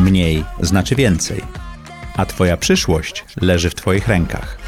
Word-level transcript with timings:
Mniej 0.00 0.44
znaczy 0.60 0.94
więcej, 0.94 1.42
a 2.16 2.26
Twoja 2.26 2.56
przyszłość 2.56 3.24
leży 3.40 3.70
w 3.70 3.74
Twoich 3.74 4.08
rękach. 4.08 4.58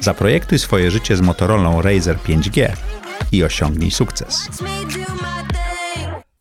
Zaprojektuj 0.00 0.58
swoje 0.58 0.90
życie 0.90 1.16
z 1.16 1.20
Motorola 1.20 1.82
Razer 1.82 2.16
5G 2.16 2.72
i 3.32 3.44
osiągnij 3.44 3.90
sukces. 3.90 4.48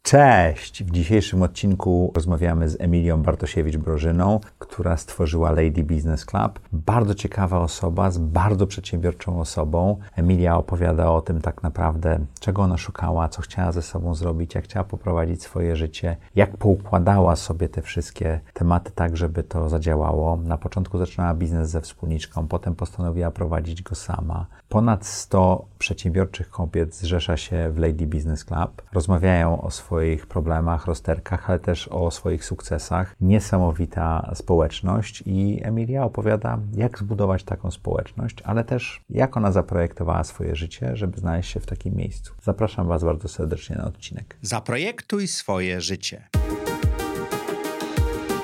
Cześć! 0.08 0.84
W 0.84 0.92
dzisiejszym 0.92 1.42
odcinku 1.42 2.12
rozmawiamy 2.16 2.70
z 2.70 2.82
Emilią 2.82 3.24
Bartosiewicz-Brożyną, 3.24 4.40
która 4.60 4.98
stworzyła 4.98 5.52
Lady 5.52 5.84
Business 5.84 6.26
Club. 6.26 6.60
Bardzo 6.74 7.16
ciekawa 7.16 7.60
osoba, 7.60 8.12
z 8.12 8.18
bardzo 8.18 8.68
przedsiębiorczą 8.68 9.40
osobą. 9.40 9.98
Emilia 10.16 10.58
opowiada 10.58 11.12
o 11.12 11.22
tym 11.22 11.42
tak 11.42 11.64
naprawdę, 11.64 12.20
czego 12.40 12.62
ona 12.62 12.78
szukała, 12.78 13.30
co 13.30 13.42
chciała 13.42 13.72
ze 13.72 13.82
sobą 13.82 14.16
zrobić, 14.16 14.56
jak 14.56 14.64
chciała 14.64 14.84
poprowadzić 14.84 15.44
swoje 15.44 15.76
życie, 15.76 16.18
jak 16.36 16.58
poukładała 16.58 17.36
sobie 17.36 17.70
te 17.70 17.82
wszystkie 17.82 18.40
tematy 18.54 18.92
tak, 18.96 19.18
żeby 19.18 19.44
to 19.44 19.70
zadziałało. 19.70 20.38
Na 20.38 20.58
początku 20.58 20.98
zaczynała 20.98 21.34
biznes 21.34 21.70
ze 21.70 21.82
wspólniczką, 21.82 22.48
potem 22.48 22.76
postanowiła 22.76 23.32
prowadzić 23.32 23.84
go 23.84 23.96
sama. 23.96 24.46
Ponad 24.70 25.06
100 25.06 25.66
przedsiębiorczych 25.80 26.50
kobiet 26.50 26.96
zrzesza 26.96 27.38
się 27.38 27.72
w 27.72 27.78
Lady 27.78 28.08
Business 28.08 28.46
Club. 28.46 28.82
Rozmawiają 28.94 29.62
o 29.62 29.72
swoich 29.72 30.28
problemach, 30.28 30.86
rozterkach, 30.86 31.50
ale 31.50 31.60
też 31.60 31.88
o 31.88 32.12
swoich 32.12 32.46
sukcesach. 32.46 33.16
Niesamowita 33.22 34.32
społeczność 34.36 35.24
i 35.26 35.60
Emilia 35.64 36.04
opowiada, 36.04 36.60
jak 36.74 37.00
zbudować 37.00 37.44
taką 37.44 37.72
społeczność, 37.72 38.42
ale 38.44 38.64
też 38.64 39.02
jak 39.10 39.38
ona 39.38 39.52
zaprojektowała 39.52 40.24
swoje 40.24 40.56
życie, 40.56 40.96
żeby 40.96 41.20
znaleźć 41.20 41.52
się 41.52 41.60
w 41.60 41.66
takim 41.66 41.96
miejscu. 41.96 42.34
Zapraszam 42.44 42.88
Was 42.88 43.04
bardzo 43.04 43.28
serdecznie 43.28 43.76
na 43.76 43.86
odcinek. 43.86 44.38
Zaprojektuj 44.42 45.28
swoje 45.28 45.82
życie. 45.82 46.28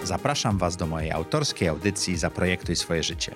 Zapraszam 0.04 0.58
Was 0.58 0.78
do 0.78 0.88
mojej 0.88 1.12
autorskiej 1.12 1.68
audycji 1.68 2.18
Zaprojektuj 2.18 2.76
swoje 2.76 3.04
życie. 3.04 3.36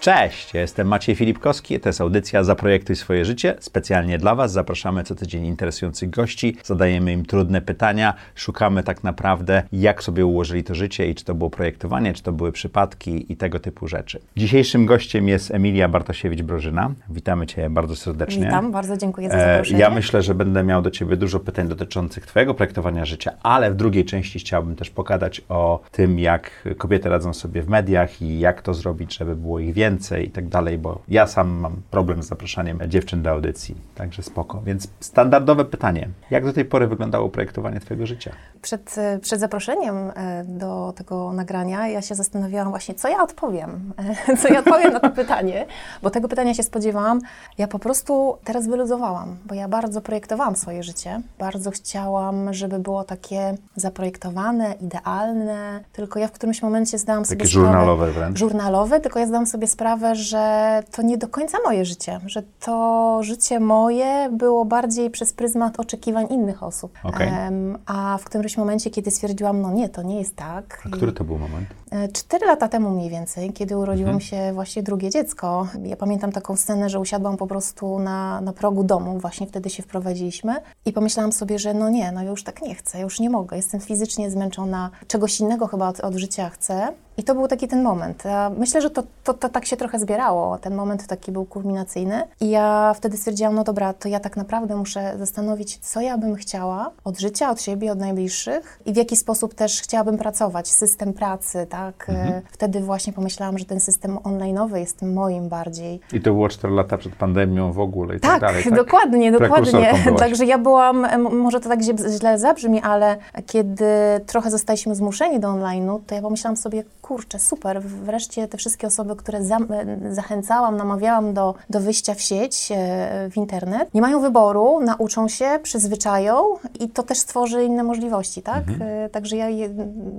Cześć, 0.00 0.54
ja 0.54 0.60
jestem 0.60 0.88
Maciej 0.88 1.14
Filipkowski, 1.14 1.80
to 1.80 1.88
jest 1.88 2.00
audycja 2.00 2.44
Zaprojektuj 2.44 2.96
swoje 2.96 3.24
życie. 3.24 3.54
Specjalnie 3.60 4.18
dla 4.18 4.34
Was 4.34 4.52
zapraszamy 4.52 5.04
co 5.04 5.14
tydzień 5.14 5.46
interesujących 5.46 6.10
gości, 6.10 6.56
zadajemy 6.64 7.12
im 7.12 7.26
trudne 7.26 7.60
pytania, 7.60 8.14
szukamy 8.34 8.82
tak 8.82 9.04
naprawdę, 9.04 9.62
jak 9.72 10.02
sobie 10.02 10.26
ułożyli 10.26 10.64
to 10.64 10.74
życie 10.74 11.10
i 11.10 11.14
czy 11.14 11.24
to 11.24 11.34
było 11.34 11.50
projektowanie, 11.50 12.12
czy 12.12 12.22
to 12.22 12.32
były 12.32 12.52
przypadki 12.52 13.32
i 13.32 13.36
tego 13.36 13.60
typu 13.60 13.88
rzeczy. 13.88 14.20
Dzisiejszym 14.36 14.86
gościem 14.86 15.28
jest 15.28 15.50
Emilia 15.50 15.88
Bartosiewicz-Brożyna. 15.88 16.90
Witamy 17.10 17.46
Cię 17.46 17.70
bardzo 17.70 17.96
serdecznie. 17.96 18.44
Witam, 18.44 18.72
bardzo 18.72 18.96
dziękuję 18.96 19.28
za 19.28 19.34
E, 19.34 19.52
zaproszenie. 19.52 19.80
Ja 19.80 19.90
myślę, 19.90 20.22
że 20.22 20.34
będę 20.34 20.64
miał 20.64 20.82
do 20.82 20.90
Ciebie 20.90 21.16
dużo 21.16 21.40
pytań 21.40 21.68
dotyczących 21.68 22.26
Twojego 22.26 22.54
projektowania 22.54 23.04
życia, 23.04 23.32
ale 23.42 23.70
w 23.70 23.74
drugiej 23.74 24.04
części 24.04 24.38
chciałbym 24.38 24.76
też 24.76 24.90
pogadać 24.90 25.42
o 25.48 25.80
tym, 25.92 26.18
jak 26.18 26.68
kobiety 26.78 27.08
radzą 27.08 27.34
sobie 27.34 27.62
w 27.62 27.68
mediach 27.68 28.22
i 28.22 28.38
jak 28.38 28.62
to 28.62 28.74
zrobić, 28.74 29.16
żeby 29.18 29.36
było 29.36 29.58
ich 29.58 29.74
więcej 29.74 29.89
i 30.24 30.30
tak 30.30 30.48
dalej, 30.48 30.78
bo 30.78 30.98
ja 31.08 31.26
sam 31.26 31.50
mam 31.50 31.82
problem 31.90 32.22
z 32.22 32.26
zapraszaniem 32.26 32.78
dziewczyn 32.88 33.22
do 33.22 33.30
audycji, 33.30 33.74
także 33.94 34.22
spoko. 34.22 34.60
Więc 34.64 34.88
standardowe 35.00 35.64
pytanie, 35.64 36.08
jak 36.30 36.44
do 36.44 36.52
tej 36.52 36.64
pory 36.64 36.86
wyglądało 36.86 37.28
projektowanie 37.28 37.80
Twojego 37.80 38.06
życia? 38.06 38.32
Przed, 38.62 38.96
przed 39.20 39.40
zaproszeniem 39.40 39.96
e, 39.96 40.44
do 40.44 40.92
tego 40.96 41.32
nagrania 41.32 41.88
ja 41.88 42.02
się 42.02 42.14
zastanawiałam 42.14 42.70
właśnie, 42.70 42.94
co 42.94 43.08
ja 43.08 43.22
odpowiem, 43.22 43.92
co 44.42 44.48
ja 44.48 44.58
odpowiem 44.58 44.92
na 44.92 45.00
to 45.00 45.10
pytanie, 45.10 45.66
bo 46.02 46.10
tego 46.10 46.28
pytania 46.28 46.54
się 46.54 46.62
spodziewałam. 46.62 47.20
Ja 47.58 47.68
po 47.68 47.78
prostu 47.78 48.36
teraz 48.44 48.66
wyluzowałam, 48.66 49.36
bo 49.46 49.54
ja 49.54 49.68
bardzo 49.68 50.00
projektowałam 50.00 50.56
swoje 50.56 50.82
życie, 50.82 51.20
bardzo 51.38 51.70
chciałam, 51.70 52.54
żeby 52.54 52.78
było 52.78 53.04
takie 53.04 53.54
zaprojektowane, 53.76 54.74
idealne, 54.80 55.80
tylko 55.92 56.18
ja 56.18 56.28
w 56.28 56.32
którymś 56.32 56.62
momencie 56.62 56.98
zdałam 56.98 57.24
sobie 57.24 57.38
Takie 57.38 57.50
sprawę... 57.50 57.66
żurnalowe 57.66 58.12
wręcz. 58.12 58.38
żurnalowe, 58.38 59.00
tylko 59.00 59.18
ja 59.18 59.26
zdałam 59.26 59.46
sobie 59.46 59.66
sprawę, 59.66 59.79
że 60.12 60.82
to 60.92 61.02
nie 61.02 61.18
do 61.18 61.28
końca 61.28 61.58
moje 61.64 61.84
życie, 61.84 62.20
że 62.26 62.42
to 62.60 63.18
życie 63.22 63.60
moje 63.60 64.28
było 64.32 64.64
bardziej 64.64 65.10
przez 65.10 65.32
pryzmat 65.32 65.80
oczekiwań 65.80 66.26
innych 66.30 66.62
osób. 66.62 66.98
Okej. 67.04 67.28
Em, 67.28 67.78
a 67.86 68.18
w 68.20 68.24
którymś 68.24 68.56
momencie, 68.56 68.90
kiedy 68.90 69.10
stwierdziłam, 69.10 69.60
no 69.60 69.72
nie, 69.72 69.88
to 69.88 70.02
nie 70.02 70.18
jest 70.18 70.36
tak. 70.36 70.82
A 70.86 70.96
który 70.96 71.12
to 71.12 71.24
był 71.24 71.38
moment? 71.38 71.68
E, 71.90 72.08
Cztery 72.08 72.46
lata 72.46 72.68
temu 72.68 72.90
mniej 72.90 73.10
więcej, 73.10 73.52
kiedy 73.52 73.76
urodziło 73.78 74.08
Mhm. 74.10 74.16
mi 74.16 74.22
się 74.22 74.52
właśnie 74.54 74.82
drugie 74.82 75.10
dziecko, 75.10 75.66
ja 75.84 75.96
pamiętam 75.96 76.32
taką 76.32 76.56
scenę, 76.56 76.88
że 76.90 77.00
usiadłam 77.00 77.36
po 77.36 77.46
prostu 77.46 77.98
na, 77.98 78.40
na 78.40 78.52
progu 78.52 78.84
domu, 78.84 79.18
właśnie 79.18 79.46
wtedy 79.46 79.70
się 79.70 79.82
wprowadziliśmy 79.82 80.54
i 80.86 80.92
pomyślałam 80.92 81.32
sobie, 81.32 81.58
że 81.58 81.74
no 81.74 81.88
nie, 81.88 82.12
no 82.12 82.22
już 82.22 82.44
tak 82.44 82.62
nie 82.62 82.74
chcę, 82.74 83.00
już 83.00 83.20
nie 83.20 83.30
mogę, 83.30 83.56
jestem 83.56 83.80
fizycznie 83.80 84.30
zmęczona, 84.30 84.90
czegoś 85.06 85.40
innego 85.40 85.66
chyba 85.66 85.88
od, 85.88 86.00
od 86.00 86.14
życia 86.14 86.48
chcę. 86.48 86.88
I 87.16 87.22
to 87.24 87.34
był 87.34 87.48
taki 87.48 87.68
ten 87.68 87.82
moment. 87.82 88.22
Myślę, 88.58 88.82
że 88.82 88.90
to, 88.90 89.02
to, 89.24 89.34
to 89.34 89.48
tak 89.48 89.66
się 89.66 89.69
trochę 89.76 89.98
zbierało. 89.98 90.58
Ten 90.58 90.74
moment 90.74 91.06
taki 91.06 91.32
był 91.32 91.44
kulminacyjny. 91.44 92.22
I 92.40 92.50
ja 92.50 92.94
wtedy 92.96 93.16
stwierdziłam, 93.16 93.54
no 93.54 93.64
dobra, 93.64 93.92
to 93.92 94.08
ja 94.08 94.20
tak 94.20 94.36
naprawdę 94.36 94.76
muszę 94.76 95.12
zastanowić, 95.18 95.78
co 95.78 96.00
ja 96.00 96.18
bym 96.18 96.34
chciała 96.34 96.90
od 97.04 97.18
życia, 97.20 97.50
od 97.50 97.62
siebie, 97.62 97.92
od 97.92 97.98
najbliższych 97.98 98.80
i 98.86 98.92
w 98.92 98.96
jaki 98.96 99.16
sposób 99.16 99.54
też 99.54 99.80
chciałabym 99.82 100.18
pracować. 100.18 100.68
System 100.68 101.12
pracy, 101.12 101.66
tak? 101.70 102.06
E, 102.08 102.42
Wtedy 102.52 102.80
właśnie 102.80 103.12
pomyślałam, 103.12 103.58
że 103.58 103.64
ten 103.64 103.80
system 103.80 104.16
online'owy 104.18 104.76
jest 104.76 105.02
moim 105.02 105.48
bardziej. 105.48 106.00
I 106.12 106.20
to 106.20 106.32
było 106.32 106.48
4 106.48 106.74
lata 106.74 106.98
przed 106.98 107.16
pandemią 107.16 107.72
w 107.72 107.80
ogóle 107.80 108.16
i 108.16 108.20
tak, 108.20 108.30
Tak, 108.30 108.40
dalej, 108.40 108.64
tak? 108.64 108.74
dokładnie, 108.74 109.32
dokładnie. 109.32 109.94
Także 110.18 110.44
ja 110.44 110.58
byłam, 110.58 111.06
może 111.36 111.60
to 111.60 111.68
tak 111.68 111.80
źle- 111.80 112.18
źle 112.18 112.38
zabrzmi, 112.38 112.80
ale 112.80 113.16
kiedy 113.46 113.84
trochę 114.26 114.50
zostaliśmy 114.50 114.94
zmuszeni 114.94 115.40
do 115.40 115.48
online'u, 115.48 115.98
to 116.06 116.14
ja 116.14 116.22
pomyślałam 116.22 116.56
sobie, 116.56 116.84
kurczę, 117.02 117.38
super, 117.38 117.82
wreszcie 117.82 118.48
te 118.48 118.58
wszystkie 118.58 118.86
osoby, 118.86 119.16
które 119.16 119.44
za, 119.44 119.58
e, 119.70 120.14
zachęcałam, 120.14 120.76
namawiałam 120.76 121.34
do, 121.34 121.54
do 121.70 121.80
wyjścia 121.80 122.14
w 122.14 122.20
sieć, 122.20 122.72
e, 122.72 123.30
w 123.30 123.36
internet, 123.36 123.94
nie 123.94 124.00
mają 124.00 124.20
wyboru, 124.20 124.80
nauczą 124.80 125.28
się, 125.28 125.58
przyzwyczają 125.62 126.44
i 126.80 126.88
to 126.88 127.02
też 127.02 127.18
stworzy 127.18 127.64
inne 127.64 127.82
możliwości, 127.82 128.42
tak? 128.42 128.64
E, 128.80 129.08
Także 129.08 129.36
ja, 129.36 129.48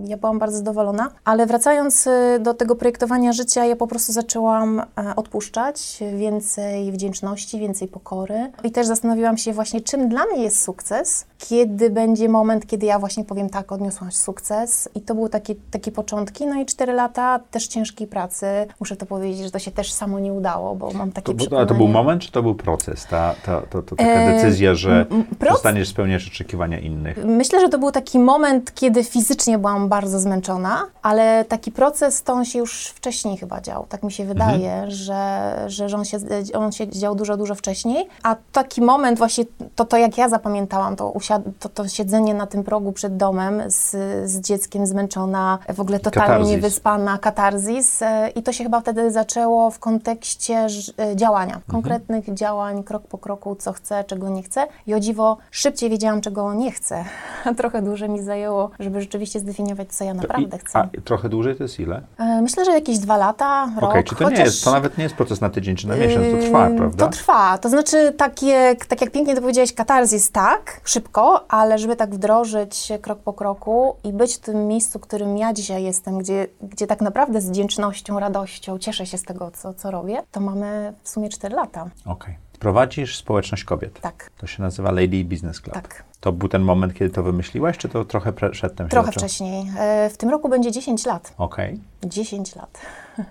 ja 0.06 0.18
byłam 0.18 0.40
bardzo 0.40 0.58
zadowolona. 0.58 1.12
Ale 1.26 1.46
wracając 1.46 2.08
e, 2.08 2.40
do 2.40 2.54
tego 2.54 2.76
projektowania 2.76 3.34
życia, 3.34 3.66
ja 3.66 3.76
po 3.76 3.88
prostu 3.88 4.14
zaczęłam 4.14 4.82
odpuszczać 5.16 6.00
więcej 6.18 6.92
wdzięczności, 6.92 7.60
więcej 7.60 7.88
pokory. 7.88 8.52
I 8.64 8.72
też 8.72 8.88
zastanowiłam 8.88 9.38
się 9.38 9.54
właśnie, 9.54 9.82
czym 9.82 10.10
dla 10.10 10.26
mnie 10.26 10.44
jest 10.44 10.64
sukces, 10.64 11.26
kiedy 11.38 11.90
będzie 11.90 12.30
moment, 12.30 12.68
kiedy 12.68 12.86
ja 12.86 13.00
właśnie 13.00 13.24
powiem 13.24 13.50
tak, 13.50 13.72
odniosłam 13.72 14.12
sukces. 14.12 14.90
I 14.96 15.02
to 15.02 15.16
były 15.16 15.30
takie, 15.30 15.56
takie 15.72 15.92
początki. 15.92 16.48
No 16.48 16.62
i 16.62 16.66
cztery 16.66 16.94
lata 16.94 17.40
też 17.52 17.68
ciężkiej 17.68 18.08
pracy. 18.08 18.46
Muszę 18.80 18.96
to 18.96 19.06
powiedzieć, 19.06 19.31
że 19.38 19.52
to 19.52 19.60
się 19.60 19.72
też 19.72 19.94
samo 19.94 20.20
nie 20.20 20.34
udało, 20.34 20.76
bo 20.76 20.92
mam 20.92 21.12
takie 21.12 21.26
To, 21.32 21.38
przekonanie. 21.38 21.60
ale 21.60 21.68
to 21.68 21.74
był 21.76 21.88
moment, 21.88 22.22
czy 22.22 22.32
to 22.32 22.44
był 22.44 22.56
proces? 22.56 23.06
Ta, 23.10 23.36
ta, 23.46 23.62
to, 23.62 23.82
to 23.84 23.96
taka 23.96 24.10
E, 24.10 24.34
decyzja, 24.36 24.76
że 24.76 24.92
m- 24.92 25.06
m- 25.12 25.26
proc- 25.40 25.48
przestaniesz 25.50 25.90
spełniać 25.90 26.28
oczekiwania 26.28 26.80
innych. 26.80 27.26
Myślę, 27.26 27.60
że 27.62 27.70
to 27.70 27.80
był 27.80 27.92
taki 27.92 28.20
moment, 28.20 28.74
kiedy 28.76 29.04
fizycznie 29.04 29.58
byłam 29.58 29.90
bardzo 29.90 30.20
zmęczona, 30.20 30.82
ale 31.02 31.46
taki 31.46 31.72
proces 31.72 32.24
to 32.24 32.34
on 32.34 32.46
się 32.46 32.60
już 32.60 32.88
wcześniej 32.88 33.38
chyba 33.38 33.62
dział. 33.62 33.86
Tak 33.90 34.04
mi 34.04 34.12
się 34.12 34.26
wydaje, 34.26 34.92
że, 34.92 35.54
że, 35.68 35.90
że 35.90 35.98
on, 35.98 36.06
się, 36.06 36.18
on 36.54 36.72
się 36.72 36.88
dział 36.88 37.16
dużo, 37.16 37.38
dużo 37.38 37.56
wcześniej. 37.56 38.08
A 38.24 38.36
taki 38.52 38.82
moment 38.82 39.18
właśnie, 39.18 39.46
to, 39.76 39.86
to 39.86 39.98
jak 39.98 40.18
ja 40.18 40.30
zapamiętałam, 40.30 40.96
to, 40.96 41.10
usiad- 41.10 41.42
to, 41.60 41.70
to 41.70 41.88
siedzenie 41.88 42.34
na 42.34 42.48
tym 42.48 42.64
progu 42.64 42.92
przed 42.92 43.18
domem 43.18 43.62
z, 43.68 43.90
z 44.32 44.40
dzieckiem 44.42 44.88
zmęczona, 44.88 45.60
w 45.74 45.80
ogóle 45.80 46.00
totalnie 46.00 46.28
Katarzis. 46.28 46.52
niewyspana, 46.52 47.18
katarzis. 47.18 48.02
e, 48.02 48.30
I 48.36 48.44
to 48.44 48.54
się 48.54 48.64
chyba 48.64 48.80
wtedy 48.82 49.12
zaczęło 49.22 49.72
w 49.72 49.80
kontekście 49.80 50.68
e, 50.98 51.16
działania, 51.16 51.62
konkretnych 51.68 52.34
działań, 52.34 52.84
krok 52.84 53.08
po 53.08 53.18
kroku, 53.18 53.56
co 53.56 53.74
chcę, 53.74 54.04
czego 54.04 54.30
nie 54.30 54.44
chcę. 54.44 54.68
I 54.88 54.94
o 54.94 55.00
dziwo 55.00 55.38
szybciej 55.52 55.90
wiedziałam, 55.90 56.22
czego 56.22 56.54
nie 56.54 56.72
chcę. 56.72 57.06
Trochę 57.58 57.82
dłużej 57.82 58.10
mi 58.10 58.22
zajęło, 58.22 58.72
żeby 58.80 59.02
rzeczywiście 59.02 59.40
zdefiniować, 59.40 59.94
co 59.94 60.04
ja 60.04 60.14
naprawdę 60.14 60.58
chcę. 60.58 60.80
a 60.80 60.88
trochę 61.06 61.30
dłużej 61.30 61.56
to 61.56 61.64
jest 61.64 61.80
ile? 61.80 62.02
E, 62.18 62.42
Myślę, 62.42 62.66
że 62.66 62.72
jakieś 62.72 63.00
dwa 63.00 63.18
lata, 63.18 63.70
Okej, 63.78 63.90
rok. 63.96 64.06
czy 64.06 64.16
to 64.16 64.26
chociaż... 64.26 64.40
nie 64.40 64.46
jest, 64.46 64.64
to 64.64 64.72
nawet 64.72 64.98
nie 64.98 65.04
jest 65.04 65.16
proces 65.16 65.42
na 65.42 65.50
tydzień 65.50 65.76
czy 65.76 65.88
na 65.88 65.96
miesiąc, 65.96 66.26
to 66.32 66.48
trwa, 66.48 66.70
prawda? 66.78 67.06
To 67.06 67.12
trwa. 67.12 67.58
To 67.58 67.70
znaczy, 67.70 68.14
takie, 68.18 68.76
tak 68.88 69.02
jak 69.02 69.12
pięknie 69.12 69.36
to 69.36 69.42
powiedziałeś, 69.42 69.74
katarzis 69.74 70.32
tak, 70.32 70.82
szybko, 70.84 71.52
ale 71.52 71.78
żeby 71.78 71.96
tak 71.96 72.16
wdrożyć 72.16 72.92
krok 73.02 73.20
po 73.20 73.34
kroku 73.34 73.96
i 74.04 74.14
być 74.14 74.36
w 74.36 74.40
tym 74.40 74.68
miejscu, 74.68 75.00
którym 75.00 75.38
ja 75.38 75.54
dzisiaj 75.54 75.84
jestem, 75.84 76.18
gdzie, 76.18 76.48
gdzie 76.62 76.88
tak 76.88 77.02
naprawdę 77.02 77.42
z 77.42 77.50
wdzięcznością, 77.50 78.20
radością 78.20 78.80
cieszę 78.80 79.06
się 79.06 79.11
z 79.18 79.24
tego, 79.24 79.52
co, 79.52 79.74
co 79.74 79.92
robię, 79.92 80.24
to 80.32 80.40
mamy 80.40 80.94
w 81.04 81.10
sumie 81.10 81.30
4 81.30 81.56
lata. 81.56 81.90
Okej. 82.06 82.36
Prowadzisz 82.60 83.18
społeczność 83.18 83.64
kobiet. 83.64 84.00
Tak. 84.02 84.32
To 84.38 84.48
się 84.48 84.64
nazywa 84.64 84.92
Lady 84.92 85.24
Business 85.26 85.62
Club. 85.62 85.74
Tak. 85.74 86.04
To 86.20 86.32
był 86.32 86.50
ten 86.50 86.62
moment, 86.62 86.94
kiedy 86.94 87.10
to 87.14 87.24
wymyśliłaś, 87.24 87.78
czy 87.78 87.90
to 87.90 88.06
trochę 88.06 88.34
przedtem 88.34 88.88
się 88.88 88.92
Trochę 88.92 89.06
zaczęło? 89.06 89.28
wcześniej. 89.28 89.72
E, 89.80 90.10
W 90.10 90.18
tym 90.18 90.30
roku 90.30 90.50
będzie 90.50 90.72
10 90.72 91.06
lat. 91.06 91.34
Okej. 91.38 91.80
10 92.04 92.56
lat. 92.56 92.82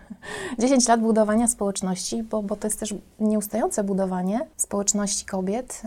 10 0.58 0.88
lat 0.88 1.00
budowania 1.00 1.48
społeczności, 1.48 2.22
bo, 2.22 2.42
bo 2.42 2.56
to 2.56 2.66
jest 2.66 2.80
też 2.80 2.94
nieustające 3.20 3.84
budowanie 3.84 4.40
społeczności 4.56 5.26
kobiet 5.26 5.82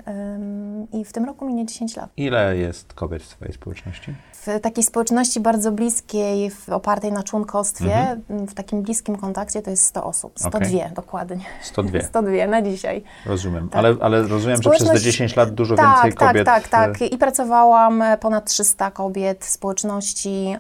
i 0.94 1.06
w 1.06 1.14
tym 1.14 1.26
roku 1.26 1.46
minie 1.48 1.66
10 1.66 1.96
lat. 1.96 2.10
Ile 2.18 2.58
jest 2.58 2.94
kobiet 2.94 3.24
w 3.24 3.28
Twojej 3.28 3.54
społeczności? 3.54 4.16
W 4.46 4.60
takiej 4.62 4.84
społeczności 4.84 5.40
bardzo 5.40 5.72
bliskiej, 5.72 6.52
opartej 6.72 7.12
na 7.12 7.24
członkostwie, 7.24 8.18
m, 8.30 8.48
w 8.48 8.54
takim 8.54 8.82
bliskim 8.82 9.16
kontakcie 9.16 9.62
to 9.62 9.70
jest 9.70 9.86
100 9.86 10.04
osób. 10.04 10.32
102 10.40 10.58
Mhm. 10.60 10.82
Okej. 10.82 10.96
dokładnie. 10.96 11.46
102. 11.62 12.02
102 12.02 12.48
na 12.48 12.62
dzisiaj. 12.62 13.04
Rozumiem. 13.26 13.70
Tak. 13.70 13.80
Ale, 13.80 13.96
ale 14.02 14.22
rozumiem, 14.22 14.62
że 14.62 14.70
przez 14.70 14.80
te 14.82 14.86
Społeczność- 14.86 15.04
10 15.04 15.36
lat 15.36 15.50
dużo 15.52 15.76
tak, 15.76 15.88
więcej 15.96 16.14
tak, 16.14 16.28
kobiet... 16.30 16.46
Tak, 16.46 16.68
tak, 16.68 16.90
e, 16.96 17.00
tak. 17.00 17.12
I 17.14 17.18
pracowałam 17.18 18.02
e, 18.02 18.18
ponad 18.18 18.46
300 18.46 18.92
kobiet 18.92 19.46
w 19.46 19.50
społeczności. 19.50 20.56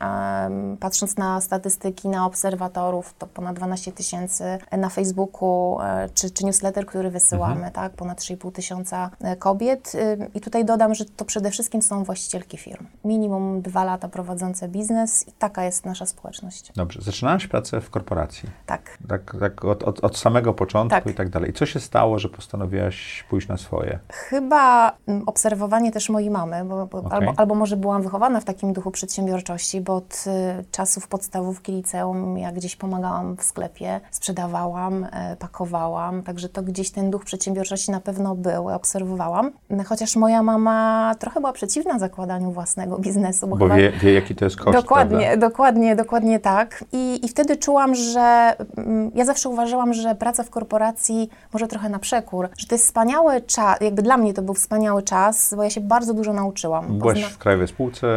em, 0.45 0.77
patrząc 0.79 1.17
na 1.17 1.41
statystyki, 1.41 2.07
na 2.07 2.25
obserwatorów, 2.25 3.13
to 3.19 3.27
ponad 3.27 3.55
12 3.55 3.91
tysięcy 3.91 4.43
na 4.77 4.89
Facebooku, 4.89 5.77
e, 5.81 6.09
czy, 6.13 6.29
czy 6.31 6.45
newsletter, 6.45 6.85
który 6.85 7.09
wysyłamy, 7.09 7.53
Mhm. 7.55 7.71
tak? 7.73 7.91
Ponad 7.91 8.19
3,5 8.21 8.51
tysiąca 8.51 9.09
e, 9.21 9.35
kobiet. 9.35 9.91
I 10.35 10.41
tutaj 10.41 10.65
dodam, 10.65 10.95
że 10.95 11.05
to 11.05 11.25
przede 11.25 11.51
wszystkim 11.51 11.81
są 11.81 12.03
właścicielki 12.03 12.57
firm. 12.57 12.85
Minimum 13.05 13.61
dwa 13.73 13.83
lata 13.83 14.09
prowadzące 14.09 14.67
biznes 14.67 15.27
i 15.27 15.31
taka 15.31 15.63
jest 15.63 15.85
nasza 15.85 16.05
społeczność. 16.05 16.71
Dobrze. 16.75 17.01
Zaczynałaś 17.01 17.47
pracę 17.47 17.81
w 17.81 17.89
korporacji. 17.89 18.49
Tak. 18.65 18.97
Tak, 19.07 19.35
tak 19.39 19.65
od, 19.65 19.83
od, 19.83 20.03
od 20.03 20.17
samego 20.17 20.53
początku 20.53 20.95
Tak. 20.95 21.07
i 21.07 21.13
tak 21.13 21.29
dalej. 21.29 21.53
Co 21.53 21.65
się 21.65 21.79
stało, 21.79 22.19
że 22.19 22.29
postanowiłaś 22.29 23.25
pójść 23.29 23.47
na 23.47 23.57
swoje? 23.57 23.99
Chyba 24.09 24.91
mm, 25.07 25.23
obserwowanie 25.25 25.91
też 25.91 26.09
mojej 26.09 26.29
mamy, 26.29 26.65
bo, 26.65 26.87
bo, 26.87 26.97
Okej. 26.97 27.11
albo, 27.11 27.33
albo 27.37 27.55
może 27.55 27.77
byłam 27.77 28.01
wychowana 28.01 28.39
w 28.39 28.43
takim 28.43 28.73
duchu 28.73 28.91
przedsiębiorczości, 28.91 29.81
bo 29.81 29.95
od 29.95 30.23
y, 30.27 30.65
czasów 30.71 31.07
podstawówki 31.07 31.71
liceum 31.71 32.37
ja 32.37 32.51
gdzieś 32.51 32.75
pomagałam 32.75 33.37
w 33.37 33.43
sklepie, 33.43 34.01
sprzedawałam, 34.11 35.07
e, 35.11 35.35
pakowałam, 35.39 36.23
także 36.23 36.49
to 36.49 36.63
gdzieś 36.63 36.91
ten 36.91 37.11
duch 37.11 37.25
przedsiębiorczości 37.25 37.91
na 37.91 37.99
pewno 37.99 38.35
był, 38.35 38.69
obserwowałam. 38.69 39.51
Chociaż 39.85 40.15
moja 40.15 40.43
mama 40.43 41.15
trochę 41.19 41.39
była 41.39 41.53
przeciwna 41.53 41.99
zakładaniu 41.99 42.51
własnego 42.51 42.97
biznesu, 42.99 43.47
bo, 43.47 43.55
Bo 43.55 43.62
chyba... 43.63 43.75
wie, 43.75 43.91
wie, 43.91 44.13
jaki 44.13 44.35
to 44.35 44.45
jest 44.45 44.57
koszt, 44.57 44.77
Dokładnie, 44.77 45.25
prawda? 45.27 45.47
dokładnie, 45.49 45.95
dokładnie 45.95 46.39
tak. 46.39 46.83
I, 46.91 47.25
I 47.25 47.29
wtedy 47.29 47.57
czułam, 47.57 47.95
że 47.95 48.55
mm, 48.77 49.11
ja 49.15 49.25
zawsze 49.25 49.49
uważałam, 49.49 49.93
że 49.93 50.15
praca 50.15 50.43
w 50.43 50.49
korporacji 50.49 51.29
może 51.53 51.67
trochę 51.67 51.89
na 51.89 51.99
przekór, 51.99 52.49
że 52.57 52.67
to 52.67 52.75
jest 52.75 52.85
wspaniały 52.85 53.41
czas, 53.41 53.81
jakby 53.81 54.01
dla 54.01 54.17
mnie 54.17 54.33
to 54.33 54.41
był 54.41 54.53
wspaniały 54.53 55.03
czas, 55.03 55.53
bo 55.57 55.63
ja 55.63 55.69
się 55.69 55.81
bardzo 55.81 56.13
dużo 56.13 56.33
nauczyłam. 56.33 56.97
Byłaś 56.97 57.23
Pozna- 57.23 57.29
w 57.33 57.37
Krajowej 57.37 57.67
Spółce 57.67 58.07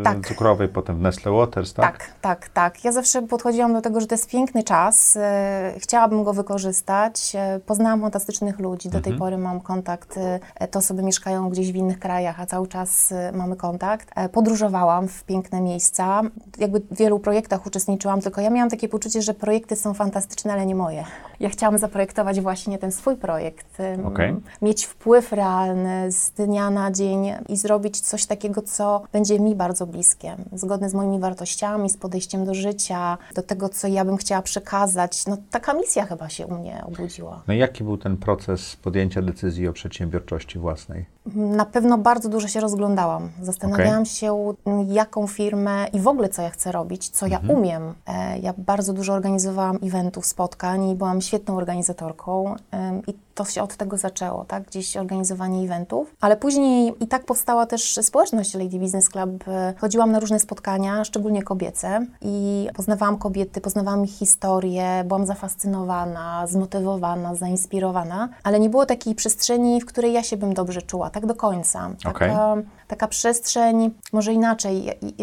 y, 0.00 0.02
Tak. 0.04 0.26
Cukrowej, 0.26 0.68
potem 0.68 0.96
w 0.96 1.00
Nestle 1.00 1.32
Waters, 1.32 1.74
tak? 1.74 1.98
Tak, 1.98 2.10
tak, 2.20 2.48
tak. 2.48 2.84
Ja 2.84 2.92
zawsze 2.92 3.22
podchodziłam 3.22 3.72
do 3.72 3.80
tego, 3.80 4.00
że 4.00 4.06
to 4.06 4.14
jest 4.14 4.30
piękny 4.30 4.62
czas, 4.62 5.16
e, 5.16 5.74
chciałabym 5.78 6.24
go 6.24 6.32
wykorzystać. 6.32 7.32
E, 7.34 7.60
poznałam 7.66 8.00
fantastycznych 8.00 8.58
ludzi, 8.58 8.88
do 8.88 9.00
tej 9.00 9.12
pory 9.12 9.38
mam 9.38 9.60
kontakt, 9.60 10.16
e, 10.56 10.68
te 10.68 10.78
osoby 10.78 11.02
mieszkają 11.02 11.48
gdzieś 11.50 11.72
w 11.72 11.76
innych 11.76 11.98
krajach, 11.98 12.40
a 12.40 12.46
cały 12.46 12.68
czas 12.68 13.12
e, 13.12 13.32
mamy 13.32 13.56
kontakt. 13.56 14.10
E, 14.16 14.28
podróżowałam 14.60 15.08
w 15.08 15.24
piękne 15.24 15.60
miejsca, 15.60 16.22
jakby 16.58 16.80
w 16.80 16.96
wielu 16.96 17.18
projektach 17.18 17.66
uczestniczyłam, 17.66 18.20
tylko 18.20 18.40
ja 18.40 18.50
miałam 18.50 18.70
takie 18.70 18.88
poczucie, 18.88 19.22
że 19.22 19.34
projekty 19.34 19.76
są 19.76 19.94
fantastyczne, 19.94 20.52
ale 20.52 20.66
nie 20.66 20.74
moje. 20.74 21.04
Ja 21.40 21.48
chciałam 21.48 21.78
zaprojektować 21.78 22.40
właśnie 22.40 22.78
ten 22.78 22.92
swój 22.92 23.16
projekt, 23.16 23.78
Okej. 24.04 24.36
mieć 24.62 24.84
wpływ 24.84 25.32
realny 25.32 26.12
z 26.12 26.30
dnia 26.30 26.70
na 26.70 26.90
dzień 26.90 27.32
i 27.48 27.56
zrobić 27.56 28.00
coś 28.00 28.26
takiego, 28.26 28.62
co 28.62 29.02
będzie 29.12 29.40
mi 29.40 29.54
bardzo 29.54 29.86
bliskie, 29.86 30.36
zgodne 30.52 30.90
z 30.90 30.94
moimi 30.94 31.18
wartościami, 31.18 31.90
z 31.90 31.96
podejściem 31.96 32.44
do 32.44 32.54
życia, 32.54 33.18
do 33.34 33.42
tego, 33.42 33.68
co 33.68 33.88
ja 33.88 34.04
bym 34.04 34.16
chciała 34.16 34.42
przekazać. 34.42 35.26
No 35.26 35.36
taka 35.50 35.74
misja 35.74 36.06
chyba 36.06 36.28
się 36.28 36.46
u 36.46 36.54
mnie 36.54 36.84
obudziła. 36.86 37.42
No 37.48 37.54
i 37.54 37.58
jaki 37.58 37.84
był 37.84 37.96
ten 37.96 38.16
proces 38.16 38.76
podjęcia 38.76 39.22
decyzji 39.22 39.68
o 39.68 39.72
przedsiębiorczości 39.72 40.58
własnej? 40.58 41.06
Na 41.34 41.64
pewno 41.64 41.98
bardzo 41.98 42.28
dużo 42.28 42.48
się 42.48 42.60
rozglądałam. 42.60 43.28
Zastanawiałam 43.42 44.04
się, 44.04 44.54
m, 44.66 44.82
jaką 44.92 45.26
firmę 45.26 45.86
i 45.92 46.00
w 46.00 46.08
ogóle 46.08 46.28
co 46.28 46.42
ja 46.42 46.50
chcę 46.50 46.72
robić, 46.72 47.08
co 47.08 47.26
ja 47.26 47.40
umiem. 47.48 47.94
E, 48.06 48.38
Ja 48.38 48.54
bardzo 48.58 48.92
dużo 48.92 49.12
organizowałam 49.12 49.78
eventów, 49.82 50.26
spotkań 50.26 50.88
i 50.88 50.94
byłam 50.94 51.20
świetną 51.20 51.56
organizatorką 51.56 52.54
em, 52.70 53.02
i 53.06 53.14
to 53.34 53.44
się 53.44 53.62
od 53.62 53.76
tego 53.76 53.96
zaczęło, 53.96 54.44
tak? 54.44 54.62
Gdzieś 54.62 54.96
organizowanie 54.96 55.64
eventów. 55.64 56.14
Ale 56.20 56.36
później 56.36 56.92
i 57.00 57.06
tak 57.06 57.24
powstała 57.24 57.66
też 57.66 57.98
społeczność 58.02 58.54
Lady 58.54 58.78
Business 58.78 59.08
Club. 59.08 59.48
E, 59.48 59.74
Chodziłam 59.78 60.12
na 60.12 60.20
różne 60.20 60.40
spotkania, 60.40 61.04
szczególnie 61.04 61.42
kobiece 61.42 62.06
i 62.22 62.68
poznawałam 62.74 63.18
kobiety, 63.18 63.60
poznawałam 63.60 64.04
ich 64.04 64.10
historię, 64.10 65.04
byłam 65.06 65.26
zafascynowana, 65.26 66.46
zmotywowana, 66.46 67.34
zainspirowana, 67.34 68.28
ale 68.42 68.60
nie 68.60 68.70
było 68.70 68.86
takiej 68.86 69.14
przestrzeni, 69.14 69.80
w 69.80 69.86
której 69.86 70.12
ja 70.12 70.22
się 70.22 70.36
bym 70.36 70.54
dobrze 70.54 70.82
czuła, 70.82 71.10
tak 71.10 71.26
do 71.26 71.34
końca. 71.34 71.90
Taka, 72.02 72.56
taka 72.90 73.08
przestrzeń, 73.08 73.90
może 74.12 74.32
inaczej. 74.32 74.86
I- 75.02 75.14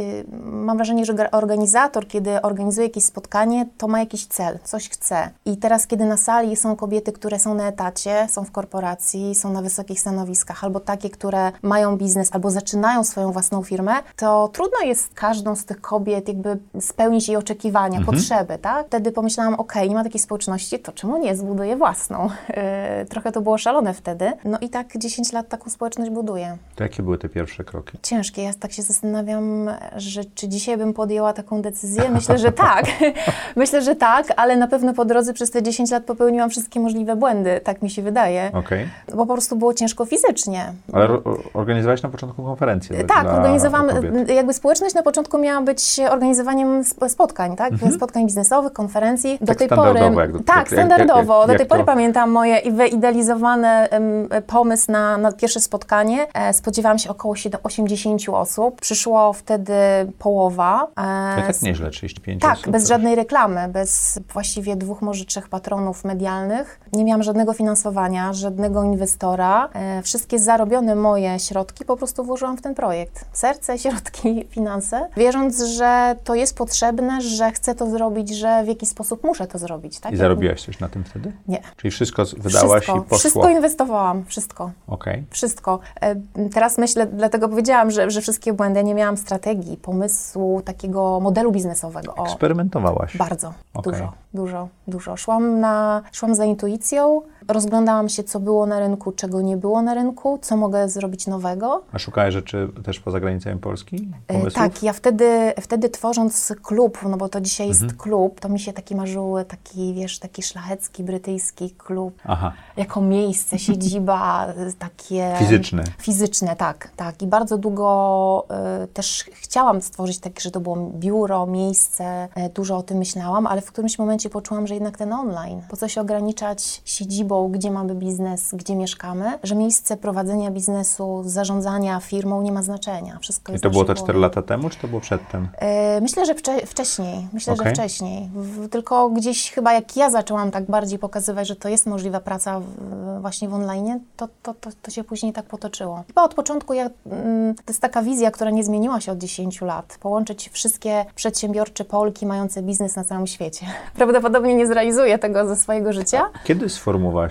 Mam 0.42 0.78
wrażenie, 0.78 1.06
że 1.06 1.32
organizator, 1.32 2.08
kiedy 2.08 2.42
organizuje 2.42 2.88
jakieś 2.88 3.04
spotkanie, 3.04 3.66
to 3.78 3.88
ma 3.88 4.00
jakiś 4.00 4.26
cel, 4.26 4.60
coś 4.64 4.90
chce. 4.90 5.30
I 5.46 5.58
teraz, 5.58 5.88
kiedy 5.88 6.06
na 6.06 6.18
sali 6.18 6.56
są 6.56 6.76
kobiety, 6.76 7.12
które 7.12 7.40
są 7.40 7.54
na 7.56 7.68
etacie, 7.68 8.28
są 8.30 8.44
w 8.44 8.52
korporacji, 8.52 9.36
są 9.36 9.54
na 9.54 9.62
wysokich 9.62 10.00
stanowiskach, 10.00 10.64
albo 10.64 10.80
takie, 10.80 11.10
które 11.10 11.52
mają 11.62 11.98
biznes, 11.98 12.30
albo 12.34 12.52
zaczynają 12.52 13.04
swoją 13.04 13.32
własną 13.32 13.64
firmę, 13.64 13.94
to 14.16 14.50
trudno 14.54 14.78
jest 14.86 15.14
każdą 15.14 15.56
z 15.56 15.66
tych 15.66 15.82
kobiet 15.82 16.28
jakby 16.28 16.58
spełnić 16.80 17.28
jej 17.28 17.38
oczekiwania, 17.38 18.02
potrzeby, 18.06 18.58
tak? 18.58 18.88
Wtedy 18.88 19.12
pomyślałam, 19.12 19.54
okej, 19.54 19.90
nie 19.90 19.96
ma 19.96 20.04
takiej 20.04 20.22
społeczności, 20.22 20.80
to 20.80 20.92
czemu 20.92 21.18
nie 21.18 21.36
zbuduję 21.36 21.76
własną? 21.78 22.30
Yy, 22.50 23.06
trochę 23.12 23.32
to 23.32 23.42
było 23.42 23.58
szalone 23.58 23.94
wtedy. 23.94 24.32
No 24.46 24.58
i 24.62 24.70
tak 24.70 24.98
10 24.98 25.32
lat 25.34 25.50
taką 25.50 25.70
społeczność 25.70 26.12
buduję. 26.12 26.58
To 26.76 26.84
jakie 26.84 27.04
były 27.04 27.18
te 27.18 27.30
pierwsze 27.30 27.57
kroki? 27.64 27.98
Ciężkie. 28.04 28.44
Ja 28.44 28.52
tak 28.60 28.72
się 28.72 28.82
zastanawiam, 28.82 29.70
że 29.96 30.22
czy 30.36 30.48
dzisiaj 30.48 30.78
bym 30.78 30.94
podjęła 30.94 31.34
taką 31.34 31.62
decyzję. 31.62 32.10
Myślę, 32.10 32.38
że 32.38 32.52
tak. 32.52 32.86
Myślę, 33.56 33.82
że 33.82 33.96
tak, 33.96 34.34
ale 34.36 34.56
na 34.58 34.68
pewno 34.68 34.94
po 34.94 35.06
drodze 35.06 35.34
przez 35.34 35.52
te 35.52 35.64
10 35.64 35.92
lat 35.92 36.04
popełniłam 36.04 36.50
wszystkie 36.50 36.80
możliwe 36.80 37.16
błędy, 37.16 37.62
tak 37.64 37.82
mi 37.82 37.90
się 37.90 38.02
wydaje. 38.02 38.52
Okej. 38.54 38.88
Bo 39.16 39.26
po 39.26 39.34
prostu 39.34 39.56
było 39.56 39.74
ciężko 39.74 40.06
fizycznie. 40.06 40.74
Ale 40.94 41.08
organizowałeś 41.54 42.02
na 42.04 42.10
początku 42.10 42.44
konferencję 42.44 43.04
Tak, 43.04 43.24
dla 43.24 43.34
organizowałam, 43.36 43.90
jakby 44.28 44.54
społeczność 44.54 44.96
na 44.96 45.04
początku 45.04 45.38
miała 45.38 45.62
być 45.62 46.00
organizowaniem 46.10 46.80
sp- 46.92 47.10
spotkań, 47.10 47.56
tak? 47.56 47.74
Spotkań 47.96 48.26
biznesowych, 48.26 48.74
konferencji. 48.74 49.38
Do 49.42 49.46
Tak 49.48 49.58
tej 49.58 49.68
standardowo, 49.68 50.16
pory. 50.16 50.28
do- 50.28 50.40
tak, 50.40 50.48
jak- 50.48 50.58
jak- 50.58 50.68
standardowo. 50.68 51.40
jak- 51.42 51.52
Do 51.52 51.58
tej 51.58 51.66
pory 51.66 51.82
to- 51.82 51.86
pamiętam 51.86 52.32
moje 52.32 52.58
i 52.58 52.72
wyidealizowany 52.72 53.68
em, 53.68 54.28
pomysł 54.48 54.92
na, 54.92 55.18
na 55.18 55.32
pierwsze 55.32 55.60
spotkanie. 55.60 56.28
E, 56.34 56.54
spodziewałam 56.54 57.00
się 57.00 57.10
około 57.10 57.36
7 57.52 57.60
80 57.64 58.22
osób. 58.32 58.82
Przyszło 58.82 59.34
wtedy 59.34 59.74
połowa. 60.20 60.88
To 60.96 61.02
E, 61.02 61.40
i 61.40 61.48
tak 61.48 61.62
nieźle, 61.62 61.90
35 61.90 62.42
tak, 62.42 62.54
osób. 62.58 62.72
bez 62.72 62.88
żadnej 62.88 63.16
reklamy, 63.16 63.68
bez 63.68 64.20
właściwie 64.34 64.76
dwóch, 64.76 65.02
może 65.02 65.26
trzech 65.26 65.50
patronów 65.50 66.04
medialnych. 66.06 66.80
Nie 66.94 67.04
miałam 67.06 67.24
żadnego 67.24 67.54
finansowania, 67.54 68.34
żadnego 68.34 68.84
inwestora. 68.84 69.70
E, 69.74 70.02
wszystkie 70.02 70.40
zarobione 70.40 70.96
moje 70.96 71.40
środki 71.40 71.86
po 71.86 71.98
prostu 71.98 72.24
włożyłam 72.24 72.58
w 72.58 72.62
ten 72.62 72.76
projekt. 72.76 73.26
Serce, 73.34 73.80
środki, 73.80 74.46
finanse, 74.56 75.08
wierząc, 75.18 75.64
że 75.64 76.16
to 76.24 76.36
jest 76.36 76.58
potrzebne, 76.58 77.22
że 77.22 77.52
chcę 77.52 77.76
to 77.76 77.90
zrobić, 77.90 78.36
że 78.36 78.64
w 78.64 78.68
jakiś 78.68 78.90
sposób 78.90 79.24
muszę 79.24 79.48
to 79.48 79.58
zrobić. 79.58 80.00
Tak? 80.00 80.14
I 80.14 80.18
zarobiłaś 80.18 80.66
coś 80.66 80.80
na 80.80 80.90
tym 80.90 81.04
wtedy? 81.04 81.32
Nie. 81.48 81.62
Czyli 81.78 81.92
wszystko 81.92 82.24
wydałaś 82.38 82.82
wszystko, 82.84 82.98
i 82.98 83.02
poszło. 83.02 83.18
wszystko 83.18 83.50
inwestowałam, 83.50 84.26
wszystko. 84.26 84.72
Okej. 84.88 85.26
Wszystko. 85.30 85.80
E, 86.02 86.16
Teraz 86.54 86.78
myślę, 86.78 87.06
dlatego 87.08 87.37
powiedziałam, 87.40 87.92
że, 87.92 88.12
że 88.12 88.22
wszystkie 88.22 88.54
błędy, 88.54 88.80
ja 88.80 88.84
nie 88.86 88.96
miałam 88.96 89.18
strategii, 89.18 89.78
pomysłu, 89.78 90.62
takiego 90.66 91.20
modelu 91.20 91.52
biznesowego. 91.52 92.16
O, 92.16 92.24
Eksperymentowałaś. 92.24 93.18
bardzo, 93.18 93.54
Okej. 93.74 93.94
dużo, 93.94 94.14
dużo, 94.34 94.68
dużo. 94.88 95.18
Szłam, 95.18 95.60
na, 95.60 96.02
szłam 96.12 96.36
za 96.36 96.46
intuicją, 96.46 97.22
rozglądałam 97.48 98.10
się, 98.10 98.24
co 98.24 98.40
było 98.40 98.66
na 98.66 98.80
rynku, 98.80 99.12
czego 99.12 99.42
nie 99.42 99.58
było 99.58 99.82
na 99.82 99.94
rynku, 99.94 100.40
co 100.42 100.58
mogę 100.58 100.90
zrobić 100.90 101.28
nowego. 101.28 101.84
A 101.92 102.00
szukałeś 102.00 102.34
rzeczy 102.34 102.70
też 102.84 103.00
poza 103.00 103.20
granicami 103.20 103.60
Polski? 103.60 104.10
E, 104.28 104.34
Pomysłów? 104.34 104.54
Tak, 104.54 104.84
ja 104.84 104.94
wtedy, 104.94 105.54
wtedy 105.62 105.90
tworząc 105.90 106.54
klub, 106.64 107.00
no 107.10 107.18
bo 107.18 107.30
to 107.30 107.42
dzisiaj 107.42 107.68
Mhm. 107.68 107.86
jest 107.86 107.98
klub, 108.02 108.40
to 108.40 108.50
mi 108.50 108.60
się 108.60 108.74
taki 108.74 108.96
marzyły, 108.96 109.46
taki, 109.46 109.94
wiesz, 109.94 110.20
taki 110.20 110.44
szlachecki, 110.44 111.04
brytyjski 111.04 111.72
klub, 111.72 112.22
Aha. 112.26 112.54
jako 112.78 113.02
miejsce, 113.02 113.60
siedziba, 113.68 114.48
takie... 114.80 115.36
Fizyczne. 115.40 115.84
Fizyczne, 115.98 116.56
tak, 116.56 116.92
tak. 116.96 117.22
I 117.22 117.28
bardzo 117.28 117.58
długo 117.58 118.46
y, 118.84 118.88
też 118.88 119.26
chciałam 119.34 119.82
stworzyć 119.82 120.20
takie, 120.20 120.42
że 120.42 120.52
to 120.52 120.60
było 120.60 120.76
biuro, 120.76 121.46
miejsce, 121.46 122.28
y, 122.38 122.50
dużo 122.50 122.78
o 122.78 122.84
tym 122.84 122.98
myślałam, 122.98 123.48
ale 123.48 123.62
w 123.62 123.72
którymś 123.72 124.00
momencie 124.00 124.30
poczułam, 124.30 124.68
że 124.68 124.74
jednak 124.74 124.98
ten 124.98 125.14
online, 125.14 125.62
po 125.70 125.78
co 125.78 125.88
się 125.88 126.02
ograniczać 126.02 126.82
siedzibą 126.86 127.37
gdzie 127.52 127.72
mamy 127.72 127.96
biznes, 127.96 128.50
gdzie 128.54 128.76
mieszkamy, 128.76 129.40
że 129.44 129.56
miejsce 129.56 129.98
prowadzenia 129.98 130.52
biznesu, 130.52 131.22
zarządzania 131.26 132.00
firmą 132.00 132.42
nie 132.42 132.52
ma 132.52 132.64
znaczenia. 132.64 133.18
Wszystko 133.22 133.54
I 133.54 133.60
to 133.60 133.70
było 133.70 133.84
głowie. 133.84 134.02
4 134.02 134.20
lata 134.20 134.42
temu, 134.42 134.70
czy 134.70 134.80
to 134.80 134.88
było 134.88 135.02
przedtem? 135.02 135.48
E, 135.58 136.02
Myślę, 136.02 136.26
że 136.26 136.34
wcze- 136.34 136.66
wcześniej. 136.66 137.28
Myślę, 137.34 137.54
Okej. 137.54 137.66
że 137.66 137.72
wcześniej. 137.74 138.30
W, 138.34 138.70
tylko 138.70 139.10
gdzieś 139.10 139.52
chyba 139.52 139.74
jak 139.74 139.98
ja 139.98 140.10
zaczęłam 140.10 140.52
tak 140.52 140.66
bardziej 140.66 141.00
pokazywać, 141.00 141.48
że 141.48 141.56
to 141.56 141.70
jest 141.70 141.86
możliwa 141.86 142.20
praca 142.20 142.60
w, 142.60 143.22
właśnie 143.22 143.50
w 143.50 143.54
online, 143.54 144.00
to, 144.18 144.28
to, 144.44 144.54
to, 144.54 144.70
to 144.82 144.92
się 144.92 145.04
później 145.04 145.34
tak 145.34 145.46
potoczyło. 145.46 146.04
Chyba 146.08 146.24
od 146.24 146.34
początku 146.34 146.74
ja, 146.74 146.90
mm, 147.06 147.56
to 147.56 147.64
jest 147.68 147.82
taka 147.82 148.02
wizja, 148.02 148.32
która 148.32 148.50
nie 148.52 148.64
zmieniła 148.64 149.02
się 149.02 149.12
od 149.12 149.18
10 149.18 149.62
lat. 149.62 149.98
Połączyć 150.02 150.50
wszystkie 150.54 151.06
przedsiębiorcze 151.16 151.86
Polki 151.86 152.26
mające 152.26 152.62
biznes 152.62 152.96
na 152.96 153.04
całym 153.04 153.28
świecie. 153.28 153.66
Prawdopodobnie 153.98 154.56
nie 154.56 154.68
zrealizuję 154.68 155.20
tego 155.20 155.48
ze 155.48 155.56
swojego 155.56 155.94
życia. 155.94 156.30
Kiedy 156.44 156.70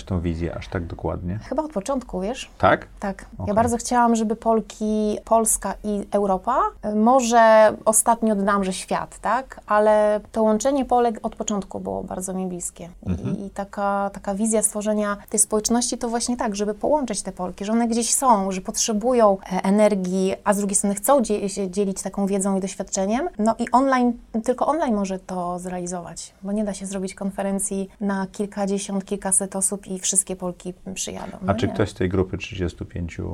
tą 0.04 0.20
wizję 0.20 0.54
aż 0.54 0.68
tak 0.68 0.86
dokładnie? 0.86 1.38
Chyba 1.48 1.62
od 1.62 1.72
początku, 1.72 2.20
wiesz? 2.20 2.50
Tak? 2.58 2.86
Tak. 3.00 3.26
Okej. 3.34 3.46
Ja 3.46 3.54
bardzo 3.54 3.76
chciałam, 3.76 4.16
żeby 4.16 4.36
Polki, 4.36 5.18
Polska 5.24 5.74
i 5.84 6.06
Europa, 6.10 6.58
y, 6.86 6.94
może 6.94 7.74
ostatnio 7.84 8.36
dodam, 8.36 8.64
że 8.64 8.72
świat, 8.72 9.18
tak? 9.18 9.60
Ale 9.66 10.20
to 10.32 10.42
łączenie 10.42 10.84
Polek 10.84 11.18
od 11.22 11.36
początku 11.36 11.80
było 11.80 12.02
bardzo 12.02 12.34
mi 12.34 12.46
bliskie. 12.46 12.88
Mhm. 13.06 13.36
I, 13.36 13.46
I 13.46 13.50
taka, 13.50 14.10
taka 14.12 14.34
wizja 14.34 14.62
stworzenia 14.62 15.16
tej 15.30 15.40
społeczności 15.40 15.98
to 15.98 16.08
właśnie 16.08 16.36
tak, 16.36 16.56
żeby 16.56 16.74
połączyć 16.74 17.22
te 17.22 17.32
Polki, 17.32 17.64
że 17.64 17.72
one 17.72 17.88
gdzieś 17.88 18.14
są, 18.14 18.52
że 18.52 18.60
potrzebują 18.60 19.38
e, 19.52 19.64
energii, 19.64 20.34
a 20.44 20.54
z 20.54 20.58
drugiej 20.58 20.76
strony 20.76 20.94
chcą 20.94 21.24
się 21.46 21.70
dzielić 21.70 22.02
taką 22.02 22.26
wiedzą 22.26 22.56
i 22.56 22.60
doświadczeniem. 22.60 23.28
No 23.38 23.54
i 23.58 23.70
online, 23.72 24.12
tylko 24.44 24.66
online 24.66 24.94
może 24.94 25.18
to 25.18 25.58
zrealizować, 25.58 26.32
bo 26.42 26.52
nie 26.52 26.64
da 26.64 26.74
się 26.74 26.86
zrobić 26.86 27.14
konferencji 27.14 27.88
na 28.00 28.26
kilkadziesiąt, 28.32 29.04
kilkaset 29.04 29.56
osób 29.56 29.75
i 29.86 29.98
wszystkie 29.98 30.36
Polki 30.36 30.74
przyjadą. 30.94 31.36
A 31.42 31.44
No 31.46 31.54
czy 31.54 31.66
nie. 31.66 31.72
ktoś 31.74 31.90
z 31.90 31.94
tej 31.94 32.08
grupy 32.08 32.38
35 32.38 33.20
e, 33.20 33.24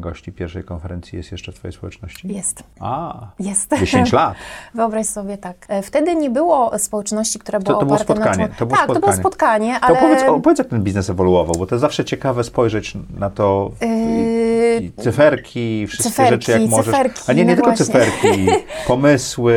gości 0.00 0.32
pierwszej 0.32 0.64
konferencji 0.64 1.16
jest 1.16 1.32
jeszcze 1.32 1.52
w 1.52 1.54
Twojej 1.54 1.72
społeczności? 1.72 2.28
Jest. 2.34 2.62
A, 2.80 3.26
Jest. 3.38 3.70
10 3.80 4.12
lat. 4.12 4.34
Wyobraź 4.74 5.06
sobie 5.06 5.38
tak. 5.38 5.56
E, 5.68 5.82
Wtedy 5.82 6.14
nie 6.16 6.30
było 6.30 6.78
społeczności, 6.78 7.38
która 7.38 7.60
była 7.60 7.78
to 7.80 7.86
było 7.86 7.96
oparte 8.00 8.14
spotkanie, 8.14 8.48
na... 8.48 8.54
to 8.54 8.66
było 8.66 8.76
tak, 8.78 8.86
to 8.86 8.92
było 9.00 9.12
spotkanie. 9.12 9.20
spotkanie, 9.20 9.74
To 9.80 9.86
ale... 9.86 9.98
opowiedz, 9.98 10.22
opowiedz, 10.22 10.58
jak 10.58 10.68
ten 10.68 10.82
biznes 10.82 11.10
ewoluował, 11.10 11.54
bo 11.58 11.66
to 11.66 11.74
jest 11.74 11.80
zawsze 11.80 12.04
ciekawe 12.04 12.44
spojrzeć 12.44 12.94
na 13.18 13.30
to, 13.30 13.70
Yy, 13.80 14.92
cyferki, 14.96 15.86
wszystkie 15.86 16.10
cyferki, 16.10 16.32
rzeczy, 16.32 16.52
jak 16.60 16.70
możesz. 16.70 16.84
cyferki, 16.86 17.20
A 17.26 17.32
nie, 17.32 17.44
nie 17.44 17.50
no 17.50 17.54
tylko 17.54 17.70
właśnie. 17.70 17.86
cyferki, 17.86 18.46
pomysły. 18.86 19.54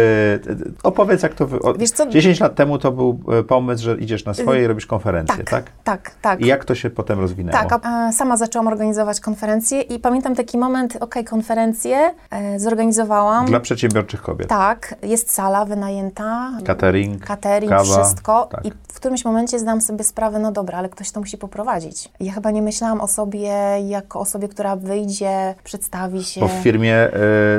Opowiedz, 0.84 1.24
jak 1.24 1.34
to... 1.34 1.48
Wy... 1.48 1.60
Wiesz 1.78 1.92
co- 1.92 2.10
10 2.10 2.40
lat 2.40 2.56
temu 2.56 2.78
to 2.78 2.92
był 2.92 3.20
e, 3.40 3.44
pomysł, 3.44 3.84
że 3.84 3.98
idziesz 3.98 4.26
na 4.26 4.34
swoje 4.34 4.64
i 4.64 4.68
robisz 4.68 4.86
konferencję, 4.86 5.44
tak? 5.44 5.46
tak, 5.46 5.72
tak, 5.84 6.16
tak. 6.26 6.42
I 6.42 6.46
jak 6.48 6.66
to 6.66 6.76
się 6.76 6.90
potem 6.90 7.20
rozwinęło? 7.20 7.58
Tak, 7.58 7.80
a, 7.86 8.12
sama 8.12 8.38
zaczęłam 8.38 8.68
organizować 8.68 9.20
konferencje 9.20 9.82
i 9.82 10.00
pamiętam 10.00 10.36
taki 10.36 10.58
moment, 10.58 10.98
okej, 11.00 11.24
konferencję 11.24 12.14
e, 12.32 12.60
zorganizowałam. 12.60 13.46
Dla 13.46 13.60
przedsiębiorczych 13.60 14.22
kobiet. 14.22 14.48
Tak, 14.48 14.96
jest 15.04 15.32
sala 15.32 15.66
wynajęta. 15.66 16.52
Catering, 16.66 17.26
Catering, 17.26 17.72
kawa, 17.72 17.84
wszystko. 17.84 18.48
tak. 18.52 18.66
I 18.66 18.72
w 18.96 18.98
którymś 18.98 19.26
momencie 19.26 19.60
zdałam 19.60 19.82
sobie 19.82 20.04
sprawę, 20.04 20.40
no 20.40 20.52
dobra, 20.52 20.78
ale 20.78 20.90
ktoś 20.90 21.12
to 21.12 21.20
musi 21.20 21.38
poprowadzić. 21.38 22.10
Ja 22.20 22.32
chyba 22.32 22.52
nie 22.52 22.62
myślałam 22.62 23.02
o 23.02 23.08
sobie 23.08 23.50
jako 23.88 24.20
osobie, 24.20 24.48
która 24.48 24.76
wyjdzie, 24.76 25.56
przedstawi 25.64 26.24
się. 26.24 26.42
Bo 26.42 26.48
w 26.48 26.52
firmie 26.52 26.96
e, 26.96 27.12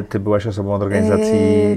ty 0.09 0.21
byłaś 0.21 0.47
osobą 0.47 0.75
od 0.75 0.83
organizacji 0.83 1.27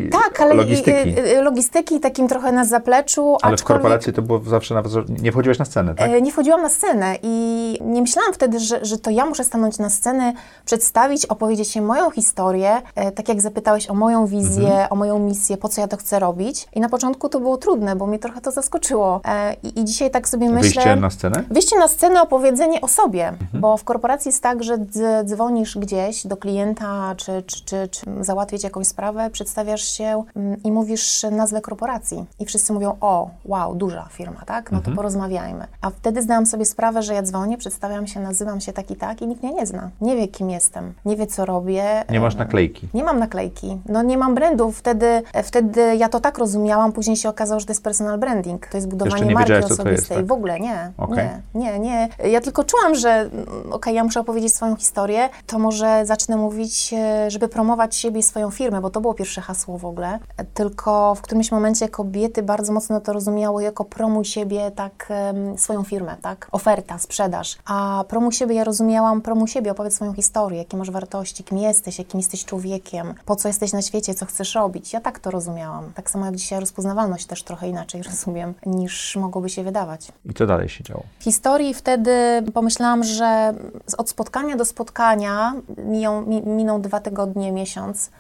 Yy, 0.03 0.09
tak, 0.09 0.41
ale 0.41 0.53
logistyki. 0.53 1.09
i- 1.09 1.41
logistyki 1.41 1.99
takim 1.99 2.27
trochę 2.27 2.51
na 2.51 2.65
zapleczu, 2.65 3.37
ale 3.41 3.57
w 3.57 3.63
korporacji 3.63 4.13
to 4.13 4.21
było 4.21 4.39
zawsze 4.39 4.73
nawet, 4.75 4.91
że 4.91 5.03
nie 5.21 5.31
wchodziłeś 5.31 5.59
na 5.59 5.65
scenę, 5.65 5.95
tak? 5.95 6.09
e, 6.09 6.21
nie 6.21 6.31
wchodziłam 6.31 6.61
na 6.61 6.69
scenę 6.69 7.15
i 7.23 7.77
nie 7.81 8.01
myślałam 8.01 8.33
wtedy, 8.33 8.59
że, 8.59 8.85
że 8.85 8.97
to 8.97 9.09
ja 9.09 9.25
muszę 9.25 9.43
stanąć 9.43 9.77
na 9.79 9.89
scenę, 9.89 10.33
przedstawić, 10.65 11.25
opowiedzieć 11.25 11.67
się 11.71 11.81
moją 11.81 12.11
historię, 12.11 12.81
tak 13.15 13.29
jak 13.29 13.41
zapytałeś 13.41 13.89
o 13.89 13.93
moją 13.93 14.25
wizję, 14.25 14.67
Mhm. 14.69 14.87
o 14.89 14.95
moją 14.95 15.19
misję, 15.19 15.57
po 15.57 15.69
co 15.69 15.81
ja 15.81 15.87
to 15.87 15.97
chcę 15.97 16.19
robić. 16.19 16.67
I 16.73 16.79
na 16.79 16.89
początku 16.89 17.29
to 17.29 17.39
było 17.39 17.57
trudne, 17.57 17.95
bo 17.95 18.07
mnie 18.07 18.19
trochę 18.19 18.41
to 18.41 18.51
zaskoczyło. 18.51 19.21
E, 19.25 19.48
I, 19.63 19.79
i 19.79 19.85
dzisiaj 19.85 20.11
tak 20.11 20.29
sobie 20.29 20.49
myślę... 20.49 20.61
Wyjście 20.61 20.95
na 20.95 21.09
scenę? 21.09 21.43
Wyjście 21.51 21.77
na 21.79 21.87
scenę, 21.87 22.21
opowiedzenie 22.21 22.81
o 22.81 22.87
sobie, 22.87 23.33
bo 23.53 23.77
w 23.77 23.83
korporacji 23.83 24.29
jest 24.29 24.43
tak, 24.43 24.63
że 24.63 24.77
dz- 24.77 25.25
dzwonisz 25.25 25.77
gdzieś 25.77 26.27
do 26.27 26.37
klienta, 26.37 27.13
czy, 27.17 27.43
czy, 27.45 27.65
czy, 27.65 27.87
czy 27.91 28.05
załatwić 28.21 28.63
jakąś 28.63 28.87
sprawę, 28.87 29.29
przedstawiasz 29.29 29.81
się 29.81 30.23
mm, 30.35 30.63
i 30.63 30.71
mówisz 30.71 31.25
nazwę 31.31 31.61
korporacji. 31.61 32.25
I 32.39 32.45
wszyscy 32.45 32.73
mówią, 32.73 32.97
o, 33.01 33.29
wow, 33.45 33.75
duża 33.75 34.07
firma, 34.11 34.41
tak? 34.45 34.71
No 34.71 34.81
to 34.81 34.91
porozmawiajmy. 34.91 35.67
A 35.81 35.89
wtedy 35.89 36.21
zdałam 36.21 36.45
sobie 36.45 36.65
sprawę, 36.65 37.03
że 37.03 37.13
ja 37.13 37.21
dzwonię, 37.21 37.57
przedstawiam 37.57 38.07
się, 38.07 38.19
nazywam 38.19 38.61
się 38.61 38.73
tak 38.73 38.91
i 38.91 38.95
tak 38.95 39.21
i 39.21 39.27
nikt 39.27 39.43
mnie 39.43 39.53
nie 39.53 39.65
zna. 39.65 39.89
Nie 40.01 40.15
wie, 40.15 40.27
kim 40.27 40.49
jestem, 40.49 40.93
nie 41.05 41.15
wie, 41.15 41.27
co 41.27 41.45
robię. 41.45 41.83
Nie 42.09 42.19
masz 42.19 42.33
Em, 42.33 42.39
naklejki. 42.39 42.87
nie 42.93 43.03
mam 43.03 43.19
naklejki, 43.19 43.77
no 43.85 44.01
nie 44.03 44.17
mam 44.17 44.35
brandu. 44.35 44.71
Wtedy, 44.71 45.21
wtedy 45.43 45.95
ja 45.95 46.09
to 46.09 46.19
tak 46.19 46.37
rozumiałam, 46.37 46.91
później 46.91 47.17
się 47.17 47.29
okazało, 47.29 47.59
że 47.59 47.65
to 47.65 47.71
jest 47.71 47.83
personal 47.83 48.19
branding. 48.19 48.67
To 48.67 48.77
jest 48.77 48.87
budowanie 48.89 49.25
nie 49.25 49.33
marki 49.33 49.38
wiedziałaś, 49.39 49.65
co 49.65 49.83
to 49.83 49.89
jest, 49.89 50.09
tak? 50.09 50.27
W 50.27 50.31
ogóle 50.31 50.59
nie, 50.59 50.91
Okej. 50.97 51.29
nie, 51.53 51.79
nie, 51.79 51.79
nie. 51.79 52.29
Ja 52.31 52.41
tylko 52.41 52.63
czułam, 52.63 52.95
że 52.95 53.09
mm, 53.09 53.73
okej, 53.73 53.95
ja 53.95 54.03
muszę 54.03 54.19
opowiedzieć 54.19 54.55
swoją 54.55 54.75
historię, 54.75 55.29
to 55.47 55.59
może 55.59 56.05
zacznę 56.05 56.37
mówić, 56.37 56.93
e, 56.93 57.31
żeby 57.31 57.47
promować 57.47 57.95
siebie 57.95 58.19
i 58.19 58.23
swoją 58.23 58.51
firmę, 58.51 58.81
bo 58.81 58.89
to 58.89 59.01
było 59.01 59.13
pierwsze 59.13 59.41
hasło 59.41 59.77
w 59.77 59.85
ogóle. 59.85 60.19
Tylko 60.53 61.15
w 61.15 61.21
którymś 61.21 61.51
momencie 61.51 61.89
kobiety 61.89 62.43
bardzo 62.43 62.73
mocno 62.73 63.01
to 63.01 63.13
rozumiały 63.13 63.63
jako 63.63 63.85
promuj 63.85 64.25
siebie, 64.25 64.71
tak, 64.71 65.09
swoją 65.57 65.83
firmę, 65.83 66.15
tak, 66.21 66.47
oferta, 66.51 66.99
sprzedaż. 66.99 67.57
A 67.65 68.03
promuj 68.07 68.31
siebie 68.31 68.55
ja 68.55 68.63
rozumiałam, 68.63 69.21
promuj 69.21 69.47
siebie, 69.47 69.71
opowiedz 69.71 69.95
swoją 69.95 70.13
historię, 70.13 70.57
jakie 70.57 70.77
masz 70.77 70.91
wartości, 70.91 71.43
kim 71.43 71.57
jesteś, 71.57 71.99
jakim 71.99 72.19
jesteś 72.19 72.45
człowiekiem, 72.45 73.13
po 73.25 73.35
co 73.35 73.47
jesteś 73.47 73.73
na 73.73 73.81
świecie, 73.81 74.13
co 74.13 74.25
chcesz 74.25 74.55
robić. 74.55 74.93
Ja 74.93 75.01
tak 75.01 75.19
to 75.19 75.31
rozumiałam. 75.31 75.91
Tak 75.95 76.09
samo 76.09 76.25
jak 76.25 76.35
dzisiaj 76.35 76.59
rozpoznawalność 76.59 77.25
też 77.25 77.43
trochę 77.43 77.67
inaczej 77.67 78.03
rozumiem, 78.09 78.53
niż 78.65 79.15
mogłoby 79.29 79.49
się 79.49 79.63
wydawać. 79.63 80.11
I 80.25 80.33
co 80.33 80.45
dalej 80.45 80.69
się 80.69 80.83
działo? 80.83 81.03
W 81.19 81.23
historii 81.23 81.73
wtedy 81.73 82.11
pomyślałam, 82.53 83.03
że 83.03 83.53
od 83.97 84.09
spotkania 84.09 84.55
do 84.55 84.65
spotkania 84.65 85.53
miją, 85.77 86.21
mi, 86.25 86.41
miną 86.41 86.81
dwa 86.81 86.99
tygodnie, 86.99 87.51
miesiąc. 87.51 88.11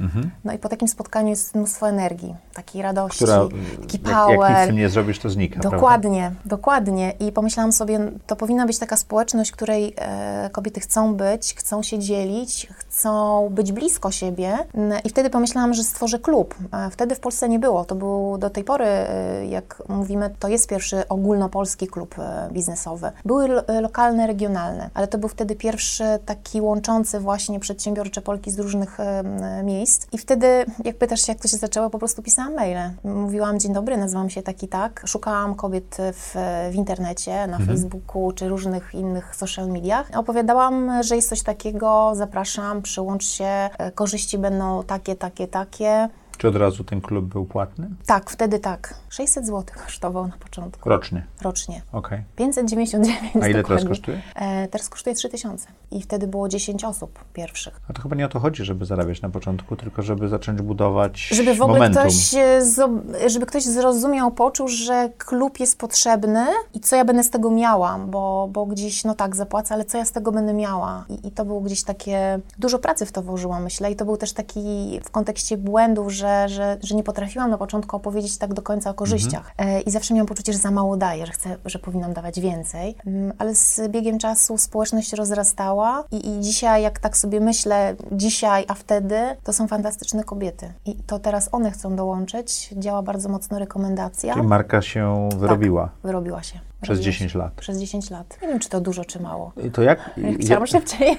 No 0.43 0.53
i 0.53 0.57
po 0.57 0.69
takim 0.69 0.87
spotkaniu 0.87 1.29
jest 1.29 1.55
mnóstwo 1.55 1.89
energii, 1.89 2.35
takiej 2.53 2.81
radości, 2.81 3.17
Która, 3.25 3.39
taki 3.39 3.57
jak, 3.57 3.81
jak 3.81 3.93
nic 3.93 4.01
power. 4.13 4.73
nie 4.73 4.89
zrobisz, 4.89 5.19
to 5.19 5.29
znika, 5.29 5.59
prawda? 5.59 5.77
Dokładnie, 5.77 6.31
dokładnie. 6.45 7.13
I 7.19 7.31
pomyślałam 7.31 7.71
sobie, 7.71 7.99
to 8.27 8.35
powinna 8.35 8.65
być 8.65 8.79
taka 8.79 8.97
społeczność, 8.97 9.51
której 9.51 9.93
e, 9.97 10.49
kobiety 10.51 10.79
chcą 10.79 11.15
być, 11.15 11.55
chcą 11.55 11.83
się 11.83 11.99
dzielić, 11.99 12.67
chcą 12.77 13.49
być 13.49 13.71
blisko 13.71 14.11
siebie. 14.11 14.57
I 15.03 15.09
wtedy 15.09 15.29
pomyślałam, 15.29 15.73
że 15.73 15.83
stworzę 15.83 16.19
klub. 16.19 16.55
E, 16.73 16.89
wtedy 16.89 17.15
w 17.15 17.19
Polsce 17.19 17.49
nie 17.49 17.59
było. 17.59 17.85
To 17.85 17.95
był 17.95 18.37
do 18.37 18.49
tej 18.49 18.63
pory, 18.63 18.85
e, 18.85 19.45
jak 19.45 19.83
mówimy, 19.87 20.29
to 20.39 20.47
jest 20.47 20.67
pierwszy 20.69 20.98
ogólnopolski 21.09 21.87
klub 21.87 22.15
e, 22.19 22.49
biznesowy. 22.51 23.11
Były 23.25 23.65
e, 23.67 23.81
lokalne, 23.81 24.27
regionalne, 24.27 24.89
ale 24.93 25.07
to 25.07 25.17
był 25.17 25.29
wtedy 25.29 25.55
pierwszy 25.55 26.03
taki 26.25 26.61
łączący 26.61 27.19
właśnie 27.19 27.59
przedsiębiorcze 27.59 28.21
Polki 28.21 28.51
z 28.51 28.59
różnych 28.59 28.99
e, 28.99 29.23
miejsc. 29.63 30.07
I 30.11 30.17
wtedy, 30.17 30.65
jak 30.83 30.97
pytasz 30.97 31.21
się, 31.21 31.31
jak 31.31 31.41
to 31.41 31.47
się 31.47 31.57
zaczęło, 31.57 31.89
po 31.89 31.99
prostu 31.99 32.23
pisałam 32.23 32.55
maile. 32.55 32.91
Mówiłam, 33.03 33.59
dzień 33.59 33.73
dobry, 33.73 33.97
nazywam 33.97 34.29
się 34.29 34.41
tak 34.41 34.63
i 34.63 34.67
tak. 34.67 35.03
Szukałam 35.05 35.55
kobiet 35.55 35.97
w, 35.99 36.35
w 36.71 36.75
internecie, 36.75 37.47
na 37.47 37.59
Facebooku 37.59 38.31
czy 38.31 38.49
różnych 38.49 38.93
innych 38.93 39.35
social 39.35 39.67
mediach. 39.67 40.11
Opowiadałam, 40.15 41.03
że 41.03 41.15
jest 41.15 41.29
coś 41.29 41.43
takiego, 41.43 42.11
zapraszam, 42.15 42.81
przyłącz 42.81 43.25
się, 43.25 43.69
korzyści 43.95 44.37
będą 44.37 44.83
takie, 44.83 45.15
takie, 45.15 45.47
takie. 45.47 46.09
Czy 46.39 46.47
od 46.47 46.55
razu 46.55 46.83
ten 46.83 47.01
klub 47.01 47.25
był 47.25 47.45
płatny? 47.45 47.89
Tak, 48.05 48.29
wtedy 48.29 48.59
tak. 48.59 48.93
600 49.09 49.45
zł 49.45 49.63
kosztował 49.85 50.27
na 50.27 50.37
początku, 50.37 50.89
Rocznie. 50.89 51.23
rocznie. 51.41 51.81
Okej. 51.91 52.23
599 52.35 53.21
A 53.35 53.47
ile 53.47 53.47
teraz 53.47 53.61
dokładnie. 53.63 53.87
kosztuje? 53.89 54.21
E, 54.35 54.67
teraz 54.67 54.89
kosztuje 54.89 55.15
3000 55.15 55.67
i 55.91 56.01
wtedy 56.01 56.27
było 56.27 56.49
10 56.49 56.83
osób 56.83 57.19
pierwszych. 57.33 57.81
A 57.89 57.93
to 57.93 58.01
chyba 58.01 58.15
nie 58.15 58.25
o 58.25 58.29
to 58.29 58.39
chodzi, 58.39 58.63
żeby 58.65 58.85
zarabiać 58.85 59.21
na 59.21 59.29
początku, 59.29 59.75
tylko 59.75 60.01
żeby 60.01 60.27
zacząć 60.27 60.61
budować 60.61 61.19
Żeby 61.31 61.55
w 61.55 61.61
ogóle 61.61 61.79
momentum. 61.79 62.03
ktoś, 62.03 62.33
e, 62.33 63.29
żeby 63.29 63.45
ktoś 63.45 63.63
zrozumiał, 63.63 64.31
poczuł, 64.31 64.67
że 64.67 65.09
klub 65.17 65.59
jest 65.59 65.77
potrzebny 65.77 66.45
i 66.73 66.79
co 66.79 66.95
ja 66.95 67.05
będę 67.05 67.23
z 67.23 67.29
tego 67.29 67.51
miała, 67.51 67.99
bo, 68.07 68.49
bo 68.51 68.65
gdzieś, 68.65 69.03
no 69.03 69.15
tak, 69.15 69.35
zapłacę, 69.35 69.73
ale 69.73 69.85
co 69.85 69.97
ja 69.97 70.05
z 70.05 70.11
tego 70.11 70.31
będę 70.31 70.53
miała? 70.53 71.05
I, 71.09 71.27
I 71.27 71.31
to 71.31 71.45
było 71.45 71.61
gdzieś 71.61 71.83
takie, 71.83 72.39
dużo 72.59 72.79
pracy 72.79 73.05
w 73.05 73.11
to 73.11 73.21
włożyłam, 73.21 73.63
myślę, 73.63 73.91
i 73.91 73.95
to 73.95 74.05
był 74.05 74.17
też 74.17 74.33
taki 74.33 74.99
w 75.03 75.11
kontekście 75.11 75.57
błędów, 75.57 76.11
że, 76.11 76.28
że, 76.47 76.77
że 76.83 76.95
nie 76.95 77.03
potrafiłam 77.03 77.49
na 77.49 77.57
początku 77.57 77.95
opowiedzieć 77.95 78.37
tak 78.37 78.53
do 78.53 78.61
końca 78.61 78.89
o 78.89 78.93
korzyściach. 78.93 79.51
E, 79.57 79.81
I 79.81 79.91
zawsze 79.91 80.13
miałam 80.13 80.27
poczucie, 80.27 80.53
że 80.53 80.59
za 80.59 80.71
mało 80.71 80.97
daję, 80.97 81.25
że 81.25 81.31
chcę, 81.31 81.57
że 81.65 81.79
powinnam 81.79 82.13
dawać 82.13 82.39
więcej, 82.39 82.95
Mm, 83.05 83.33
ale 83.37 83.55
z 83.55 83.81
biegiem 83.89 84.19
czasu 84.19 84.57
społeczność 84.57 85.13
rozrastała 85.13 86.03
i, 86.11 86.29
i 86.29 86.39
dzisiaj, 86.39 86.83
jak 86.83 86.99
tak 86.99 87.17
sobie 87.17 87.39
myślę, 87.39 87.95
dzisiaj, 88.11 88.65
a 88.67 88.73
wtedy, 88.73 89.15
to 89.43 89.53
są 89.53 89.67
fantastyczne 89.67 90.23
kobiety. 90.23 90.73
I 90.85 90.95
to 90.95 91.19
teraz 91.19 91.49
one 91.51 91.71
chcą 91.71 91.95
dołączyć. 91.95 92.73
Działa 92.77 93.01
bardzo 93.01 93.29
mocno 93.29 93.59
rekomendacja. 93.59 94.33
Czyli 94.33 94.47
marka 94.47 94.81
się 94.81 95.29
wyrobiła. 95.37 95.89
Wyrobiła 96.03 96.43
się. 96.43 96.59
Przez 96.81 96.97
Rozwijać. 96.97 97.15
10 97.15 97.35
lat. 97.35 97.53
Przez 97.53 97.79
10 97.79 98.09
lat. 98.09 98.37
Nie 98.41 98.47
wiem, 98.47 98.59
czy 98.59 98.69
to 98.69 98.81
dużo, 98.81 99.05
czy 99.05 99.19
mało. 99.19 99.51
I 99.67 99.71
to 99.71 99.81
jak? 99.81 100.11
Chciałam 100.41 100.67
szybciej. 100.67 101.17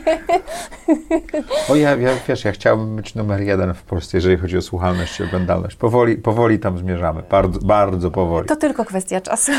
O, 1.69 1.77
ja, 1.77 1.97
ja, 1.97 2.11
wiesz, 2.29 2.45
ja 2.45 2.53
chciałbym 2.53 2.97
być 2.97 3.15
numer 3.15 3.41
jeden 3.41 3.75
w 3.75 3.83
Polsce, 3.83 4.17
jeżeli 4.17 4.37
chodzi 4.37 4.57
o 4.57 4.63
słuchalność 4.63 5.21
i 5.21 5.23
oglądalność. 5.23 5.77
Powoli, 5.77 6.17
powoli 6.17 6.59
tam 6.59 6.79
zmierzamy, 6.79 7.23
bardzo, 7.31 7.61
bardzo 7.61 8.11
powoli. 8.11 8.49
To 8.49 8.57
tylko 8.57 8.85
kwestia 8.85 9.21
czasu. 9.21 9.53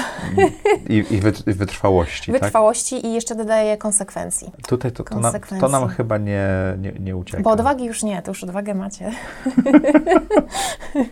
I, 0.90 1.06
i, 1.12 1.18
wyt, 1.18 1.48
i 1.48 1.54
wytrwałości, 1.54 2.32
tak? 2.32 2.42
Wytrwałości 2.42 3.06
i 3.06 3.14
jeszcze 3.14 3.36
dodaję 3.36 3.78
konsekwencji. 3.78 4.52
Tutaj 4.68 4.92
to, 4.92 5.04
to, 5.04 5.14
nam, 5.14 5.24
konsekwencji. 5.24 5.60
to 5.60 5.80
nam 5.80 5.90
chyba 5.90 6.18
nie, 6.18 6.48
nie, 6.80 6.92
nie 7.00 7.16
ucieka. 7.16 7.44
Bo 7.44 7.50
odwagi 7.52 7.86
już 7.86 8.04
nie, 8.04 8.22
to 8.22 8.32
już 8.32 8.44
odwagę 8.44 8.74
macie. 8.74 9.12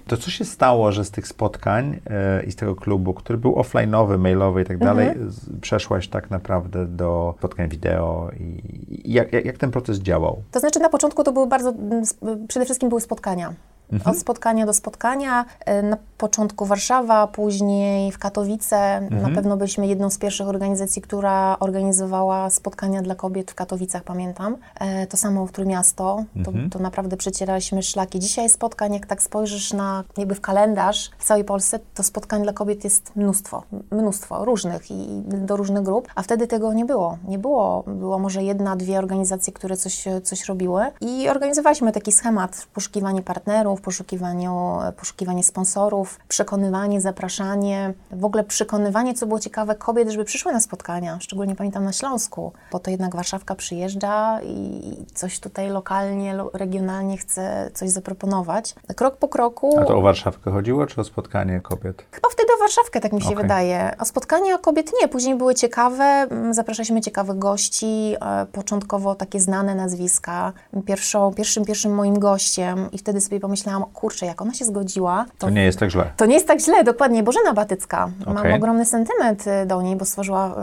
To 0.08 0.18
co 0.18 0.32
się 0.32 0.46
stało, 0.46 0.92
że 0.92 1.06
z 1.06 1.12
tych 1.12 1.28
spotkań 1.28 2.00
e, 2.10 2.44
i 2.44 2.52
z 2.52 2.56
tego 2.56 2.76
klubu, 2.76 3.14
który 3.14 3.40
był 3.40 3.54
offline'owy, 3.54 4.18
mailowy 4.18 4.62
i 4.62 4.66
tak 4.66 4.79
Mhm. 4.82 4.98
dalej, 4.98 5.32
z, 5.32 5.60
przeszłaś 5.62 6.08
tak 6.08 6.30
naprawdę 6.30 6.86
do 6.86 7.36
spotkań 7.38 7.70
wideo 7.70 8.30
i, 8.40 9.14
jak, 9.14 9.34
jak, 9.34 9.46
jak 9.46 9.58
ten 9.58 9.72
proces 9.72 10.00
działał? 10.00 10.42
To 10.52 10.60
znaczy 10.60 10.80
na 10.80 10.90
początku 10.90 11.24
to 11.24 11.32
były 11.32 11.48
bardzo, 11.48 11.70
mm, 11.70 12.48
przede 12.48 12.66
wszystkim 12.66 12.90
były 12.90 13.02
spotkania. 13.02 13.54
Mhm. 13.94 14.16
Od 14.16 14.22
spotkania 14.22 14.66
do 14.66 14.74
spotkania. 14.74 15.46
E, 15.66 15.82
Na 15.84 15.98
początku 16.18 16.66
Warszawa, 16.66 17.28
później 17.28 18.12
w 18.12 18.18
Katowice. 18.20 18.78
Mhm. 18.78 19.22
Na 19.22 19.30
pewno 19.36 19.58
byliśmy 19.58 19.88
jedną 19.88 20.10
z 20.10 20.18
pierwszych 20.18 20.48
organizacji, 20.48 21.02
która 21.02 21.58
organizowała 21.60 22.50
spotkania 22.50 23.02
dla 23.02 23.16
kobiet 23.16 23.52
w 23.52 23.56
Katowicach, 23.56 24.04
pamiętam. 24.04 24.58
E, 24.80 25.08
To 25.08 25.18
samo 25.18 25.46
w 25.48 25.52
Trójmiasto. 25.52 26.24
To, 26.44 26.52
Mhm. 26.52 26.70
to 26.70 26.80
naprawdę 26.80 27.18
przecieraliśmy 27.18 27.84
szlaki. 27.84 28.20
Dzisiaj 28.20 28.50
spotkań, 28.50 28.94
jak 28.94 29.06
tak 29.06 29.22
spojrzysz 29.24 29.74
na 29.74 30.04
jakby 30.18 30.36
w 30.36 30.42
kalendarz 30.42 31.12
w 31.18 31.24
całej 31.26 31.44
Polsce, 31.44 31.80
to 31.94 32.04
spotkań 32.04 32.44
dla 32.44 32.54
kobiet 32.54 32.84
jest 32.84 33.16
mnóstwo. 33.16 33.64
Mnóstwo 33.92 34.46
różnych 34.46 34.92
i 34.92 35.22
do 35.26 35.58
różnych 35.58 35.84
grup. 35.84 36.08
A 36.16 36.22
wtedy 36.22 36.48
tego 36.48 36.74
nie 36.74 36.86
było. 36.86 37.18
Nie 37.28 37.40
było. 37.40 37.84
Było 37.88 38.20
może 38.20 38.44
jedna, 38.44 38.76
dwie 38.76 38.98
organizacje, 39.00 39.54
które 39.54 39.78
coś, 39.78 40.06
coś 40.24 40.46
robiły. 40.46 40.82
I 41.02 41.30
organizowaliśmy 41.30 41.92
taki 41.92 42.12
schemat. 42.12 42.68
Poszukiwanie 42.74 43.22
partnerów, 43.22 43.79
poszukiwaniu, 43.82 44.78
poszukiwanie 44.98 45.44
sponsorów, 45.44 46.20
przekonywanie, 46.28 47.02
zapraszanie. 47.02 47.94
W 48.12 48.26
ogóle 48.26 48.44
przekonywanie, 48.44 49.14
co 49.14 49.26
było 49.26 49.40
ciekawe, 49.40 49.76
kobiet, 49.76 50.10
żeby 50.10 50.26
przyszły 50.26 50.52
na 50.54 50.60
spotkania. 50.60 51.18
Szczególnie 51.22 51.56
pamiętam 51.56 51.84
na 51.84 51.94
Śląsku, 51.94 52.52
bo 52.72 52.80
to 52.80 52.92
jednak 52.92 53.16
Warszawka 53.16 53.56
przyjeżdża 53.56 54.40
i 54.44 54.82
coś 55.14 55.40
tutaj 55.40 55.70
lokalnie, 55.70 56.34
lo- 56.34 56.52
regionalnie 56.54 57.18
chce 57.18 57.72
coś 57.74 57.90
zaproponować. 57.90 58.76
Krok 58.96 59.18
po 59.18 59.28
kroku. 59.28 59.80
A 59.80 59.86
to 59.86 59.98
o 59.98 60.02
Warszawkę 60.02 60.52
chodziło, 60.52 60.86
czy 60.88 61.02
o 61.02 61.04
spotkanie 61.04 61.62
kobiet? 61.62 62.06
Chyba 62.12 62.30
wtedy 62.30 62.54
o 62.54 62.60
Warszawkę, 62.60 63.00
tak 63.00 63.14
mi 63.14 63.22
się 63.22 63.28
Okej. 63.28 63.42
wydaje. 63.42 63.96
A 63.98 64.06
spotkania 64.06 64.58
kobiet 64.58 64.92
nie, 65.02 65.08
później 65.08 65.36
były 65.36 65.56
ciekawe, 65.56 66.04
mm, 66.04 66.54
zapraszaliśmy 66.54 67.02
ciekawych 67.02 67.38
gości, 67.38 68.16
e, 68.22 68.46
początkowo 68.46 69.16
takie 69.16 69.40
znane 69.40 69.76
nazwiska. 69.76 70.54
Pierwszą, 70.86 71.34
pierwszym, 71.34 71.66
pierwszym 71.66 71.96
moim 71.96 72.20
gościem 72.20 72.90
i 72.92 72.98
wtedy 72.98 73.22
sobie 73.22 73.40
pomyślałam, 73.40 73.69
kurczę, 73.94 74.26
jak 74.26 74.42
ona 74.42 74.54
się 74.54 74.66
zgodziła, 74.66 75.26
to, 75.38 75.48
To 75.48 75.50
nie 75.50 75.64
jest 75.64 75.80
tak 75.80 75.90
źle. 75.90 76.12
to 76.18 76.26
nie 76.26 76.34
jest 76.34 76.48
tak 76.48 76.60
źle, 76.60 76.84
dokładnie. 76.84 77.24
Bożena 77.24 77.54
Batycka. 77.54 78.10
Mam 78.26 78.38
Okej. 78.38 78.54
ogromny 78.54 78.86
sentyment 78.86 79.48
y, 79.48 79.66
do 79.66 79.82
niej, 79.82 79.96
bo 79.96 80.06
stworzyła 80.06 80.56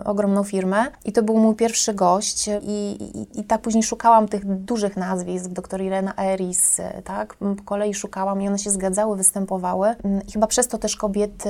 y, 0.00 0.04
ogromną 0.04 0.44
firmę 0.44 0.86
i 1.04 1.12
to 1.12 1.22
był 1.22 1.38
mój 1.38 1.54
pierwszy 1.54 1.94
gość 1.94 2.48
i, 2.48 2.70
i, 3.18 3.40
i 3.40 3.44
tak 3.44 3.60
później 3.60 3.82
szukałam 3.82 4.28
tych 4.28 4.44
dużych 4.44 4.96
nazwisk, 4.96 5.46
dr 5.50 5.80
Irena 5.80 6.12
Eris, 6.18 6.78
y, 6.78 6.82
tak? 7.04 7.34
Po 7.34 7.62
kolei 7.64 7.94
szukałam 7.94 8.42
i 8.42 8.48
one 8.48 8.58
się 8.58 8.70
zgadzały, 8.70 9.16
występowały. 9.16 9.88
Mm, 9.88 10.20
I 10.28 10.32
chyba 10.32 10.46
przez 10.46 10.68
to 10.68 10.78
też 10.78 10.96
kobiety 10.96 11.48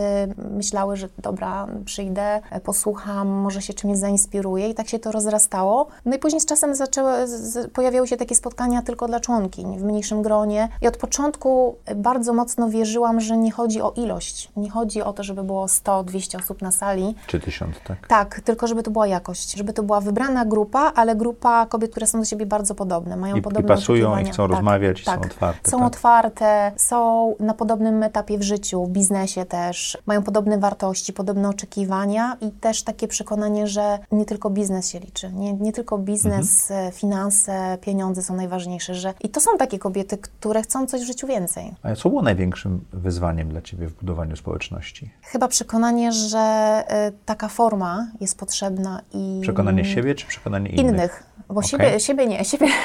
myślały, 0.51 0.97
że 0.97 1.09
dobra, 1.19 1.67
przyjdę, 1.85 2.41
e, 2.51 2.61
posłucham, 2.61 3.29
może 3.29 3.63
się 3.63 3.75
czymś 3.75 3.99
zainspiruję 3.99 4.69
i 4.69 4.75
tak 4.75 4.89
się 4.89 4.99
to 4.99 5.13
rozrastało. 5.13 5.87
No 6.05 6.17
i 6.17 6.19
później 6.19 6.41
z 6.41 6.47
czasem 6.47 6.75
zaczęły, 6.75 7.27
z, 7.27 7.71
pojawiały 7.73 8.07
się 8.09 8.17
takie 8.17 8.35
spotkania 8.35 8.83
tylko 8.83 9.09
dla 9.09 9.21
członkiń, 9.21 9.79
w 9.79 9.83
mniejszym 9.83 10.23
gronie 10.23 10.69
i 10.81 10.89
od 10.89 10.97
początku 10.97 11.77
bardzo 11.97 12.33
mocno 12.33 12.69
wierzyłam, 12.69 13.21
że 13.21 13.37
nie 13.37 13.53
chodzi 13.53 13.83
o 13.83 13.91
ilość, 13.97 14.51
nie 14.57 14.71
chodzi 14.71 15.03
o 15.03 15.13
to, 15.13 15.23
żeby 15.23 15.43
było 15.43 15.67
100-200 15.67 16.39
osób 16.39 16.63
na 16.63 16.71
sali, 16.71 17.15
Czy 17.27 17.41
tysiąc, 17.41 17.77
tak? 17.87 18.07
tak, 18.07 18.41
tylko 18.41 18.67
żeby 18.67 18.83
to 18.83 18.91
była 18.91 19.07
jakość, 19.07 19.57
żeby 19.57 19.73
to 19.73 19.83
była 19.83 20.01
wybrana 20.01 20.45
grupa, 20.45 20.93
ale 20.95 21.17
grupa 21.17 21.67
kobiet, 21.67 21.91
które 21.91 22.07
są 22.07 22.19
do 22.19 22.25
siebie 22.25 22.47
bardzo 22.47 22.75
podobne, 22.75 23.17
mają 23.17 23.37
I, 23.37 23.39
i 23.39 23.43
podobne 23.43 23.69
pasują, 23.69 24.19
i 24.19 24.25
chcą 24.25 24.43
Tak, 24.43 24.51
rozmawiać, 24.51 25.01
i 25.03 25.05
tak. 25.05 25.21
są 25.21 25.27
otwarte. 25.27 25.71
Są 25.71 25.79
tak? 25.79 25.87
otwarte, 25.87 26.73
są 26.77 27.35
na 27.41 27.55
podobnym 27.55 28.03
etapie 28.03 28.39
w 28.39 28.43
życiu, 28.43 28.85
w 28.85 28.89
biznesie 28.91 29.45
też, 29.45 29.99
mają 30.07 30.23
podobne 30.23 30.59
wartości, 30.59 31.13
podobne 31.13 31.49
oczekiwania 31.49 32.37
i 32.41 32.51
też 32.51 32.83
takie 32.83 33.09
przekonanie, 33.09 33.67
że 33.67 33.99
nie 34.13 34.25
tylko 34.25 34.51
biznes 34.51 34.89
się 34.89 34.99
liczy, 35.01 35.33
nie, 35.33 35.53
nie 35.53 35.73
tylko 35.73 35.99
biznes, 35.99 36.71
Mhm. 36.71 36.89
e, 36.89 36.93
finanse, 36.93 37.79
pieniądze 37.81 38.23
są 38.23 38.37
najważniejsze, 38.37 38.95
że 38.95 39.15
i 39.21 39.29
to 39.29 39.41
są 39.41 39.51
takie 39.59 39.79
kobiety, 39.79 40.19
które 40.19 40.63
chcą 40.69 40.87
coś 40.87 41.01
w 41.03 41.07
życiu 41.07 41.27
więcej. 41.27 41.75
A 41.83 41.95
co 41.95 42.09
było 42.09 42.23
największym 42.23 42.85
wyzwaniem 42.93 43.49
dla 43.49 43.63
Ciebie 43.63 43.87
w 43.87 43.95
budowaniu 43.95 44.37
społeczności? 44.37 45.11
Chyba 45.23 45.49
przekonanie, 45.49 46.13
że 46.13 46.39
e, 46.39 47.13
taka 47.25 47.49
forma 47.49 48.07
jest 48.21 48.39
potrzebna 48.39 49.01
i 49.13 49.39
Przekonanie 49.43 49.85
siebie, 49.85 50.15
czy 50.15 50.27
przekonanie 50.27 50.69
innych? 50.71 50.93
innych. 50.95 51.23
Bo 51.49 51.55
Okej. 51.61 51.69
siebie, 51.71 52.01
siebie 52.01 52.27
nie. 52.27 52.45
Siebie. 52.45 52.67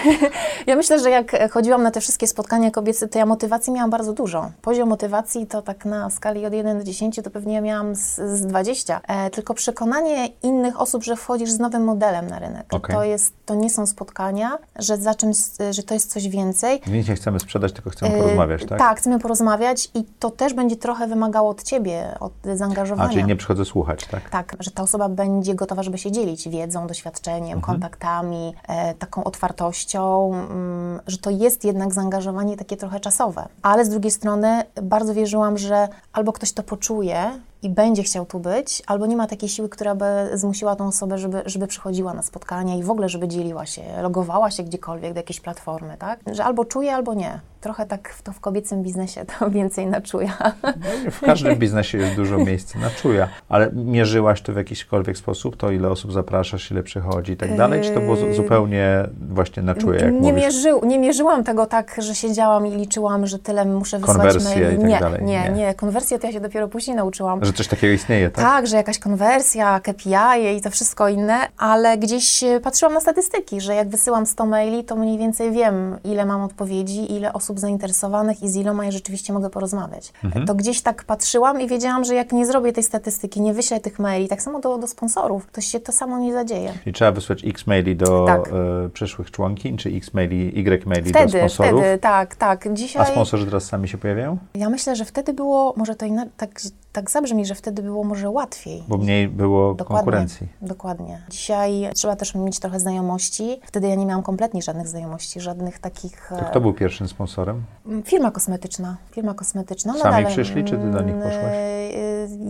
Ja 0.68 0.76
myślę, 0.76 1.00
że 1.00 1.10
jak 1.10 1.52
chodziłam 1.52 1.84
na 1.84 1.92
te 1.92 2.02
wszystkie 2.02 2.28
spotkania 2.28 2.72
kobiece, 2.72 3.08
to 3.08 3.20
ja 3.20 3.26
motywacji 3.26 3.74
miałam 3.74 3.90
bardzo 3.90 4.14
dużo. 4.14 4.52
Poziom 4.62 4.90
motywacji 4.90 5.48
to 5.48 5.62
tak 5.62 5.86
na 5.86 6.10
skali 6.10 6.46
od 6.46 6.54
1 6.54 6.78
do 6.78 6.84
10 6.84 7.20
to 7.24 7.30
pewnie 7.30 7.62
miałam 7.62 7.96
z, 7.96 8.16
z 8.16 8.46
20. 8.46 9.02
E, 9.08 9.30
tylko 9.30 9.54
przekonanie 9.54 10.28
innych 10.44 10.82
osób, 10.82 11.04
że 11.04 11.16
wchodzisz 11.16 11.52
z 11.52 11.60
nowym 11.60 11.84
modelem 11.84 12.28
na 12.28 12.40
rynek. 12.40 12.66
Okej. 12.74 12.96
To, 12.96 13.04
jest, 13.04 13.34
to 13.46 13.56
nie 13.56 13.70
są 13.70 13.86
spotkania, 13.86 14.58
że 14.80 14.98
za 14.98 15.16
czymś, 15.16 15.38
że 15.72 15.84
to 15.84 15.94
jest 15.94 16.12
coś 16.12 16.28
więcej. 16.28 16.82
Nic 16.88 17.08
nie 17.08 17.16
chcemy 17.16 17.40
sprzedać, 17.40 17.72
tylko 17.74 17.90
chcemy 17.90 18.16
E, 18.16 18.20
porozmawiać, 18.22 18.66
tak? 18.66 18.80
Tak, 18.80 18.98
chcemy 18.98 19.20
porozmawiać 19.20 19.90
i 19.94 20.04
to 20.20 20.30
też 20.32 20.54
będzie 20.54 20.76
trochę 20.76 21.08
wymagało 21.08 21.50
od 21.50 21.64
ciebie, 21.64 22.16
od 22.20 22.34
zaangażowania. 22.54 23.10
A, 23.10 23.14
czyli 23.14 23.24
nie 23.26 23.36
przychodzę 23.36 23.66
słuchać, 23.66 24.08
tak? 24.08 24.30
Tak, 24.30 24.56
że 24.60 24.72
ta 24.72 24.84
osoba 24.84 25.10
będzie 25.10 25.56
gotowa, 25.56 25.84
żeby 25.84 25.98
się 25.98 26.12
dzielić 26.12 26.50
wiedzą, 26.50 26.88
doświadczeniem, 26.88 27.58
Mhm. 27.58 27.62
kontaktami, 27.62 28.53
e, 28.68 28.94
taką 28.94 29.24
otwartością, 29.24 30.34
mm, 30.34 31.00
że 31.08 31.18
to 31.18 31.30
jest 31.30 31.66
jednak 31.66 31.94
zaangażowanie 31.94 32.58
takie 32.58 32.78
trochę 32.78 33.00
czasowe. 33.00 33.48
Ale 33.62 33.86
z 33.86 33.90
drugiej 33.90 34.12
strony 34.12 34.64
bardzo 34.82 35.14
wierzyłam, 35.14 35.58
że 35.58 35.88
albo 36.14 36.34
ktoś 36.34 36.52
to 36.52 36.64
poczuje 36.64 37.32
i 37.64 37.70
będzie 37.70 38.04
chciał 38.04 38.26
tu 38.26 38.40
być, 38.40 38.84
albo 38.88 39.06
nie 39.06 39.16
ma 39.16 39.28
takiej 39.28 39.50
siły, 39.50 39.70
która 39.70 39.96
by 39.96 40.06
zmusiła 40.34 40.76
tą 40.76 40.88
osobę, 40.88 41.18
żeby, 41.18 41.42
żeby 41.46 41.68
przychodziła 41.68 42.14
na 42.14 42.22
spotkania 42.22 42.76
i 42.76 42.84
w 42.84 42.90
ogóle, 42.92 43.10
żeby 43.10 43.28
dzieliła 43.28 43.66
się, 43.66 43.82
logowała 44.02 44.52
się 44.52 44.64
gdziekolwiek 44.64 45.14
do 45.14 45.20
jakiejś 45.20 45.40
platformy, 45.40 45.96
tak? 46.00 46.20
Że 46.32 46.44
albo 46.46 46.66
czuje, 46.66 46.96
albo 46.96 47.14
nie. 47.14 47.40
Trochę 47.62 47.86
tak 47.86 48.10
w 48.10 48.22
to 48.22 48.32
w 48.32 48.40
kobiecym 48.40 48.84
biznesie 48.84 49.26
to 49.40 49.50
więcej 49.60 49.88
na 49.88 50.02
czuja. 50.02 50.38
No 50.64 51.12
W 51.12 51.20
każdym 51.22 51.56
biznesie 51.56 51.98
jest 51.98 52.16
dużo 52.16 52.38
miejsca 52.38 52.80
na 52.80 52.90
czuja, 52.90 53.28
ale 53.50 53.72
mierzyłaś 53.74 54.42
to 54.42 54.54
w 54.54 54.56
jakikolwiek 54.56 55.18
sposób, 55.18 55.58
to 55.58 55.72
ile 55.72 55.90
osób 55.90 56.12
zapraszasz, 56.14 56.72
ile 56.72 56.84
przychodzi 56.84 57.32
i 57.32 57.38
tak 57.38 57.58
dalej, 57.58 57.82
czy 57.82 57.92
to 57.92 58.00
było 58.00 58.16
zu- 58.16 58.34
zupełnie 58.34 59.08
właśnie 59.30 59.64
na 59.64 59.76
czuje, 59.76 60.00
jak 60.00 60.14
nie, 60.14 60.20
mówisz? 60.20 60.36
mierzył, 60.44 60.86
nie 60.86 61.00
mierzyłam 61.00 61.44
tego 61.44 61.66
tak, 61.66 61.96
że 62.02 62.16
siedziałam 62.16 62.68
i 62.68 62.72
liczyłam, 62.72 63.28
że 63.28 63.40
tyle 63.40 63.66
muszę 63.66 64.00
wysłać 64.00 64.18
Konwersje 64.18 64.62
maili. 64.62 64.76
i 64.76 64.80
tak 64.80 64.88
nie, 64.90 65.00
dalej, 65.00 65.24
Nie, 65.24 65.44
nie. 65.44 65.50
nie, 65.50 65.74
konwersję 65.74 66.20
to 66.20 66.28
ja 66.28 66.34
się 66.34 66.40
dopiero 66.40 66.68
później 66.68 66.96
nauczyłam. 66.98 67.46
Że 67.46 67.53
coś 67.54 67.68
takiego 67.68 67.94
istnieje, 67.94 68.30
tak? 68.30 68.46
Tak, 68.46 68.68
że 68.68 68.76
jakaś 68.76 69.00
konwersja, 69.00 69.80
KPI 69.80 70.58
i 70.58 70.62
to 70.62 70.70
wszystko 70.70 71.10
inne, 71.10 71.36
ale 71.58 71.98
gdzieś 71.98 72.44
e, 72.44 72.60
patrzyłam 72.60 72.94
na 72.94 73.00
statystyki, 73.00 73.62
że 73.62 73.76
jak 73.76 73.90
wysyłam 73.90 74.26
100 74.26 74.46
maili, 74.46 74.84
to 74.84 74.96
mniej 74.96 75.18
więcej 75.18 75.52
wiem, 75.52 75.98
ile 76.04 76.26
mam 76.26 76.42
odpowiedzi, 76.42 77.14
ile 77.14 77.34
osób 77.34 77.60
zainteresowanych 77.60 78.44
i 78.44 78.50
z 78.50 78.56
iloma 78.56 78.86
ja 78.86 78.92
rzeczywiście 78.92 79.34
mogę 79.34 79.50
porozmawiać. 79.50 80.14
Mhm. 80.24 80.46
To 80.46 80.56
gdzieś 80.56 80.82
tak 80.82 81.04
patrzyłam 81.04 81.62
i 81.62 81.68
wiedziałam, 81.68 82.04
że 82.04 82.16
jak 82.16 82.32
nie 82.32 82.46
zrobię 82.46 82.74
tej 82.74 82.84
statystyki, 82.84 83.42
nie 83.42 83.54
wyślę 83.54 83.80
tych 83.80 84.00
maili, 84.00 84.28
tak 84.28 84.42
samo 84.42 84.60
do, 84.60 84.78
do 84.78 84.88
sponsorów, 84.88 85.48
to 85.52 85.62
się 85.62 85.80
to 85.80 85.92
samo 85.92 86.20
nie 86.20 86.34
zadzieje. 86.34 86.74
I 86.86 86.94
trzeba 86.94 87.12
wysłać 87.12 87.46
x 87.46 87.68
maili 87.68 87.96
do 87.96 88.26
Tak. 88.28 88.48
e, 88.48 88.90
przyszłych 88.90 89.32
członkiń, 89.32 89.78
czy 89.78 89.90
x 89.90 90.14
maili, 90.14 90.60
y 90.60 90.86
maili 90.86 91.12
do 91.12 91.20
Wtedy, 91.20 91.38
sponsorów? 91.38 91.82
wtedy, 91.82 91.98
tak, 91.98 92.36
tak. 92.36 92.74
Dzisiaj... 92.74 93.02
A 93.02 93.06
sponsorzy 93.06 93.46
teraz 93.46 93.64
sami 93.64 93.88
się 93.88 93.98
pojawiają? 93.98 94.38
Ja 94.56 94.70
myślę, 94.70 94.96
że 94.96 95.06
wtedy 95.06 95.34
było, 95.34 95.74
może 95.78 95.96
to 95.96 96.06
inna, 96.06 96.26
tak, 96.38 96.50
tak 96.94 97.12
zabrzmi, 97.12 97.46
że 97.46 97.56
wtedy 97.56 97.82
było 97.84 98.04
może 98.04 98.30
łatwiej. 98.30 98.84
Bo 98.88 98.98
mniej 98.98 99.28
było 99.28 99.74
Dokładnie, 99.74 99.96
konkurencji. 99.98 100.48
Dokładnie. 100.62 101.22
Dzisiaj 101.30 101.90
trzeba 101.96 102.16
też 102.16 102.36
mieć 102.36 102.60
trochę 102.60 102.80
znajomości. 102.80 103.60
Wtedy 103.66 103.88
ja 103.88 103.96
nie 103.96 104.06
miałam 104.06 104.24
kompletnie 104.24 104.62
żadnych 104.62 104.88
znajomości, 104.88 105.42
żadnych 105.42 105.80
takich. 105.80 106.28
To 106.30 106.40
e, 106.40 106.46
kto 106.50 106.62
był 106.62 106.74
pierwszym 106.74 107.08
sponsorem? 107.08 107.64
Firma 108.06 108.32
kosmetyczna. 108.32 108.98
Firma 109.12 109.34
kosmetyczna. 109.34 109.94
Sami 109.94 110.04
Nadal, 110.04 110.26
przyszli, 110.32 110.64
czy 110.64 110.78
ty 110.78 110.92
do 110.92 111.02
nich 111.02 111.16
mm, 111.16 111.24
poszłaś? 111.30 111.44
e, 111.54 111.94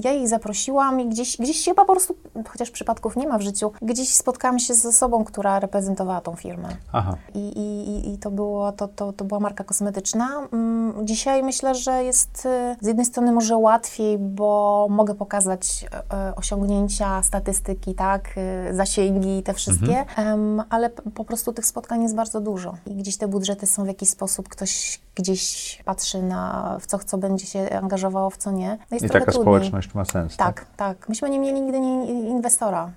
Ja 0.03 0.11
ich 0.13 0.27
zaprosiłam 0.27 1.01
i 1.01 1.09
gdzieś, 1.09 1.37
gdzieś 1.37 1.57
się 1.57 1.71
chyba 1.71 1.85
po 1.85 1.91
prostu, 1.93 2.15
chociaż 2.47 2.71
przypadków 2.71 3.15
nie 3.15 3.27
ma 3.27 3.37
w 3.37 3.41
życiu, 3.41 3.71
gdzieś 3.81 4.09
spotkałam 4.13 4.59
się 4.59 4.73
z 4.73 4.85
osobą, 4.85 5.23
która 5.23 5.59
reprezentowała 5.59 6.21
tą 6.21 6.35
firmę. 6.35 6.69
Aha. 6.93 7.15
I, 7.35 7.39
i, 7.39 7.89
i- 7.89 8.13
i 8.13 8.17
to, 8.17 8.31
było, 8.31 8.71
to, 8.71 8.87
to, 8.87 9.13
to 9.13 9.25
była 9.25 9.39
marka 9.39 9.63
kosmetyczna. 9.63 10.29
Mm, 10.53 11.07
Dzisiaj 11.07 11.43
myślę, 11.43 11.75
że 11.75 12.03
jest 12.03 12.45
e, 12.45 12.75
z 12.81 12.87
jednej 12.87 13.05
strony 13.05 13.31
może 13.31 13.57
łatwiej, 13.57 14.17
bo 14.35 14.87
mogę 14.89 15.15
pokazać 15.15 15.85
e, 16.13 16.35
osiągnięcia, 16.35 17.23
statystyki, 17.23 17.95
tak, 17.95 18.29
e, 18.37 18.73
zasięgi, 18.73 19.43
te 19.43 19.53
wszystkie, 19.53 20.05
em, 20.17 20.63
ale 20.69 20.89
po 20.89 21.25
prostu 21.25 21.53
tych 21.53 21.65
spotkań 21.65 22.03
jest 22.03 22.15
bardzo 22.15 22.41
dużo. 22.41 22.73
I 22.85 22.95
gdzieś 22.95 23.17
te 23.17 23.27
budżety 23.27 23.65
są 23.67 23.83
w 23.83 23.87
jakiś 23.87 24.09
sposób, 24.09 24.49
ktoś 24.49 24.99
gdzieś 25.15 25.81
patrzy 25.85 26.23
na 26.23 26.77
w 26.81 26.85
co, 26.85 26.99
co 26.99 27.17
będzie 27.17 27.45
się 27.45 27.69
angażowało, 27.81 28.29
w 28.29 28.37
co 28.37 28.51
nie. 28.51 28.77
No 28.91 28.97
I 28.97 28.99
taka 28.99 29.19
trudniej. 29.19 29.41
społeczność 29.41 29.93
ma 29.93 30.05
sens. 30.05 30.37
Tak, 30.37 30.65
tak. 30.77 31.09
Myśmy 31.09 31.29
nie 31.29 31.39
mieli 31.39 31.61
nigdy 31.61 31.79
nie, 31.79 32.05
inwestora. 32.29 32.91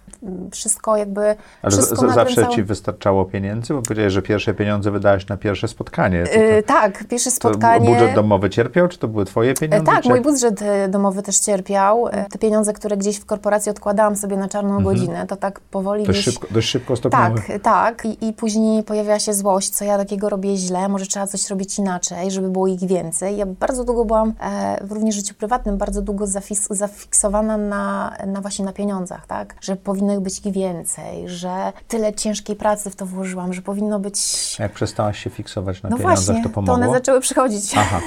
Wszystko 0.50 0.96
jakby. 0.96 1.36
Ale 1.62 1.72
wszystko 1.72 1.96
z, 1.96 2.00
zawsze 2.14 2.40
nakręcało- 2.40 2.54
ci 2.54 2.62
wystarczało 2.62 3.24
pieniędzy? 3.24 3.74
Bo 3.74 3.82
powiedziałeś, 3.82 4.12
że 4.12 4.22
pierwsze 4.22 4.54
pieniądze 4.54 4.90
wydałeś 4.90 5.28
na 5.28 5.36
pierwsze 5.36 5.68
spotkanie. 5.68 6.24
To, 6.26 6.32
to, 6.34 6.38
Yy, 6.40 6.62
tak, 6.62 7.04
pierwsze 7.08 7.30
spotkanie. 7.30 7.90
budżet 7.90 8.14
domowy 8.14 8.50
cierpiał, 8.50 8.88
czy 8.88 8.98
to 8.98 9.08
były 9.08 9.24
twoje 9.24 9.50
E, 9.50 9.54
pieniądze? 9.54 9.92
Tak, 9.92 10.02
czy 10.02 10.08
mój 10.08 10.20
budżet 10.20 10.62
e, 10.62 10.88
domowy 10.88 11.22
też 11.26 11.38
cierpiał. 11.38 12.08
E, 12.08 12.24
Te 12.30 12.38
pieniądze, 12.38 12.72
które 12.72 12.96
gdzieś 12.96 13.16
w 13.18 13.24
korporacji 13.26 13.70
odkładałam 13.70 14.16
sobie 14.16 14.36
na 14.36 14.48
czarną 14.48 14.82
godzinę, 14.82 15.26
to 15.26 15.36
tak 15.36 15.60
powoli 15.60 16.00
Mhm. 16.00 16.06
Dość 16.14 16.22
gdzieś... 16.22 16.34
szybko, 16.34 16.54
dość 16.54 16.68
szybko 16.68 16.96
stopniowo. 16.96 17.24
Tak, 17.36 17.62
tak. 17.62 18.04
I, 18.04 18.28
I 18.28 18.32
później 18.32 18.82
pojawiała 18.82 19.18
się 19.18 19.34
złość, 19.34 19.70
co 19.70 19.84
ja 19.84 19.98
takiego 19.98 20.28
robię 20.28 20.56
źle, 20.56 20.88
może 20.88 21.06
trzeba 21.06 21.26
coś 21.26 21.50
robić 21.50 21.78
inaczej, 21.78 22.30
żeby 22.30 22.48
było 22.50 22.66
ich 22.66 22.80
więcej. 22.84 23.36
Ja 23.36 23.46
bardzo 23.46 23.84
długo 23.84 24.04
byłam, 24.04 24.32
e, 24.40 24.78
w 24.86 24.92
również 24.92 25.14
życiu 25.14 25.34
prywatnym, 25.34 25.76
bardzo 25.78 26.02
długo 26.02 26.26
zafis, 26.26 26.66
zafiksowana 26.70 27.56
na, 27.56 28.16
na 28.26 28.40
właśnie 28.40 28.64
na 28.64 28.72
pieniądzach, 28.72 29.26
tak? 29.26 29.54
Że 29.60 29.76
powinno 29.76 30.12
ich 30.14 30.20
być 30.20 30.46
ich 30.46 30.52
więcej, 30.54 31.28
że 31.28 31.72
tyle 31.88 32.14
ciężkiej 32.14 32.56
pracy 32.56 32.90
w 32.90 32.96
to 32.96 33.06
włożyłam, 33.06 33.52
że 33.52 33.62
powinno 33.62 33.98
być... 34.00 34.56
Jak 34.58 34.72
przestałaś 34.72 35.18
się 35.24 35.30
fiksować 35.30 35.82
na 35.82 35.88
No 35.90 35.96
pieniądzach, 35.96 36.24
właśnie, 36.24 36.42
to 36.42 36.48
to 36.48 36.54
pomogło? 36.54 36.74
one 36.74 36.90
zaczęły 36.90 37.20
przychodzić. 37.20 37.74
Aha, 37.76 38.00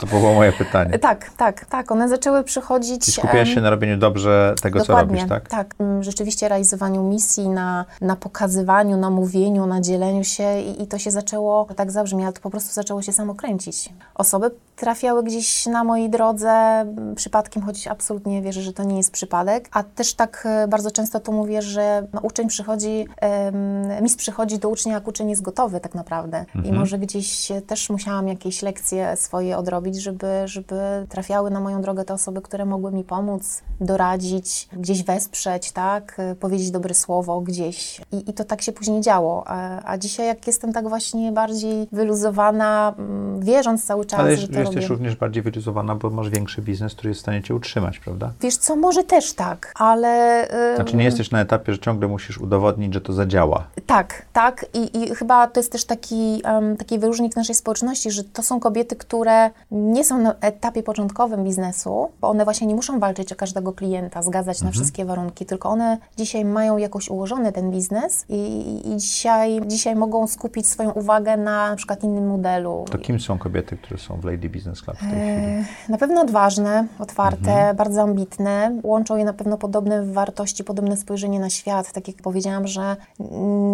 to 0.00 0.06
było 0.06 0.34
moje 0.34 0.52
pytanie. 0.52 0.98
Tak, 1.12 1.30
tak, 1.36 1.64
tak. 1.64 1.92
One 1.92 2.08
zaczęły 2.08 2.44
przychodzić. 2.44 2.61
I 3.08 3.12
skupiasz 3.12 3.48
się 3.48 3.60
na 3.60 3.70
robieniu 3.70 3.96
dobrze 3.96 4.54
tego, 4.62 4.80
co 4.80 4.86
Dokładnie, 4.86 5.16
robisz, 5.16 5.28
tak? 5.28 5.48
Tak, 5.48 5.74
mm, 5.78 6.02
rzeczywiście 6.02 6.48
realizowaniu 6.48 7.02
misji, 7.02 7.48
na, 7.48 7.84
na 8.00 8.16
pokazywaniu, 8.16 8.96
na 8.96 9.10
mówieniu, 9.10 9.66
na 9.66 9.80
dzieleniu 9.80 10.24
się 10.24 10.60
i, 10.60 10.82
i 10.82 10.86
to 10.86 10.98
się 10.98 11.10
zaczęło, 11.10 11.66
tak 11.76 11.90
zabrzmi, 11.90 12.24
ale 12.24 12.32
to 12.32 12.40
po 12.40 12.50
prostu 12.50 12.72
zaczęło 12.72 13.02
się 13.02 13.12
samo 13.12 13.34
kręcić. 13.34 13.92
Osoby 14.14 14.50
trafiały 14.82 15.22
gdzieś 15.22 15.66
na 15.66 15.84
mojej 15.84 16.10
drodze. 16.10 16.84
Przypadkiem, 17.16 17.62
choć 17.62 17.86
absolutnie 17.86 18.42
wierzę, 18.42 18.62
że 18.62 18.72
to 18.72 18.84
nie 18.84 18.96
jest 18.96 19.10
przypadek, 19.10 19.68
a 19.72 19.82
też 19.82 20.14
tak 20.14 20.42
e, 20.46 20.68
bardzo 20.68 20.90
często 20.90 21.20
to 21.20 21.32
mówię, 21.32 21.62
że 21.62 22.06
no, 22.12 22.20
uczeń 22.20 22.48
przychodzi, 22.48 23.06
em, 23.20 24.02
mistrz 24.02 24.16
przychodzi 24.16 24.58
do 24.58 24.68
ucznia, 24.68 24.92
jak 24.92 25.08
uczeń 25.08 25.30
jest 25.30 25.42
gotowy 25.42 25.80
tak 25.80 25.94
naprawdę. 25.94 26.44
I 26.64 26.72
może 26.72 26.98
gdzieś 26.98 27.52
też 27.66 27.90
musiałam 27.90 28.28
jakieś 28.28 28.62
lekcje 28.62 29.16
swoje 29.16 29.58
odrobić, 29.58 30.02
żeby, 30.02 30.26
żeby 30.44 30.76
trafiały 31.08 31.50
na 31.50 31.60
moją 31.60 31.82
drogę 31.82 32.04
te 32.04 32.14
osoby, 32.14 32.42
które 32.42 32.64
mogły 32.64 32.92
mi 32.92 33.04
pomóc, 33.04 33.62
doradzić, 33.80 34.68
gdzieś 34.72 35.02
wesprzeć, 35.02 35.72
tak, 35.72 36.20
y, 36.32 36.34
powiedzieć 36.34 36.70
dobre 36.70 36.94
słowo 36.94 37.40
gdzieś. 37.40 38.00
I, 38.12 38.30
i 38.30 38.32
to 38.32 38.44
tak 38.44 38.62
się 38.62 38.72
później 38.72 39.00
działo. 39.00 39.44
A, 39.46 39.80
a 39.92 39.98
dzisiaj 39.98 40.26
jak 40.26 40.46
jestem 40.46 40.72
tak 40.72 40.88
właśnie 40.88 41.32
bardziej 41.32 41.88
wyluzowana, 41.92 42.94
mm, 42.98 43.40
wierząc 43.40 43.84
cały 43.84 44.04
czas, 44.04 44.20
Ale 44.20 44.36
że 44.36 44.48
to 44.48 44.71
jesteś 44.74 44.90
również 44.90 45.16
bardziej 45.16 45.42
wyluzowana, 45.42 45.94
bo 45.94 46.10
masz 46.10 46.30
większy 46.30 46.62
biznes, 46.62 46.94
który 46.94 47.08
jest 47.08 47.20
w 47.20 47.22
stanie 47.22 47.42
cię 47.42 47.54
utrzymać, 47.54 47.98
prawda? 47.98 48.32
Wiesz 48.40 48.56
co, 48.56 48.76
może 48.76 49.04
też 49.04 49.32
tak, 49.32 49.72
ale... 49.74 50.44
y, 50.72 50.76
Znaczy 50.76 50.96
nie 50.96 51.04
jesteś 51.04 51.30
na 51.30 51.40
etapie, 51.40 51.72
że 51.72 51.78
ciągle 51.78 52.08
musisz 52.08 52.38
udowodnić, 52.38 52.94
że 52.94 53.00
to 53.00 53.12
zadziała. 53.12 53.64
Tak, 53.86 54.26
tak. 54.32 54.66
I, 54.74 55.02
i 55.02 55.14
chyba 55.14 55.46
to 55.46 55.60
jest 55.60 55.72
też 55.72 55.84
taki, 55.84 56.42
um, 56.44 56.76
taki 56.76 56.98
wyróżnik 56.98 57.36
naszej 57.36 57.54
społeczności, 57.54 58.10
że 58.10 58.24
to 58.24 58.42
są 58.42 58.60
kobiety, 58.60 58.96
które 58.96 59.50
nie 59.70 60.04
są 60.04 60.18
na 60.18 60.34
etapie 60.40 60.82
początkowym 60.82 61.44
biznesu, 61.44 62.10
bo 62.20 62.28
one 62.28 62.44
właśnie 62.44 62.66
nie 62.66 62.74
muszą 62.74 63.00
walczyć 63.00 63.32
o 63.32 63.36
każdego 63.36 63.72
klienta, 63.72 64.22
zgadzać 64.22 64.62
na 64.62 64.70
wszystkie 64.70 65.04
warunki, 65.04 65.46
tylko 65.46 65.68
one 65.68 65.98
dzisiaj 66.16 66.44
mają 66.44 66.76
jakoś 66.76 67.08
ułożony 67.08 67.52
ten 67.52 67.70
biznes 67.70 68.24
i, 68.28 68.92
i 68.94 68.96
dzisiaj, 68.96 69.60
dzisiaj 69.66 69.96
mogą 69.96 70.26
skupić 70.26 70.68
swoją 70.68 70.90
uwagę 70.90 71.36
na 71.36 71.70
na 71.70 71.76
przykład 71.76 72.04
innym 72.04 72.26
modelu. 72.26 72.84
To 72.90 72.98
kim 72.98 73.20
są 73.20 73.38
kobiety, 73.38 73.76
które 73.76 73.98
są 73.98 74.16
w 74.20 74.24
Lady 74.24 74.48
Business 74.52 74.82
Club 74.82 74.96
w 74.96 75.00
tej 75.00 75.08
chwili? 75.10 75.26
E, 75.28 75.64
Na 75.88 75.98
pewno 75.98 76.20
odważne, 76.20 76.86
otwarte, 76.98 77.50
Mhm. 77.52 77.76
bardzo 77.76 78.02
ambitne. 78.02 78.80
Łączą 78.82 79.16
je 79.16 79.24
na 79.24 79.32
pewno 79.32 79.58
podobne 79.58 80.06
wartości, 80.06 80.64
podobne 80.64 80.96
spojrzenie 80.96 81.40
na 81.40 81.50
świat. 81.50 81.92
Tak 81.92 82.08
jak 82.08 82.16
powiedziałam, 82.16 82.66
że 82.66 82.96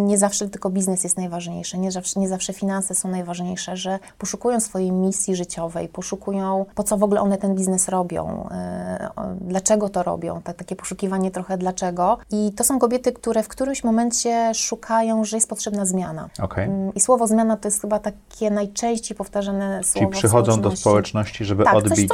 nie 0.07 0.19
zawsze 0.19 0.49
tylko 0.49 0.71
biznes 0.71 1.05
jest 1.05 1.17
najważniejszy, 1.17 1.79
nie 1.79 1.93
zawsze, 1.93 2.21
nie 2.21 2.29
zawsze 2.29 2.53
finanse 2.53 2.95
są 2.95 3.09
najważniejsze, 3.09 3.77
że 3.77 3.99
poszukują 4.19 4.61
swojej 4.61 4.93
misji 4.93 5.37
życiowej, 5.37 5.89
poszukują 5.89 6.67
po 6.75 6.83
co 6.85 6.97
w 6.97 7.03
ogóle 7.03 7.21
one 7.21 7.39
ten 7.39 7.55
biznes 7.55 7.89
robią, 7.89 8.49
e, 8.51 9.09
dlaczego 9.41 9.89
to 9.89 10.03
robią, 10.03 10.43
tak, 10.43 10.57
takie 10.57 10.77
poszukiwanie 10.77 11.31
trochę 11.31 11.59
dlaczego. 11.59 12.19
I 12.31 12.53
to 12.57 12.65
są 12.65 12.79
kobiety, 12.79 13.13
które 13.13 13.43
w 13.43 13.49
którymś 13.49 13.85
momencie 13.85 14.55
szukają, 14.55 15.25
że 15.25 15.37
jest 15.37 15.49
potrzebna 15.49 15.85
zmiana. 15.87 16.29
Okej. 16.43 16.65
Mm, 16.65 16.95
I 16.95 17.01
słowo 17.01 17.27
zmiana 17.27 17.57
to 17.57 17.69
jest 17.69 17.81
chyba 17.81 17.99
takie 17.99 18.51
najczęściej 18.51 19.17
powtarzane 19.17 19.85
słowo 19.85 20.07
Czyli 20.07 20.19
przychodzą 20.21 20.61
do 20.61 20.68
społeczności. 20.77 21.09
społeczności, 21.09 21.45
żeby 21.45 21.65
Tak, 21.65 21.75
odbić, 21.75 22.11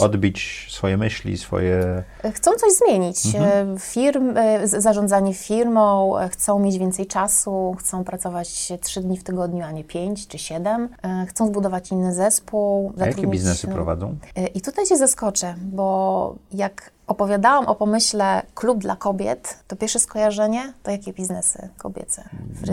odbić 0.00 0.66
swoje 0.70 0.96
myśli, 0.96 1.38
swoje... 1.38 2.02
Chcą 2.34 2.50
coś 2.52 2.72
zmienić. 2.72 3.26
Mhm. 3.26 3.76
E, 3.76 3.78
Firm, 3.80 4.36
e, 4.36 4.68
zarządzanie 4.68 5.34
firmą, 5.34 6.18
e, 6.18 6.28
chcą 6.28 6.58
mieć 6.58 6.78
więcej 6.78 7.06
czasu, 7.06 7.76
chcą 7.78 8.04
pracować 8.04 8.72
trzy 8.80 9.00
dni 9.00 9.18
w 9.18 9.24
tygodniu, 9.24 9.64
a 9.64 9.70
nie 9.72 9.84
pięć 9.84 10.28
czy 10.28 10.38
siedem. 10.38 10.88
Chcą 11.28 11.46
zbudować 11.46 11.90
inny 11.90 12.14
zespół. 12.14 12.92
A 13.00 13.06
jakie 13.06 13.26
biznesy 13.26 13.66
no, 13.68 13.74
prowadzą? 13.74 14.16
I 14.54 14.60
tutaj 14.60 14.86
Cię 14.86 14.96
zaskoczę, 14.96 15.54
bo 15.62 16.34
jak 16.52 16.90
opowiadałam 17.06 17.66
o 17.66 17.74
pomyśle 17.74 18.42
klub 18.54 18.78
dla 18.78 18.96
kobiet, 18.96 19.58
to 19.68 19.76
pierwsze 19.76 19.98
skojarzenie 19.98 20.72
to 20.82 20.90
jakie 20.90 21.12
biznesy 21.12 21.68
kobiece? 21.78 22.22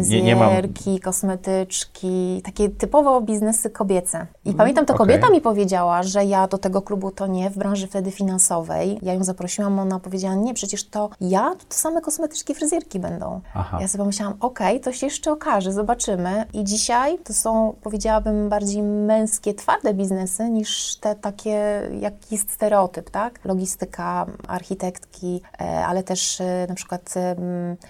Nie- 0.10 0.22
nie 0.22 0.36
Fryzjerki, 0.36 1.00
kosmetyczki, 1.00 2.42
takie 2.46 2.70
typowo 2.70 3.22
biznesy 3.22 3.70
kobiece. 3.70 4.28
I 4.46 4.54
pamiętam, 4.54 4.86
to 4.86 4.94
okej. 4.94 5.06
kobieta 5.08 5.30
mi 5.30 5.42
powiedziała, 5.42 6.04
że 6.04 6.26
ja 6.26 6.48
do 6.48 6.58
tego 6.58 6.82
klubu 6.82 7.12
to 7.12 7.28
nie, 7.28 7.50
w 7.50 7.58
branży 7.58 7.88
wtedy 7.88 8.12
finansowej. 8.12 9.00
Ja 9.02 9.14
ją 9.14 9.24
zaprosiłam, 9.24 9.80
ona 9.80 10.00
powiedziała, 10.00 10.36
nie, 10.36 10.54
przecież 10.54 10.90
to 10.90 11.10
ja, 11.22 11.56
to 11.70 11.76
same 11.76 12.02
kosmetyczki, 12.02 12.56
fryzjerki 12.56 13.00
będą. 13.00 13.42
Aha. 13.54 13.78
Ja 13.82 13.88
sobie 13.88 14.02
pomyślałam, 14.02 14.36
okej, 14.40 14.80
to 14.82 14.92
się 14.94 15.06
jeszcze 15.06 15.32
okaże, 15.32 15.72
zobaczymy. 15.72 16.46
I 16.54 16.64
dzisiaj 16.64 17.20
to 17.20 17.34
są, 17.34 17.76
powiedziałabym, 17.82 18.50
bardziej 18.50 18.82
męskie, 18.84 19.54
twarde 19.54 19.94
biznesy 19.94 20.50
niż 20.50 20.96
te 20.96 21.16
takie, 21.16 21.82
jaki 22.00 22.36
jest 22.36 22.52
stereotyp, 22.52 23.10
tak? 23.10 23.40
Logistyka, 23.46 24.23
architektki, 24.48 25.42
e, 25.62 25.86
ale 25.86 26.04
też 26.04 26.42
e, 26.42 26.66
na 26.70 26.76
przykład 26.76 27.14
em, 27.18 27.38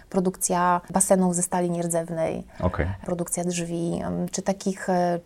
produkcja 0.10 0.82
basenów 0.90 1.36
ze 1.36 1.42
stali 1.42 1.72
nierdzewnej, 1.72 2.44
Okej. 2.60 2.88
produkcja 3.06 3.44
drzwi, 3.44 4.02
czy 4.32 4.42
takich 4.42 4.90
e, 4.90 5.20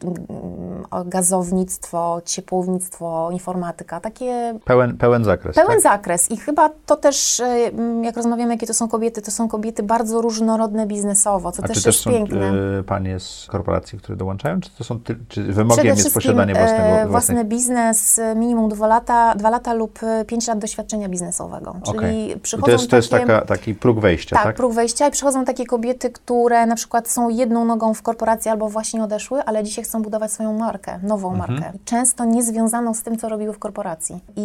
gazownictwo, 1.06 2.22
ciepłownictwo, 2.26 3.30
informatyka, 3.32 4.00
takie 4.00 4.60
Pełen, 4.66 4.98
pełen 4.98 5.24
zakres, 5.24 5.56
Pełen 5.56 5.72
tak? 5.72 5.82
zakres 5.82 6.32
i 6.32 6.38
chyba 6.38 6.70
to 6.86 6.96
też, 6.96 7.40
e, 7.40 7.72
jak 8.04 8.16
rozmawiamy, 8.16 8.54
jakie 8.54 8.68
to 8.68 8.74
są 8.74 8.88
kobiety, 8.88 9.22
to 9.22 9.32
są 9.32 9.48
kobiety 9.48 9.84
bardzo 9.84 10.22
różnorodne 10.22 10.88
biznesowo, 10.88 11.52
co 11.52 11.64
A 11.64 11.68
też 11.68 11.78
czy 11.78 11.84
też 11.84 11.96
jest 11.96 12.04
są 12.04 12.12
piękne. 12.12 12.52
panie 12.86 13.20
z 13.20 13.48
korporacji, 13.50 14.00
które 14.00 14.16
dołączają, 14.18 14.62
czy 14.62 14.70
to 14.70 14.84
są 14.84 15.00
czy 15.28 15.44
wymogiem 15.44 15.86
jest 15.86 16.14
posiadanie 16.14 16.54
własnego, 16.54 16.84
e, 16.84 17.08
własny 17.08 17.46
biznes, 17.46 18.20
e, 18.20 18.36
minimum 18.36 18.70
dwa 18.70 18.88
lata, 18.88 19.36
dwa 19.36 19.50
lata 19.50 19.74
lub 19.74 20.04
e, 20.04 20.26
pięć 20.26 20.48
lat 20.48 20.60
doświadczenia 20.60 20.97
biznesowego. 21.10 21.76
Czyli. 21.84 22.32
I 22.32 22.40
przychodzą 22.40 22.66
to 22.66 22.72
jest, 22.72 22.90
to 22.90 22.96
jest 22.96 23.10
takie... 23.12 23.26
taka, 23.26 23.46
taki 23.46 23.76
próg 23.76 24.00
wejścia, 24.00 24.36
Tak, 24.36 24.46
tak? 24.46 24.56
próg 24.56 24.74
wejścia 24.74 25.08
i 25.08 25.12
przychodzą 25.12 25.46
takie 25.46 25.66
kobiety, 25.66 26.10
które 26.10 26.66
na 26.66 26.76
przykład 26.76 27.08
są 27.10 27.30
jedną 27.30 27.66
nogą 27.66 27.94
w 27.94 28.02
korporacji 28.02 28.52
albo 28.52 28.70
właśnie 28.70 29.04
odeszły, 29.04 29.44
ale 29.44 29.64
dzisiaj 29.64 29.84
chcą 29.84 30.02
budować 30.02 30.32
swoją 30.32 30.54
markę, 30.58 31.00
nową 31.04 31.34
Mhm. 31.34 31.52
markę. 31.60 31.78
Często 31.86 32.26
niezwiązaną 32.26 32.94
z 32.94 33.04
tym, 33.04 33.18
co 33.18 33.30
robiły 33.30 33.54
w 33.54 33.60
korporacji. 33.60 34.20
I, 34.36 34.42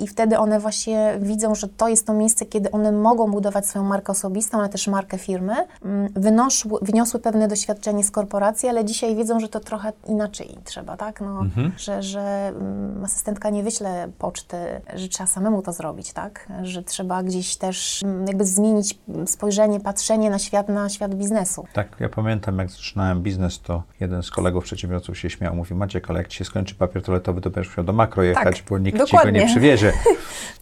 i, 0.00 0.04
I 0.04 0.06
wtedy 0.08 0.38
one 0.38 0.60
właśnie 0.60 1.14
widzą, 1.20 1.54
że 1.54 1.68
to 1.68 1.88
jest 1.88 2.06
to 2.06 2.14
miejsce, 2.14 2.44
kiedy 2.46 2.70
one 2.70 2.92
mogą 2.92 3.30
budować 3.30 3.66
swoją 3.66 3.84
markę 3.84 4.12
osobistą, 4.12 4.58
ale 4.58 4.68
też 4.68 4.88
markę 4.88 5.18
firmy. 5.18 5.54
Mm, 5.84 6.12
Wynoszły, 6.16 6.78
wyniosły 6.82 7.20
pewne 7.20 7.48
doświadczenie 7.48 8.04
z 8.04 8.10
korporacji, 8.10 8.68
ale 8.68 8.84
dzisiaj 8.84 9.16
wiedzą, 9.16 9.40
że 9.40 9.48
to 9.48 9.60
trochę 9.60 9.92
inaczej 10.08 10.58
trzeba, 10.64 10.96
tak? 10.96 11.20
No, 11.20 11.40
Mhm. 11.40 11.72
Że, 11.78 12.02
że 12.02 12.48
mm, 12.48 13.04
asystentka 13.04 13.50
nie 13.50 13.62
wyśle 13.62 14.08
poczty, 14.18 14.56
że 14.94 15.08
trzeba 15.08 15.26
samemu 15.26 15.62
to 15.62 15.72
zrobić 15.72 15.85
robić, 15.86 16.12
tak? 16.12 16.46
Że 16.62 16.82
trzeba 16.82 17.22
gdzieś 17.22 17.56
też 17.56 18.02
mm, 18.02 18.26
jakby 18.26 18.44
zmienić 18.44 18.98
spojrzenie, 19.26 19.80
patrzenie 19.80 20.30
na 20.30 20.38
świat, 20.38 20.68
na 20.68 20.88
świat 20.88 21.14
biznesu. 21.14 21.64
Tak, 21.72 21.88
ja 22.00 22.08
pamiętam, 22.08 22.58
jak 22.58 22.70
zaczynałem 22.70 23.22
biznes, 23.22 23.60
to 23.60 23.82
jeden 24.00 24.22
z 24.22 24.30
kolegów 24.30 24.64
przedsiębiorców 24.64 25.18
się 25.18 25.30
śmiał. 25.30 25.54
Mówi, 25.54 25.74
Maciek, 25.74 26.10
ale 26.10 26.18
jak 26.18 26.28
ci 26.28 26.38
się 26.38 26.44
skończy 26.44 26.74
papier 26.74 27.02
toaletowy, 27.02 27.40
to 27.40 27.50
będziesz 27.50 27.72
musiał 27.72 27.84
do 27.84 27.92
makro 27.92 28.22
jechać, 28.22 28.56
Tak, 28.60 28.68
bo 28.68 28.78
nikt 28.78 28.98
dokładnie. 28.98 29.32
ci 29.32 29.38
go 29.38 29.44
nie 29.46 29.50
przywiezie. 29.52 29.92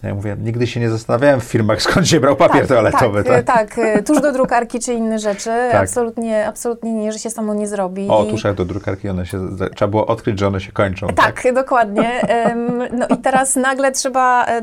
Ja 0.03 0.15
mówię, 0.15 0.37
nigdy 0.41 0.67
się 0.67 0.81
nie 0.81 0.91
zastanawiałem 0.91 1.41
w 1.41 1.45
firmach, 1.45 1.83
skąd 1.83 2.09
się 2.09 2.21
brał 2.21 2.37
papier 2.37 2.69
toaletowy. 2.69 3.25
Tak, 3.25 3.45
tak, 3.45 3.75
tak, 3.75 4.07
tuż 4.07 4.21
do 4.21 4.33
drukarki 4.33 4.81
czy 4.81 4.93
inne 4.93 5.19
rzeczy. 5.19 5.51
Tak. 5.73 5.83
Absolutnie, 5.83 6.47
absolutnie 6.47 6.93
nie, 6.93 7.13
że 7.13 7.19
się 7.19 7.31
samo 7.31 7.55
nie 7.55 7.67
zrobi. 7.69 8.09
O, 8.09 8.27
jak 8.45 8.55
do 8.55 8.65
drukarki, 8.65 9.09
one 9.09 9.27
się, 9.27 9.41
trzeba 9.75 9.91
było 9.91 10.07
odkryć, 10.07 10.39
że 10.39 10.47
one 10.47 10.61
się 10.61 10.73
kończą. 10.73 11.07
Tak, 11.07 11.43
dokładnie. 11.55 12.21
Em, 12.21 12.83
No 12.99 13.07
i 13.17 13.19
teraz 13.19 13.57
nagle 13.57 13.93
trzeba 13.93 14.47
e, 14.47 14.63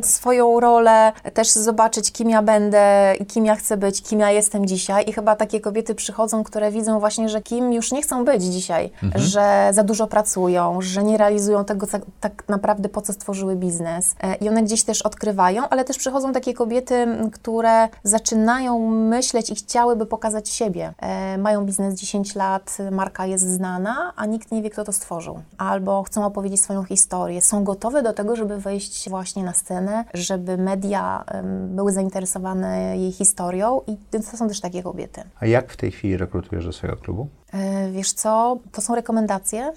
swoją 0.52 0.60
rolę 0.60 1.12
też 1.34 1.50
zobaczyć, 1.52 2.12
kim 2.12 2.30
ja 2.30 2.42
będę, 2.42 3.14
i 3.20 3.26
kim 3.26 3.46
ja 3.46 3.56
chcę 3.56 3.78
być, 3.78 4.02
kim 4.02 4.20
ja 4.20 4.32
jestem 4.32 4.66
dzisiaj. 4.66 5.04
I 5.10 5.14
chyba 5.14 5.36
takie 5.36 5.60
kobiety 5.62 5.96
przychodzą, 5.96 6.44
które 6.44 6.72
widzą 6.72 7.00
właśnie, 7.00 7.30
że 7.30 7.42
kim 7.42 7.74
już 7.74 7.92
nie 7.92 8.02
chcą 8.02 8.26
być 8.26 8.44
dzisiaj, 8.44 8.92
że 9.16 9.70
za 9.74 9.84
dużo 9.84 10.08
pracują, 10.08 10.82
że 10.82 11.04
nie 11.04 11.18
realizują 11.18 11.66
tego 11.66 11.88
co- 11.88 11.98
tak 12.20 12.44
naprawdę 12.48 12.90
po 12.90 13.02
co 13.02 13.14
stworzyły 13.14 13.56
biznes. 13.56 14.16
E, 14.24 14.36
I 14.36 14.50
one 14.50 14.64
gdzieś 14.64 14.84
też 14.84 15.02
odkrywają, 15.02 15.64
ale 15.70 15.84
też 15.84 15.98
przychodzą 15.98 16.34
takie 16.34 16.54
kobiety, 16.54 17.08
które 17.34 17.88
zaczynają 18.04 18.90
myśleć 18.90 19.50
i 19.50 19.56
chciałyby 19.56 20.06
pokazać 20.06 20.50
siebie. 20.50 20.94
E, 21.00 21.38
Mają 21.38 21.66
biznes 21.66 21.96
10 21.96 22.36
lat, 22.36 22.78
marka 22.92 23.26
jest 23.26 23.50
znana, 23.50 24.14
a 24.16 24.26
nikt 24.26 24.52
nie 24.52 24.62
wie, 24.62 24.70
kto 24.70 24.84
to 24.84 24.92
stworzył. 24.92 25.40
Albo 25.58 26.04
chcą 26.04 26.26
opowiedzieć 26.26 26.62
swoją 26.62 26.84
historię. 26.84 27.42
Są 27.42 27.64
gotowe 27.64 28.04
do 28.04 28.14
tego, 28.14 28.36
żeby 28.36 28.58
wejść 28.58 29.10
właśnie 29.10 29.44
na 29.44 29.54
scenę, 29.54 30.06
żeby 30.14 30.41
media 30.58 31.24
em, 31.28 31.76
były 31.76 31.92
zainteresowane 31.92 32.98
jej 32.98 33.12
historią 33.12 33.82
i 33.88 33.98
to 34.12 34.38
są 34.38 34.48
też 34.48 34.62
takie 34.62 34.84
kobiety. 34.84 35.22
A 35.40 35.46
jak 35.46 35.72
w 35.72 35.78
tej 35.78 35.92
chwili 35.92 36.18
rekrutujesz 36.18 36.66
do 36.66 36.72
swojego 36.72 37.02
klubu? 37.02 37.28
E, 37.54 37.92
Wiesz 37.92 38.14
co, 38.14 38.58
to 38.72 38.82
są 38.82 38.96
rekomendacje. 38.96 39.74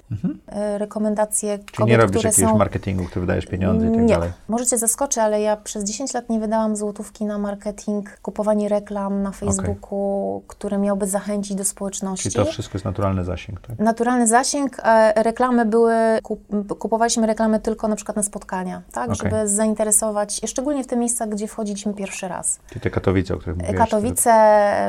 E, 0.49 0.79
Rekomendacje 0.79 1.53
Mhm. 1.53 1.67
Czyli 1.67 1.77
kobiet, 1.77 1.91
nie 1.91 1.97
robisz 1.97 2.11
które 2.17 2.29
jakiegoś 2.31 2.51
są... 2.53 2.59
marketingu, 2.59 3.05
który 3.05 3.21
wydajesz 3.21 3.47
pieniądze 3.47 3.87
i 3.87 3.91
tak 3.91 4.01
nie. 4.01 4.15
dalej? 4.15 4.33
Może 4.49 4.67
Cię 4.67 4.79
zaskoczę, 4.79 5.23
ale 5.23 5.41
ja 5.41 5.57
przez 5.57 5.85
10 5.85 6.15
lat 6.15 6.29
nie 6.31 6.41
wydałam 6.41 6.77
złotówki 6.77 7.25
na 7.25 7.39
marketing, 7.39 8.19
kupowanie 8.23 8.69
reklam 8.69 9.23
na 9.23 9.31
Facebooku, 9.33 10.43
które 10.47 10.79
miałby 10.79 11.07
zachęcić 11.07 11.55
do 11.57 11.65
społeczności. 11.65 12.31
Czyli 12.31 12.45
to 12.45 12.51
wszystko 12.53 12.77
jest 12.79 12.85
naturalny 12.85 13.25
zasięg, 13.25 13.61
tak? 13.61 13.79
Naturalny 13.79 14.27
zasięg, 14.27 14.77
e, 14.85 15.23
reklamy 15.23 15.65
były, 15.67 15.95
kup, 16.23 16.41
kupowaliśmy 16.79 17.27
reklamy 17.27 17.61
tylko 17.61 17.89
na 17.89 17.97
przykład 17.97 18.17
na 18.17 18.23
spotkania, 18.23 18.83
tak, 18.93 19.11
Okej. 19.11 19.31
żeby 19.31 19.49
zainteresować, 19.49 20.41
szczególnie 20.47 20.85
w 20.85 20.87
te 20.87 20.97
miejsca, 20.97 21.27
gdzie 21.27 21.47
wchodziliśmy 21.47 21.95
pierwszy 21.95 22.29
raz. 22.29 22.59
Czyli 22.69 22.81
te 22.81 22.91
Katowice, 22.91 23.35
o 23.35 23.37
których 23.39 23.57
mówiłeś. 23.59 23.79
Katowice, 23.79 24.33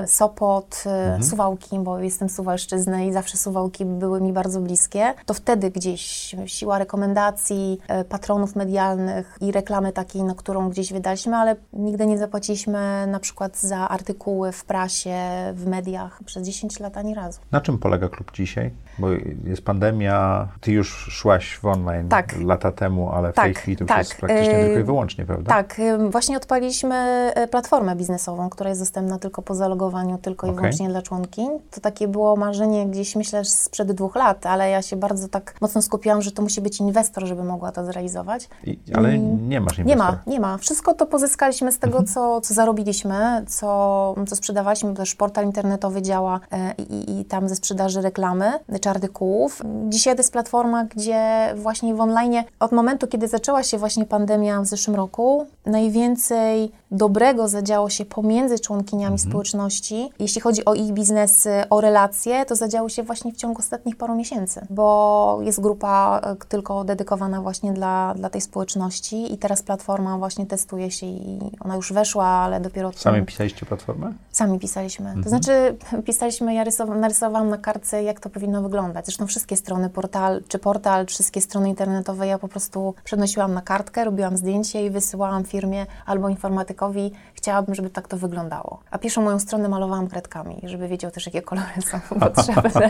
Sopot, 0.08 0.84
e, 0.86 1.24
Suwałki, 1.24 1.80
bo 1.80 2.00
jestem 2.00 2.30
z 2.30 2.36
Suwalszczyzny 2.76 3.08
i 3.08 3.14
zawsze 3.14 3.38
Suwałki 3.38 3.86
były 3.86 4.22
mi 4.22 4.34
bardzo 4.34 4.62
bliskie, 4.62 5.14
to 5.26 5.34
wtedy 5.34 5.72
gdzieś 5.72 6.36
siła 6.46 6.80
rekomendacji, 6.80 7.80
e, 7.88 8.04
patronów 8.04 8.56
medialnych 8.56 9.38
i 9.42 9.52
reklamy 9.52 9.92
takiej, 9.92 10.24
na 10.24 10.36
którą 10.36 10.70
gdzieś 10.70 10.94
wydaliśmy, 10.94 11.36
ale 11.36 11.56
nigdy 11.74 12.06
nie 12.06 12.18
zapłaciliśmy 12.18 13.08
na 13.08 13.20
przykład 13.20 13.60
za 13.60 13.90
artykuły 13.90 14.52
w 14.52 14.66
prasie, 14.66 15.16
w 15.54 15.68
mediach 15.68 16.24
przez 16.26 16.44
10 16.44 16.80
lat 16.80 16.98
ani 16.98 17.14
razu. 17.14 17.40
Na 17.52 17.62
czym 17.62 17.78
polega 17.78 18.10
klub 18.10 18.32
dzisiaj? 18.32 18.72
Bo 18.99 19.08
jest 19.43 19.62
pandemia, 19.62 20.47
ty 20.62 20.71
już 20.71 21.08
szłaś 21.12 21.58
w 21.58 21.65
online 21.65 22.10
Tak. 22.10 22.36
lata 22.41 22.71
temu, 22.71 23.10
ale 23.12 23.31
w 23.31 23.36
Tak, 23.36 23.45
tej 23.45 23.53
chwili 23.53 23.77
to 23.77 23.84
już 23.84 23.89
tak. 23.89 23.97
jest 23.97 24.15
praktycznie 24.15 24.53
Yy, 24.53 24.65
tylko 24.65 24.79
i 24.79 24.84
wyłącznie, 24.84 25.25
prawda? 25.25 25.49
Tak, 25.49 25.81
właśnie 26.10 26.38
odpaliliśmy 26.38 26.95
e, 27.36 27.47
platformę 27.47 27.95
biznesową, 27.95 28.49
która 28.49 28.69
jest 28.69 28.81
dostępna 28.81 29.19
tylko 29.19 29.41
po 29.41 29.55
zalogowaniu, 29.55 30.17
tylko 30.17 30.47
i 30.47 30.49
Okej. 30.49 30.60
wyłącznie 30.62 30.89
dla 30.89 31.01
członkiń. 31.01 31.49
To 31.71 31.81
takie 31.81 32.08
było 32.08 32.36
marzenie 32.36 32.88
gdzieś, 32.88 33.15
myślę, 33.15 33.45
sprzed 33.45 33.91
dwóch 33.91 34.15
lat, 34.15 34.45
ale 34.45 34.69
ja 34.69 34.81
się 34.81 34.95
bardzo 34.95 35.27
tak 35.27 35.53
mocno 35.62 35.81
skupiłam, 35.81 36.21
że 36.21 36.31
to 36.31 36.41
musi 36.41 36.62
być 36.62 36.79
inwestor, 36.79 37.25
żeby 37.25 37.43
mogła 37.43 37.71
to 37.71 37.86
zrealizować. 37.86 38.49
I, 38.63 38.79
ale 38.93 39.19
nie 39.19 39.62
masz 39.62 39.77
Nie 39.77 39.84
inwestora. 39.84 40.12
ma, 40.12 40.31
nie 40.31 40.39
ma. 40.39 40.58
Wszystko 40.58 40.93
to 40.93 41.05
pozyskaliśmy 41.05 41.71
z 41.71 41.79
tego, 41.79 42.03
co, 42.03 42.41
co 42.41 42.53
zarobiliśmy, 42.53 43.43
co, 43.47 44.15
co 44.27 44.36
sprzedawaliśmy, 44.36 44.89
bo 44.89 44.95
też 44.95 45.15
portal 45.15 45.45
internetowy 45.45 46.01
działa 46.01 46.39
e, 46.51 46.73
i, 46.77 47.19
i 47.19 47.25
tam 47.25 47.49
ze 47.49 47.55
sprzedaży 47.55 48.01
reklamy 48.01 48.51
czy 48.86 48.89
artykułów. 48.89 49.62
Dzisiaj 49.89 50.15
to 50.15 50.19
jest 50.19 50.32
platforma, 50.32 50.86
gdzie 50.86 51.54
właśnie 51.56 51.95
w 51.95 52.02
online, 52.02 52.43
od 52.60 52.71
momentu, 52.71 53.08
kiedy 53.08 53.28
zaczęła 53.28 53.63
się 53.63 53.78
właśnie 53.78 54.06
pandemia 54.06 54.62
w 54.62 54.65
zeszłym 54.65 54.95
roku, 54.95 55.48
najwięcej 55.65 56.71
dobrego 56.91 57.48
zadziało 57.48 57.89
się 57.89 58.06
pomiędzy 58.06 58.60
członkiniami 58.60 59.19
społeczności. 59.19 60.10
Jeśli 60.19 60.41
chodzi 60.41 60.65
o 60.65 60.74
ich 60.74 60.91
biznesy, 60.91 61.50
o 61.69 61.82
relacje, 61.82 62.45
to 62.45 62.56
zadziało 62.56 62.89
się 62.89 63.04
właśnie 63.04 63.32
w 63.32 63.36
ciągu 63.36 63.60
ostatnich 63.60 63.95
paru 63.95 64.15
miesięcy, 64.15 64.67
bo 64.69 65.39
jest 65.41 65.62
grupa 65.62 66.21
e, 66.24 66.36
tylko 66.50 66.84
dedykowana 66.84 67.41
właśnie 67.41 67.74
dla, 67.74 68.13
dla 68.17 68.30
tej 68.30 68.41
społeczności 68.41 69.34
i 69.34 69.38
teraz 69.38 69.62
platforma 69.62 70.17
właśnie 70.17 70.45
testuje 70.45 70.91
się 70.91 71.06
i 71.06 71.39
ona 71.60 71.76
już 71.76 71.93
weszła, 71.93 72.26
ale 72.26 72.60
dopiero... 72.60 72.91
Sami 72.95 73.26
pisaliście 73.26 73.65
platformę? 73.65 74.13
Sami 74.32 74.60
pisaliśmy. 74.60 75.06
Mhm. 75.06 75.24
To 75.24 75.30
znaczy, 75.30 75.78
pisaliśmy, 76.08 76.54
ja 76.54 76.63
rysow- 76.63 77.00
narysowałam 77.00 77.50
na 77.50 77.58
kartce, 77.58 78.04
jak 78.04 78.19
to 78.19 78.30
powinno 78.30 78.62
wyglądać. 78.62 78.75
Zresztą 79.06 79.28
wszystkie 79.28 79.58
strony, 79.58 79.90
portal, 79.90 80.42
czy 80.48 80.60
portal, 80.60 81.06
wszystkie 81.06 81.42
strony 81.42 81.70
internetowe, 81.70 82.28
ja 82.28 82.40
po 82.40 82.48
prostu 82.48 82.94
przenosiłam 83.04 83.54
na 83.54 83.62
kartkę, 83.62 84.06
robiłam 84.06 84.38
zdjęcie 84.38 84.86
i 84.86 84.90
wysyłałam 84.90 85.44
firmie 85.44 85.86
albo 86.06 86.30
informatykowi. 86.30 87.12
Chciałabym, 87.34 87.76
żeby 87.76 87.90
tak 87.90 88.08
to 88.08 88.18
wyglądało. 88.18 88.80
A 88.92 88.98
pierwszą 88.98 89.22
moją 89.22 89.40
stronę 89.40 89.70
malowałam 89.70 90.08
kredkami, 90.08 90.62
żeby 90.64 90.88
wiedział 90.88 91.12
też, 91.12 91.26
jakie 91.26 91.42
kolory 91.42 91.82
są 91.92 92.00
potrzebne. 92.20 92.90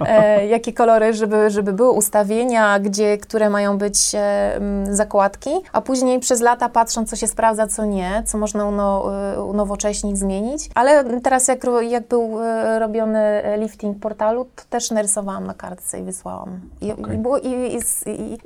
e, 0.00 0.46
jakie 0.46 0.72
kolory, 0.72 1.14
żeby, 1.14 1.50
żeby 1.50 1.72
były 1.72 1.90
ustawienia, 1.90 2.78
gdzie, 2.78 3.18
które 3.18 3.50
mają 3.50 3.78
być 3.78 4.14
e, 4.14 4.60
zakładki, 4.90 5.50
a 5.72 5.80
później 5.80 6.20
przez 6.20 6.40
lata 6.40 6.68
patrząc, 6.68 7.10
co 7.10 7.16
się 7.16 7.26
sprawdza, 7.26 7.66
co 7.66 7.84
nie, 7.84 8.22
co 8.26 8.38
można 8.38 8.64
uno, 8.64 9.04
e, 9.32 9.42
unowocześnić, 9.42 10.18
zmienić. 10.18 10.70
Ale 10.74 11.20
teraz 11.20 11.48
jak, 11.48 11.66
jak 11.80 12.08
był 12.08 12.42
e, 12.42 12.78
robiony 12.78 13.18
e, 13.18 13.58
lifting 13.58 13.98
portalu, 14.00 14.44
to 14.44 14.62
też 14.70 14.90
narysowałam 14.90 15.17
na 15.22 15.54
kartce 15.54 16.00
i 16.00 16.02
wysłałam. 16.02 16.60
I, 16.80 16.92
Okej. 16.92 17.14
i, 17.14 17.18
było, 17.18 17.38
i, 17.38 17.78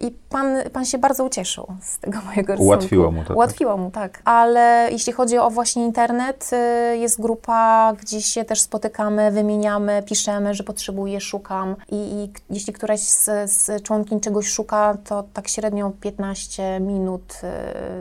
i, 0.01 0.11
pan, 0.29 0.57
pan 0.73 0.85
się 0.85 0.99
bardzo 0.99 1.25
ucieszył 1.25 1.67
z 1.81 1.99
tego 1.99 2.19
mojego 2.27 2.53
rysunku. 2.53 2.65
Ułatwiło 2.65 3.11
mu 3.11 3.23
to, 3.23 3.29
tak? 3.29 3.37
Ułatwiło 3.37 3.77
mu, 3.77 3.91
tak. 3.91 4.23
Ale 4.25 4.89
jeśli 4.93 5.13
chodzi 5.13 5.39
o 5.39 5.51
właśnie 5.51 5.85
internet, 5.85 6.51
y, 6.53 6.97
jest 6.97 7.21
grupa, 7.21 7.93
gdzie 8.01 8.23
się 8.23 8.45
też 8.45 8.61
spotykamy, 8.61 9.31
wymieniamy, 9.31 10.03
piszemy, 10.07 10.55
że 10.55 10.65
potrzebuję, 10.65 11.21
szukam 11.21 11.77
i, 11.89 12.31
jeśli 12.51 12.73
któraś 12.73 13.01
z, 13.01 13.51
z 13.51 13.83
członkiń 13.83 14.21
czegoś 14.21 14.49
szuka, 14.49 14.97
to 15.05 15.25
tak 15.33 15.49
średnio 15.49 15.93
15 16.01 16.81
minut 16.81 17.41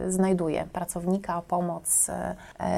y, 0.08 0.12
znajduje 0.12 0.66
pracownika, 0.74 1.42
pomoc, 1.48 2.10
y, 2.10 2.14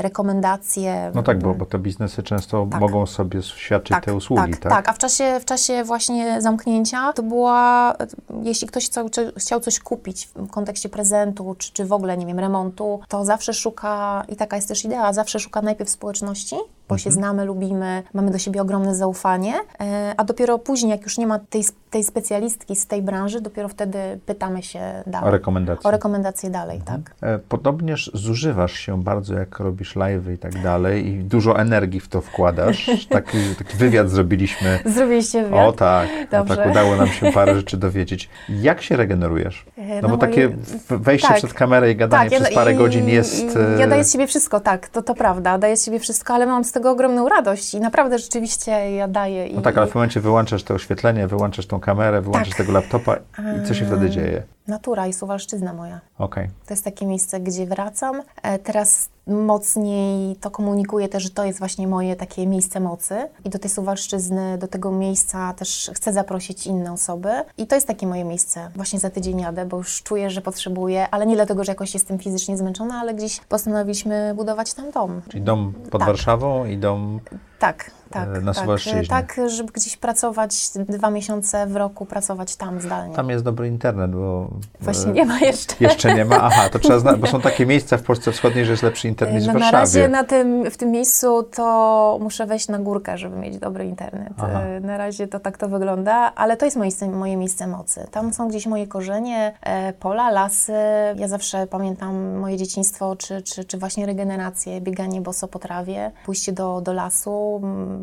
rekomendacje. 0.02 1.12
No 1.16 1.24
tak, 1.24 1.40
bo, 1.40 1.54
bo 1.54 1.66
te 1.66 1.80
biznesy 1.80 2.24
często 2.24 2.68
Tak. 2.72 2.82
mogą 2.82 3.06
sobie 3.06 3.42
świadczyć 3.42 3.98
te 4.04 4.14
usługi, 4.14 4.52
tak? 4.52 4.60
tak, 4.60 4.72
tak. 4.72 4.90
A 4.90 4.94
w 4.94 4.98
czasie, 4.98 5.40
w 5.40 5.46
czasie 5.46 5.83
właśnie 5.84 6.42
zamknięcia 6.42 7.14
to 7.14 7.24
była, 7.24 7.96
jeśli 8.44 8.68
ktoś 8.68 8.86
chciał, 8.86 9.10
chciał 9.38 9.60
coś 9.60 9.80
kupić 9.80 10.30
w 10.36 10.50
kontekście 10.50 10.90
prezentu, 10.90 11.56
czy, 11.58 11.74
czy 11.74 11.86
w 11.86 11.94
ogóle, 11.94 12.18
nie 12.18 12.26
wiem, 12.26 12.40
remontu, 12.40 13.00
to 13.08 13.26
zawsze 13.26 13.54
szuka, 13.54 14.24
i 14.30 14.36
taka 14.36 14.56
jest 14.56 14.68
też 14.68 14.86
idea, 14.86 15.14
zawsze 15.14 15.40
szuka 15.40 15.62
najpierw 15.62 15.90
społeczności, 15.90 16.56
bo 16.90 16.98
się 16.98 17.12
znamy, 17.12 17.46
lubimy, 17.46 18.04
mamy 18.14 18.32
do 18.32 18.38
siebie 18.38 18.62
ogromne 18.62 18.96
zaufanie, 18.96 19.54
e, 19.80 20.14
a 20.18 20.24
dopiero 20.24 20.60
później, 20.60 20.90
jak 20.90 21.04
już 21.04 21.18
nie 21.18 21.28
ma 21.28 21.40
tej, 21.40 21.64
tej 21.94 22.04
specjalistki 22.04 22.76
z 22.76 22.88
tej 22.88 23.02
branży, 23.02 23.42
dopiero 23.42 23.68
wtedy 23.70 23.98
pytamy 24.26 24.64
się 24.64 25.04
dalej. 25.08 25.30
O 25.30 25.32
rekomendacje. 25.32 25.88
O 25.90 25.92
rekomendacje 25.92 26.50
dalej, 26.50 26.82
tak. 26.86 27.00
E, 27.22 27.40
Podobnież 27.40 28.12
zużywasz 28.14 28.74
się 28.74 29.04
bardzo, 29.04 29.34
jak 29.34 29.60
robisz 29.60 29.96
live 29.96 30.28
i 30.34 30.38
tak 30.38 30.62
dalej 30.62 31.08
i 31.08 31.24
dużo 31.24 31.60
energii 31.60 32.00
w 32.00 32.08
to 32.08 32.22
wkładasz. 32.22 32.90
Taki, 33.10 33.38
taki 33.58 33.78
wywiad 33.78 34.10
zrobiliśmy. 34.10 34.80
Zrobiliście 34.86 35.44
wywiad? 35.44 35.68
O 35.68 35.72
tak, 35.72 36.08
no 36.32 36.38
Dobrze. 36.40 36.58
tak 36.58 36.72
udało 36.72 36.96
nam 36.96 37.08
się 37.08 37.32
parę 37.32 37.56
rzeczy 37.60 37.78
dowiedzieć. 37.78 38.30
Jak 38.50 38.82
się 38.82 38.96
regenerujesz? 38.96 39.66
E, 39.78 39.96
No 39.96 40.02
no 40.02 40.10
bo 40.10 40.18
takie 40.18 40.48
moje- 40.50 40.58
w- 40.90 41.04
wejście 41.04 41.28
tak. 41.28 41.38
przed 41.38 41.54
kamerę 41.54 41.92
i 41.92 41.96
gadanie 41.96 42.30
ja- 42.32 42.40
przez 42.42 42.54
parę 42.56 42.74
i- 42.74 42.76
godzin 42.76 43.10
jest... 43.10 43.40
i- 43.44 43.46
Ja 43.80 43.86
e, 43.86 43.88
daję 43.88 44.04
z 44.04 44.12
siebie 44.14 44.28
wszystko, 44.28 44.60
tak, 44.60 44.88
to, 44.90 45.02
to 45.02 45.16
prawda, 45.16 45.58
daję 45.58 45.78
z 45.78 45.86
siebie 45.86 46.00
wszystko, 46.00 46.34
ale 46.34 46.46
mam 46.46 46.64
z 46.64 46.72
tego 46.72 46.92
ogromną 46.92 47.30
radość 47.30 47.74
i 47.74 47.80
naprawdę 47.80 48.20
rzeczywiście 48.20 48.72
ja 48.96 49.08
daję. 49.08 49.48
I, 49.48 49.56
No 49.56 49.62
tak, 49.62 49.78
ale 49.78 49.88
w 49.88 49.96
momencie 49.96 50.20
wyłączasz 50.22 50.64
to 50.64 50.74
oświetlenie, 50.74 51.28
wyłączasz 51.28 51.66
tą 51.68 51.80
kamerę, 51.84 52.22
wyłączasz 52.22 52.50
Tak. 52.50 52.58
tego 52.58 52.72
laptopa 52.72 53.16
i 53.64 53.68
co 53.68 53.74
się 53.74 53.86
wtedy 53.86 54.10
dzieje? 54.10 54.44
Natura 54.68 55.08
i 55.08 55.14
Suwalszczyzna 55.14 55.74
moja. 55.74 56.00
Okej. 56.18 56.50
To 56.68 56.74
jest 56.74 56.84
takie 56.84 57.06
miejsce, 57.06 57.40
gdzie 57.40 57.66
wracam. 57.66 58.22
E, 58.44 58.60
Teraz 58.60 59.10
mocniej 59.28 60.36
to 60.36 60.52
komunikuję 60.52 61.10
też, 61.10 61.24
że 61.24 61.30
to 61.30 61.44
jest 61.46 61.60
właśnie 61.60 61.88
moje 61.88 62.16
takie 62.16 62.48
miejsce 62.48 62.80
mocy 62.80 63.16
i 63.46 63.50
do 63.50 63.60
tej 63.60 63.70
Suwalszczyzny, 63.70 64.58
do 64.58 64.68
tego 64.68 64.92
miejsca 64.92 65.54
też 65.54 65.92
chcę 65.94 66.14
zaprosić 66.14 66.68
inne 66.68 66.94
osoby 66.94 67.30
i 67.58 67.68
to 67.68 67.76
jest 67.76 67.88
takie 67.88 68.08
moje 68.08 68.24
miejsce. 68.24 68.70
Właśnie 68.76 69.00
za 69.00 69.10
tydzień 69.10 69.40
jadę, 69.40 69.66
bo 69.66 69.78
już 69.78 70.04
czuję, 70.04 70.30
że 70.30 70.42
potrzebuję, 70.42 71.08
ale 71.12 71.26
nie 71.26 71.36
dlatego, 71.36 71.64
że 71.64 71.72
jakoś 71.72 71.94
jestem 71.94 72.20
fizycznie 72.20 72.58
zmęczona, 72.58 72.96
ale 73.00 73.14
gdzieś 73.14 73.40
postanowiliśmy 73.40 74.34
budować 74.36 74.74
tam 74.74 74.92
dom. 74.92 75.22
Czyli 75.30 75.44
dom 75.44 75.74
pod 75.92 76.00
Tak. 76.02 76.08
Warszawą 76.08 76.66
i 76.66 76.78
dom 76.78 77.20
Tak, 77.64 77.92
tak. 78.12 78.28
E, 78.38 78.42
na 78.42 78.54
tak, 78.54 78.62
Suwalszczyźnie. 78.62 79.08
tak, 79.08 79.42
żeby 79.48 79.72
gdzieś 79.74 79.98
pracować 79.98 80.70
dwa 80.76 81.10
miesiące 81.10 81.68
w 81.68 81.76
roku, 81.76 82.06
pracować 82.06 82.56
tam 82.56 82.82
zdalnie. 82.82 83.16
Tam 83.16 83.30
jest 83.30 83.44
dobry 83.44 83.68
internet, 83.68 84.12
bo... 84.12 84.48
Właśnie 84.82 85.12
e, 85.12 85.14
nie 85.14 85.26
ma 85.26 85.40
jeszcze. 85.40 85.76
Jeszcze 85.80 86.16
nie 86.16 86.26
ma? 86.26 86.36
Aha, 86.42 86.70
to 86.70 86.80
trzeba 86.80 87.00
znać, 87.00 87.20
bo 87.20 87.28
są 87.28 87.42
takie 87.52 87.66
miejsca 87.66 87.98
w 87.98 88.02
Polsce 88.02 88.32
Wschodniej, 88.32 88.66
że 88.66 88.72
jest 88.72 88.84
lepszy 88.84 89.08
internet 89.08 89.36
niż 89.36 89.44
w 89.44 89.48
No, 89.48 89.54
na 89.54 89.60
Warszawie. 89.60 89.80
razie 89.82 90.08
na 90.08 90.24
tym, 90.24 90.72
w 90.72 90.78
tym 90.78 90.92
miejscu 90.92 91.44
to 91.44 92.18
muszę 92.22 92.46
wejść 92.46 92.68
na 92.68 92.80
górkę, 92.80 93.18
żeby 93.18 93.36
mieć 93.38 93.58
dobry 93.58 93.86
internet. 93.86 94.34
Aha. 94.38 94.62
E, 94.62 94.80
Na 94.80 94.98
razie 94.98 95.28
to 95.28 95.40
tak 95.40 95.58
to 95.58 95.68
wygląda, 95.70 96.14
ale 96.36 96.58
to 96.58 96.66
jest 96.66 96.78
moje, 96.78 96.88
miejsce- 96.90 97.10
moje 97.12 97.38
miejsce 97.38 97.68
mocy. 97.68 98.08
Tam 98.12 98.34
są 98.34 98.48
gdzieś 98.48 98.66
moje 98.68 98.88
korzenie, 98.88 99.54
pola, 100.00 100.32
lasy. 100.32 100.74
Ja 101.16 101.28
zawsze 101.28 101.68
pamiętam 101.68 102.36
moje 102.38 102.58
dzieciństwo, 102.58 103.16
czy, 103.16 103.42
czy, 103.42 103.66
czy 103.66 103.78
właśnie 103.78 104.06
regenerację, 104.06 104.82
bieganie 104.82 105.22
boso 105.22 105.48
po 105.48 105.60
trawie, 105.60 106.12
pójście 106.26 106.52
do, 106.52 106.82
do 106.82 106.94
lasu, 106.94 107.53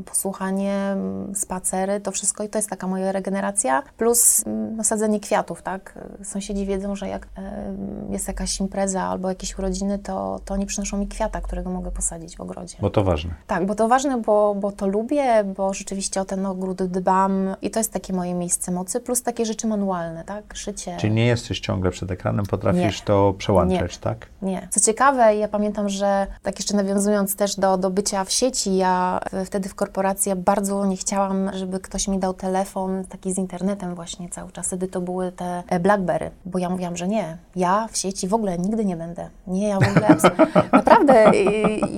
posłuchanie, 0.05 0.97
spacery, 1.35 2.01
to 2.01 2.11
wszystko 2.11 2.45
i 2.45 2.49
to 2.49 2.59
jest 2.59 2.71
taka 2.71 2.87
moja 2.87 3.13
regeneracja, 3.13 3.83
plus 3.97 4.43
no, 4.77 4.85
sadzenie 4.85 5.21
kwiatów, 5.21 5.63
tak? 5.63 5.99
Sąsiedzi 6.23 6.67
wiedzą, 6.67 6.97
że 6.97 7.09
jak 7.09 7.29
e, 7.39 7.75
jest 8.11 8.29
jakaś 8.29 8.61
impreza 8.61 9.03
albo 9.03 9.29
jakieś 9.29 9.59
urodziny, 9.59 9.99
to, 9.99 10.41
to 10.45 10.55
oni 10.55 10.67
przynoszą 10.67 10.99
mi 10.99 11.09
kwiata, 11.09 11.41
którego 11.41 11.71
mogę 11.71 11.91
posadzić 11.91 12.37
w 12.37 12.41
ogrodzie. 12.41 12.77
Bo 12.81 12.91
to 12.91 13.05
ważne. 13.05 13.31
Tak, 13.47 13.67
bo 13.67 13.75
to 13.75 13.89
ważne, 13.89 14.21
bo, 14.21 14.55
bo 14.55 14.73
to 14.73 14.87
lubię, 14.87 15.45
bo 15.57 15.75
rzeczywiście 15.75 16.21
o 16.21 16.25
ten 16.25 16.47
ogród 16.47 16.83
dbam 16.83 17.57
i 17.63 17.71
to 17.71 17.81
jest 17.81 17.93
takie 17.93 18.13
moje 18.13 18.35
miejsce 18.35 18.73
mocy, 18.73 19.01
plus 19.01 19.23
takie 19.23 19.47
rzeczy 19.47 19.67
manualne, 19.67 20.25
tak? 20.25 20.45
Szycie. 20.55 20.97
Czyli 20.97 21.13
nie 21.13 21.27
jesteś 21.27 21.61
ciągle 21.61 21.91
przed 21.91 22.11
ekranem, 22.11 22.47
potrafisz 22.47 23.01
Nie. 23.01 23.07
to 23.07 23.35
przełączać, 23.39 23.99
tak? 23.99 24.27
Nie. 24.43 24.69
Co 24.71 24.81
ciekawe, 24.81 25.37
ja 25.37 25.49
pamiętam, 25.49 25.89
że 25.89 26.27
tak 26.43 26.59
jeszcze 26.59 26.77
nawiązując 26.77 27.37
też 27.37 27.57
do, 27.57 27.79
do 27.79 27.91
bycia 27.91 28.25
w 28.25 28.31
sieci, 28.33 28.77
ja 28.77 29.21
w- 29.33 29.40
wtedy 29.45 29.69
w 29.69 29.75
korporacji 29.75 30.31
ja 30.31 30.37
bardzo 30.37 30.87
nie 30.87 30.97
chciałam, 30.97 31.51
żeby 31.55 31.81
ktoś 31.81 32.09
mi 32.09 32.19
dał 32.19 32.35
telefon 32.35 33.05
taki 33.09 33.33
z 33.33 33.39
internetem 33.39 33.95
właśnie 33.95 34.29
cały 34.29 34.53
czas. 34.53 34.67
Wtedy 34.67 34.89
to 34.89 35.01
były 35.01 35.33
te 35.33 35.63
e, 35.69 35.81
Blackberry, 35.81 36.31
bo 36.47 36.59
ja 36.59 36.71
mówiłam, 36.71 36.97
że 36.97 37.09
nie. 37.09 37.37
Ja 37.57 37.89
w 37.93 37.97
sieci 37.97 38.29
w 38.29 38.35
ogóle 38.35 38.59
nigdy 38.59 38.85
nie 38.85 38.97
będę. 38.97 39.29
Nie, 39.47 39.69
ja 39.69 39.79
w 39.81 39.89
ogóle 39.89 40.17
naprawdę. 40.73 41.33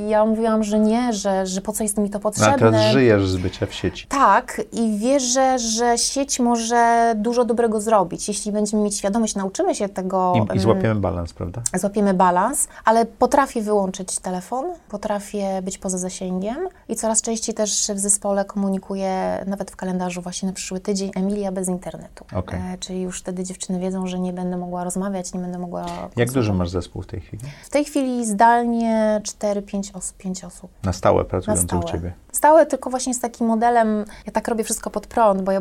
Ja 0.09 0.25
mówiłam, 0.25 0.65
że 0.65 0.79
nie, 0.79 1.13
że, 1.13 1.47
że 1.47 1.61
po 1.61 1.73
co 1.73 1.83
jest 1.83 1.99
mi 1.99 2.11
to 2.11 2.19
No, 2.19 2.23
potrzebne. 2.23 2.53
ale 2.53 2.59
teraz 2.59 2.93
żyjesz 2.93 3.29
z 3.29 3.37
bycia 3.37 3.67
w 3.67 3.75
sieci. 3.75 4.07
Tak, 4.07 4.61
i 4.73 4.99
wierzę, 4.99 5.59
że 5.59 5.99
sieć 5.99 6.41
może 6.41 7.13
dużo 7.17 7.45
dobrego 7.45 7.81
zrobić. 7.81 8.29
Jeśli 8.29 8.53
będziemy 8.53 8.83
mieć 8.83 8.97
świadomość, 8.97 9.35
nauczymy 9.35 9.75
się 9.75 9.89
tego. 9.89 10.33
I, 10.37 10.39
I 10.39 10.53
em, 10.53 10.61
złapiemy 10.61 11.01
balans, 11.01 11.33
prawda? 11.33 11.63
złapiemy 11.75 12.15
balans, 12.15 12.69
ale 12.85 13.07
potrafię 13.07 13.63
wyłączyć 13.63 14.19
telefon, 14.19 14.65
potrafię 14.89 15.63
być 15.63 15.79
poza 15.79 15.99
zasięgiem 15.99 16.57
i 16.89 16.97
coraz 16.97 17.22
częściej 17.23 17.55
też 17.55 17.91
w 17.95 17.99
zespole 17.99 18.45
komunikuję, 18.45 19.45
nawet 19.47 19.71
w 19.71 19.77
kalendarzu 19.77 20.23
właśnie 20.23 20.47
na 20.49 20.53
przyszły 20.53 20.81
tydzień, 20.81 21.11
Emilia 21.15 21.53
bez 21.53 21.69
internetu. 21.69 22.25
Okej. 22.35 22.61
E, 22.61 22.79
czyli 22.79 23.03
już 23.03 23.21
wtedy 23.21 23.45
dziewczyny 23.45 23.79
wiedzą, 23.81 24.07
że 24.07 24.19
nie 24.21 24.33
będę 24.33 24.57
mogła 24.57 24.85
rozmawiać, 24.85 25.35
nie 25.35 25.41
będę 25.41 25.59
mogła... 25.59 25.87
Jak 26.17 26.33
duży 26.33 26.53
masz 26.53 26.71
zespół 26.71 27.03
w 27.03 27.07
tej 27.07 27.21
chwili? 27.21 27.43
W 27.65 27.71
tej 27.71 27.85
chwili 27.85 28.27
zdalnie 28.27 29.21
4-5 29.25 29.97
osób, 29.97 30.17
5 30.17 30.45
osób. 30.45 30.71
Na 30.83 30.93
stałe 30.93 31.19
Na 31.23 31.25
pracujące 31.29 31.63
stałe. 31.65 31.83
u 31.83 31.89
Ciebie. 31.89 32.13
Stałe 32.33 32.67
tylko 32.67 32.91
właśnie 32.91 33.15
z 33.15 33.21
takim 33.21 33.47
modelem, 33.47 34.05
ja 34.27 34.33
tak 34.33 34.49
robię 34.49 34.65
wszystko 34.65 34.91
pod 34.91 35.07
prąd, 35.07 35.43
bo 35.43 35.53
ja 35.53 35.61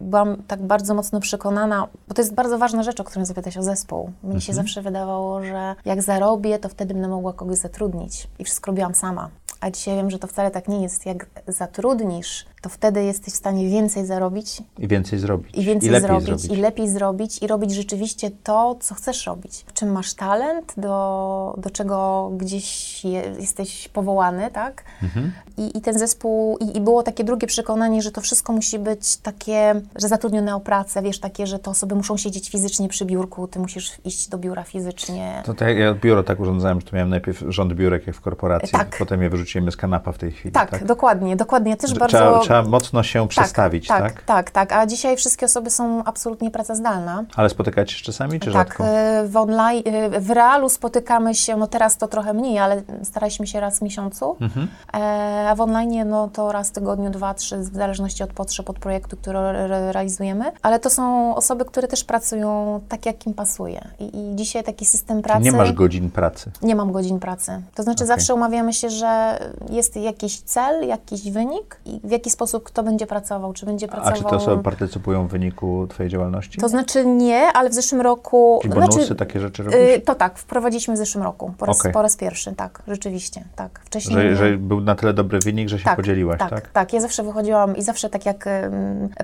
byłam 0.00 0.36
tak 0.46 0.62
bardzo 0.62 0.94
mocno 0.94 1.20
przekonana, 1.20 1.88
bo 2.08 2.14
to 2.14 2.22
jest 2.22 2.34
bardzo 2.34 2.58
ważna 2.58 2.82
rzecz, 2.82 3.00
o 3.00 3.04
którą 3.04 3.24
zapytać 3.24 3.56
o 3.58 3.62
zespół. 3.62 4.10
Mnie 4.22 4.40
się 4.40 4.52
zawsze 4.54 4.82
wydawało, 4.82 5.42
że 5.42 5.74
jak 5.84 6.02
zarobię, 6.02 6.58
to 6.58 6.68
wtedy 6.68 6.94
będę 6.94 7.08
mogła 7.08 7.32
kogoś 7.32 7.58
zatrudnić 7.58 8.28
i 8.38 8.44
wszystko 8.44 8.70
robiłam 8.70 8.94
sama. 8.94 9.28
A 9.60 9.70
dzisiaj 9.70 9.96
wiem, 9.96 10.10
że 10.10 10.18
to 10.18 10.26
wcale 10.26 10.50
tak 10.50 10.68
nie 10.68 10.82
jest. 10.82 11.06
Jak 11.06 11.26
zatrudnisz, 11.46 12.46
to 12.60 12.68
wtedy 12.68 13.04
jesteś 13.04 13.34
w 13.34 13.36
stanie 13.36 13.68
więcej 13.68 14.06
zarobić 14.06 14.62
I 14.78 14.88
więcej 14.88 15.18
zrobić. 15.18 15.56
i 15.56 15.64
więcej 15.64 15.90
lepiej 15.90 16.08
zrobić, 16.08 16.26
zrobić. 16.26 16.58
i 16.58 16.62
lepiej 16.62 16.88
zrobić, 16.88 17.42
i 17.42 17.46
robić 17.46 17.74
rzeczywiście 17.74 18.30
to, 18.44 18.76
co 18.80 18.94
chcesz 18.94 19.26
robić. 19.26 19.64
W 19.66 19.72
czym 19.72 19.92
masz 19.92 20.14
talent, 20.14 20.72
do, 20.76 21.54
do 21.58 21.70
czego 21.70 22.30
gdzieś 22.36 23.04
je, 23.04 23.22
jesteś 23.38 23.88
powołany, 23.88 24.50
tak? 24.50 24.84
Mhm. 25.02 25.32
I, 25.56 25.78
I 25.78 25.80
ten 25.80 25.98
zespół, 25.98 26.58
i, 26.58 26.76
i 26.76 26.80
było 26.80 27.02
takie 27.02 27.24
drugie 27.24 27.46
przekonanie, 27.46 28.02
że 28.02 28.10
to 28.10 28.20
wszystko 28.20 28.52
musi 28.52 28.78
być 28.78 29.16
takie, 29.16 29.80
że 29.96 30.08
zatrudnione 30.08 30.54
o 30.56 30.60
pracę, 30.60 31.02
wiesz, 31.02 31.20
takie, 31.20 31.46
że 31.46 31.58
te 31.58 31.70
osoby 31.70 31.94
muszą 31.94 32.16
siedzieć 32.16 32.50
fizycznie 32.50 32.88
przy 32.88 33.04
biurku, 33.04 33.48
ty 33.48 33.58
musisz 33.58 33.92
iść 34.04 34.28
do 34.28 34.38
biura 34.38 34.62
fizycznie. 34.64 35.42
To 35.44 35.54
tak, 35.54 35.76
ja 35.76 35.94
biuro 35.94 36.22
tak 36.22 36.40
urządzałem, 36.40 36.80
że 36.80 36.86
to 36.86 36.96
miałem 36.96 37.10
najpierw 37.10 37.44
rząd 37.48 37.72
biurek 37.72 38.06
jak 38.06 38.16
w 38.16 38.20
korporacji, 38.20 38.68
Tak. 38.72 38.96
potem 38.98 39.22
je 39.22 39.30
wyrzuciłem 39.30 39.72
z 39.72 39.76
kanapa 39.76 40.12
w 40.12 40.18
tej 40.18 40.32
chwili. 40.32 40.52
Tak, 40.52 40.84
dokładnie, 40.84 41.36
dokładnie. 41.36 41.70
Ja 41.70 41.76
też 41.76 41.90
Że 41.90 41.96
bardzo... 41.96 42.18
Trzeba, 42.18 42.40
trzeba 42.50 42.68
mocno 42.68 43.02
się 43.02 43.28
przestawić, 43.28 43.86
tak? 43.88 44.02
tak, 44.02 44.22
tak, 44.22 44.50
tak. 44.50 44.72
A 44.72 44.86
dzisiaj 44.86 45.16
wszystkie 45.16 45.46
osoby 45.46 45.70
są 45.70 46.04
absolutnie 46.04 46.50
praca 46.50 46.74
zdalna. 46.74 47.24
Ale 47.36 47.48
spotykacie 47.50 47.94
się 47.94 48.04
czasami, 48.04 48.40
czy 48.40 48.52
tak, 48.52 48.52
rzadko? 48.68 48.84
e, 48.86 49.24
w 49.28 49.36
online, 49.36 49.82
e, 49.86 50.20
w 50.20 50.30
realu 50.30 50.68
spotykamy 50.68 51.34
się, 51.34 51.56
no 51.56 51.66
teraz 51.66 51.96
to 51.96 52.08
trochę 52.08 52.34
mniej, 52.34 52.58
ale 52.58 52.82
staraliśmy 53.02 53.46
się 53.46 53.60
raz 53.60 53.78
w 53.78 53.82
miesiącu, 53.82 54.36
Mhm. 54.40 54.68
e, 54.94 55.48
a 55.50 55.54
w 55.54 55.60
online 55.60 56.08
no 56.08 56.28
to 56.28 56.52
raz 56.52 56.68
w 56.68 56.72
tygodniu, 56.72 57.10
dwa, 57.10 57.34
trzy, 57.34 57.58
w 57.58 57.64
zależności 57.74 58.22
od 58.22 58.32
potrzeb, 58.32 58.70
od 58.70 58.78
projektu, 58.78 59.16
który 59.16 59.38
re- 59.38 59.92
realizujemy, 59.92 60.52
ale 60.62 60.78
to 60.78 60.90
są 60.90 61.34
osoby, 61.36 61.64
które 61.64 61.88
też 61.88 62.04
pracują 62.04 62.80
tak, 62.88 63.06
jak 63.06 63.26
im 63.26 63.34
pasuje 63.34 63.88
I, 63.98 64.04
i 64.32 64.36
dzisiaj 64.36 64.64
taki 64.64 64.84
system 64.86 65.22
pracy... 65.22 65.42
Nie 65.42 65.52
masz 65.52 65.72
godzin 65.72 66.10
pracy. 66.10 66.50
Nie 66.62 66.74
mam 66.76 66.92
godzin 66.92 67.18
pracy. 67.20 67.62
To 67.74 67.82
znaczy 67.82 67.96
Okej. 68.04 68.06
zawsze 68.06 68.34
umawiamy 68.34 68.72
się, 68.72 68.90
że 68.90 69.38
jest 69.70 69.96
jakiś 69.96 70.40
cel, 70.40 70.86
jakiś 70.88 71.30
wynik 71.30 71.80
i 71.86 72.00
w 72.04 72.10
jaki 72.10 72.30
sposób 72.30 72.39
kto 72.64 72.82
będzie 72.82 73.06
pracował, 73.06 73.52
czy 73.52 73.66
będzie 73.66 73.86
A 73.86 73.88
pracował... 73.88 74.16
czy 74.18 74.24
te 74.24 74.36
osoby 74.36 74.62
partycypują 74.62 75.26
w 75.26 75.30
wyniku 75.30 75.86
Twojej 75.90 76.10
działalności? 76.10 76.58
To 76.60 76.68
znaczy 76.68 77.06
nie, 77.06 77.46
ale 77.54 77.70
w 77.70 77.74
zeszłym 77.74 78.00
roku... 78.00 78.58
Czyli 78.62 78.74
bonusy, 78.74 78.98
znaczy, 78.98 79.14
takie 79.14 79.40
rzeczy 79.40 79.62
robisz? 79.62 79.80
y, 79.80 80.00
to 80.00 80.14
tak, 80.14 80.38
wprowadziliśmy 80.38 80.94
w 80.94 80.96
zeszłym 80.96 81.24
roku, 81.24 81.52
po 81.58 81.66
raz, 81.66 81.80
Okej. 81.80 81.92
po 81.92 82.02
raz 82.02 82.16
pierwszy, 82.16 82.52
tak, 82.52 82.82
rzeczywiście, 82.88 83.44
tak. 83.56 83.80
Wcześniej 83.84 84.16
że, 84.16 84.24
nie. 84.24 84.36
że 84.36 84.56
był 84.58 84.80
na 84.80 84.94
tyle 84.94 85.12
dobry 85.12 85.38
wynik, 85.38 85.68
że 85.68 85.78
się 85.78 85.84
tak, 85.84 85.96
podzieliłaś, 85.96 86.38
tak? 86.38 86.50
tak? 86.50 86.68
Tak, 86.68 86.92
Ja 86.92 87.00
zawsze 87.00 87.22
wychodziłam 87.22 87.76
i 87.76 87.82
zawsze 87.82 88.10
tak 88.10 88.26
jak 88.26 88.48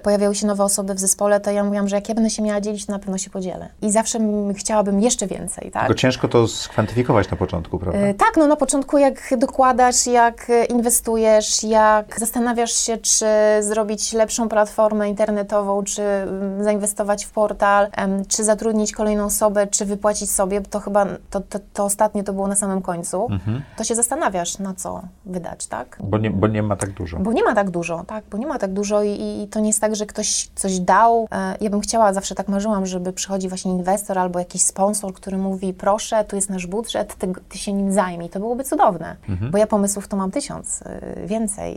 pojawiały 0.03 0.35
się 0.35 0.47
nowe 0.47 0.65
osoby 0.65 0.95
w 0.95 1.01
zespole, 1.01 1.41
to 1.41 1.51
ja 1.51 1.65
mówiłam, 1.65 1.89
że 1.89 1.97
jak 1.97 2.09
ja 2.09 2.15
będę 2.15 2.31
się 2.31 2.43
miała 2.43 2.61
dzielić, 2.61 2.87
to 2.87 2.93
na 2.93 2.99
pewno 2.99 3.19
się 3.19 3.31
podzielę. 3.31 3.69
I 3.83 3.91
zawsze 3.93 4.19
chciałabym 4.57 5.01
jeszcze 5.01 5.27
więcej, 5.27 5.71
tak? 5.71 5.83
Tylko 5.83 5.95
ciężko 5.95 6.29
to 6.29 6.49
skwantyfikować 6.49 7.31
na 7.31 7.37
początku, 7.37 7.79
prawda? 7.79 8.07
Y, 8.09 8.15
Tak, 8.15 8.33
no 8.37 8.47
na 8.47 8.57
początku 8.57 8.99
jak 8.99 9.35
dokładasz, 9.39 10.07
jak 10.07 10.51
y, 10.51 10.65
inwestujesz, 10.65 11.65
jak 11.65 12.21
zastanawiasz 12.21 12.73
się, 12.73 12.99
czy 13.07 13.27
zrobić 13.61 14.13
lepszą 14.13 14.49
platformę 14.49 15.09
internetową, 15.09 15.83
czy 15.83 16.03
mm, 16.03 16.65
zainwestować 16.65 17.25
w 17.25 17.31
portal, 17.31 17.89
czy 18.29 18.45
zatrudnić 18.45 18.93
kolejną 18.93 19.25
osobę, 19.25 19.67
czy 19.67 19.85
wypłacić 19.85 20.31
sobie, 20.31 20.61
to 20.61 20.81
chyba 20.81 21.07
to, 21.31 21.41
to, 21.41 21.59
to 21.73 21.85
ostatnie 21.85 22.25
to 22.25 22.33
było 22.33 22.49
na 22.49 22.55
samym 22.57 22.83
końcu, 22.83 23.27
Mhm. 23.31 23.63
to 23.77 23.85
się 23.85 23.95
zastanawiasz, 23.95 24.59
na 24.59 24.75
co 24.75 25.03
wydać, 25.27 25.67
tak? 25.67 25.97
Bo, 26.01 26.19
nie, 26.19 26.31
bo 26.31 26.47
nie 26.47 26.63
ma 26.63 26.77
tak 26.77 26.91
dużo. 26.91 27.19
Bo 27.19 27.33
nie 27.33 27.45
ma 27.45 27.55
tak 27.55 27.71
dużo, 27.71 28.05
tak, 28.07 28.25
bo 28.31 28.39
nie 28.39 28.47
ma 28.47 28.59
tak 28.59 28.73
dużo 28.73 29.03
i, 29.03 29.43
i 29.43 29.49
to 29.51 29.61
nie 29.61 29.67
jest 29.67 29.81
tak, 29.81 29.97
że 29.97 30.07
ktoś 30.07 30.49
coś 30.55 30.79
dał. 30.81 31.29
E, 31.33 31.55
Ja 31.61 31.71
bym 31.71 31.81
chciała, 31.81 32.13
zawsze 32.13 32.35
tak 32.35 32.49
marzyłam, 32.49 32.87
żeby 32.87 33.13
przychodzi 33.13 33.49
właśnie 33.49 33.73
inwestor 33.73 34.19
albo 34.19 34.39
jakiś 34.39 34.63
sponsor, 34.63 35.13
który 35.15 35.39
mówi, 35.39 35.73
proszę, 35.75 36.25
tu 36.25 36.37
jest 36.37 36.51
nasz 36.51 36.67
budżet, 36.67 37.15
ty, 37.15 37.33
ty 37.49 37.59
się 37.59 37.73
nim 37.73 37.93
zajmij. 37.93 38.29
To 38.31 38.41
byłoby 38.41 38.65
cudowne, 38.65 39.17
bo 39.51 39.59
ja 39.59 39.67
pomysłów 39.67 40.09
to 40.09 40.17
mam 40.17 40.31
tysiąc, 40.31 40.83
y, 40.83 41.27
więcej 41.27 41.75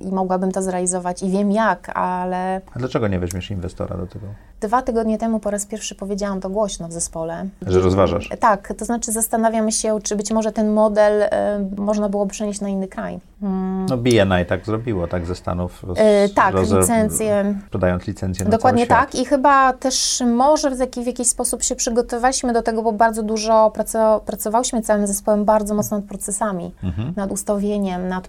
y, 0.00 0.04
i 0.06 0.12
mogłabym 0.12 0.52
to 0.52 0.62
zrealizować 0.62 1.22
i 1.22 1.30
wiem 1.30 1.52
jak, 1.52 1.96
ale 1.96 2.60
A 2.74 2.78
dlaczego 2.78 3.08
nie 3.08 3.18
weźmiesz 3.18 3.50
inwestora 3.50 3.96
do 3.96 4.06
tego? 4.06 4.26
Dwa 4.60 4.82
tygodnie 4.82 5.18
temu 5.18 5.40
po 5.40 5.50
raz 5.50 5.66
pierwszy 5.66 5.94
powiedziałam 5.94 6.40
to 6.40 6.50
głośno 6.50 6.88
w 6.88 6.92
zespole. 6.92 7.46
Że 7.66 7.80
rozważasz? 7.80 8.30
Tak, 8.40 8.72
to 8.78 8.84
znaczy 8.84 9.12
zastanawiamy 9.12 9.72
się, 9.72 9.98
czy 10.02 10.16
być 10.16 10.30
może 10.32 10.52
ten 10.52 10.70
model 10.72 11.22
y, 11.22 11.28
można 11.76 12.08
byłoby 12.08 12.30
przenieść 12.32 12.60
na 12.60 12.68
inny 12.68 12.88
kraj. 12.88 13.18
Mm. 13.42 13.86
No 13.90 13.96
BNI 13.96 14.46
tak 14.48 14.66
zrobiło, 14.66 15.06
tak 15.06 15.26
ze 15.26 15.34
Stanów. 15.34 15.84
Roz, 15.84 15.98
Y, 15.98 16.34
tak, 16.34 16.54
rozer- 16.54 16.80
licencje. 16.80 17.54
Sprzedając 17.66 18.06
licencje 18.06 18.44
na 18.44 18.50
Dokładnie 18.50 18.86
tak 18.86 19.14
i 19.14 19.24
chyba 19.24 19.72
też 19.72 20.22
może 20.26 20.70
w 20.70 20.78
jakiś, 20.78 21.04
w 21.04 21.06
jakiś 21.06 21.28
sposób 21.28 21.62
się 21.62 21.76
przygotowaliśmy 21.76 22.52
do 22.52 22.62
tego, 22.62 22.82
bo 22.82 22.92
bardzo 22.92 23.22
dużo 23.22 23.70
praco, 23.74 24.20
pracowałyśmy 24.26 24.82
całym 24.82 25.06
zespołem 25.06 25.44
bardzo 25.44 25.74
mocno 25.74 25.96
nad 25.96 26.06
procesami, 26.06 26.74
Mhm. 26.82 27.12
nad 27.16 27.30
ustawieniem, 27.30 28.08
nad 28.08 28.26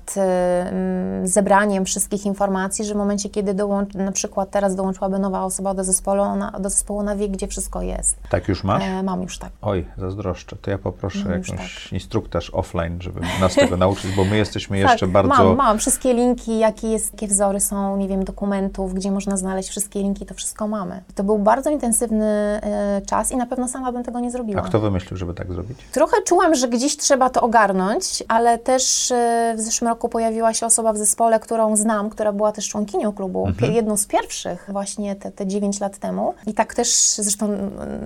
y, 1.23 1.27
zebraniem 1.27 1.85
wszystkich 1.85 2.25
informacji, 2.25 2.85
że 2.85 2.93
w 2.93 2.97
momencie, 2.97 3.29
kiedy 3.29 3.53
dołącz, 3.53 3.93
na 3.93 4.11
przykład 4.11 4.49
teraz 4.51 4.75
dołączyłaby 4.75 5.19
nowa 5.19 5.43
osoba 5.43 5.73
do 5.73 5.83
zespołu, 5.83 6.16
zespole, 6.17 6.47
ona, 6.47 6.59
do 6.59 6.69
zespołu, 6.69 7.03
gdzie 7.29 7.47
wszystko 7.47 7.81
jest. 7.81 8.17
Tak 8.29 8.47
już 8.47 8.63
masz? 8.63 8.83
E, 8.83 9.03
mam 9.03 9.21
już 9.21 9.37
tak. 9.37 9.51
Oj, 9.61 9.85
zazdroszczę. 9.97 10.55
To 10.61 10.71
ja 10.71 10.77
poproszę 10.77 11.19
Mam 11.19 11.31
jakąś 11.31 11.49
tak. 11.49 11.93
instruktaż 11.93 12.49
offline, 12.53 13.01
żeby 13.01 13.21
nas 13.41 13.55
tego 13.55 13.77
nauczyć, 13.87 14.15
bo 14.15 14.25
my 14.25 14.37
jesteśmy 14.37 14.77
jeszcze 14.77 14.99
tak, 14.99 15.09
bardzo... 15.09 15.29
mam, 15.29 15.55
mam. 15.55 15.79
Wszystkie 15.79 16.13
linki, 16.13 16.59
jakie, 16.59 16.87
jest, 16.87 17.13
jakie 17.13 17.27
wzory 17.27 17.59
są, 17.59 17.97
nie 17.97 18.07
wiem, 18.07 18.23
dokumentów, 18.23 18.93
gdzie 18.93 19.11
można 19.11 19.37
znaleźć 19.37 19.69
wszystkie 19.69 19.99
linki, 19.99 20.25
to 20.25 20.33
wszystko 20.33 20.67
mamy. 20.67 21.03
To 21.15 21.23
był 21.23 21.39
bardzo 21.39 21.69
intensywny 21.69 22.25
e, 22.25 23.01
czas 23.05 23.31
i 23.31 23.37
na 23.37 23.45
pewno 23.45 23.67
sama 23.67 23.91
bym 23.91 24.03
tego 24.03 24.19
nie 24.19 24.31
zrobiła. 24.31 24.61
A 24.61 24.65
kto 24.65 24.79
wymyślił, 24.79 25.17
żeby 25.17 25.33
tak 25.33 25.53
zrobić? 25.53 25.79
Trochę 25.91 26.21
czułam, 26.25 26.55
że 26.55 26.67
gdzieś 26.67 26.97
trzeba 26.97 27.29
to 27.29 27.41
ogarnąć, 27.41 28.23
ale 28.27 28.57
też 28.57 29.11
e, 29.11 29.53
w 29.57 29.61
zeszłym 29.61 29.87
roku 29.89 30.09
pojawiła 30.09 30.53
się 30.53 30.65
osoba 30.65 30.93
w 30.93 30.97
zespole, 30.97 31.39
którą 31.39 31.75
znam, 31.75 32.09
która 32.09 32.33
była 32.33 32.51
też 32.51 32.69
członkinią 32.69 33.13
klubu, 33.13 33.47
pie- 33.47 33.71
jedną 33.71 33.97
z 33.97 34.05
pierwszych 34.05 34.69
właśnie 34.71 35.15
te, 35.15 35.31
te 35.31 35.47
9 35.47 35.79
lat 35.79 35.97
temu. 35.97 36.06
I 36.47 36.53
tak 36.53 36.73
też 36.73 37.15
zresztą 37.15 37.57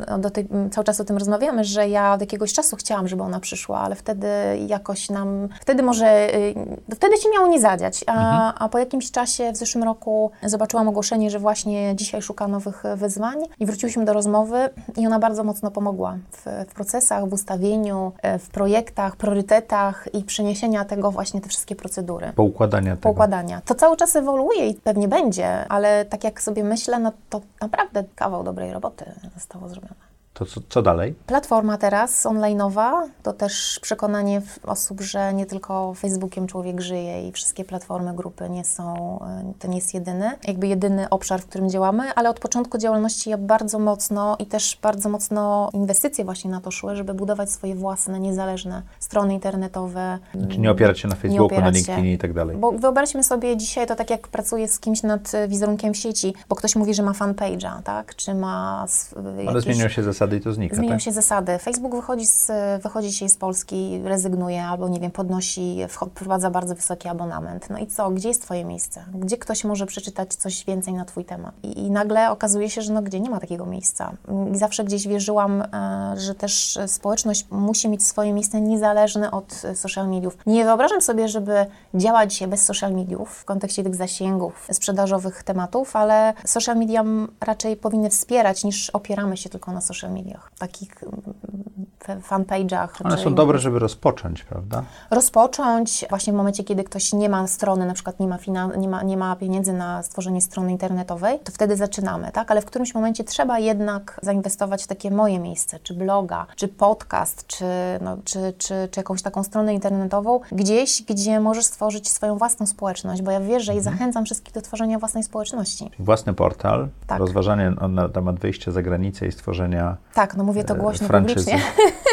no, 0.09 0.19
do 0.19 0.29
tej, 0.29 0.47
cały 0.71 0.85
czas 0.85 0.99
o 0.99 1.05
tym 1.05 1.17
rozmawiamy, 1.17 1.63
że 1.63 1.89
ja 1.89 2.13
od 2.13 2.21
jakiegoś 2.21 2.53
czasu 2.53 2.75
chciałam, 2.75 3.07
żeby 3.07 3.23
ona 3.23 3.39
przyszła, 3.39 3.79
ale 3.79 3.95
wtedy 3.95 4.27
jakoś 4.67 5.09
nam, 5.09 5.49
wtedy 5.61 5.83
może, 5.83 6.35
y, 6.35 6.55
wtedy 6.95 7.17
się 7.17 7.29
miało 7.33 7.47
nie 7.47 7.61
zadziać, 7.61 8.03
a, 8.07 8.53
a 8.53 8.69
po 8.69 8.77
jakimś 8.77 9.11
czasie 9.11 9.51
w 9.51 9.57
zeszłym 9.57 9.83
roku 9.83 10.31
zobaczyłam 10.43 10.87
ogłoszenie, 10.87 11.29
że 11.29 11.39
właśnie 11.39 11.95
dzisiaj 11.95 12.21
szuka 12.21 12.47
nowych 12.47 12.83
wyzwań 12.95 13.37
i 13.59 13.65
wróciłyśmy 13.65 14.05
do 14.05 14.13
rozmowy 14.13 14.69
i 14.97 15.07
ona 15.07 15.19
bardzo 15.19 15.43
mocno 15.43 15.71
pomogła 15.71 16.17
w, 16.31 16.45
w 16.69 16.73
procesach, 16.73 17.29
w 17.29 17.33
ustawieniu, 17.33 18.11
e, 18.21 18.39
w 18.39 18.49
projektach, 18.49 19.15
priorytetach 19.15 20.07
i 20.13 20.23
przeniesienia 20.23 20.85
tego 20.85 21.11
właśnie 21.11 21.41
te 21.41 21.49
wszystkie 21.49 21.75
procedury. 21.75 22.33
Poukładania 22.35 22.91
tego. 22.91 23.01
Poukładania. 23.01 23.61
To 23.65 23.75
cały 23.75 23.97
czas 23.97 24.15
ewoluuje 24.15 24.67
i 24.67 24.73
pewnie 24.73 25.07
będzie, 25.07 25.67
ale 25.69 26.05
tak 26.05 26.23
jak 26.23 26.41
sobie 26.41 26.63
myślę, 26.63 26.99
no 26.99 27.11
to 27.29 27.41
naprawdę 27.61 27.90
kawał 28.15 28.43
dobrej 28.43 28.73
roboty 28.73 29.05
zostało 29.33 29.69
zrobione. 29.69 30.10
To 30.33 30.45
co, 30.45 30.61
co 30.69 30.81
dalej? 30.81 31.15
Platforma 31.27 31.77
teraz 31.77 32.25
online'owa 32.25 32.91
to 33.23 33.33
też 33.33 33.79
przekonanie 33.81 34.41
osób, 34.63 35.01
że 35.01 35.33
nie 35.33 35.45
tylko 35.45 35.93
Facebookiem 35.93 36.47
człowiek 36.47 36.81
żyje 36.81 37.27
i 37.27 37.31
wszystkie 37.31 37.65
platformy, 37.65 38.13
grupy 38.15 38.49
nie 38.49 38.65
są, 38.65 39.19
e, 39.21 39.53
to 39.59 39.67
nie 39.67 39.75
jest 39.75 39.93
jedyny, 39.93 40.31
jakby 40.47 40.67
jedyny 40.67 41.09
obszar, 41.09 41.41
w 41.41 41.45
którym 41.45 41.69
działamy, 41.69 42.03
ale 42.15 42.29
od 42.29 42.39
początku 42.39 42.77
działalności 42.77 43.29
ja 43.29 43.37
bardzo 43.37 43.79
mocno 43.79 44.35
i 44.39 44.45
też 44.45 44.77
bardzo 44.81 45.09
mocno 45.09 45.69
inwestycje 45.73 46.25
właśnie 46.25 46.51
na 46.51 46.61
to 46.61 46.71
szły, 46.71 46.95
żeby 46.95 47.13
budować 47.13 47.51
swoje 47.51 47.75
własne, 47.75 48.19
niezależne 48.19 48.81
strony 48.99 49.33
internetowe. 49.33 50.19
Czy 50.49 50.59
nie 50.59 50.71
opierać 50.71 50.99
się 50.99 51.07
na 51.07 51.15
Facebooku, 51.15 51.59
na. 51.61 51.69
LinkedInie 51.69 52.13
i 52.13 52.17
tak 52.17 52.33
dalej? 52.33 52.57
Bo 52.57 52.71
wyobraźmy 52.71 53.23
sobie 53.23 53.57
dzisiaj 53.57 53.87
to 53.87 53.95
tak 53.95 54.09
jak 54.09 54.27
pracuję 54.27 54.67
z 54.67 54.79
kimś 54.79 55.03
nad 55.03 55.33
e, 55.35 55.47
wizerunkiem 55.47 55.93
w 55.93 55.97
sieci, 55.97 56.33
bo 56.49 56.55
ktoś 56.55 56.75
mówi, 56.75 56.93
że 56.93 57.03
ma 57.03 57.11
fanpage'a, 57.11 57.81
tak? 57.83 58.15
Czy 58.15 58.33
ma 58.33 58.81
s- 58.87 59.15
Ale 59.17 59.43
jakieś... 59.43 59.63
zmienią 59.63 59.89
się 59.89 60.03
zasady 60.03 60.20
i 60.37 60.41
to 60.41 60.53
znika, 60.53 60.75
Zmieniają 60.75 60.97
tak? 60.97 61.05
się 61.05 61.11
zasady. 61.11 61.57
Facebook 61.57 61.95
wychodzi, 61.95 62.25
z, 62.25 62.51
wychodzi 62.83 63.09
dzisiaj 63.09 63.29
z 63.29 63.37
Polski, 63.37 64.01
rezygnuje 64.03 64.63
albo, 64.63 64.89
nie 64.89 64.99
wiem, 64.99 65.11
podnosi, 65.11 65.77
wprowadza 65.89 66.51
bardzo 66.51 66.75
wysoki 66.75 67.07
abonament. 67.07 67.69
No 67.69 67.77
i 67.77 67.87
co? 67.87 68.11
Gdzie 68.11 68.27
jest 68.27 68.41
Twoje 68.41 68.65
miejsce? 68.65 69.05
Gdzie 69.13 69.37
ktoś 69.37 69.63
może 69.63 69.85
przeczytać 69.85 70.35
coś 70.35 70.65
więcej 70.65 70.93
na 70.93 71.05
Twój 71.05 71.25
temat? 71.25 71.55
I, 71.63 71.79
i 71.79 71.91
nagle 71.91 72.31
okazuje 72.31 72.69
się, 72.69 72.81
że 72.81 72.93
no 72.93 73.01
gdzie 73.01 73.19
nie 73.19 73.29
ma 73.29 73.39
takiego 73.39 73.65
miejsca. 73.65 74.11
I 74.53 74.57
zawsze 74.57 74.83
gdzieś 74.83 75.07
wierzyłam, 75.07 75.61
e, 75.61 76.13
że 76.17 76.35
też 76.35 76.79
społeczność 76.87 77.47
musi 77.51 77.89
mieć 77.89 78.05
swoje 78.05 78.33
miejsce 78.33 78.61
niezależne 78.61 79.31
od 79.31 79.61
social 79.75 80.09
mediów. 80.09 80.37
Nie 80.45 80.65
wyobrażam 80.65 81.01
sobie, 81.01 81.27
żeby 81.27 81.65
działać 81.93 82.33
dzisiaj 82.33 82.47
bez 82.47 82.65
social 82.65 82.93
mediów 82.93 83.29
w 83.29 83.45
kontekście 83.45 83.83
tych 83.83 83.95
zasięgów, 83.95 84.67
sprzedażowych 84.71 85.43
tematów, 85.43 85.95
ale 85.95 86.33
social 86.45 86.77
media 86.77 87.03
raczej 87.41 87.75
powinny 87.75 88.09
wspierać 88.09 88.63
niż 88.63 88.89
opieramy 88.89 89.37
się 89.37 89.49
tylko 89.49 89.71
na 89.71 89.81
social 89.81 90.10
mediach, 90.11 90.51
takich 90.59 91.03
mm, 91.03 92.21
fanpage'ach. 92.21 92.87
One 93.03 93.17
czy- 93.17 93.23
są 93.23 93.33
dobre, 93.35 93.59
żeby 93.59 93.79
rozpocząć, 93.79 94.43
prawda? 94.43 94.83
rozpocząć 95.11 96.05
właśnie 96.09 96.33
w 96.33 96.35
momencie, 96.35 96.63
kiedy 96.63 96.83
ktoś 96.83 97.13
nie 97.13 97.29
ma 97.29 97.47
strony, 97.47 97.85
na 97.85 97.93
przykład 97.93 98.19
nie 98.19 98.27
ma, 98.27 98.37
finan- 98.37 98.77
nie 98.77 98.87
ma, 98.87 99.03
nie 99.03 99.17
ma 99.17 99.35
pieniędzy 99.35 99.73
na 99.73 100.03
stworzenie 100.03 100.41
strony 100.41 100.71
internetowej, 100.71 101.39
to 101.39 101.51
wtedy 101.51 101.75
zaczynamy, 101.77 102.31
tak? 102.31 102.51
Ale 102.51 102.61
w 102.61 102.65
którymś 102.65 102.93
momencie 102.93 103.23
trzeba 103.23 103.59
jednak 103.59 104.19
zainwestować 104.23 104.83
w 104.83 104.87
takie 104.87 105.11
moje 105.11 105.39
miejsce, 105.39 105.79
czy 105.79 105.93
bloga, 105.93 106.45
czy 106.55 106.67
podcast, 106.67 107.47
czy, 107.47 107.65
no, 108.01 108.17
czy, 108.25 108.53
czy, 108.57 108.87
czy 108.91 108.99
jakąś 108.99 109.21
taką 109.21 109.43
stronę 109.43 109.73
internetową, 109.73 110.39
gdzieś, 110.51 111.03
gdzie 111.03 111.39
możesz 111.39 111.65
stworzyć 111.65 112.09
swoją 112.11 112.37
własną 112.37 112.65
społeczność, 112.65 113.21
bo 113.21 113.31
ja 113.31 113.39
wierzę 113.39 113.75
i 113.75 113.81
zachęcam 113.81 114.25
wszystkich 114.25 114.53
do 114.53 114.61
tworzenia 114.61 114.99
własnej 114.99 115.23
społeczności. 115.23 115.89
Własny 115.99 116.33
portal, 116.33 116.87
Tak. 117.07 117.19
rozważanie 117.19 117.69
na- 117.69 117.87
na 117.87 118.09
temat 118.09 118.39
wyjścia 118.39 118.71
za 118.71 118.81
granicę 118.81 119.27
i 119.27 119.31
stworzenia 119.31 119.97
Tak, 120.13 120.37
no 120.37 120.43
mówię 120.43 120.63
to 120.63 120.75
głośno, 120.75 121.07
franczyzy. 121.07 121.51
publicznie. 121.51 121.61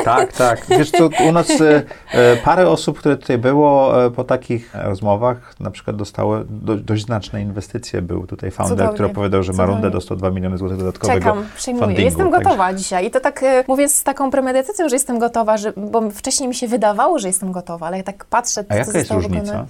Tak, 0.05 0.33
tak. 0.33 0.67
Wiesz 0.69 0.91
co, 0.91 1.09
u 1.29 1.33
nas 1.33 1.51
e, 1.61 1.83
e, 2.13 2.37
parę 2.37 2.69
osób, 2.69 2.99
które 2.99 3.17
tutaj 3.17 3.39
było 3.39 4.05
e, 4.05 4.11
po 4.11 4.25
takich 4.25 4.71
rozmowach, 4.75 5.55
na 5.61 5.71
przykład 5.71 5.97
dostały 5.97 6.45
do, 6.51 6.77
dość 6.77 7.05
znaczne 7.05 7.43
inwestycje. 7.43 8.03
Był 8.03 8.27
tutaj 8.27 8.51
founder, 8.51 8.77
Cudownie. 8.77 8.95
który 8.95 9.09
opowiadał, 9.11 9.43
że 9.43 9.53
ma 9.53 9.57
Cudownie. 9.57 9.73
rundę, 9.75 9.91
dostał 9.91 10.17
2 10.17 10.31
miliony 10.31 10.59
złotych 10.59 10.79
dodatkowego 10.79 11.19
Czekam, 11.21 11.45
przyjmuję. 11.57 11.85
fundingu. 11.87 12.05
Jestem 12.05 12.31
Także- 12.31 12.45
gotowa 12.45 12.75
dzisiaj. 12.75 13.07
I 13.07 13.11
to 13.11 13.21
tak 13.21 13.43
e, 13.43 13.65
mówię 13.69 13.89
z 13.89 14.03
taką 14.03 14.31
premedytacją, 14.31 14.89
że 14.89 14.97
jestem 14.97 15.19
gotowa, 15.19 15.57
że, 15.57 15.73
bo 15.77 16.11
wcześniej 16.11 16.49
mi 16.49 16.55
się 16.55 16.69
wydawało, 16.69 17.19
że 17.19 17.29
jestem 17.29 17.53
gotowa, 17.53 17.87
ale 17.87 17.97
ja 17.97 18.03
tak 18.03 18.25
patrzę, 18.25 18.65
A 18.69 18.75
jaka 18.77 18.93
co 18.93 18.99
jest 18.99 19.11
różnica? 19.11 19.67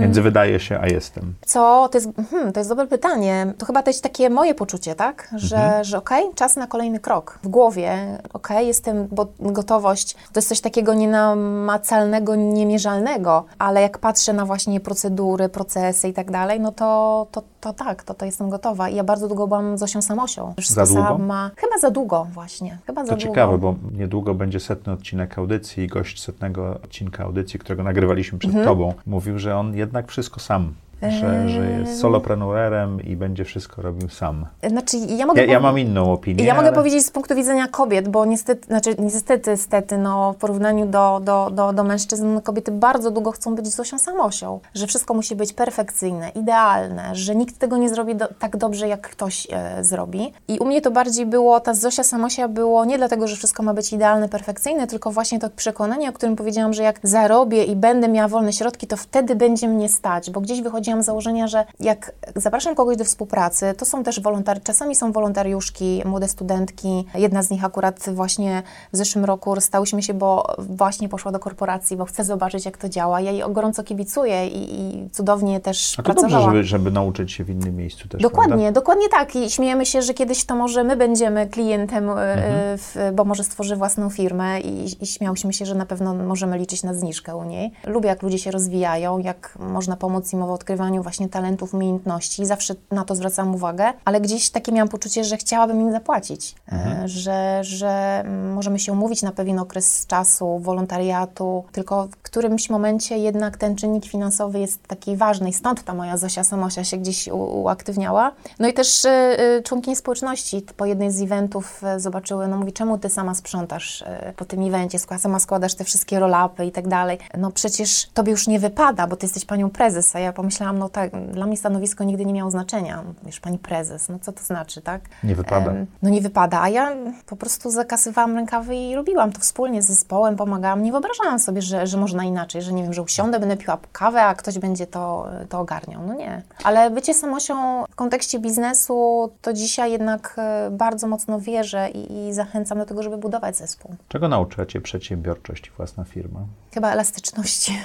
Między 0.00 0.22
wydaje 0.22 0.60
się, 0.60 0.78
a 0.82 0.86
jestem. 0.86 1.34
Co? 1.46 1.88
To 1.92 1.98
jest, 1.98 2.08
hmm, 2.30 2.52
to 2.52 2.60
jest 2.60 2.70
dobre 2.70 2.86
pytanie. 2.86 3.52
To 3.58 3.66
chyba 3.66 3.82
też 3.82 4.00
takie 4.00 4.30
moje 4.30 4.54
poczucie, 4.54 4.94
tak? 4.94 5.28
Że, 5.36 5.56
Mhm. 5.56 5.84
że 5.84 5.98
okej, 5.98 6.24
czas 6.34 6.56
na 6.56 6.66
kolejny 6.66 7.00
krok. 7.00 7.38
W 7.42 7.48
głowie, 7.48 8.18
okej, 8.32 8.66
jestem, 8.66 9.08
bo 9.10 9.26
gotowość 9.40 10.14
to 10.14 10.38
jest 10.38 10.48
coś 10.48 10.60
takiego 10.60 10.94
nienamacalnego, 10.94 12.36
niemierzalnego, 12.36 13.44
ale 13.58 13.82
jak 13.82 13.98
patrzę 13.98 14.32
na 14.32 14.46
właśnie 14.46 14.80
procedury, 14.80 15.48
procesy 15.48 16.08
i 16.08 16.12
tak 16.12 16.30
dalej, 16.30 16.60
no 16.60 16.72
to, 16.72 17.26
to, 17.32 17.42
to 17.60 17.72
tak, 17.72 18.02
to, 18.02 18.14
to 18.14 18.26
jestem 18.26 18.50
gotowa. 18.50 18.88
I 18.88 18.94
ja 18.96 19.04
bardzo 19.04 19.28
długo 19.28 19.46
byłam 19.46 19.78
Zosią 19.78 20.02
Samosią. 20.02 20.54
Wszystko 20.58 20.86
Za 20.86 20.94
długo? 20.94 21.08
Sama. 21.08 21.50
Chyba 21.56 21.78
za 21.78 21.90
długo 21.90 22.26
właśnie. 22.34 22.78
Chyba 22.86 23.04
za 23.04 23.08
To 23.10 23.16
długo. 23.16 23.28
ciekawe, 23.28 23.58
bo 23.58 23.74
niedługo 23.98 24.34
będzie 24.34 24.60
setny 24.60 24.92
odcinek 24.92 25.38
audycji 25.38 25.84
i 25.84 25.86
gość 25.88 26.22
setnego 26.22 26.78
odcinka 26.84 27.24
audycji, 27.24 27.58
którego 27.60 27.82
nagrywaliśmy 27.82 28.38
przed 28.38 28.50
Mhm. 28.50 28.66
tobą, 28.68 28.94
mówił, 29.06 29.38
że 29.38 29.56
on 29.56 29.74
jednak 29.76 30.08
wszystko 30.08 30.40
sam. 30.40 30.74
Że, 31.10 31.48
że 31.48 31.70
jest 31.70 32.00
solopreneurerem 32.00 33.00
i 33.00 33.16
będzie 33.16 33.44
wszystko 33.44 33.82
robił 33.82 34.08
sam. 34.08 34.46
Znaczy, 34.68 34.96
ja 34.96 35.26
mogę 35.26 35.46
Ja, 35.46 35.52
ja 35.52 35.60
mam 35.60 35.78
inną 35.78 36.12
opinię. 36.12 36.44
Ja 36.44 36.54
mogę 36.54 36.66
ale... 36.66 36.76
powiedzieć 36.76 37.06
z 37.06 37.10
punktu 37.10 37.34
widzenia 37.34 37.68
kobiet, 37.68 38.08
bo 38.08 38.24
niestety, 38.24 38.66
znaczy 38.66 38.94
niestety, 38.98 39.56
stety, 39.56 39.98
no, 39.98 40.32
w 40.32 40.36
porównaniu 40.36 40.86
do, 40.86 41.20
do, 41.24 41.50
do, 41.50 41.72
do 41.72 41.84
mężczyzn, 41.84 42.34
no, 42.34 42.40
kobiety 42.40 42.72
bardzo 42.72 43.10
długo 43.10 43.32
chcą 43.32 43.54
być 43.54 43.66
Zosią 43.66 43.98
Samosią, 43.98 44.60
że 44.74 44.86
wszystko 44.86 45.14
musi 45.14 45.36
być 45.36 45.52
perfekcyjne, 45.52 46.28
idealne, 46.28 47.14
że 47.14 47.34
nikt 47.34 47.58
tego 47.58 47.76
nie 47.76 47.88
zrobi 47.88 48.14
do, 48.16 48.28
tak 48.38 48.56
dobrze, 48.56 48.88
jak 48.88 49.00
ktoś 49.00 49.46
e, 49.50 49.84
zrobi. 49.84 50.32
I 50.48 50.58
u 50.58 50.64
mnie 50.64 50.80
to 50.80 50.90
bardziej 50.90 51.26
było, 51.26 51.60
ta 51.60 51.74
Zosia 51.74 52.02
Samosia 52.02 52.48
było 52.48 52.84
nie 52.84 52.98
dlatego, 52.98 53.28
że 53.28 53.36
wszystko 53.36 53.62
ma 53.62 53.74
być 53.74 53.92
idealne, 53.92 54.28
perfekcyjne, 54.28 54.86
tylko 54.86 55.10
właśnie 55.10 55.38
to 55.38 55.50
przekonanie, 55.50 56.08
o 56.08 56.12
którym 56.12 56.36
powiedziałam, 56.36 56.72
że 56.72 56.82
jak 56.82 57.00
zarobię 57.02 57.64
i 57.64 57.76
będę 57.76 58.08
miała 58.08 58.28
wolne 58.28 58.52
środki, 58.52 58.86
to 58.86 58.96
wtedy 58.96 59.36
będzie 59.36 59.68
mnie 59.68 59.88
stać, 59.88 60.30
bo 60.30 60.40
gdzieś 60.40 60.62
wychodziłam 60.62 60.91
z 61.00 61.04
założenia, 61.04 61.46
że 61.48 61.64
jak 61.80 62.12
zapraszam 62.36 62.74
kogoś 62.74 62.96
do 62.96 63.04
współpracy, 63.04 63.74
to 63.78 63.84
są 63.84 64.02
też 64.02 64.20
wolontari, 64.20 64.60
czasami 64.60 64.94
są 64.96 65.12
wolontariuszki, 65.12 66.02
młode 66.04 66.28
studentki. 66.28 67.04
Jedna 67.14 67.42
z 67.42 67.50
nich 67.50 67.64
akurat 67.64 68.00
właśnie 68.12 68.62
w 68.92 68.96
zeszłym 68.96 69.24
roku 69.24 69.54
rozstałyśmy 69.54 70.02
się, 70.02 70.14
bo 70.14 70.46
właśnie 70.58 71.08
poszła 71.08 71.32
do 71.32 71.38
korporacji, 71.38 71.96
bo 71.96 72.04
chce 72.04 72.24
zobaczyć, 72.24 72.64
jak 72.64 72.76
to 72.76 72.88
działa. 72.88 73.20
Ja 73.20 73.30
jej 73.30 73.42
gorąco 73.50 73.82
kibicuję 73.84 74.46
i, 74.48 74.80
i 74.80 75.10
cudownie 75.10 75.60
też 75.60 75.94
A 75.94 75.96
to 75.96 76.02
pracowała. 76.02 76.32
dobrze, 76.32 76.50
żeby, 76.52 76.64
żeby 76.64 76.90
nauczyć 76.90 77.32
się 77.32 77.44
w 77.44 77.50
innym 77.50 77.76
miejscu 77.76 78.08
też, 78.08 78.22
Dokładnie, 78.22 78.52
prawda? 78.56 78.72
dokładnie 78.80 79.08
tak. 79.08 79.36
I 79.36 79.50
śmiejemy 79.50 79.86
się, 79.86 80.02
że 80.02 80.14
kiedyś 80.14 80.44
to 80.44 80.54
może 80.54 80.84
my 80.84 80.96
będziemy 80.96 81.46
klientem, 81.46 82.10
e, 82.10 82.12
Mhm. 82.32 82.78
w, 82.78 82.96
bo 83.14 83.24
może 83.24 83.44
stworzy 83.44 83.76
własną 83.76 84.10
firmę 84.10 84.60
i, 84.60 85.02
i 85.02 85.06
śmiałyśmy 85.06 85.52
się, 85.52 85.66
że 85.66 85.74
na 85.74 85.86
pewno 85.86 86.14
możemy 86.14 86.58
liczyć 86.58 86.82
na 86.82 86.94
zniżkę 86.94 87.36
u 87.36 87.44
niej. 87.44 87.72
Lubię, 87.86 88.08
jak 88.08 88.22
ludzie 88.22 88.38
się 88.38 88.50
rozwijają, 88.50 89.18
jak 89.18 89.54
można 89.58 89.96
pomóc 89.96 90.32
im 90.32 90.46
w 90.46 90.50
odkrywaniu 90.50 90.81
właśnie 91.02 91.28
talentów, 91.28 91.74
umiejętności. 91.74 92.46
Zawsze 92.46 92.74
na 92.90 93.04
to 93.04 93.14
zwracam 93.14 93.54
uwagę, 93.54 93.92
ale 94.04 94.20
gdzieś 94.20 94.50
takie 94.50 94.72
miałam 94.72 94.88
poczucie, 94.88 95.24
że 95.24 95.36
chciałabym 95.36 95.80
im 95.80 95.92
zapłacić, 95.92 96.54
e, 96.72 97.02
że, 97.08 97.58
że 97.64 98.20
mm, 98.24 98.52
możemy 98.52 98.78
się 98.78 98.92
umówić 98.92 99.22
na 99.22 99.32
pewien 99.32 99.58
okres 99.58 100.06
czasu, 100.06 100.58
wolontariatu, 100.58 101.64
tylko 101.72 102.06
w 102.06 102.16
którymś 102.16 102.70
momencie 102.70 103.18
jednak 103.18 103.56
ten 103.56 103.76
czynnik 103.76 104.06
finansowy 104.06 104.58
jest 104.58 104.86
taki 104.86 105.16
ważny 105.16 105.48
i 105.48 105.52
stąd 105.52 105.84
ta 105.84 105.94
moja 105.94 106.16
Zosia 106.16 106.44
Samosia 106.44 106.84
się 106.84 106.96
gdzieś 106.96 107.28
uaktywniała. 107.32 108.32
No 108.58 108.68
i 108.68 108.72
też 108.72 109.04
y, 109.04 109.08
y, 109.08 109.62
członkini 109.62 109.96
społeczności 109.96 110.66
po 110.76 110.86
jednej 110.86 111.10
z 111.10 111.22
eventów 111.22 111.82
zobaczyły, 111.96 112.48
no 112.48 112.56
mówi, 112.56 112.72
czemu 112.72 112.98
ty 112.98 113.08
sama 113.08 113.34
sprzątasz 113.34 114.04
po 114.36 114.44
tym 114.44 114.66
evencie, 114.66 114.98
sama 114.98 115.40
składasz 115.40 115.74
te 115.74 115.84
wszystkie 115.84 116.20
roll-upy 116.20 116.66
i 116.66 116.72
tak 116.72 116.88
dalej. 116.88 117.18
No 117.38 117.50
przecież 117.50 118.08
tobie 118.14 118.30
już 118.30 118.46
nie 118.46 118.58
wypada, 118.58 119.06
bo 119.06 119.16
ty 119.16 119.26
jesteś 119.26 119.44
panią 119.44 119.70
prezes, 119.70 120.16
a 120.16 120.18
ja 120.18 120.32
pomyślałam, 120.32 120.71
powiedziałam, 120.72 120.78
no 120.78 120.88
tak, 120.88 121.32
dla 121.32 121.46
mnie 121.46 121.56
stanowisko 121.56 122.04
nigdy 122.04 122.24
nie 122.24 122.32
miało 122.32 122.50
znaczenia. 122.50 123.04
Wiesz, 123.22 123.40
pani 123.40 123.58
prezes, 123.58 124.08
no 124.08 124.18
co 124.18 124.32
to 124.32 124.42
znaczy, 124.42 124.82
tak? 124.82 125.00
Nie 125.24 125.34
wypada. 125.34 125.72
No 126.02 126.10
nie 126.10 126.20
wypada, 126.20 126.60
a 126.60 126.68
ja 126.68 126.96
po 127.26 127.36
prostu 127.36 127.70
zakasywałam 127.70 128.36
rękawy 128.36 128.76
i 128.76 128.94
robiłam 128.94 129.32
to 129.32 129.40
wspólnie 129.40 129.82
z 129.82 129.86
zespołem, 129.86 130.36
pomagałam. 130.36 130.82
Nie 130.82 130.92
wyobrażałam 130.92 131.38
sobie, 131.38 131.62
że, 131.62 131.86
że 131.86 131.98
można 131.98 132.24
inaczej, 132.24 132.62
że 132.62 132.72
nie 132.72 132.82
wiem, 132.82 132.92
że 132.92 133.02
usiądę, 133.02 133.40
będę 133.40 133.56
piła 133.56 133.78
kawę, 133.92 134.22
a 134.22 134.34
ktoś 134.34 134.58
będzie 134.58 134.86
to, 134.86 135.26
to 135.48 135.60
ogarniał. 135.60 136.02
No 136.06 136.14
nie. 136.14 136.42
Ale 136.64 136.90
bycie 136.90 137.14
samosią 137.14 137.84
w 137.90 137.94
kontekście 137.94 138.38
biznesu, 138.38 139.30
to 139.42 139.52
dzisiaj 139.52 139.92
jednak 139.92 140.34
e, 140.38 140.70
bardzo 140.70 141.08
mocno 141.08 141.40
wierzę 141.40 141.90
i, 141.90 142.28
i 142.28 142.32
zachęcam 142.32 142.78
do 142.78 142.86
tego, 142.86 143.02
żeby 143.02 143.18
budować 143.18 143.56
zespół. 143.56 143.94
Czego 144.08 144.28
nauczyła 144.28 144.66
Cię 144.66 144.80
przedsiębiorczość 144.80 145.66
i 145.66 145.70
własna 145.70 146.04
firma? 146.04 146.40
Chyba 146.74 146.92
elastyczności. 146.92 147.78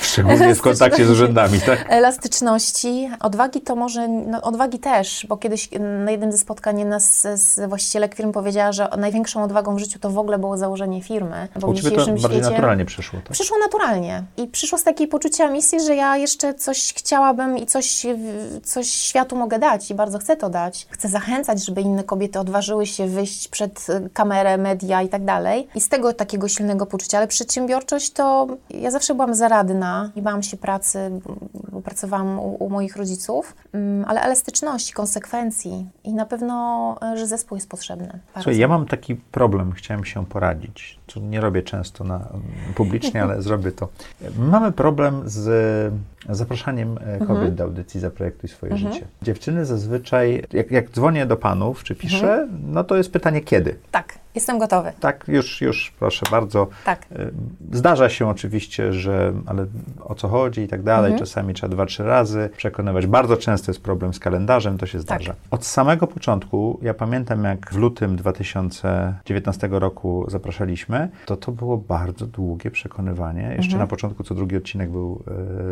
Szczególnie 0.00 0.54
w 0.54 0.60
kontakcie 0.60 0.93
z 1.02 1.10
urzędami, 1.10 1.60
tak? 1.60 1.86
Elastyczności, 2.00 3.10
odwagi 3.20 3.60
to 3.60 3.76
może, 3.76 4.08
no 4.08 4.42
odwagi 4.42 4.78
też, 4.78 5.26
bo 5.28 5.36
kiedyś 5.36 5.68
na 6.04 6.10
jednym 6.10 6.32
ze 6.32 6.38
spotkań 6.38 6.84
nas 6.84 7.26
z 7.34 7.68
właścicielek 7.68 8.14
firm 8.14 8.32
powiedziała, 8.32 8.72
że 8.72 8.88
największą 8.98 9.44
odwagą 9.44 9.76
w 9.76 9.78
życiu 9.78 9.98
to 9.98 10.10
w 10.10 10.18
ogóle 10.18 10.38
było 10.38 10.58
założenie 10.58 11.02
firmy. 11.02 11.48
Bo 11.60 11.66
U 11.66 11.74
Ciebie 11.74 11.90
to 11.90 11.96
bardziej 11.96 12.18
świecie 12.18 12.40
naturalnie 12.40 12.84
przyszło, 12.84 13.20
tak? 13.24 13.32
przyszło 13.32 13.56
naturalnie 13.58 14.22
i 14.36 14.48
przyszło 14.48 14.78
z 14.78 14.84
takiej 14.84 15.08
poczucia 15.08 15.50
misji, 15.50 15.80
że 15.80 15.94
ja 15.94 16.16
jeszcze 16.16 16.54
coś 16.54 16.94
chciałabym 16.94 17.58
i 17.58 17.66
coś, 17.66 18.06
coś 18.62 18.90
światu 18.90 19.36
mogę 19.36 19.58
dać 19.58 19.90
i 19.90 19.94
bardzo 19.94 20.18
chcę 20.18 20.36
to 20.36 20.50
dać. 20.50 20.86
Chcę 20.90 21.08
zachęcać, 21.08 21.64
żeby 21.64 21.80
inne 21.80 22.04
kobiety 22.04 22.38
odważyły 22.38 22.86
się 22.86 23.06
wyjść 23.06 23.48
przed 23.48 23.86
y, 23.88 24.10
kamerę, 24.12 24.58
media 24.58 25.02
i 25.02 25.08
tak 25.08 25.24
dalej. 25.24 25.68
I 25.74 25.80
z 25.80 25.88
tego 25.88 26.12
takiego 26.12 26.48
silnego 26.48 26.86
poczucia, 26.86 27.18
ale 27.18 27.26
przedsiębiorczość 27.26 28.10
to 28.10 28.46
ja 28.70 28.90
zawsze 28.90 29.14
byłam 29.14 29.34
zaradna 29.34 30.10
i 30.16 30.22
bałam 30.22 30.42
się 30.42 30.56
pracy, 30.56 30.83
bo 31.72 31.80
pracowałam 31.80 32.38
u, 32.38 32.64
u 32.64 32.70
moich 32.70 32.96
rodziców, 32.96 33.54
Mm, 33.72 34.04
ale 34.08 34.20
elastyczności, 34.22 34.92
konsekwencji 34.92 35.86
i 36.04 36.14
na 36.14 36.26
pewno, 36.26 36.96
y, 37.14 37.16
że 37.18 37.26
zespół 37.26 37.56
jest 37.56 37.68
potrzebny. 37.68 38.18
Słuchaj, 38.34 38.58
ja 38.58 38.68
mam 38.68 38.86
taki 38.86 39.14
problem, 39.16 39.72
chciałem 39.72 40.04
się 40.04 40.26
poradzić, 40.26 40.98
co 41.06 41.20
nie 41.20 41.40
robię 41.40 41.62
często 41.62 42.04
na, 42.04 42.20
publicznie, 42.74 43.22
ale 43.22 43.42
zrobię 43.42 43.72
to. 43.72 43.88
Mamy 44.38 44.72
problem 44.72 45.22
z 45.24 45.92
zapraszaniem 46.28 46.98
e, 46.98 47.18
kobiet 47.18 47.30
Mhm. 47.30 47.54
do 47.54 47.64
audycji 47.64 48.00
Zaprojektuj 48.00 48.48
swoje 48.50 48.76
życie. 48.76 49.06
Dziewczyny 49.22 49.64
zazwyczaj, 49.66 50.44
jak, 50.52 50.70
jak 50.70 50.90
dzwonię 50.90 51.26
do 51.26 51.36
panów, 51.36 51.84
czy 51.84 51.94
piszę, 51.94 52.32
Mhm. 52.32 52.48
no 52.72 52.84
to 52.84 52.96
jest 52.96 53.12
pytanie 53.12 53.40
kiedy. 53.40 53.76
Tak, 53.90 54.14
jestem 54.34 54.58
gotowy. 54.58 54.92
Tak, 55.00 55.24
już, 55.28 55.60
już, 55.60 55.92
proszę 55.98 56.26
bardzo. 56.30 56.66
Tak. 56.84 57.06
E, 57.12 57.30
Zdarza 57.72 58.08
się 58.08 58.28
oczywiście, 58.28 58.92
że 58.92 59.32
ale 59.46 59.66
o 60.00 60.14
co 60.14 60.28
chodzi 60.28 60.60
i 60.60 60.68
tak 60.68 60.82
dalej. 60.82 61.12
Mhm. 61.12 61.18
Czasami 61.26 61.54
trzeba 61.54 61.72
dwa, 61.74 61.86
trzy 61.86 62.04
razy 62.04 62.50
przekonywać. 62.56 63.06
Bardzo 63.06 63.36
często 63.36 63.70
jest 63.70 63.82
problem 63.82 64.14
z 64.14 64.18
kalendarzem, 64.18 64.78
to 64.78 64.86
się 64.86 64.98
Tak. 64.98 65.02
zdarza. 65.02 65.34
Od 65.50 65.64
samego 65.66 66.06
początku, 66.06 66.78
ja 66.82 66.94
pamiętam 66.94 67.44
jak 67.44 67.70
w 67.72 67.76
lutym 67.76 68.16
2019 68.16 69.68
roku 69.78 70.24
zapraszaliśmy, 70.28 71.08
to 71.26 71.36
to 71.36 71.52
było 71.52 71.76
bardzo 71.78 72.26
długie 72.26 72.70
przekonywanie. 72.70 73.42
Jeszcze 73.42 73.62
Mhm. 73.62 73.78
na 73.80 73.86
początku 73.86 74.24
co 74.24 74.34
drugi 74.34 74.56
odcinek 74.56 74.90
był 74.90 75.24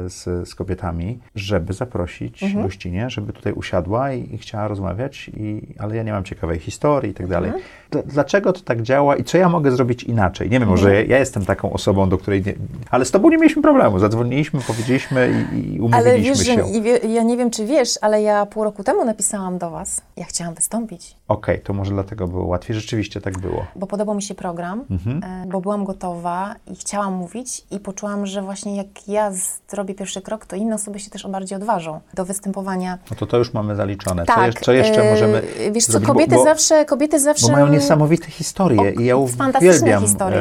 e, 0.06 0.10
z, 0.10 0.48
z 0.48 0.54
kobietami, 0.54 1.18
żeby 1.34 1.72
zaprosić 1.72 2.42
Mhm. 2.42 2.62
gościnie, 2.64 3.10
żeby 3.10 3.32
tutaj 3.32 3.52
usiadła 3.52 4.12
i, 4.12 4.34
i 4.34 4.38
chciała 4.38 4.68
rozmawiać, 4.68 5.30
i, 5.36 5.74
ale 5.78 5.96
ja 5.96 6.02
nie 6.02 6.12
mam 6.12 6.24
ciekawej 6.24 6.58
historii 6.58 7.10
i 7.10 7.14
tak 7.14 7.26
dalej. 7.26 7.48
Mhm. 7.50 7.64
Dl- 7.92 8.02
Dlaczego 8.06 8.52
to 8.52 8.60
tak 8.60 8.82
działa 8.82 9.16
i 9.16 9.24
co 9.24 9.38
ja 9.38 9.48
mogę 9.48 9.70
zrobić 9.70 10.04
inaczej? 10.04 10.50
Nie 10.50 10.60
wiem, 10.60 10.68
może 10.68 10.88
Mhm. 10.88 11.10
ja, 11.10 11.18
jestem 11.18 11.44
taką 11.44 11.72
osobą, 11.72 12.08
do 12.08 12.18
której 12.18 12.42
nie... 12.46 12.54
Ale 12.90 13.04
z 13.04 13.10
tobą 13.10 13.30
nie 13.30 13.36
mieliśmy 13.38 13.62
problemu. 13.62 13.98
Zadzwoniliśmy, 13.98 14.60
powiedzieliśmy 14.66 15.30
i, 15.52 15.74
i 15.74 15.80
umówiliśmy 15.80 16.10
Ale 16.10 16.20
wiesz, 16.20 16.38
że 16.38 16.44
się. 16.44 16.64
wie, 16.82 16.96
ja 16.98 17.22
nie 17.22 17.36
wiem, 17.36 17.50
czy 17.50 17.66
wiesz, 17.66 17.98
ale 18.00 18.22
ja 18.22 18.46
pół 18.46 18.64
roku 18.64 18.84
temu 18.84 19.04
napisałam 19.04 19.58
do 19.58 19.70
Was. 19.70 20.00
Ja 20.16 20.24
chciałam 20.24 20.54
wystąpić, 20.54 21.16
Okej, 21.32 21.60
to 21.60 21.72
może 21.72 21.90
dlatego 21.92 22.28
było 22.28 22.46
łatwiej. 22.46 22.76
Rzeczywiście 22.76 23.20
tak 23.20 23.38
było. 23.38 23.66
bo 23.76 23.86
podobał 23.86 24.14
mi 24.14 24.22
się 24.22 24.34
program, 24.34 24.84
Mhm. 24.90 25.20
e, 25.24 25.46
bo 25.46 25.60
byłam 25.60 25.84
gotowa 25.84 26.54
i 26.72 26.76
chciałam 26.76 27.14
mówić 27.14 27.62
i 27.70 27.80
poczułam, 27.80 28.26
że 28.26 28.42
właśnie 28.42 28.76
jak 28.76 29.08
ja 29.08 29.32
zrobię 29.68 29.94
pierwszy 29.94 30.22
krok, 30.22 30.46
to 30.46 30.56
inne 30.56 30.74
osoby 30.74 30.98
się 31.00 31.10
też 31.10 31.26
bardziej 31.26 31.56
odważą 31.56 32.00
do 32.14 32.24
występowania. 32.24 32.98
No 33.10 33.16
to 33.16 33.26
to 33.26 33.38
już 33.38 33.52
mamy 33.54 33.76
zaliczone. 33.76 34.26
tak. 34.26 34.36
Co, 34.36 34.44
jeszcze, 34.46 34.60
co 34.64 34.72
jeszcze 34.72 35.10
możemy 35.10 35.42
Wiesz 35.72 35.84
co, 35.86 35.92
zrobić? 35.92 36.08
kobiety 36.08 36.34
bo, 36.34 36.44
zawsze, 36.44 36.84
kobiety 36.84 37.20
zawsze... 37.20 37.46
bo 37.46 37.52
mają 37.52 37.68
niesamowite 37.68 38.26
historie 38.30 38.80
O, 38.80 38.84
i 39.00 39.04
ja 39.04 39.16
uwielbiam 39.16 40.02
historie. 40.02 40.38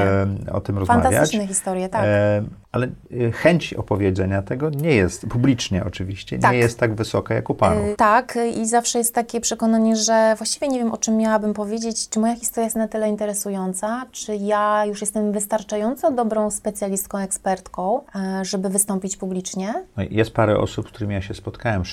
e, 0.47 0.53
o 0.53 0.61
tym 0.61 0.77
rozmawiać. 0.77 1.03
Fantastyczne 1.03 1.47
historie, 1.47 1.89
tak. 1.89 2.01
E, 2.05 2.43
ale 2.71 2.87
e, 3.27 3.31
chęć 3.31 3.73
opowiedzenia 3.73 4.41
tego 4.41 4.69
nie 4.69 4.95
jest, 4.95 5.25
publicznie 5.27 5.83
oczywiście, 5.85 6.39
Tak. 6.39 6.51
nie 6.51 6.57
jest 6.57 6.79
tak 6.79 6.95
wysoka 6.95 7.33
jak 7.33 7.49
u 7.49 7.55
panów. 7.55 7.85
Y, 7.87 7.95
Tak, 7.95 8.35
y, 8.35 8.47
i 8.49 8.65
zawsze 8.67 8.97
jest 8.99 9.15
takie 9.15 9.41
przekonanie, 9.41 9.95
że 9.95 10.33
właściwie 10.37 10.67
nie 10.67 10.79
wiem, 10.79 10.91
o 10.91 10.97
czym 10.97 11.17
miałabym 11.17 11.53
powiedzieć, 11.53 12.09
czy 12.09 12.19
moja 12.19 12.35
historia 12.35 12.63
jest 12.63 12.75
na 12.75 12.87
tyle 12.87 13.09
interesująca, 13.09 14.05
czy 14.11 14.35
ja 14.35 14.85
już 14.85 15.01
jestem 15.01 15.31
wystarczająco 15.31 16.11
dobrą 16.11 16.51
specjalistką, 16.51 17.17
ekspertką, 17.17 18.01
e, 18.15 18.45
żeby 18.45 18.69
wystąpić 18.69 19.17
publicznie. 19.17 19.73
No 19.97 20.03
Jest 20.09 20.31
parę 20.31 20.57
osób, 20.57 20.87
z 20.87 20.91
którymi 20.91 21.13
ja 21.13 21.21
się 21.21 21.33
spotkałem, 21.33 21.83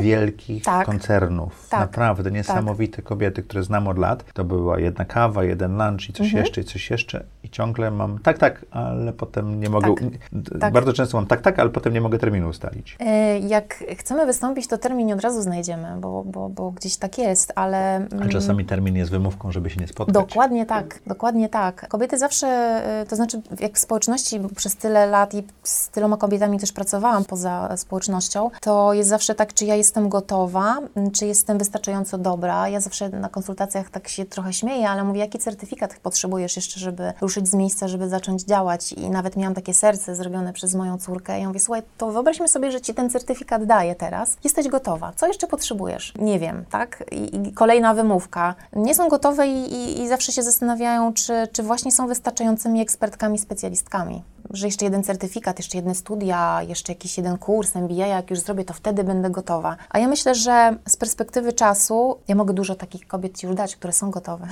wielkich 0.00 0.56
Mhm. 0.68 0.78
Tak. 0.78 0.86
koncernów. 0.86 1.66
Tak. 1.70 1.80
Naprawdę 1.80 2.30
niesamowite 2.30 3.02
kobiety, 3.02 3.42
które 3.42 3.62
znam 3.62 3.88
od 3.88 3.98
lat. 3.98 4.24
To 4.32 4.44
była 4.44 4.78
jedna 4.80 5.04
kawa, 5.04 5.44
jeden 5.44 5.72
lunch 5.78 6.08
i 6.10 6.12
coś 6.12 6.26
Mhm. 6.26 6.44
jeszcze, 6.44 6.60
i 6.60 6.64
coś 6.64 6.90
jeszcze. 6.90 7.24
Ciągle 7.54 7.90
mam 7.90 8.18
tak, 8.18 8.38
tak, 8.38 8.64
ale 8.70 9.12
potem 9.12 9.60
nie 9.60 9.70
mogę. 9.70 9.94
Tak. 9.94 10.60
Tak. 10.60 10.72
Bardzo 10.72 10.92
często 10.92 11.16
mam 11.16 11.26
tak, 11.26 11.40
tak, 11.40 11.58
ale 11.58 11.70
potem 11.70 11.92
nie 11.92 12.00
mogę 12.00 12.18
terminu 12.18 12.48
ustalić. 12.48 12.96
E, 13.00 13.38
Jak 13.38 13.84
chcemy 13.98 14.26
wystąpić, 14.26 14.66
to 14.66 14.78
termin 14.78 15.06
nie 15.06 15.14
od 15.14 15.20
razu 15.20 15.42
znajdziemy, 15.42 15.96
bo, 16.00 16.24
bo, 16.24 16.48
bo 16.48 16.70
gdzieś 16.70 16.96
tak 16.96 17.18
jest, 17.18 17.52
ale... 17.54 17.94
A 17.96 18.14
mm, 18.14 18.28
czasami 18.28 18.64
termin 18.64 18.96
jest 18.96 19.10
wymówką, 19.10 19.52
żeby 19.52 19.70
się 19.70 19.80
nie 19.80 19.88
spotkać. 19.88 20.14
Dokładnie 20.14 20.66
tak, 20.66 21.00
dokładnie 21.06 21.48
tak. 21.48 21.88
Kobiety 21.88 22.18
zawsze, 22.18 22.80
y, 23.02 23.06
to 23.06 23.16
znaczy 23.16 23.42
jak 23.60 23.76
w 23.76 23.78
społeczności 23.78 24.40
bo 24.40 24.48
przez 24.48 24.76
tyle 24.76 25.06
lat 25.06 25.34
i 25.34 25.42
z 25.62 25.88
tyloma 25.88 26.16
kobietami 26.16 26.58
też 26.58 26.72
pracowałam 26.72 27.24
poza 27.24 27.76
społecznością, 27.76 28.50
to 28.60 28.92
jest 28.92 29.08
zawsze 29.08 29.34
tak, 29.34 29.54
czy 29.54 29.64
ja 29.64 29.74
jestem 29.74 30.08
gotowa, 30.08 30.76
czy 31.12 31.26
jestem 31.26 31.58
wystarczająco 31.58 32.18
dobra. 32.18 32.68
Ja 32.68 32.80
zawsze 32.80 33.08
na 33.08 33.28
konsultacjach 33.28 33.90
tak 33.90 34.08
się 34.08 34.24
trochę 34.24 34.52
śmieję, 34.52 34.88
ale 34.88 35.04
mówię, 35.04 35.20
jaki 35.20 35.38
certyfikat 35.38 35.96
potrzebujesz 36.02 36.56
jeszcze, 36.56 36.80
żeby 36.80 37.12
ruszyć 37.20 37.43
z 37.46 37.54
miejsca, 37.54 37.88
żeby 37.88 38.08
zacząć 38.08 38.42
działać 38.42 38.92
i 38.92 39.10
nawet 39.10 39.36
miałam 39.36 39.54
takie 39.54 39.74
serce 39.74 40.14
zrobione 40.14 40.52
przez 40.52 40.74
moją 40.74 40.98
córkę. 40.98 41.40
Ja 41.40 41.48
mówię, 41.48 41.60
słuchaj, 41.60 41.82
to 41.98 42.12
wyobraźmy 42.12 42.48
sobie, 42.48 42.72
że 42.72 42.80
ci 42.80 42.94
ten 42.94 43.10
certyfikat 43.10 43.64
daję 43.64 43.94
teraz. 43.94 44.36
Jesteś 44.44 44.68
gotowa. 44.68 45.12
Co 45.16 45.26
jeszcze 45.26 45.46
potrzebujesz? 45.46 46.12
Nie 46.18 46.38
wiem, 46.38 46.64
tak? 46.70 47.04
I, 47.12 47.48
i 47.48 47.52
kolejna 47.52 47.94
wymówka. 47.94 48.54
Nie 48.76 48.94
są 48.94 49.08
gotowe 49.08 49.46
i, 49.46 49.72
i, 49.72 50.02
i 50.02 50.08
zawsze 50.08 50.32
się 50.32 50.42
zastanawiają, 50.42 51.12
czy, 51.12 51.48
czy 51.52 51.62
właśnie 51.62 51.92
są 51.92 52.06
wystarczającymi 52.06 52.80
ekspertkami, 52.80 53.38
specjalistkami. 53.38 54.22
Że 54.54 54.66
jeszcze 54.66 54.84
jeden 54.84 55.02
certyfikat, 55.04 55.58
jeszcze 55.58 55.78
jedne 55.78 55.94
studia, 55.94 56.60
jeszcze 56.68 56.92
jakiś 56.92 57.16
jeden 57.16 57.38
kurs 57.38 57.76
MBA, 57.76 58.06
jak 58.06 58.30
już 58.30 58.38
zrobię, 58.38 58.64
to 58.64 58.74
wtedy 58.74 59.04
będę 59.04 59.30
gotowa. 59.30 59.76
A 59.90 59.98
ja 59.98 60.08
myślę, 60.08 60.34
że 60.34 60.76
z 60.88 60.96
perspektywy 60.96 61.52
czasu 61.52 62.18
ja 62.28 62.34
mogę 62.34 62.54
dużo 62.54 62.74
takich 62.74 63.06
kobiet 63.06 63.38
Ci 63.38 63.46
już 63.46 63.56
dać, 63.56 63.76
które 63.76 63.92
są 63.92 64.10
gotowe. 64.10 64.46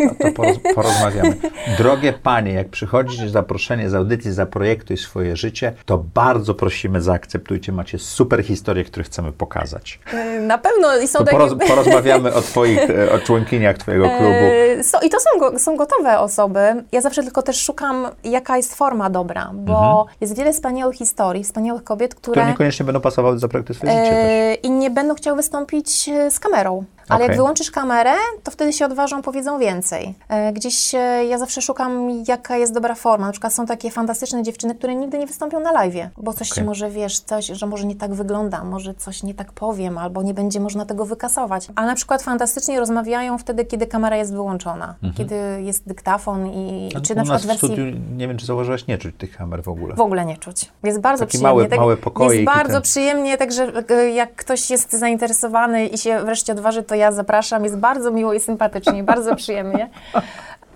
No 0.00 0.10
to 0.20 0.32
poroz, 0.32 0.56
porozmawiamy. 0.74 1.36
Drogie 1.78 2.12
panie, 2.12 2.52
jak 2.52 2.68
przychodzi 2.68 3.28
zaproszenie 3.28 3.90
z 3.90 3.94
audycji 3.94 4.32
Zaprojektuj 4.32 4.96
swoje 4.96 5.36
życie, 5.36 5.72
to 5.84 5.98
bardzo 5.98 6.54
prosimy, 6.54 7.02
zaakceptujcie. 7.02 7.72
Macie 7.72 7.98
super 7.98 8.44
historie, 8.44 8.84
które 8.84 9.04
chcemy 9.04 9.32
pokazać. 9.32 10.00
Na 10.40 10.58
pewno 10.58 10.96
i 10.96 11.08
są 11.08 11.18
To 11.18 11.24
takie... 11.24 11.36
poroz, 11.36 11.54
porozmawiamy 11.68 12.34
o 12.34 12.42
twoich, 12.42 12.90
e, 12.90 13.12
o 13.12 13.18
członkiniach 13.18 13.78
twojego 13.78 14.04
klubu. 14.04 14.24
E, 14.28 14.82
So, 14.82 15.00
I 15.00 15.10
to 15.10 15.20
są, 15.20 15.38
go, 15.38 15.58
są 15.58 15.76
gotowe 15.76 16.18
osoby. 16.18 16.84
Ja 16.92 17.00
zawsze 17.00 17.22
tylko 17.22 17.42
też 17.42 17.62
szukam, 17.62 18.08
jaka 18.24 18.56
jest 18.56 18.74
forma 18.74 19.10
dobra, 19.10 19.41
bo 19.54 20.06
jest 20.20 20.36
wiele 20.36 20.52
wspaniałych 20.52 20.96
historii, 20.96 21.44
wspaniałych 21.44 21.84
kobiet, 21.84 22.14
które, 22.14 22.32
Które 22.32 22.46
niekoniecznie 22.46 22.84
będą 22.86 23.00
pasowały 23.00 23.34
do 23.34 23.40
Zaprojektuj 23.40 23.76
swoje 23.76 23.92
życie 23.92 24.10
też. 24.10 24.58
i 24.62 24.70
nie 24.70 24.90
będą 24.90 25.14
chciały 25.14 25.36
wystąpić 25.36 26.08
e, 26.08 26.30
z 26.30 26.40
kamerą. 26.40 26.84
Ale 27.08 27.16
Okej. 27.16 27.28
jak 27.28 27.36
wyłączysz 27.36 27.70
kamerę, 27.70 28.12
to 28.42 28.50
wtedy 28.50 28.72
się 28.72 28.86
odważą, 28.86 29.22
powiedzą 29.22 29.58
więcej. 29.58 30.14
E, 30.28 30.52
Gdzieś 30.52 30.94
e, 30.94 30.98
ja 31.24 31.38
zawsze 31.38 31.62
szukam, 31.62 32.10
jaka 32.28 32.56
jest 32.56 32.74
dobra 32.74 32.94
forma. 32.94 33.26
Na 33.26 33.32
przykład 33.32 33.54
są 33.54 33.66
takie 33.66 33.90
fantastyczne 33.90 34.42
dziewczyny, 34.42 34.74
które 34.74 34.94
nigdy 34.94 35.18
nie 35.18 35.26
wystąpią 35.26 35.60
na 35.60 35.72
live, 35.72 35.94
bo 36.16 36.32
coś 36.32 36.52
Okej. 36.52 36.64
może, 36.64 36.90
wiesz, 36.90 37.20
coś, 37.20 37.46
że 37.46 37.66
może 37.66 37.86
nie 37.86 37.96
tak 37.96 38.14
wygląda, 38.14 38.64
może 38.64 38.94
coś 38.94 39.22
nie 39.22 39.34
tak 39.34 39.52
powiem, 39.52 39.98
albo 39.98 40.22
nie 40.22 40.34
będzie 40.34 40.60
można 40.60 40.86
tego 40.86 41.04
wykasować. 41.04 41.68
A 41.74 41.86
na 41.86 41.94
przykład 41.94 42.22
fantastycznie 42.22 42.80
rozmawiają 42.80 43.38
wtedy, 43.38 43.64
kiedy 43.64 43.86
kamera 43.86 44.16
jest 44.16 44.32
wyłączona, 44.32 44.94
kiedy 45.16 45.34
jest 45.62 45.86
dyktafon 45.88 46.46
i 46.46 46.90
Ale 46.94 47.02
czy 47.04 47.14
na 47.14 47.22
przykład 47.22 47.42
w 47.42 47.46
wersji 47.46 47.68
studiu, 47.68 47.84
nie 48.16 48.28
wiem, 48.28 48.36
czy 48.36 48.46
zauważyłaś, 48.46 48.86
nie 48.86 48.98
czuć 48.98 49.14
tych 49.18 49.36
kamer 49.36 49.62
w 49.62 49.68
ogóle. 49.68 49.94
w 49.94 50.00
ogóle 50.00 50.24
nie 50.24 50.36
czuć. 50.36 50.72
Jest 50.82 51.00
bardzo 51.00 51.24
Taki 51.26 51.38
przyjemnie. 51.38 51.62
mały- 51.68 51.76
mały 51.76 51.96
pokoik 51.96 52.30
Jest 52.30 52.42
i 52.42 52.44
bardzo 52.44 52.72
ten- 52.72 52.82
przyjemnie, 52.82 53.38
także 53.38 53.72
e, 53.90 54.10
jak 54.10 54.34
ktoś 54.34 54.70
jest 54.70 54.92
zainteresowany 54.92 55.86
i 55.86 55.98
się 55.98 56.20
wreszcie 56.24 56.52
odważy, 56.52 56.82
to 56.92 56.96
ja 56.96 57.12
zapraszam. 57.12 57.64
Jest 57.64 57.76
bardzo 57.76 58.10
miło 58.10 58.32
i 58.34 58.40
sympatycznie, 58.40 59.04
bardzo 59.04 59.36
przyjemnie. 59.36 59.90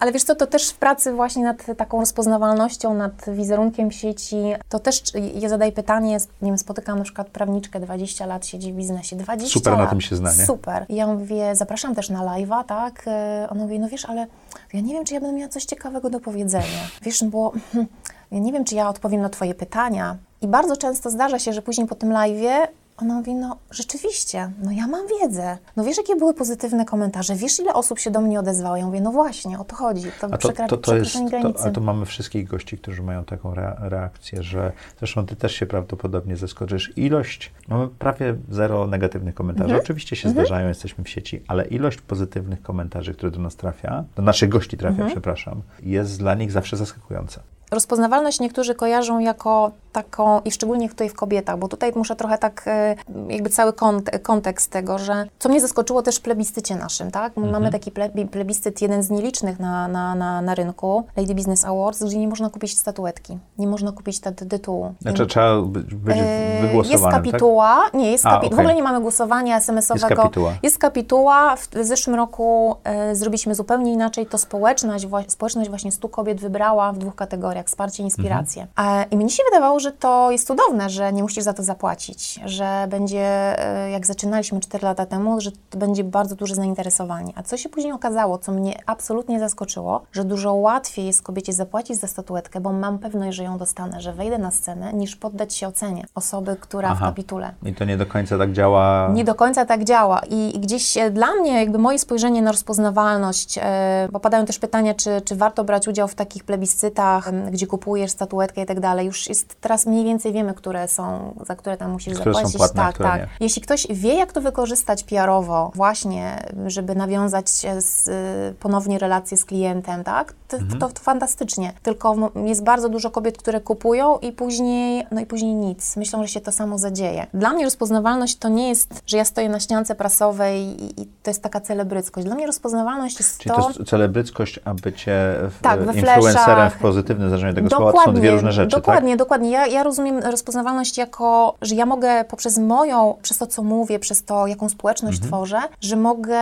Ale 0.01 0.12
wiesz 0.12 0.25
co, 0.25 0.35
to 0.35 0.47
też 0.47 0.71
w 0.71 0.77
pracy 0.77 1.12
właśnie 1.12 1.45
nad 1.45 1.57
taką 1.77 2.01
rozpoznawalnością, 2.01 2.95
nad 2.95 3.12
wizerunkiem 3.29 3.91
sieci, 3.91 4.37
to 4.69 4.79
też 4.79 5.03
ja 5.35 5.49
zadaję 5.49 5.73
pytanie, 5.73 6.19
nie 6.43 6.51
wiem, 6.51 6.59
spotykam 6.59 6.99
na 6.99 7.05
przykład 7.05 7.29
prawniczkę, 7.29 7.81
20 7.81 8.27
lat 8.27 8.47
siedzi 8.47 8.73
w 8.73 8.77
biznesie, 8.77 9.17
20 9.17 9.53
Super 9.59 9.73
lat. 9.73 9.81
na 9.83 9.87
tym 9.87 10.01
się 10.01 10.17
zna, 10.17 10.31
nie? 10.39 10.47
Super. 10.47 10.87
I 10.89 10.95
ja 10.97 11.07
mówię, 11.07 11.57
zapraszam 11.57 11.95
też 11.95 12.11
na 12.11 12.21
live'a, 12.21 12.64
tak? 12.64 13.03
E, 13.07 13.47
Ona 13.51 13.61
mówi, 13.62 13.79
no 13.79 13.89
wiesz, 13.89 14.05
ale 14.05 14.27
ja 14.73 14.81
nie 14.81 14.95
wiem, 14.95 15.05
czy 15.05 15.14
ja 15.14 15.21
będę 15.21 15.37
miała 15.37 15.49
coś 15.49 15.64
ciekawego 15.64 16.11
do 16.11 16.21
powiedzenia. 16.21 16.83
Wiesz, 17.03 17.25
bo 17.25 17.53
ja 18.33 18.39
nie 18.39 18.53
wiem, 18.53 18.64
czy 18.64 18.75
ja 18.75 18.89
odpowiem 18.89 19.21
na 19.21 19.29
twoje 19.29 19.55
pytania. 19.55 20.17
I 20.43 20.49
bardzo 20.49 20.77
często 20.77 21.11
zdarza 21.11 21.39
się, 21.39 21.53
że 21.53 21.62
później 21.62 21.87
po 21.87 21.95
tym 21.95 22.11
live'ie 22.11 22.67
ona 22.97 23.14
mówi, 23.14 23.34
no 23.34 23.57
rzeczywiście, 23.70 24.53
no 24.62 24.70
ja 24.72 24.86
mam 24.86 25.07
wiedzę. 25.20 25.59
No 25.76 25.84
wiesz, 25.84 25.97
jakie 25.97 26.16
były 26.16 26.34
pozytywne 26.34 26.84
komentarze? 26.84 27.34
Wiesz, 27.36 27.59
ile 27.61 27.74
osób 27.74 27.99
się 27.99 28.11
do 28.11 28.20
mnie 28.20 28.40
odezwało? 28.40 28.76
Ja 28.76 28.86
mówię, 28.86 29.01
no 29.01 29.12
właśnie, 29.12 29.59
o 29.59 29.64
to 29.64 29.76
chodzi. 29.76 30.03
To, 30.20 30.26
A 30.30 30.38
to, 30.38 30.49
przekra- 30.49 30.68
to, 30.68 30.76
to 30.76 30.97
jest, 30.97 31.14
to, 31.42 31.64
a 31.66 31.70
to 31.70 31.80
mamy 31.80 32.07
wszystkich 32.07 32.49
gości, 32.49 32.78
którzy 32.78 33.03
mają 33.03 33.24
taką 33.24 33.55
rea- 33.55 33.76
reakcję, 33.80 34.42
że 34.42 34.72
zresztą 34.99 35.26
ty 35.26 35.36
też 35.36 35.53
się 35.55 35.66
prawdopodobnie 35.66 36.36
zaskoczysz. 36.36 36.92
Ilość, 36.97 37.53
mamy 37.68 37.88
prawie 37.88 38.34
zero 38.51 38.86
negatywnych 38.86 39.34
komentarzy. 39.34 39.64
Mhm. 39.64 39.80
Oczywiście 39.84 40.16
się 40.16 40.28
zdarzają, 40.28 40.68
jesteśmy 40.68 41.05
w 41.05 41.09
sieci, 41.09 41.42
ale 41.49 41.64
ilość 41.66 42.01
pozytywnych 42.01 42.62
komentarzy, 42.62 43.14
które 43.14 43.32
do 43.32 43.40
nas 43.40 43.57
trafia, 43.57 44.05
do 44.16 44.22
naszych 44.22 44.49
gości 44.49 44.76
trafia, 44.76 44.92
Mhm. 44.97 45.11
przepraszam, 45.11 45.62
jest 45.82 46.18
dla 46.18 46.34
nich 46.34 46.53
zawsze 46.53 46.76
zaskakująca. 46.76 47.40
Rozpoznawalność 47.71 48.41
niektórzy 48.41 48.75
kojarzą 48.75 49.19
jako 49.19 49.71
taką, 49.93 50.41
i 50.41 50.51
szczególnie 50.51 50.89
tutaj 50.89 51.09
w 51.09 51.14
kobietach, 51.14 51.59
bo 51.59 51.69
tutaj 51.69 51.93
muszę 51.97 52.17
trochę 52.17 52.39
tak, 52.39 52.62
e, 52.67 52.95
jakby 53.29 53.51
cały 53.51 53.73
kont- 53.73 54.19
kontekst 54.23 54.71
tego, 54.71 54.99
że 54.99 55.27
co 55.39 55.49
mnie 55.49 55.61
zaskoczyło 55.61 56.03
też 56.03 56.17
w 56.17 56.21
plebiscycie 56.21 56.77
naszym, 56.77 57.11
tak? 57.11 57.33
Mhm. 57.39 57.53
Mamy 57.53 57.71
taki 57.71 57.93
ple- 57.93 58.29
plebiscyt, 58.29 58.83
jeden 58.83 59.03
z 59.03 59.11
nielicznych 59.11 59.59
na, 59.61 59.89
na, 59.89 60.14
na, 60.14 60.43
na 60.43 60.55
rynku, 60.55 61.05
Lady 61.17 61.35
Business 61.35 61.64
Awards, 61.64 62.05
gdzie 62.05 62.19
nie 62.19 62.29
można 62.29 62.51
kupić 62.51 62.79
statuetki, 62.79 63.39
nie 63.59 63.67
można 63.67 63.93
kupić 63.93 64.21
ty- 64.21 64.33
tytułu. 64.33 64.95
Znaczy 65.01 65.27
trzeba 65.27 65.62
być, 65.62 65.95
być 65.95 66.17
E, 66.21 66.59
wygłosowanym, 66.62 66.93
Jest 66.93 67.05
kapituła, 67.05 67.85
nie, 67.95 68.11
jest 68.12 68.27
A, 68.27 68.31
kapi- 68.41 68.51
w 68.51 68.59
ogóle 68.59 68.75
nie 68.75 68.83
mamy 68.83 69.01
głosowania 69.01 69.57
SMS-owego. 69.57 70.07
Jest 70.09 70.17
kapituła. 70.23 70.53
Jest 70.62 70.79
kapituła. 70.79 71.57
W, 71.57 71.69
zeszłym 71.81 72.17
roku 72.17 72.77
e, 72.85 73.14
zrobiliśmy 73.14 73.55
zupełnie 73.55 73.93
inaczej. 73.93 74.27
To 74.27 74.39
społeczność, 74.39 75.07
społeczność 75.29 75.71
właśnie 75.71 75.93
100 75.93 76.09
kobiet 76.09 76.41
wybrała 76.41 76.93
w 76.93 76.99
dwóch 76.99 77.14
kategoriach, 77.14 77.55
wsparcie 77.64 78.02
i 78.02 78.07
inspirację. 78.07 78.66
Mhm. 78.76 79.11
I 79.11 79.16
mnie 79.16 79.30
się 79.30 79.42
wydawało, 79.52 79.80
że 79.80 79.92
to 79.92 80.30
jest 80.30 80.46
cudowne, 80.46 80.90
że 80.90 81.12
nie 81.12 81.22
musisz 81.22 81.44
za 81.44 81.52
to 81.52 81.62
zapłacić, 81.62 82.40
że 82.44 82.86
będzie, 82.90 83.24
e, 83.59 83.90
jak 83.90 84.07
zaczynaliśmy 84.07 84.61
4 84.61 84.84
lata 84.84 85.07
temu, 85.07 85.40
że 85.40 85.50
to 85.70 85.78
będzie 85.78 86.04
bardzo 86.04 86.34
duże 86.36 86.54
zainteresowanie. 86.54 87.32
A 87.36 87.42
co 87.42 87.57
się 87.57 87.68
później 87.68 87.92
okazało, 87.92 88.38
co 88.38 88.52
mnie 88.52 88.78
absolutnie 88.86 89.40
zaskoczyło, 89.40 90.02
że 90.12 90.24
dużo 90.24 90.54
łatwiej 90.54 91.07
jest 91.07 91.22
kobiecie 91.22 91.52
zapłacić 91.52 91.96
za 91.96 92.07
statuetkę, 92.07 92.61
bo 92.61 92.72
mam 92.72 92.98
pewność, 92.98 93.36
że 93.36 93.44
ją 93.44 93.59
dostanę, 93.59 94.00
że 94.00 94.12
wejdę 94.12 94.38
na 94.38 94.50
scenę, 94.50 94.92
niż 94.92 95.16
poddać 95.16 95.54
się 95.54 95.68
ocenie 95.68 96.07
osoby, 96.14 96.57
która 96.61 96.88
Aha. 96.88 97.04
w 97.04 97.09
kapitule. 97.09 97.54
I 97.62 97.74
to 97.74 97.84
nie 97.84 97.96
do 97.96 98.07
końca 98.07 98.38
tak 98.38 98.52
działa. 98.52 99.11
Nie 99.12 99.24
do 99.24 99.34
końca 99.34 99.64
tak 99.64 99.84
działa. 99.84 100.20
I, 100.30 100.59
gdzieś 100.61 100.96
e, 100.96 101.11
dla 101.11 101.34
mnie, 101.34 101.61
jakby 101.61 101.78
moje 101.78 101.98
spojrzenie 101.98 102.42
na 102.42 102.52
rozpoznawalność, 102.52 103.59
e, 103.62 104.09
bo 104.12 104.20
padają 104.20 104.44
też 104.46 104.59
pytania, 104.59 104.94
czy, 104.94 105.20
czy 105.24 105.36
warto 105.36 105.64
brać 105.64 105.88
udział 105.88 106.09
w 106.09 106.14
takich 106.14 106.44
plebiscytach, 106.44 107.30
gdzie 107.51 107.66
kupujesz 107.66 108.11
statuetkę 108.11 108.62
i 108.62 108.66
tak 108.66 108.80
dalej. 108.80 109.07
Już 109.07 109.28
jest 109.28 109.61
teraz 109.61 109.86
mniej 109.86 110.05
więcej 110.05 110.32
wiemy, 110.32 110.55
które 110.55 110.88
są, 110.88 111.34
za 111.47 111.57
które 111.57 111.76
tam 111.76 111.90
musisz 111.90 112.14
Które 112.14 112.34
są 112.34 112.40
zapłacić. 112.40 112.57
płatne, 112.57 112.82
a 112.82 112.86
tak, 112.86 112.99
tak. 112.99 113.20
nie. 113.20 113.28
Jeśli 113.40 113.62
ktoś 113.62 113.86
wie, 113.90 114.14
jak 114.14 114.32
to 114.32 114.40
wykorzystać 114.40 115.05
PR-owo, 115.05 115.70
właśnie, 115.74 116.42
żeby 116.66 116.94
nawiązać 116.94 117.51
się 117.51 117.80
z, 117.80 118.11
ponownie 118.59 118.99
relacje 118.99 119.36
z 119.36 119.44
klientem, 119.44 120.05
tak, 120.05 120.34
to, 120.49 120.57
Mhm. 120.57 120.80
to, 120.80 120.88
to 120.88 121.01
fantastycznie. 121.01 121.72
Tylko 121.82 122.16
jest 122.44 122.64
bardzo 122.64 122.88
dużo 122.88 123.11
kobiet, 123.11 123.38
które 123.38 123.61
kupują 123.61 124.18
i 124.18 124.32
później, 124.32 125.07
no 125.11 125.20
i 125.20 125.26
później 125.26 125.55
nic. 125.55 125.97
Myślą, 125.97 126.22
że 126.22 126.28
się 126.28 126.40
to 126.40 126.53
samo 126.53 126.78
zadzieje. 126.78 127.26
Dla 127.34 127.53
mnie 127.53 127.64
rozpoznawalność 127.64 128.36
to 128.36 128.49
nie 128.49 128.68
jest, 128.68 129.03
że 129.07 129.16
ja 129.16 129.24
stoję 129.24 129.49
na 129.49 129.61
ściance 129.61 129.94
prasowej 129.94 130.62
i, 130.62 131.03
i 131.03 131.07
to 131.22 131.30
jest 131.30 131.42
taka 131.42 131.61
celebryckość. 131.61 132.26
Dla 132.26 132.34
mnie 132.36 132.47
rozpoznawalność 132.47 133.18
jest 133.18 133.38
Czyli 133.38 133.55
to... 133.55 133.62
to 133.62 133.68
jest 133.68 133.90
celebryckość, 133.90 134.61
a 134.64 134.74
bycie 134.74 135.34
w, 135.51 135.59
Tak, 135.62 135.80
influencerem 135.97 136.70
w 136.70 136.78
pozytywnym 136.78 137.28
znaczeniu 137.28 137.55
tego 137.55 137.68
słowa, 137.70 137.92
to 137.92 138.05
są 138.05 138.14
dwie 138.14 138.30
różne 138.30 138.53
rzeczy, 138.53 138.70
tak? 138.70 138.80
Dokładnie, 138.80 139.16
dokładnie. 139.16 139.51
Ja, 139.51 139.66
ja 139.66 139.82
rozumiem 139.82 140.18
rozpoznawalność 140.18 140.99
jako, 140.99 141.55
że 141.62 141.74
ja 141.74 141.86
mogę 141.86 142.24
poprzez 142.24 142.59
moją, 142.59 143.14
przez 143.22 143.38
to, 143.38 143.47
co 143.47 143.62
mówię, 143.62 143.99
przez 143.99 144.24
to, 144.24 144.47
jaką 144.47 144.68
społeczność 144.68 145.16
Mhm. 145.18 145.30
tworzę, 145.32 145.61
że 145.80 145.97
mogę 145.97 146.40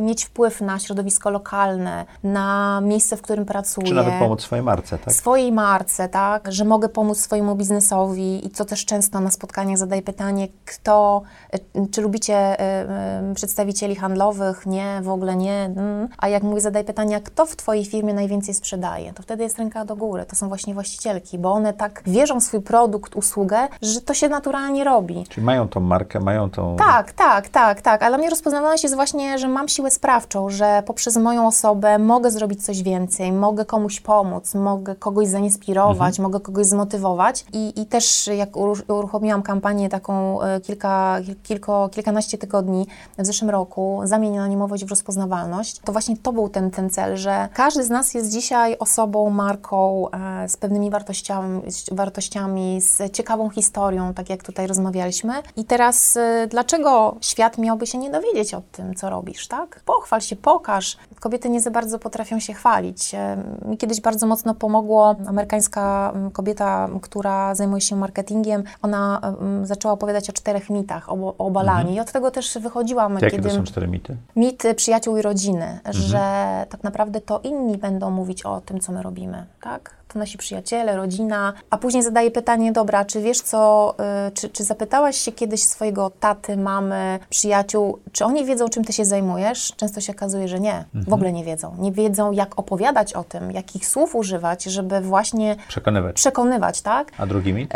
mieć 0.00 0.24
wpływ 0.24 0.60
na 0.60 0.78
środowisko 0.78 1.30
lokalne, 1.30 2.04
na 2.24 2.80
miejsce, 2.80 3.16
w 3.16 3.22
którym 3.22 3.37
pracuję. 3.44 3.86
Czy 3.86 3.94
nawet 3.94 4.14
pomóc 4.18 4.42
swojej 4.42 4.64
marce, 4.64 4.98
tak? 4.98 5.14
swojej 5.14 5.52
marce, 5.52 6.08
tak, 6.08 6.52
że 6.52 6.64
mogę 6.64 6.88
pomóc 6.88 7.20
swojemu 7.20 7.54
biznesowi 7.54 8.46
i 8.46 8.50
co 8.50 8.64
też 8.64 8.84
często 8.84 9.20
na 9.20 9.30
spotkaniach 9.30 9.78
zadaję 9.78 10.02
pytanie, 10.02 10.48
kto, 10.64 11.22
y, 11.54 11.88
czy 11.90 12.02
lubicie 12.02 12.60
y, 12.60 13.30
y, 13.30 13.34
przedstawicieli 13.34 13.96
handlowych? 13.96 14.66
Nie, 14.66 15.00
w 15.02 15.08
ogóle 15.08 15.36
nie. 15.36 15.64
Mm. 15.64 16.08
A 16.18 16.28
jak 16.28 16.42
mówię, 16.42 16.60
zadaję 16.60 16.84
pytania, 16.84 17.20
kto 17.20 17.46
w 17.46 17.56
Twojej 17.56 17.84
firmie 17.84 18.14
najwięcej 18.14 18.54
sprzedaje? 18.54 19.12
To 19.12 19.22
wtedy 19.22 19.42
jest 19.42 19.58
ręka 19.58 19.84
do 19.84 19.96
góry, 19.96 20.24
to 20.24 20.36
są 20.36 20.48
właśnie 20.48 20.74
właścicielki, 20.74 21.38
bo 21.38 21.52
one 21.52 21.72
tak 21.72 22.02
wierzą 22.06 22.40
w 22.40 22.42
swój 22.42 22.60
produkt, 22.60 23.16
usługę, 23.16 23.68
że 23.82 24.00
to 24.00 24.14
się 24.14 24.28
naturalnie 24.28 24.84
robi. 24.84 25.24
Czyli 25.28 25.46
mają 25.46 25.68
tą 25.68 25.80
markę, 25.80 26.20
mają 26.20 26.50
tą... 26.50 26.76
Tak, 26.76 27.12
tak, 27.12 27.48
tak, 27.48 27.80
tak. 27.80 28.02
Ale 28.02 28.10
dla 28.10 28.18
mnie 28.18 28.30
rozpoznawalność 28.30 28.82
jest 28.82 28.94
właśnie, 28.94 29.38
że 29.38 29.48
mam 29.48 29.68
siłę 29.68 29.90
sprawczą, 29.90 30.50
że 30.50 30.82
poprzez 30.86 31.16
moją 31.16 31.46
osobę 31.46 31.98
mogę 31.98 32.30
zrobić 32.30 32.64
coś 32.64 32.82
więcej, 32.82 33.27
mogę 33.32 33.64
komuś 33.64 34.00
pomóc, 34.00 34.54
mogę 34.54 34.94
kogoś 34.96 35.28
zainspirować, 35.28 36.18
mogę 36.18 36.40
kogoś 36.40 36.66
zmotywować. 36.66 37.44
I, 37.52 37.80
i 37.80 37.86
też 37.86 38.26
jak 38.26 38.52
uruch- 38.52 38.92
uruchomiłam 38.92 39.42
kampanię 39.42 39.88
taką 39.88 40.42
e, 40.42 40.60
kilka, 40.60 41.16
kil- 41.20 41.36
kilko, 41.42 41.88
kilkanaście 41.92 42.38
tygodni 42.38 42.86
w 43.18 43.26
zeszłym 43.26 43.50
roku, 43.50 44.00
zamień 44.04 44.38
anonimowość 44.38 44.84
w 44.84 44.90
rozpoznawalność, 44.90 45.78
to 45.78 45.92
właśnie 45.92 46.16
to 46.16 46.32
był 46.32 46.48
ten, 46.48 46.70
ten 46.70 46.90
cel, 46.90 47.16
że 47.16 47.48
każdy 47.54 47.84
z 47.84 47.90
nas 47.90 48.14
jest 48.14 48.32
dzisiaj 48.32 48.76
osobą, 48.78 49.30
marką 49.30 50.10
e, 50.10 50.48
z 50.48 50.56
pewnymi 50.56 50.90
wartościami, 50.90 51.62
z 51.72 51.94
wartościami, 51.94 52.80
z 52.80 53.12
ciekawą 53.12 53.50
historią, 53.50 54.14
tak 54.14 54.30
jak 54.30 54.42
tutaj 54.42 54.66
rozmawialiśmy. 54.66 55.32
I 55.56 55.64
teraz 55.64 56.16
e, 56.16 56.46
dlaczego 56.50 57.16
świat 57.20 57.58
miałby 57.58 57.86
się 57.86 57.98
nie 57.98 58.10
dowiedzieć 58.10 58.54
o 58.54 58.62
tym, 58.72 58.94
co 58.94 59.10
robisz, 59.10 59.48
tak? 59.48 59.80
Pochwal 59.84 60.20
się, 60.20 60.36
pokaż. 60.36 60.96
Kobiety 61.20 61.48
nie 61.48 61.60
za 61.60 61.70
bardzo 61.70 61.98
potrafią 61.98 62.40
się 62.40 62.52
chwalić. 62.52 63.14
E, 63.18 63.68
Mi 63.68 63.76
kiedyś 63.76 64.00
bardzo 64.00 64.26
mocno 64.26 64.54
pomogło 64.54 65.16
amerykańska 65.26 66.12
mm, 66.14 66.30
kobieta, 66.30 66.88
która 67.02 67.54
zajmuje 67.54 67.80
się 67.80 67.96
marketingiem. 67.96 68.64
Ona 68.82 69.20
mm, 69.40 69.66
zaczęła 69.66 69.94
opowiadać 69.94 70.30
o 70.30 70.32
czterech 70.32 70.70
mitach, 70.70 71.12
o, 71.12 71.14
o 71.14 71.36
obalaniu. 71.46 71.92
I 71.92 72.00
od 72.00 72.12
tego 72.12 72.30
też 72.30 72.58
wychodziłam, 72.58 73.14
Jakie 73.14 73.30
kiedy... 73.30 73.48
to 73.48 73.54
są 73.54 73.64
cztery 73.64 73.88
mity? 73.88 74.16
Mit 74.36 74.62
przyjaciół 74.76 75.16
i 75.16 75.22
rodziny, 75.22 75.80
że 75.90 76.20
tak 76.68 76.84
naprawdę 76.84 77.20
to 77.20 77.40
inni 77.44 77.78
będą 77.78 78.10
mówić 78.10 78.42
o 78.42 78.60
tym, 78.60 78.80
co 78.80 78.92
my 78.92 79.02
robimy, 79.02 79.46
tak? 79.60 79.97
To 80.12 80.18
nasi 80.18 80.38
przyjaciele, 80.38 80.96
rodzina, 80.96 81.52
a 81.70 81.78
później 81.78 82.02
zadaje 82.02 82.30
pytanie, 82.30 82.72
dobra, 82.72 83.04
czy 83.04 83.20
wiesz 83.20 83.40
co, 83.40 83.94
y, 84.28 84.32
czy, 84.32 84.48
czy 84.48 84.64
zapytałaś 84.64 85.16
się 85.16 85.32
kiedyś 85.32 85.62
swojego 85.64 86.10
taty, 86.20 86.56
mamy, 86.56 87.18
przyjaciół, 87.30 87.98
czy 88.12 88.24
oni 88.24 88.44
wiedzą, 88.44 88.68
czym 88.68 88.84
ty 88.84 88.92
się 88.92 89.04
zajmujesz? 89.04 89.72
Często 89.76 90.00
się 90.00 90.12
okazuje, 90.12 90.48
że 90.48 90.60
nie, 90.60 90.84
w 90.94 91.12
ogóle 91.12 91.32
nie 91.32 91.44
wiedzą. 91.44 91.74
Nie 91.78 91.92
wiedzą, 91.92 92.32
jak 92.32 92.58
opowiadać 92.58 93.12
o 93.12 93.24
tym, 93.24 93.50
jakich 93.52 93.86
słów 93.86 94.14
używać, 94.14 94.64
żeby 94.64 95.00
właśnie 95.00 95.56
Przekonywać. 95.68 96.16
przekonywać, 96.16 96.82
tak? 96.82 97.12
A 97.18 97.26
drugi 97.26 97.52
mit? 97.54 97.72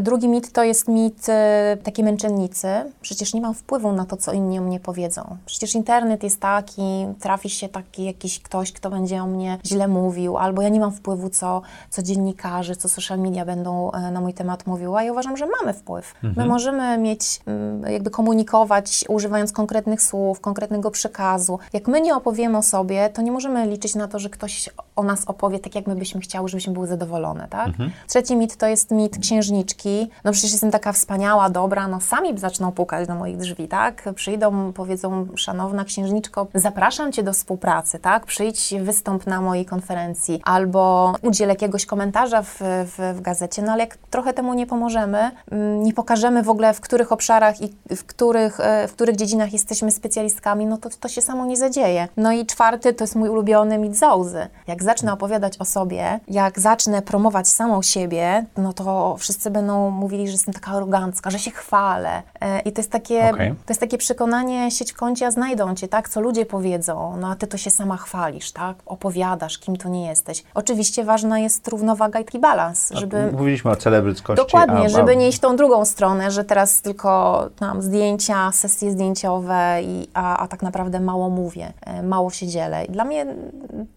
Drugi 0.00 0.28
mit 0.28 0.52
to 0.52 0.64
jest 0.64 0.88
mit 0.88 1.28
e, 1.28 1.76
takiej 1.82 2.04
męczennicy. 2.04 2.68
Przecież 3.00 3.34
nie 3.34 3.40
mam 3.40 3.54
wpływu 3.54 3.92
na 3.92 4.06
to, 4.06 4.16
co 4.16 4.32
inni 4.32 4.58
o 4.58 4.62
mnie 4.62 4.80
powiedzą. 4.80 5.36
Przecież 5.46 5.74
internet 5.74 6.22
jest 6.22 6.40
taki, 6.40 7.06
trafi 7.20 7.50
się 7.50 7.68
taki 7.68 8.04
jakiś 8.04 8.40
ktoś, 8.42 8.72
kto 8.72 8.90
będzie 8.90 9.22
o 9.22 9.26
mnie 9.26 9.58
źle 9.66 9.88
mówił, 9.88 10.38
albo 10.38 10.62
ja 10.62 10.68
nie 10.68 10.80
mam 10.80 10.92
wpływu, 10.92 11.30
co, 11.30 11.49
co 11.90 12.02
dziennikarze, 12.02 12.76
co 12.76 12.88
social 12.88 13.18
media 13.18 13.44
będą 13.44 13.92
e, 13.92 14.10
na 14.10 14.20
mój 14.20 14.34
temat 14.34 14.66
mówiły. 14.66 14.98
A 14.98 15.02
ja 15.02 15.12
uważam, 15.12 15.36
że 15.36 15.46
mamy 15.60 15.72
wpływ. 15.72 16.14
My 16.36 16.46
możemy 16.46 16.98
mieć, 16.98 17.40
mm, 17.46 17.92
jakby 17.92 18.10
komunikować, 18.10 19.04
używając 19.08 19.52
konkretnych 19.52 20.02
słów, 20.02 20.40
konkretnego 20.40 20.90
przekazu. 20.90 21.58
Jak 21.72 21.88
my 21.88 22.00
nie 22.00 22.14
opowiemy 22.16 22.58
o 22.58 22.62
sobie, 22.62 23.08
to 23.08 23.22
nie 23.22 23.32
możemy 23.32 23.66
liczyć 23.66 23.94
na 23.94 24.08
to, 24.08 24.18
że 24.18 24.30
ktoś 24.30 24.68
o 24.96 25.02
nas 25.02 25.24
opowie 25.24 25.58
tak, 25.58 25.74
jak 25.74 25.86
my 25.86 25.96
byśmy 25.96 26.20
chciały, 26.20 26.48
żebyśmy 26.48 26.72
były 26.72 26.86
zadowolone, 26.86 27.48
tak? 27.50 27.68
Trzeci 28.06 28.36
mit 28.36 28.56
to 28.56 28.66
jest 28.66 28.90
mit 28.90 29.18
księżniczki. 29.18 30.10
No 30.24 30.32
przecież 30.32 30.52
jestem 30.52 30.70
taka 30.70 30.92
wspaniała, 30.92 31.50
dobra, 31.50 31.88
no 31.88 32.00
sami 32.00 32.38
zaczną 32.38 32.72
pukać 32.72 33.08
do 33.08 33.14
moich 33.14 33.36
drzwi, 33.36 33.68
tak? 33.68 34.08
Przyjdą, 34.14 34.72
powiedzą, 34.72 35.26
szanowna 35.36 35.84
księżniczko, 35.84 36.46
zapraszam 36.54 37.12
Cię 37.12 37.22
do 37.22 37.32
współpracy, 37.32 37.98
tak? 37.98 38.26
Przyjdź, 38.26 38.74
wystąp 38.80 39.26
na 39.26 39.40
mojej 39.40 39.64
konferencji, 39.66 40.40
albo 40.44 41.14
udziel 41.22 41.39
jakiegoś 41.48 41.86
komentarza 41.86 42.42
w, 42.42 42.58
w, 42.60 43.14
w 43.16 43.20
gazecie, 43.20 43.62
no 43.62 43.72
ale 43.72 43.80
jak 43.80 43.96
trochę 43.96 44.32
temu 44.32 44.54
nie 44.54 44.66
pomożemy, 44.66 45.30
mm, 45.50 45.82
nie 45.82 45.92
pokażemy 45.92 46.42
w 46.42 46.50
ogóle, 46.50 46.74
w 46.74 46.80
których 46.80 47.12
obszarach 47.12 47.60
i 47.60 47.96
w 47.96 48.04
których, 48.04 48.60
e, 48.60 48.88
w 48.88 48.92
których 48.92 49.16
dziedzinach 49.16 49.52
jesteśmy 49.52 49.90
specjalistkami, 49.90 50.66
no 50.66 50.76
to 50.76 50.90
to 51.00 51.08
się 51.08 51.20
samo 51.20 51.46
nie 51.46 51.56
zadzieje. 51.56 52.08
No 52.16 52.32
i 52.32 52.46
czwarty 52.46 52.94
to 52.94 53.04
jest 53.04 53.16
mój 53.16 53.28
ulubiony 53.28 53.78
mit 53.78 53.96
Zauzy. 53.96 54.46
Jak 54.66 54.82
zacznę 54.82 55.12
opowiadać 55.12 55.58
o 55.58 55.64
sobie, 55.64 56.20
jak 56.28 56.60
zacznę 56.60 57.02
promować 57.02 57.48
samą 57.48 57.82
siebie, 57.82 58.44
no 58.56 58.72
to 58.72 59.16
wszyscy 59.18 59.50
będą 59.50 59.90
mówili, 59.90 60.26
że 60.26 60.32
jestem 60.32 60.54
taka 60.54 60.70
arogancka, 60.70 61.30
że 61.30 61.38
się 61.38 61.50
chwalę. 61.50 62.22
E, 62.40 62.60
I 62.60 62.72
to 62.72 62.80
jest 62.80 62.90
takie, 62.90 63.30
Okej. 63.30 63.50
to 63.50 63.64
jest 63.68 63.80
takie 63.80 63.98
przekonanie, 63.98 64.70
sieć 64.70 64.92
kącie, 64.92 65.26
a 65.26 65.30
znajdą 65.30 65.74
cię, 65.74 65.88
tak? 65.88 66.08
Co 66.08 66.20
ludzie 66.20 66.46
powiedzą, 66.46 67.16
no 67.20 67.30
a 67.30 67.36
ty 67.36 67.46
to 67.46 67.56
się 67.56 67.70
sama 67.70 67.96
chwalisz, 67.96 68.52
tak? 68.52 68.76
Opowiadasz, 68.86 69.58
kim 69.58 69.76
to 69.76 69.88
nie 69.88 70.06
jesteś. 70.06 70.44
Oczywiście 70.54 71.04
ważna 71.30 71.38
jest 71.38 71.68
równowaga 71.68 72.20
i 72.20 72.24
taki 72.24 72.38
balans, 72.38 72.90
żeby... 72.94 73.32
Mówiliśmy 73.32 73.70
o 73.70 73.76
celebryckości. 73.76 74.44
Dokładnie, 74.44 74.86
a, 74.86 74.88
żeby 74.88 75.16
nie 75.16 75.28
iść 75.28 75.40
tą 75.40 75.56
drugą 75.56 75.84
stronę, 75.84 76.30
że 76.30 76.44
teraz 76.44 76.82
tylko 76.82 77.48
mam 77.60 77.82
zdjęcia, 77.82 78.52
sesje 78.52 78.90
zdjęciowe, 78.90 79.82
i, 79.82 80.08
a, 80.14 80.36
a 80.36 80.48
tak 80.48 80.62
naprawdę 80.62 81.00
mało 81.00 81.30
mówię, 81.30 81.72
e, 81.86 82.02
mało 82.02 82.30
się 82.30 82.46
dzielę. 82.46 82.84
I 82.84 82.92
dla 82.92 83.04
mnie 83.04 83.26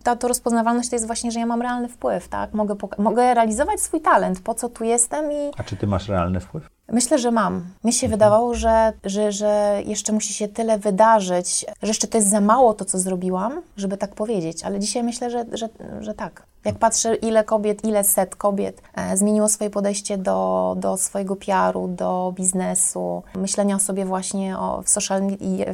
ta 0.03 0.15
to 0.15 0.27
rozpoznawalność 0.27 0.89
to 0.89 0.95
jest 0.95 1.07
właśnie, 1.07 1.31
że 1.31 1.39
ja 1.39 1.45
mam 1.45 1.61
realny 1.61 1.89
wpływ, 1.89 2.27
tak? 2.27 2.53
Mogę, 2.53 2.75
mogę 2.97 3.33
realizować 3.33 3.81
swój 3.81 4.01
talent, 4.01 4.39
po 4.39 4.53
co 4.53 4.69
tu 4.69 4.83
jestem 4.83 5.31
i 5.31 5.51
A 5.57 5.63
czy 5.63 5.75
ty 5.77 5.87
masz 5.87 6.09
realny 6.09 6.39
wpływ? 6.39 6.72
Myślę, 6.91 7.19
że 7.19 7.31
mam. 7.31 7.65
Mi 7.83 7.93
się 7.93 8.07
wydawało, 8.07 8.53
że, 8.53 8.93
że, 9.03 9.31
że 9.31 9.81
jeszcze 9.85 10.13
musi 10.13 10.33
się 10.33 10.47
tyle 10.47 10.77
wydarzyć, 10.77 11.65
że 11.81 11.87
jeszcze 11.87 12.07
to 12.07 12.17
jest 12.17 12.29
za 12.29 12.41
mało 12.41 12.73
to, 12.73 12.85
co 12.85 12.99
zrobiłam, 12.99 13.61
żeby 13.77 13.97
tak 13.97 14.15
powiedzieć, 14.15 14.63
ale 14.63 14.79
dzisiaj 14.79 15.03
myślę, 15.03 15.29
że, 15.29 15.45
że, 15.53 15.69
że 15.99 16.13
tak. 16.13 16.43
Jak 16.65 16.75
patrzę, 16.75 17.15
ile 17.15 17.43
kobiet, 17.43 17.85
ile 17.85 18.03
set 18.03 18.35
kobiet 18.35 18.81
e, 18.95 19.17
zmieniło 19.17 19.49
swoje 19.49 19.69
podejście 19.69 20.17
do, 20.17 20.75
do 20.77 20.97
swojego 20.97 21.35
PR-u, 21.35 21.87
do 21.87 22.33
biznesu, 22.35 23.23
myślenia 23.35 23.75
o 23.75 23.79
sobie 23.79 24.05
właśnie 24.05 24.57
o, 24.59 24.81
w, 24.81 24.89
social, 24.89 25.21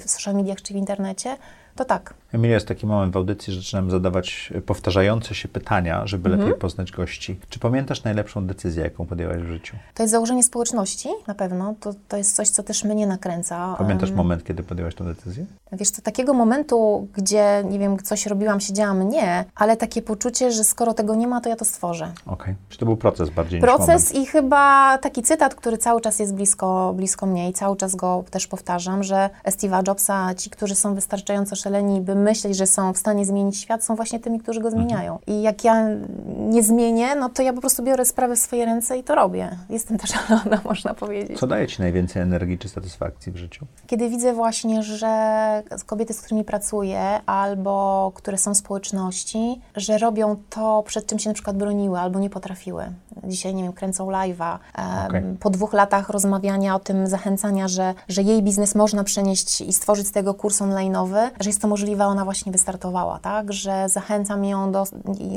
w 0.05 0.09
social 0.09 0.35
mediach 0.35 0.61
czy 0.61 0.73
w 0.73 0.77
internecie, 0.77 1.37
to 1.79 1.85
tak. 1.85 2.13
Emilia, 2.33 2.53
jest 2.53 2.67
taki 2.67 2.85
moment 2.87 3.13
w 3.13 3.17
audycji, 3.17 3.53
że 3.53 3.59
zaczynam 3.61 3.91
zadawać 3.91 4.53
powtarzające 4.65 5.35
się 5.35 5.47
pytania, 5.47 6.07
żeby 6.07 6.29
Mhm. 6.29 6.47
lepiej 6.47 6.61
poznać 6.61 6.91
gości. 6.91 7.39
Czy 7.49 7.59
pamiętasz 7.59 8.03
najlepszą 8.03 8.47
decyzję, 8.47 8.83
jaką 8.83 9.05
podjęłaś 9.05 9.37
w 9.37 9.47
życiu? 9.47 9.75
To 9.93 10.03
jest 10.03 10.11
założenie 10.11 10.43
społeczności, 10.43 11.09
na 11.27 11.35
pewno. 11.35 11.75
To, 11.79 11.93
to 12.07 12.17
jest 12.17 12.35
coś, 12.35 12.49
co 12.49 12.63
też 12.63 12.83
mnie 12.83 13.07
nakręca. 13.07 13.75
Pamiętasz 13.77 14.09
Em, 14.09 14.15
moment, 14.15 14.43
kiedy 14.43 14.63
podjęłaś 14.63 14.95
tę 14.95 15.03
decyzję? 15.03 15.45
Wiesz, 15.71 15.91
to 15.91 16.01
takiego 16.01 16.33
momentu, 16.33 17.07
gdzie, 17.15 17.63
nie 17.69 17.79
wiem, 17.79 17.97
coś 17.99 18.25
robiłam, 18.25 18.59
siedziałam, 18.59 19.09
nie, 19.09 19.45
ale 19.55 19.77
takie 19.77 20.01
poczucie, 20.01 20.51
że 20.51 20.63
skoro 20.63 20.93
tego 20.93 21.15
nie 21.15 21.27
ma, 21.27 21.41
to 21.41 21.49
ja 21.49 21.55
to 21.55 21.65
stworzę. 21.65 22.11
Okej. 22.25 22.55
Czy 22.69 22.77
to 22.77 22.85
był 22.85 22.97
proces 22.97 23.29
bardziej 23.29 23.61
Proces 23.61 24.15
i 24.15 24.25
chyba 24.25 24.97
taki 24.97 25.21
cytat, 25.23 25.55
który 25.55 25.77
cały 25.77 26.01
czas 26.01 26.19
jest 26.19 26.33
blisko, 26.35 26.93
blisko 26.95 27.25
mnie 27.25 27.49
i 27.49 27.53
cały 27.53 27.77
czas 27.77 27.95
go 27.95 28.23
też 28.31 28.47
powtarzam, 28.47 29.03
że 29.03 29.29
Steve'a 29.45 29.87
Jobsa, 29.87 30.35
ci, 30.35 30.49
którzy 30.49 30.75
są 30.75 30.95
wystarczająco 30.95 31.55
szaleni, 31.69 32.01
by 32.01 32.15
myśleć, 32.15 32.57
że 32.57 32.67
są 32.67 32.93
w 32.93 32.97
stanie 32.97 33.25
zmienić 33.25 33.57
świat, 33.57 33.83
są 33.83 33.95
właśnie 33.95 34.19
tymi, 34.19 34.39
którzy 34.39 34.59
go 34.61 34.71
zmieniają. 34.71 35.19
I 35.27 35.41
jak 35.41 35.63
ja 35.63 35.89
nie 36.37 36.63
zmienię, 36.63 37.15
no 37.15 37.29
to 37.29 37.41
ja 37.41 37.53
po 37.53 37.61
prostu 37.61 37.83
biorę 37.83 38.05
sprawy 38.05 38.35
w 38.35 38.39
swoje 38.39 38.65
ręce 38.65 38.97
i 38.97 39.03
to 39.03 39.15
robię. 39.15 39.57
Jestem 39.69 39.97
też 39.97 40.09
szalona, 40.27 40.61
można 40.65 40.93
powiedzieć. 40.93 41.39
Co 41.39 41.47
daje 41.47 41.67
ci 41.67 41.81
najwięcej 41.81 42.21
energii 42.21 42.57
czy 42.57 42.69
satysfakcji 42.69 43.31
w 43.31 43.37
życiu? 43.37 43.65
Kiedy 43.87 44.09
widzę 44.09 44.33
właśnie, 44.33 44.83
że 44.83 45.63
kobiety, 45.85 46.13
z 46.13 46.21
którymi 46.21 46.43
pracuję, 46.43 47.01
albo 47.25 48.11
które 48.15 48.37
są 48.37 48.53
w 48.53 48.57
społeczności, 48.57 49.61
że 49.75 49.97
robią 49.97 50.35
to, 50.49 50.83
przed 50.87 51.05
czym 51.05 51.19
się 51.19 51.29
na 51.29 51.33
przykład 51.33 51.57
broniły, 51.57 51.99
albo 51.99 52.19
nie 52.19 52.29
potrafiły. 52.29 52.83
Dzisiaj, 53.23 53.55
nie 53.55 53.63
wiem, 53.63 53.73
kręcą 53.73 54.07
live'a. 54.07 54.57
em, 54.75 55.07
Okej. 55.07 55.23
Po 55.39 55.49
dwóch 55.49 55.73
latach 55.73 56.09
rozmawiania 56.09 56.75
o 56.75 56.79
tym, 56.79 57.07
zachęcania, 57.07 57.67
że, 57.67 57.93
że 58.07 58.21
jej 58.21 58.43
biznes 58.43 58.75
można 58.75 59.03
przenieść 59.03 59.61
i 59.61 59.73
stworzyć 59.73 60.07
z 60.07 60.11
tego 60.11 60.33
kurs 60.33 60.61
online'owy, 60.61 61.29
że 61.39 61.49
jest 61.49 61.61
to 61.61 61.67
możliwe, 61.67 62.05
ona 62.05 62.25
właśnie 62.25 62.51
wystartowała, 62.51 63.19
tak? 63.19 63.53
Że 63.53 63.89
zachęcam 63.89 64.45
ją 64.45 64.71
do, 64.71 64.83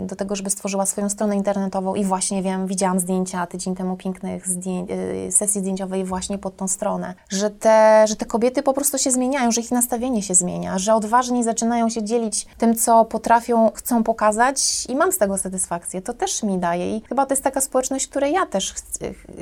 do 0.03 0.17
tego, 0.17 0.37
żeby 0.37 0.51
stworzyła 0.51 0.87
swoją 0.87 1.09
stronę 1.09 1.37
internetową 1.37 1.95
i 1.95 2.05
właśnie, 2.05 2.43
wiem, 2.43 2.67
widziałam 2.67 3.01
zdjęcia 3.01 3.47
tydzień 3.47 3.75
temu 3.75 3.97
pięknych 3.97 4.49
zdję- 4.49 4.87
y, 5.29 5.33
sesji 5.33 5.61
zdjęciowej 5.61 6.05
właśnie 6.05 6.39
pod 6.39 6.57
tą 6.57 6.69
stronę, 6.69 7.15
że 7.29 7.51
te, 7.51 8.05
że 8.09 8.17
te 8.17 8.27
kobiety 8.27 8.63
po 8.63 8.73
prostu 8.73 8.99
się 8.99 9.11
zmieniają, 9.11 9.51
że 9.51 9.61
ich 9.61 9.71
nastawienie 9.71 10.23
się 10.23 10.35
zmienia, 10.35 10.79
że 10.79 10.95
odważni 10.95 11.45
zaczynają 11.45 11.89
się 11.89 12.03
dzielić 12.03 12.47
tym, 12.59 12.75
co 12.75 13.05
potrafią, 13.05 13.71
chcą 13.75 14.03
pokazać 14.03 14.87
i 14.89 14.97
mam 14.97 15.13
z 15.13 15.19
tego 15.19 15.39
satysfakcję. 15.39 16.03
To 16.03 16.15
też 16.15 16.43
mi 16.43 16.59
daje 16.59 16.97
i 16.97 17.03
chyba 17.09 17.27
to 17.27 17.33
jest 17.33 17.45
taka 17.45 17.61
społeczność, 17.73 18.09
której 18.09 18.33
ja 18.33 18.47
też 18.47 18.75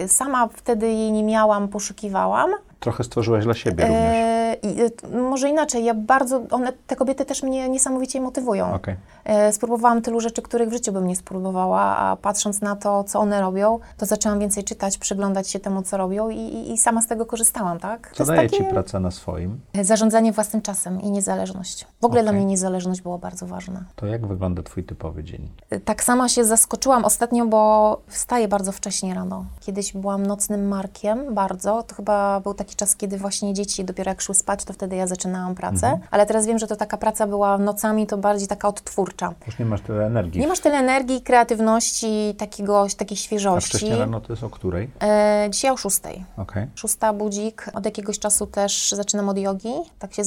sama 0.06 0.48
wtedy 0.48 0.86
jej 0.86 1.12
nie 1.12 1.22
miałam, 1.22 1.68
poszukiwałam. 1.68 2.50
Trochę 2.80 3.04
stworzyłaś 3.04 3.44
dla 3.44 3.54
siebie 3.54 3.84
również. 3.84 4.00
E, 4.02 4.56
i, 4.62 4.82
e, 4.82 5.18
może 5.18 5.48
inaczej, 5.48 5.84
ja 5.84 5.94
bardzo, 5.94 6.42
one, 6.50 6.72
te 6.86 6.96
kobiety 6.96 7.24
też 7.24 7.42
mnie 7.42 7.68
niesamowicie 7.68 8.20
motywują. 8.20 8.74
Okej. 8.74 8.96
E, 9.24 9.52
Spróbowałam 9.52 10.02
tylu 10.02 10.20
rzeczy, 10.20 10.42
których 10.42 10.68
w 10.68 10.72
życiu 10.72 10.92
bym 10.92 11.06
nie 11.06 11.16
spróbowała, 11.16 11.80
a 11.96 12.16
patrząc 12.16 12.60
na 12.60 12.76
to, 12.76 13.04
co 13.04 13.20
one 13.20 13.40
robią, 13.40 13.78
to 13.96 14.06
zaczęłam 14.06 14.38
więcej 14.40 14.64
czytać, 14.64 14.98
przyglądać 14.98 15.48
się 15.50 15.60
temu, 15.60 15.82
co 15.82 15.96
robią 15.96 16.28
i, 16.30 16.36
i, 16.38 16.72
i 16.72 16.78
sama 16.78 17.02
z 17.02 17.06
tego 17.06 17.26
korzystałam, 17.26 17.78
tak? 17.78 18.12
Co 18.14 18.24
daje 18.24 18.50
ci 18.50 18.64
praca 18.64 19.00
na 19.00 19.10
swoim? 19.10 19.60
zarządzanie 19.82 20.32
własnym 20.32 20.62
czasem 20.62 21.00
i 21.00 21.10
niezależność. 21.10 21.86
W 22.00 22.04
ogóle 22.04 22.22
dla 22.22 22.30
Okej. 22.30 22.40
mnie 22.40 22.50
niezależność 22.50 23.00
była 23.02 23.18
bardzo 23.18 23.46
ważna. 23.46 23.84
To 23.96 24.06
jak 24.06 24.26
wygląda 24.26 24.62
twój 24.62 24.84
typowy 24.84 25.24
dzień? 25.24 25.48
E, 25.70 25.80
Tak 25.80 26.04
sama 26.04 26.28
się 26.28 26.44
zaskoczyłam 26.44 27.04
ostatnio, 27.04 27.46
bo 27.46 28.00
wstaję 28.06 28.48
bardzo 28.48 28.72
wcześnie 28.72 29.14
rano. 29.14 29.44
Kiedyś 29.60 29.92
byłam 29.92 30.26
nocnym 30.26 30.68
markiem, 30.68 31.34
bardzo. 31.34 31.82
To 31.82 31.94
chyba 31.94 32.40
był 32.40 32.54
taki 32.54 32.76
czas, 32.76 32.96
kiedy 32.96 33.18
właśnie 33.18 33.54
dzieci 33.54 33.84
dopiero 33.84 34.10
jak 34.10 34.20
szły 34.20 34.34
spać, 34.34 34.64
to 34.64 34.72
wtedy 34.72 34.96
ja 34.96 35.06
zaczynałam 35.06 35.54
pracę. 35.54 35.98
Ale 36.10 36.26
teraz 36.26 36.46
wiem, 36.46 36.58
że 36.58 36.66
to 36.66 36.76
taka 36.76 36.96
praca 36.96 37.26
była 37.26 37.58
nocami, 37.58 38.06
to 38.06 38.18
bardziej 38.18 38.48
taka 38.48 38.68
odtwórcza. 38.68 39.09
Już 39.46 39.58
nie 39.58 39.64
masz 39.64 39.80
tyle 39.80 40.06
energii. 40.06 40.40
Nie 40.40 40.48
masz 40.48 40.60
tyle 40.60 40.78
energii, 40.78 41.22
kreatywności, 41.22 42.34
takiego, 42.38 42.86
takiej 42.96 43.18
A 43.18 43.20
świeżości. 43.20 43.68
wcześniej 43.68 43.98
rano 43.98 44.20
to 44.20 44.32
jest 44.32 44.44
o 44.44 44.50
której? 44.50 44.90
E, 45.02 45.48
dzisiaj 45.50 45.70
o 45.70 45.76
szóstej. 45.76 46.24
Okej. 46.36 46.66
Szósta 46.74 47.12
budzik. 47.12 47.66
Od 47.74 47.84
jakiegoś 47.84 48.18
czasu 48.18 48.46
też 48.46 48.92
zaczynam 48.92 49.28
od 49.28 49.38
jogi. 49.38 49.74
Tak 49.98 50.14
się 50.14 50.22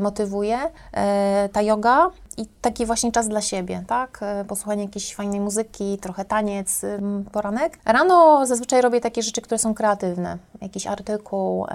motywuję. 0.00 0.58
E, 0.92 1.48
ta 1.52 1.62
yoga 1.62 2.10
i 2.36 2.46
taki 2.60 2.86
właśnie 2.86 3.12
czas 3.12 3.28
dla 3.28 3.40
siebie, 3.40 3.84
tak? 3.86 4.18
E, 4.22 4.44
Posłuchanie 4.44 4.82
jakiejś 4.82 5.14
fajnej 5.14 5.40
muzyki, 5.40 5.98
trochę 5.98 6.24
taniec, 6.24 6.82
poranek. 7.32 7.78
Rano 7.84 8.46
zazwyczaj 8.46 8.80
robię 8.80 9.00
takie 9.00 9.22
rzeczy, 9.22 9.40
które 9.40 9.58
są 9.58 9.74
kreatywne. 9.74 10.38
Jakiś 10.60 10.86
artykuł, 10.86 11.66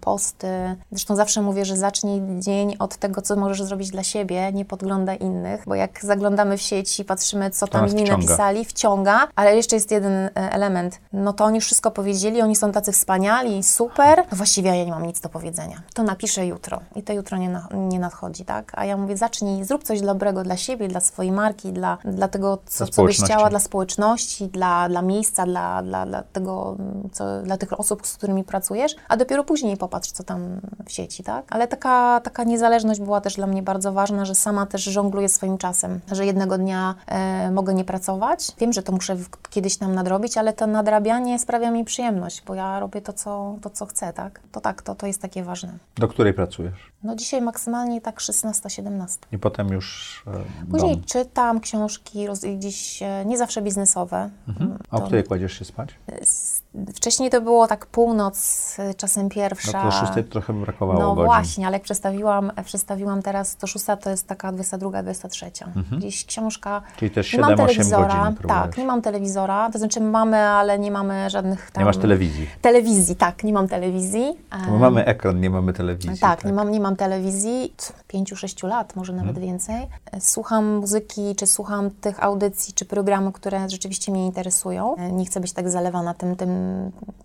posty. 0.00 0.76
Zresztą 0.90 1.16
zawsze 1.16 1.42
mówię, 1.42 1.64
że 1.64 1.76
zacznij 1.76 2.22
dzień 2.40 2.76
od 2.78 2.96
tego, 2.96 3.22
co 3.22 3.36
możesz 3.36 3.62
zrobić 3.62 3.90
dla 3.90 4.02
siebie, 4.02 4.52
nie 4.52 4.64
podglądaj 4.64 5.18
innych, 5.20 5.62
bo 5.66 5.74
jak 5.74 6.00
zaglądamy 6.02 6.56
w 6.56 6.62
sieci, 6.62 7.04
patrzymy, 7.04 7.50
co 7.50 7.66
tam 7.66 7.88
inni 7.88 8.04
napisali, 8.04 8.64
wciąga, 8.64 9.28
ale 9.36 9.56
jeszcze 9.56 9.76
jest 9.76 9.90
jeden 9.90 10.12
e, 10.12 10.30
element. 10.34 11.00
No 11.12 11.32
to 11.32 11.44
oni 11.44 11.54
już 11.54 11.64
wszystko 11.64 11.90
powiedzieli, 11.90 12.42
oni 12.42 12.56
są 12.56 12.72
tacy 12.72 12.92
wspaniali, 12.92 13.62
super. 13.62 14.18
No 14.18 14.36
właściwie 14.36 14.76
ja 14.76 14.84
nie 14.84 14.90
mam 14.90 15.06
nic 15.06 15.20
do 15.20 15.28
powiedzenia. 15.28 15.82
To 15.94 16.02
napiszę 16.02 16.46
jutro 16.46 16.80
i 16.96 17.02
to 17.02 17.12
jutro 17.12 17.36
nie, 17.38 17.48
na, 17.48 17.68
nie 17.74 17.98
nadchodzi, 17.98 18.44
tak? 18.44 18.72
A 18.74 18.84
ja 18.84 18.96
mówię, 18.96 19.16
zacznij, 19.16 19.64
zrób 19.64 19.82
coś 19.84 19.95
dobrego 20.02 20.42
dla 20.42 20.56
siebie, 20.56 20.88
dla 20.88 21.00
swojej 21.00 21.32
marki, 21.32 21.72
dla, 21.72 21.98
dla 22.04 22.28
tego, 22.28 22.58
co, 22.66 22.84
Dla 22.84 22.92
co 22.92 23.04
byś 23.04 23.20
chciała, 23.20 23.50
dla 23.50 23.58
społeczności, 23.58 24.48
dla, 24.48 24.88
dla 24.88 25.02
miejsca, 25.02 25.46
dla, 25.46 25.82
dla, 25.82 26.06
dla 26.06 26.22
tego, 26.22 26.76
co, 27.12 27.42
dla 27.42 27.56
tych 27.56 27.80
osób, 27.80 28.06
z 28.06 28.16
którymi 28.16 28.44
pracujesz, 28.44 28.96
a 29.08 29.16
dopiero 29.16 29.44
później 29.44 29.76
popatrz, 29.76 30.10
co 30.10 30.24
tam 30.24 30.60
w 30.86 30.92
sieci, 30.92 31.22
tak? 31.22 31.44
Ale 31.48 31.68
taka, 31.68 32.20
taka 32.24 32.44
niezależność 32.44 33.00
była 33.00 33.20
też 33.20 33.34
dla 33.34 33.46
mnie 33.46 33.62
bardzo 33.62 33.92
ważna, 33.92 34.24
że 34.24 34.34
sama 34.34 34.66
też 34.66 34.84
żongluję 34.84 35.28
swoim 35.28 35.58
czasem, 35.58 36.00
że 36.12 36.26
jednego 36.26 36.58
dnia 36.58 36.94
e, 37.06 37.50
mogę 37.50 37.74
nie 37.74 37.84
pracować. 37.84 38.52
Wiem, 38.58 38.72
że 38.72 38.82
to 38.82 38.92
muszę 38.92 39.16
kiedyś 39.50 39.76
tam 39.76 39.94
nadrobić, 39.94 40.38
ale 40.38 40.52
to 40.52 40.66
nadrabianie 40.66 41.38
sprawia 41.38 41.70
mi 41.70 41.84
przyjemność, 41.84 42.42
bo 42.46 42.54
ja 42.54 42.80
robię 42.80 43.00
to, 43.00 43.12
co, 43.12 43.56
to, 43.62 43.70
co 43.70 43.86
chcę, 43.86 44.12
tak? 44.12 44.40
To 44.52 44.60
tak, 44.60 44.82
to, 44.82 44.94
to 44.94 45.06
jest 45.06 45.22
takie 45.22 45.42
ważne. 45.44 45.72
Do 45.96 46.08
której 46.08 46.34
pracujesz? 46.34 46.92
No 47.02 47.16
dzisiaj 47.16 47.42
maksymalnie 47.42 48.00
tak 48.00 48.18
16-17. 48.18 49.18
I 49.32 49.38
potem 49.38 49.68
już 49.68 49.85
już 49.86 50.22
e, 50.26 50.70
Później 50.70 50.96
dom? 50.96 51.04
czytam 51.04 51.60
książki, 51.60 52.26
roz, 52.26 52.40
gdzieś 52.40 53.02
e, 53.02 53.24
nie 53.26 53.38
zawsze 53.38 53.62
biznesowe. 53.62 54.30
Mhm. 54.48 54.78
A 54.90 54.96
o 54.96 55.00
której 55.00 55.24
kładziesz 55.24 55.58
się 55.58 55.64
spać? 55.64 55.88
s- 56.08 56.55
Wcześniej 56.94 57.30
to 57.30 57.40
było 57.40 57.66
tak 57.66 57.86
północ, 57.86 58.76
e, 58.78 58.94
czasem 58.94 59.22
No 59.24 59.30
pierwsza. 59.30 59.82
to 59.82 59.88
o 59.88 59.90
szóstej 59.90 60.24
trochę 60.24 60.52
brakowało 60.52 61.00
No 61.00 61.14
godzin. 61.14 61.24
właśnie, 61.24 61.66
ale 61.66 61.76
jak 61.76 61.82
przestawiłam, 61.82 62.52
przestawiłam 62.64 63.22
teraz, 63.22 63.56
to 63.56 63.66
szósta 63.66 63.96
to 63.96 64.10
jest 64.10 64.26
taka 64.26 64.52
22, 64.52 65.02
23. 65.02 65.50
Gdzieś 65.98 66.24
książka. 66.26 66.82
Czyli 66.96 67.10
też 67.10 67.32
nie 67.32 67.38
mam 67.40 67.50
7-8 67.52 67.56
telewizora. 67.56 68.24
godzin. 68.30 68.48
Tak, 68.48 68.78
nie 68.78 68.84
mam 68.84 69.02
telewizora. 69.02 69.70
To 69.72 69.78
znaczy 69.78 70.00
mamy, 70.00 70.36
ale 70.38 70.78
nie 70.78 70.90
mamy 70.90 71.30
żadnych 71.30 71.70
tam... 71.70 71.80
Nie 71.80 71.84
masz 71.84 71.96
telewizji. 71.96 72.46
Telewizji, 72.62 73.16
tak, 73.16 73.44
nie 73.44 73.52
mam 73.52 73.68
telewizji. 73.68 74.36
Bo 74.68 74.78
mamy 74.78 75.04
ekran, 75.04 75.40
nie 75.40 75.50
mamy 75.50 75.72
telewizji. 75.72 76.18
tak, 76.18 76.44
Nie, 76.44 76.52
mam, 76.52 76.70
nie 76.70 76.80
mam 76.80 76.96
telewizji. 76.96 77.74
T- 77.76 77.92
Pięciu, 78.08 78.36
sześciu 78.36 78.66
lat, 78.66 78.96
może 78.96 79.12
nawet 79.12 79.28
Mhm. 79.36 79.46
więcej. 79.46 79.76
E, 80.12 80.20
Słucham 80.20 80.64
muzyki, 80.76 81.36
czy 81.36 81.46
słucham 81.46 81.90
tych 81.90 82.24
audycji, 82.24 82.74
czy 82.74 82.84
programów, 82.84 83.34
które 83.34 83.68
rzeczywiście 83.70 84.12
mnie 84.12 84.26
interesują. 84.26 84.96
E, 84.96 85.12
Nie 85.12 85.24
chcę 85.24 85.40
być 85.40 85.52
tak 85.52 85.70
zalewana 85.70 86.14
tym, 86.14 86.36
tym 86.36 86.65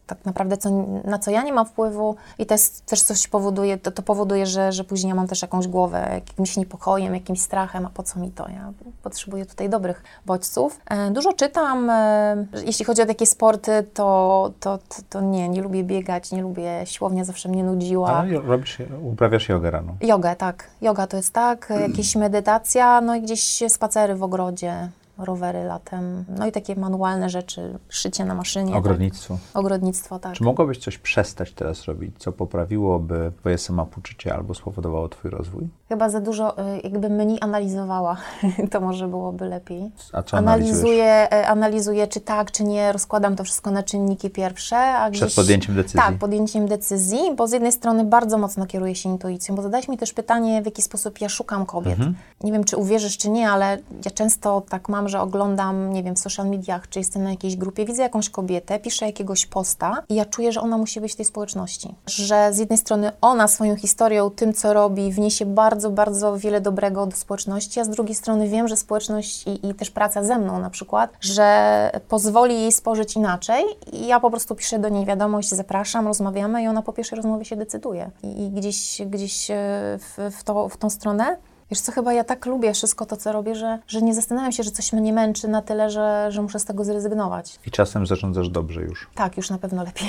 tak 0.08 0.26
naprawdę, 0.26 0.58
co, 0.58 0.70
na 1.06 1.20
co 1.20 1.32
ja 1.32 1.44
nie 1.44 1.54
mam 1.54 1.66
wpływu 1.66 2.16
i 2.40 2.46
to 2.46 2.54
jest 2.54 2.86
też 2.86 3.02
coś 3.04 3.28
powoduje, 3.28 3.78
to, 3.78 3.92
to 3.92 4.02
powoduje, 4.02 4.46
że, 4.46 4.72
że 4.72 4.84
później 4.84 5.10
ja 5.10 5.16
mam 5.16 5.28
też 5.28 5.42
jakąś 5.42 5.68
głowę 5.68 6.10
jakimś 6.14 6.58
niepokojem, 6.58 7.14
jakimś 7.14 7.42
strachem, 7.42 7.86
a 7.86 7.90
po 7.90 8.04
co 8.04 8.20
mi 8.20 8.32
to? 8.32 8.50
Ja 8.50 8.72
potrzebuję 9.04 9.46
tutaj 9.46 9.70
dobrych 9.70 10.04
bodźców. 10.26 10.80
E, 10.90 11.12
Dużo 11.12 11.34
czytam. 11.34 11.90
e, 11.90 12.46
Jeśli 12.66 12.86
chodzi 12.86 13.02
o 13.02 13.06
takie 13.06 13.26
sporty, 13.26 13.72
to, 13.94 14.52
to, 14.60 14.78
to, 14.78 14.96
to 15.10 15.22
nie, 15.22 15.50
nie 15.50 15.62
lubię 15.62 15.84
biegać, 15.84 16.32
nie 16.32 16.42
lubię, 16.42 16.82
siłownia 16.86 17.24
zawsze 17.26 17.50
mnie 17.50 17.64
nudziła. 17.64 18.14
Ale 18.14 18.40
robisz, 18.40 18.78
uprawiasz 19.04 19.50
jogę 19.50 19.72
rano. 19.72 19.96
Jogę, 20.02 20.36
tak. 20.36 20.68
Yoga 20.82 21.08
to 21.08 21.18
jest 21.18 21.34
tak, 21.34 21.74
jakieś 21.90 22.16
medytacja, 22.16 23.02
no 23.02 23.16
i 23.16 23.22
gdzieś 23.22 23.64
spacery 23.68 24.16
w 24.16 24.24
ogrodzie, 24.24 24.90
rowery 25.18 25.64
latem, 25.64 26.26
no 26.38 26.48
i 26.48 26.52
takie 26.52 26.76
manualne 26.76 27.30
rzeczy, 27.30 27.80
szycie 27.90 28.26
na 28.26 28.36
maszynie. 28.36 28.76
Ogrodnictwo. 28.76 29.34
Tak. 29.34 29.60
Ogrodnictwo, 29.60 30.20
tak. 30.20 30.34
Czy 30.34 30.44
mogłabyś 30.44 30.78
coś 30.78 30.98
przestać 30.98 31.54
teraz 31.54 31.86
robić, 31.86 32.16
co 32.18 32.32
poprawiłoby 32.32 33.32
twoje 33.40 33.58
samopoczucie 33.58 34.34
albo 34.34 34.54
spowodowało 34.54 35.10
twój 35.10 35.32
rozwój? 35.32 35.70
Chyba 35.90 36.10
za 36.10 36.22
dużo, 36.22 36.60
y, 36.76 36.82
jakby 36.84 37.10
mniej 37.10 37.38
analizowała, 37.42 38.18
to 38.72 38.82
może 38.82 39.08
byłoby 39.08 39.46
lepiej. 39.46 39.92
A 40.14 40.24
co? 40.24 40.38
Analizuję, 40.38 41.28
y, 41.34 41.48
analizuję, 41.48 42.08
czy 42.08 42.20
tak, 42.22 42.52
czy 42.52 42.64
nie, 42.64 42.92
rozkładam 42.92 43.36
to 43.36 43.44
wszystko 43.44 43.72
na 43.72 43.84
czynniki 43.84 44.30
pierwsze. 44.30 44.78
A 44.78 45.12
Przed 45.12 45.24
gdzieś, 45.24 45.36
podjęciem 45.36 45.76
decyzji. 45.76 46.00
Tak, 46.00 46.18
podjęciem 46.18 46.68
decyzji, 46.68 47.20
bo 47.38 47.48
z 47.48 47.52
jednej 47.52 47.72
strony 47.72 48.04
bardzo 48.04 48.38
mocno 48.38 48.66
kieruję 48.66 48.96
się 48.96 49.10
intuicją, 49.10 49.56
bo 49.56 49.62
zadałeś 49.62 49.88
mi 49.88 49.98
też 49.98 50.14
pytanie, 50.14 50.62
w 50.62 50.66
jaki 50.66 50.82
sposób 50.82 51.22
ja 51.22 51.30
szukam 51.30 51.66
kobiet. 51.66 51.94
Mhm. 51.94 52.16
Nie 52.44 52.52
wiem, 52.52 52.64
czy 52.64 52.78
uwierzysz, 52.78 53.18
czy 53.18 53.30
nie, 53.30 53.50
ale 53.50 53.78
ja 54.06 54.12
często 54.12 54.62
tak 54.70 54.90
mam, 54.90 55.01
że 55.10 55.22
oglądam, 55.22 55.94
nie 55.94 56.04
wiem, 56.04 56.16
w 56.16 56.20
social 56.20 56.50
mediach, 56.50 56.90
czy 56.90 57.00
jestem 57.00 57.24
na 57.24 57.30
jakiejś 57.30 57.56
grupie, 57.56 57.86
widzę 57.86 58.04
jakąś 58.04 58.30
kobietę, 58.30 58.80
piszę 58.80 59.06
jakiegoś 59.06 59.46
posta 59.46 60.04
i 60.10 60.16
ja 60.16 60.26
czuję, 60.26 60.52
że 60.52 60.62
ona 60.62 60.78
musi 60.78 61.02
być 61.02 61.14
w 61.14 61.16
tej 61.16 61.26
społeczności. 61.26 61.96
Że 62.06 62.54
z 62.54 62.58
jednej 62.58 62.78
strony 62.78 63.12
ona 63.22 63.48
swoją 63.48 63.76
historią, 63.76 64.30
tym, 64.30 64.54
co 64.54 64.74
robi, 64.74 65.12
wniesie 65.12 65.46
bardzo, 65.46 65.92
bardzo 65.92 66.38
wiele 66.38 66.62
dobrego 66.62 67.06
do 67.06 67.16
społeczności, 67.16 67.80
a 67.80 67.84
z 67.84 67.90
drugiej 67.90 68.16
strony 68.16 68.50
wiem, 68.50 68.68
że 68.68 68.78
społeczność 68.78 69.48
i, 69.48 69.68
i 69.68 69.74
też 69.74 69.92
praca 69.92 70.24
ze 70.24 70.38
mną 70.38 70.60
na 70.60 70.70
przykład, 70.70 71.12
że 71.22 72.02
pozwoli 72.08 72.62
jej 72.62 72.72
spojrzeć 72.72 73.16
inaczej 73.16 73.66
i 73.94 74.08
ja 74.08 74.20
po 74.20 74.30
prostu 74.30 74.56
piszę 74.56 74.80
do 74.80 74.90
niej 74.90 75.06
wiadomość, 75.06 75.50
zapraszam, 75.50 76.08
rozmawiamy 76.08 76.64
i 76.64 76.68
ona 76.68 76.82
po 76.82 76.94
pierwszej 76.94 77.16
rozmowie 77.16 77.46
się 77.46 77.56
decyduje. 77.56 78.12
I, 78.24 78.44
i 78.46 78.50
gdzieś, 78.50 79.02
gdzieś 79.06 79.52
e, 79.52 79.56
w, 80.00 80.36
w, 80.38 80.44
to, 80.44 80.70
w 80.70 80.78
tą 80.78 80.90
stronę. 80.90 81.38
Wiesz 81.72 81.82
co, 81.82 81.92
chyba 81.92 82.14
ja 82.14 82.24
tak 82.24 82.46
lubię 82.46 82.74
wszystko 82.74 83.06
to, 83.06 83.18
co 83.18 83.32
robię, 83.32 83.56
że, 83.56 83.80
że 83.88 84.02
nie 84.02 84.14
zastanawiam 84.14 84.52
się, 84.52 84.64
że 84.64 84.72
coś 84.72 84.94
mnie 84.94 85.14
męczy 85.14 85.48
na 85.48 85.62
tyle, 85.62 85.90
że, 85.90 86.28
że 86.32 86.42
muszę 86.42 86.60
z 86.60 86.66
tego 86.66 86.84
zrezygnować. 86.84 87.60
I 87.66 87.72
czasem 87.72 88.06
zarządzasz 88.08 88.50
dobrze 88.50 88.82
już. 88.82 89.08
Tak, 89.16 89.38
już 89.38 89.50
na 89.50 89.58
pewno 89.58 89.84
lepiej. 89.84 90.08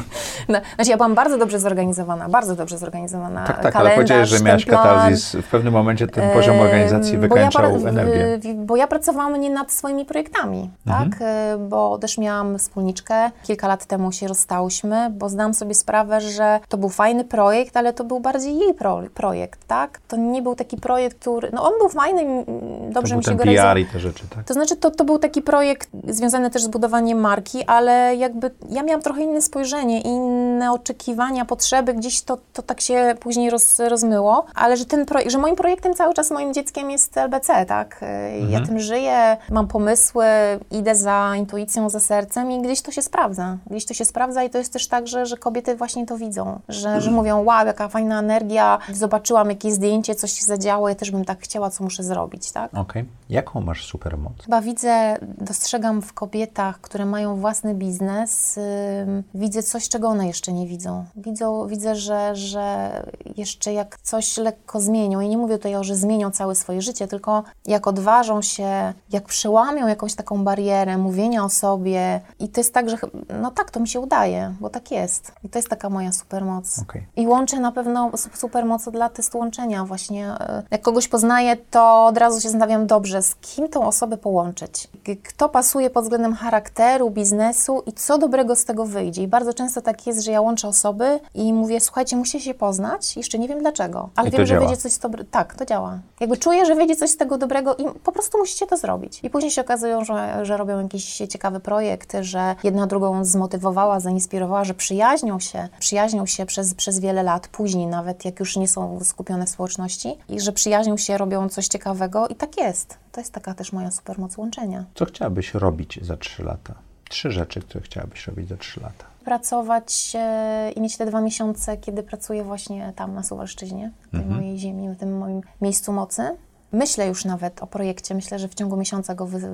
no, 0.48 0.58
znaczy 0.74 0.90
ja 0.90 0.96
byłam 0.96 1.14
bardzo 1.14 1.38
dobrze 1.38 1.58
zorganizowana, 1.58 2.28
bardzo 2.28 2.56
dobrze 2.56 2.78
zorganizowana. 2.78 3.46
Tak, 3.46 3.56
tak, 3.56 3.64
ale 3.64 3.72
Kalendarz, 3.72 3.94
powiedziałeś, 3.94 4.28
że 4.28 4.40
miałaś 4.40 4.64
plan. 4.64 4.82
katarzis. 4.82 5.32
W 5.36 5.48
pewnym 5.50 5.72
momencie 5.72 6.06
ten 6.06 6.30
poziom 6.30 6.60
organizacji 6.60 7.14
Em, 7.14 7.28
bo 7.28 7.36
ja 7.36 7.46
wykańczał 7.50 7.88
energię. 7.88 8.38
w- 8.38 8.64
Bo 8.64 8.76
ja 8.76 8.86
pracowałam 8.86 9.40
nie 9.40 9.50
nad 9.50 9.72
swoimi 9.72 10.04
projektami, 10.04 10.70
Mhm. 10.86 11.10
tak? 11.10 11.20
E, 11.22 11.58
Bo 11.68 11.98
też 11.98 12.18
miałam 12.18 12.58
wspólniczkę. 12.58 13.30
Kilka 13.42 13.68
lat 13.68 13.86
temu 13.86 14.12
się 14.12 14.28
rozstałyśmy, 14.28 15.10
bo 15.10 15.28
zdałam 15.28 15.54
sobie 15.54 15.74
sprawę, 15.74 16.20
że 16.20 16.60
to 16.68 16.78
był 16.78 16.88
fajny 16.88 17.24
projekt, 17.24 17.76
ale 17.76 17.92
to 17.92 18.04
był 18.04 18.20
bardziej 18.20 18.58
jej 18.58 18.74
pro, 18.74 19.00
projekt, 19.14 19.66
tak? 19.66 20.00
To 20.08 20.16
nie 20.16 20.42
był 20.42 20.54
taki 20.54 20.76
projekt, 20.76 20.99
który... 21.08 21.50
No 21.52 21.62
on 21.62 21.72
był 21.78 21.88
fajny, 21.88 22.22
m, 22.22 22.44
To 22.46 22.52
dobrze 22.92 23.14
był 23.14 23.18
mi 23.18 23.24
się 23.24 23.34
go 23.34 23.44
PR 23.44 23.78
i 23.78 23.86
te 23.86 23.98
rzeczy, 24.00 24.24
tak? 24.36 24.44
To 24.44 24.54
znaczy, 24.54 24.76
to, 24.76 24.90
to 24.90 25.04
był 25.04 25.18
taki 25.18 25.42
projekt 25.42 25.88
związany 26.08 26.50
też 26.50 26.62
z 26.62 26.68
budowaniem 26.68 27.18
marki, 27.20 27.64
ale 27.64 28.16
jakby 28.16 28.50
ja 28.70 28.82
miałam 28.82 29.02
trochę 29.02 29.22
inne 29.22 29.42
spojrzenie, 29.42 30.00
inne 30.00 30.72
oczekiwania, 30.72 31.44
potrzeby, 31.44 31.94
gdzieś 31.94 32.22
to, 32.22 32.38
to 32.52 32.62
tak 32.62 32.80
się 32.80 33.14
później 33.20 33.50
roz, 33.50 33.78
rozmyło, 33.78 34.44
ale 34.54 34.76
że 34.76 34.84
ten 34.84 35.06
projekt, 35.06 35.32
że 35.32 35.38
moim 35.38 35.56
projektem 35.56 35.94
cały 35.94 36.14
czas 36.14 36.30
moim 36.30 36.54
dzieckiem 36.54 36.90
jest 36.90 37.16
LBC, 37.16 37.66
tak? 37.66 38.00
Ja 38.40 38.46
Mhm. 38.46 38.66
tym 38.66 38.78
żyję, 38.80 39.36
mam 39.50 39.68
pomysły, 39.68 40.24
idę 40.70 40.94
za 40.94 41.32
intuicją, 41.36 41.90
za 41.90 42.00
sercem 42.00 42.52
i 42.52 42.62
gdzieś 42.62 42.82
to 42.82 42.90
się 42.92 43.02
sprawdza. 43.02 43.56
Gdzieś 43.70 43.84
to 43.86 43.94
się 43.94 44.04
sprawdza 44.04 44.42
i 44.44 44.50
to 44.50 44.58
jest 44.58 44.72
też 44.72 44.88
tak, 44.88 45.06
że, 45.08 45.26
że 45.26 45.36
kobiety 45.36 45.76
właśnie 45.76 46.06
to 46.06 46.16
widzą, 46.16 46.60
że, 46.68 47.00
że 47.00 47.10
mówią, 47.10 47.44
wow, 47.44 47.66
jaka 47.66 47.88
fajna 47.88 48.18
energia, 48.18 48.78
zobaczyłam 48.92 49.50
jakieś 49.50 49.72
zdjęcie, 49.72 50.14
coś 50.14 50.32
się 50.32 50.44
zadziało, 50.44 50.88
ja 50.90 50.94
też 50.94 51.10
bym 51.10 51.24
tak 51.24 51.40
chciała, 51.40 51.70
co 51.70 51.84
muszę 51.84 52.02
zrobić, 52.02 52.52
tak? 52.52 52.74
Okej. 52.74 53.04
Jaką 53.28 53.60
masz 53.60 53.86
supermoc? 53.86 54.32
Chyba 54.44 54.60
widzę, 54.60 55.16
dostrzegam 55.22 56.02
w 56.02 56.12
kobietach, 56.12 56.80
które 56.80 57.06
mają 57.06 57.36
własny 57.36 57.74
biznes, 57.74 58.58
ym, 58.58 59.22
widzę 59.34 59.62
coś, 59.62 59.88
czego 59.88 60.08
one 60.08 60.26
jeszcze 60.26 60.52
nie 60.52 60.66
widzą. 60.66 61.04
Widzą, 61.16 61.66
widzę, 61.66 61.94
że, 61.94 62.36
że 62.36 62.90
jeszcze 63.36 63.72
jak 63.72 63.98
coś 64.02 64.36
lekko 64.36 64.80
zmienią, 64.80 65.20
i 65.20 65.28
nie 65.28 65.38
mówię 65.38 65.56
tutaj 65.56 65.76
o, 65.76 65.84
że 65.84 65.96
zmienią 65.96 66.30
całe 66.30 66.54
swoje 66.54 66.82
życie, 66.82 67.08
tylko 67.08 67.42
jak 67.66 67.86
odważą 67.86 68.42
się, 68.42 68.92
jak 69.10 69.24
przełamią 69.24 69.86
jakąś 69.86 70.14
taką 70.14 70.44
barierę 70.44 70.98
mówienia 70.98 71.44
o 71.44 71.48
sobie 71.48 72.20
i 72.38 72.48
to 72.48 72.60
jest 72.60 72.74
tak, 72.74 72.90
że 72.90 72.96
no 73.40 73.50
tak, 73.50 73.70
to 73.70 73.80
mi 73.80 73.88
się 73.88 74.00
udaje, 74.00 74.54
bo 74.60 74.70
tak 74.70 74.90
jest. 74.90 75.32
I 75.44 75.48
to 75.48 75.58
jest 75.58 75.68
taka 75.68 75.90
moja 75.90 76.12
supermoc. 76.12 76.78
Okej. 76.82 77.06
I 77.16 77.26
łączę 77.26 77.60
na 77.60 77.72
pewno 77.72 78.10
su- 78.16 78.30
supermoc 78.34 78.88
od 78.88 78.94
lat 78.94 79.18
jest 79.18 79.34
łączenia 79.34 79.84
właśnie. 79.84 80.32
Jak 80.80 80.84
kogoś 80.84 81.08
poznaję, 81.08 81.56
to 81.70 82.06
od 82.06 82.18
razu 82.18 82.40
się 82.40 82.48
zastanawiam 82.48 82.86
dobrze, 82.86 83.22
z 83.22 83.34
kim 83.34 83.68
tą 83.68 83.86
osobę 83.86 84.16
połączyć. 84.16 84.88
Kto 85.22 85.48
pasuje 85.48 85.90
pod 85.90 86.04
względem 86.04 86.34
charakteru, 86.34 87.10
biznesu 87.10 87.82
i 87.86 87.92
co 87.92 88.18
dobrego 88.18 88.56
z 88.56 88.64
tego 88.64 88.84
wyjdzie. 88.84 89.22
I 89.22 89.28
bardzo 89.28 89.54
często 89.54 89.82
tak 89.82 90.06
jest, 90.06 90.20
że 90.20 90.32
ja 90.32 90.40
łączę 90.40 90.68
osoby 90.68 91.20
i 91.34 91.52
mówię, 91.52 91.80
słuchajcie, 91.80 92.16
musicie 92.16 92.40
się 92.40 92.54
poznać, 92.54 93.16
jeszcze 93.16 93.38
nie 93.38 93.48
wiem 93.48 93.58
dlaczego, 93.60 94.08
ale 94.16 94.28
I 94.28 94.32
wiem, 94.32 94.40
że 94.40 94.46
działa. 94.54 94.66
wyjdzie 94.66 94.82
coś 94.82 94.98
dobrego. 94.98 95.28
Tak, 95.30 95.54
to 95.54 95.64
działa. 95.66 95.98
Jakby 96.20 96.36
czuję, 96.36 96.66
że 96.66 96.74
wyjdzie 96.74 96.96
coś 96.96 97.10
z 97.10 97.16
tego 97.16 97.38
dobrego 97.38 97.76
i 97.76 97.84
po 98.04 98.12
prostu 98.12 98.38
musicie 98.38 98.66
to 98.66 98.76
zrobić. 98.76 99.20
I 99.22 99.30
później 99.30 99.50
się 99.50 99.60
okazują, 99.60 100.04
że, 100.04 100.44
że 100.44 100.56
robią 100.56 100.82
jakiś 100.82 101.16
ciekawy 101.16 101.60
projekt, 101.60 102.16
że 102.20 102.54
jedna 102.64 102.86
drugą 102.86 103.24
zmotywowała, 103.24 104.00
zainspirowała, 104.00 104.64
że 104.64 104.74
przyjaźnią 104.74 105.40
się, 105.40 105.68
przyjaźnią 105.78 106.26
się 106.26 106.46
przez, 106.46 106.74
przez 106.74 106.98
wiele 106.98 107.22
lat, 107.22 107.48
później 107.48 107.86
nawet, 107.86 108.24
jak 108.24 108.40
już 108.40 108.56
nie 108.56 108.68
są 108.68 108.98
skupione 109.04 109.46
w 109.46 109.48
społeczności 109.48 110.14
i 110.28 110.40
że 110.40 110.52
przyjaźnią 110.52 110.69
się, 110.96 111.18
robią 111.18 111.48
coś 111.48 111.68
ciekawego 111.68 112.28
i 112.28 112.34
tak 112.34 112.56
jest. 112.58 112.98
To 113.12 113.20
jest 113.20 113.32
taka 113.32 113.54
też 113.54 113.72
moja 113.72 113.90
supermoc 113.90 114.38
łączenia. 114.38 114.84
Co 114.94 115.04
chciałabyś 115.04 115.54
robić 115.54 115.98
za 116.02 116.16
3 116.16 116.42
lata? 116.44 116.74
Trzy 117.08 117.30
rzeczy, 117.30 117.60
które 117.60 117.80
chciałabyś 117.80 118.26
robić 118.26 118.48
za 118.48 118.56
3 118.56 118.80
lata. 118.80 119.04
Pracować 119.24 120.12
e, 120.14 120.72
i 120.76 120.80
mieć 120.80 120.96
te 120.96 121.06
dwa 121.06 121.20
miesiące, 121.20 121.76
kiedy 121.76 122.02
pracuję 122.02 122.44
właśnie 122.44 122.92
tam 122.96 123.14
na 123.14 123.22
Suwalszczyźnie, 123.22 123.90
w 124.02 124.10
tej 124.10 124.26
mojej 124.26 124.58
ziemi, 124.58 124.88
w 124.88 124.96
tym 124.96 125.18
moim 125.18 125.40
miejscu 125.60 125.92
mocy. 125.92 126.36
Myślę 126.72 127.06
już 127.06 127.24
nawet 127.24 127.62
o 127.62 127.66
projekcie, 127.66 128.14
myślę, 128.14 128.38
że 128.38 128.48
w 128.48 128.54
ciągu 128.54 128.76
miesiąca 128.76 129.14
go 129.14 129.26
wy, 129.26 129.38
wy, 129.38 129.50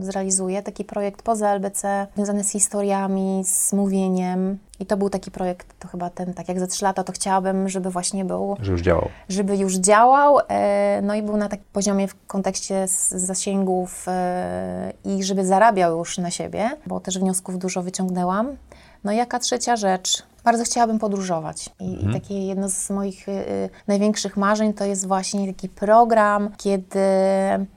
zrealizuję. 0.00 0.62
Taki 0.62 0.84
projekt 0.84 1.22
poza 1.22 1.50
LBC, 1.54 2.06
związany 2.16 2.44
z 2.44 2.50
historiami, 2.50 3.42
z 3.44 3.72
mówieniem. 3.72 4.58
I 4.80 4.86
to 4.86 4.96
był 4.96 5.10
taki 5.10 5.30
projekt, 5.30 5.78
to 5.78 5.88
chyba 5.88 6.10
ten, 6.10 6.34
tak 6.34 6.48
jak 6.48 6.60
za 6.60 6.66
trzy 6.66 6.84
lata, 6.84 7.04
to 7.04 7.12
chciałabym, 7.12 7.68
żeby 7.68 7.90
właśnie 7.90 8.24
był 8.24 8.56
Że 8.60 8.72
już 8.72 8.80
działał. 8.80 9.08
żeby 9.28 9.56
już 9.56 9.74
działał, 9.74 10.38
e, 10.48 11.00
no 11.02 11.14
i 11.14 11.22
był 11.22 11.36
na 11.36 11.48
takim 11.48 11.66
poziomie 11.72 12.08
w 12.08 12.26
kontekście 12.26 12.84
zasięgów 13.08 14.04
e, 14.08 14.92
i 15.04 15.22
żeby 15.22 15.46
zarabiał 15.46 15.98
już 15.98 16.18
na 16.18 16.30
siebie, 16.30 16.70
bo 16.86 17.00
też 17.00 17.18
wniosków 17.18 17.58
dużo 17.58 17.82
wyciągnęłam. 17.82 18.56
No 19.04 19.12
i 19.12 19.16
jaka 19.16 19.38
trzecia 19.38 19.76
rzecz? 19.76 20.22
Bardzo 20.44 20.64
chciałabym 20.64 20.98
podróżować 20.98 21.70
i, 21.80 22.04
i 22.04 22.12
takie 22.12 22.46
jedno 22.46 22.68
z 22.68 22.90
moich 22.90 23.28
y, 23.28 23.32
y, 23.32 23.70
największych 23.88 24.36
marzeń 24.36 24.72
to 24.72 24.84
jest 24.84 25.06
właśnie 25.06 25.46
taki 25.46 25.68
program, 25.68 26.50
kiedy 26.56 27.00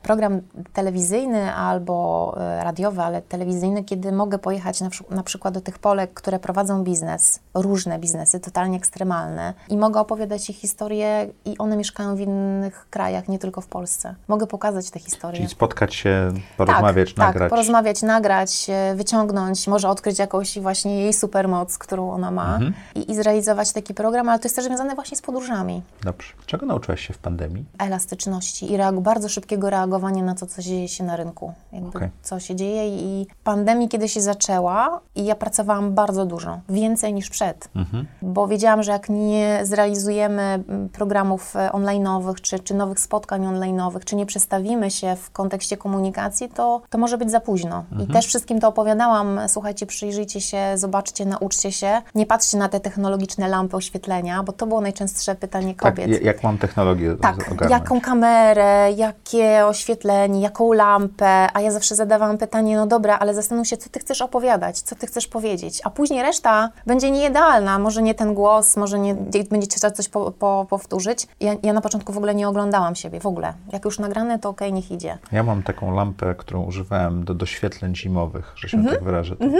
program 0.02 0.40
telewizyjny 0.72 1.54
albo 1.54 2.34
y, 2.60 2.64
radiowy, 2.64 3.02
ale 3.02 3.22
telewizyjny, 3.22 3.84
kiedy 3.84 4.12
mogę 4.12 4.38
pojechać 4.38 4.80
na, 4.80 4.88
na 5.10 5.22
przykład 5.22 5.54
do 5.54 5.60
tych 5.60 5.78
Polek, 5.78 6.14
które 6.14 6.38
prowadzą 6.38 6.84
biznes, 6.84 7.40
różne 7.54 7.98
biznesy, 7.98 8.40
totalnie 8.40 8.76
ekstremalne 8.76 9.54
i 9.68 9.76
mogę 9.76 10.00
opowiadać 10.00 10.50
ich 10.50 10.56
historie 10.56 11.28
i 11.44 11.58
one 11.58 11.76
mieszkają 11.76 12.16
w 12.16 12.20
innych 12.20 12.86
krajach, 12.90 13.28
nie 13.28 13.38
tylko 13.38 13.60
w 13.60 13.66
Polsce. 13.66 14.14
Mogę 14.28 14.46
pokazać 14.46 14.90
te 14.90 14.98
historie. 14.98 15.36
Czyli 15.36 15.48
spotkać 15.48 15.94
się, 15.94 16.32
porozmawiać, 16.56 17.08
tak, 17.14 17.18
nagrać. 17.18 17.40
Tak, 17.42 17.50
porozmawiać, 17.50 18.02
nagrać, 18.02 18.66
e, 18.70 18.94
wyciągnąć, 18.94 19.66
może 19.66 19.88
odkryć 19.88 20.18
jakąś 20.18 20.58
właśnie 20.58 21.00
jej 21.00 21.12
supermoc, 21.12 21.78
którą 21.78 22.10
ona 22.10 22.30
ma 22.30 22.55
Mhm. 22.56 22.74
i, 22.94 23.10
i 23.10 23.14
zrealizować 23.16 23.72
taki 23.72 23.94
program, 23.94 24.28
ale 24.28 24.38
to 24.38 24.44
jest 24.46 24.56
też 24.56 24.64
związane 24.64 24.94
właśnie 24.94 25.16
z 25.16 25.22
podróżami. 25.22 25.82
Dobrze. 26.04 26.32
Czego 26.46 26.66
nauczyłaś 26.66 27.06
się 27.06 27.14
w 27.14 27.18
pandemii? 27.18 27.64
Elastyczności 27.78 28.72
i 28.72 28.76
reag- 28.78 29.00
bardzo 29.00 29.28
szybkiego 29.28 29.70
reagowania 29.70 30.22
na 30.22 30.34
to, 30.34 30.46
co 30.46 30.62
dzieje 30.62 30.88
się 30.88 31.04
na 31.04 31.16
rynku. 31.16 31.52
Jakby 31.72 31.88
Okej. 31.88 32.08
co 32.22 32.40
się 32.40 32.56
dzieje 32.56 32.88
i 32.88 33.26
pandemii, 33.44 33.88
kiedy 33.88 34.08
się 34.08 34.20
zaczęła 34.20 35.00
i 35.14 35.24
ja 35.24 35.34
pracowałam 35.34 35.94
bardzo 35.94 36.26
dużo, 36.26 36.60
więcej 36.68 37.14
niż 37.14 37.30
przed, 37.30 37.68
Mhm. 37.76 38.06
bo 38.22 38.48
wiedziałam, 38.48 38.82
że 38.82 38.92
jak 38.92 39.08
nie 39.08 39.60
zrealizujemy 39.62 40.64
programów 40.92 41.56
e, 41.56 41.70
online'owych, 41.72 42.40
czy, 42.40 42.58
czy 42.58 42.74
nowych 42.74 43.00
spotkań 43.00 43.42
online'owych, 43.46 44.04
czy 44.04 44.16
nie 44.16 44.26
przestawimy 44.26 44.90
się 44.90 45.16
w 45.16 45.30
kontekście 45.30 45.76
komunikacji, 45.76 46.48
to, 46.48 46.82
to 46.90 46.98
może 46.98 47.18
być 47.18 47.30
za 47.30 47.40
późno. 47.40 47.84
Mhm. 47.92 48.10
I 48.10 48.12
też 48.12 48.26
wszystkim 48.26 48.60
to 48.60 48.68
opowiadałam, 48.68 49.40
słuchajcie, 49.48 49.86
przyjrzyjcie 49.86 50.40
się, 50.40 50.72
zobaczcie, 50.74 51.26
nauczcie 51.26 51.72
się, 51.72 52.02
nie 52.14 52.26
patrzcie 52.26 52.45
na 52.54 52.68
te 52.68 52.80
technologiczne 52.80 53.48
lampy 53.48 53.76
oświetlenia, 53.76 54.42
bo 54.42 54.52
to 54.52 54.66
było 54.66 54.80
najczęstsze 54.80 55.34
pytanie 55.34 55.74
Tak, 55.74 55.94
kobiet. 55.94 56.08
j- 56.08 56.22
jak 56.22 56.42
mam 56.42 56.58
technologię 56.58 57.16
Tak, 57.20 57.34
ogarnąć? 57.52 57.70
jaką 57.70 58.00
kamerę, 58.00 58.92
jakie 58.96 59.66
oświetlenie, 59.66 60.40
jaką 60.40 60.72
lampę, 60.72 61.48
a 61.54 61.60
ja 61.60 61.70
zawsze 61.70 61.94
zadawałam 61.94 62.38
pytanie, 62.38 62.76
no 62.76 62.86
dobra, 62.86 63.18
ale 63.18 63.34
zastanów 63.34 63.66
się, 63.68 63.76
co 63.76 63.90
ty 63.90 64.00
chcesz 64.00 64.22
opowiadać, 64.22 64.80
co 64.80 64.96
ty 64.96 65.06
chcesz 65.06 65.26
powiedzieć, 65.26 65.80
a 65.84 65.90
później 65.90 66.22
reszta 66.22 66.70
będzie 66.86 67.10
nieidealna, 67.10 67.78
może 67.78 68.02
nie 68.02 68.14
ten 68.14 68.34
głos, 68.34 68.76
może 68.76 68.98
nie 68.98 69.14
będzie 69.50 69.66
trzeba 69.66 69.90
coś 69.90 70.08
po, 70.08 70.30
po, 70.30 70.66
powtórzyć. 70.70 71.26
Ja, 71.40 71.54
ja 71.62 71.72
na 71.72 71.80
początku 71.80 72.12
w 72.12 72.16
ogóle 72.16 72.34
nie 72.34 72.48
oglądałam 72.48 72.94
siebie, 72.94 73.20
w 73.20 73.26
ogóle. 73.26 73.52
Jak 73.72 73.84
już 73.84 73.98
nagrane, 73.98 74.38
to 74.38 74.48
okej, 74.48 74.72
niech 74.72 74.90
idzie. 74.90 75.18
Ja 75.32 75.42
mam 75.42 75.62
taką 75.62 75.94
lampę, 75.94 76.34
którą 76.34 76.62
używałem 76.64 77.24
do 77.24 77.34
doświetleń 77.34 77.96
zimowych, 77.96 78.52
że 78.56 78.68
się 78.68 78.76
Mhm. 78.76 78.94
tak 78.96 79.04
wyrażę. 79.04 79.36
To, 79.36 79.44
y, 79.44 79.50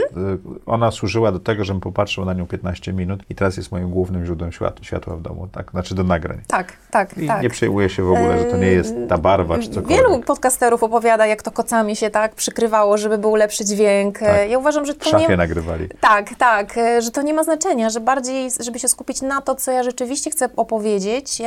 Ona 0.65 0.91
służyła 0.91 1.31
do 1.31 1.39
tego, 1.39 1.63
żebym 1.63 1.79
popatrzył 1.81 2.25
na 2.25 2.33
nią 2.33 2.47
15 2.47 2.76
minut 2.87 3.23
i 3.29 3.35
teraz 3.35 3.57
jest 3.57 3.71
moim 3.71 3.89
głównym 3.89 4.25
źródłem 4.25 4.51
światła, 4.51 4.85
światła 4.85 5.15
w 5.15 5.21
domu, 5.21 5.47
tak? 5.47 5.71
Znaczy 5.71 5.95
do 5.95 6.03
nagrań. 6.03 6.41
Tak, 6.47 6.73
tak, 6.91 7.17
I 7.17 7.27
tak. 7.27 7.41
nie 7.41 7.49
przejmuję 7.49 7.89
się 7.89 8.03
w 8.03 8.11
ogóle, 8.11 8.39
że 8.39 8.45
to 8.45 8.57
nie 8.57 8.67
jest 8.67 8.95
ta 9.09 9.17
barwa 9.17 9.57
czy 9.57 9.69
cokolwiek. 9.69 9.97
Wielu 9.97 10.19
podcasterów 10.19 10.83
opowiada, 10.83 11.25
jak 11.25 11.43
to 11.43 11.51
kocami 11.51 11.95
się 11.95 12.09
tak 12.09 12.35
przykrywało, 12.35 12.97
żeby 12.97 13.17
był 13.17 13.35
lepszy 13.35 13.65
dźwięk. 13.65 14.19
Tak. 14.19 14.49
Ja 14.49 14.57
uważam, 14.59 14.85
że 14.85 14.93
W 14.93 14.97
to 14.97 15.09
szafie 15.09 15.27
nie... 15.27 15.37
nagrywali. 15.37 15.89
Tak, 16.01 16.35
tak, 16.35 16.77
e, 16.77 17.01
że 17.01 17.11
to 17.11 17.21
nie 17.21 17.33
ma 17.33 17.43
znaczenia, 17.43 17.89
że 17.89 17.99
bardziej, 17.99 18.49
żeby 18.59 18.79
się 18.79 18.87
skupić 18.87 19.21
na 19.21 19.41
to, 19.41 19.55
co 19.55 19.71
ja 19.71 19.83
rzeczywiście 19.83 20.31
chcę 20.31 20.49
opowiedzieć, 20.55 21.41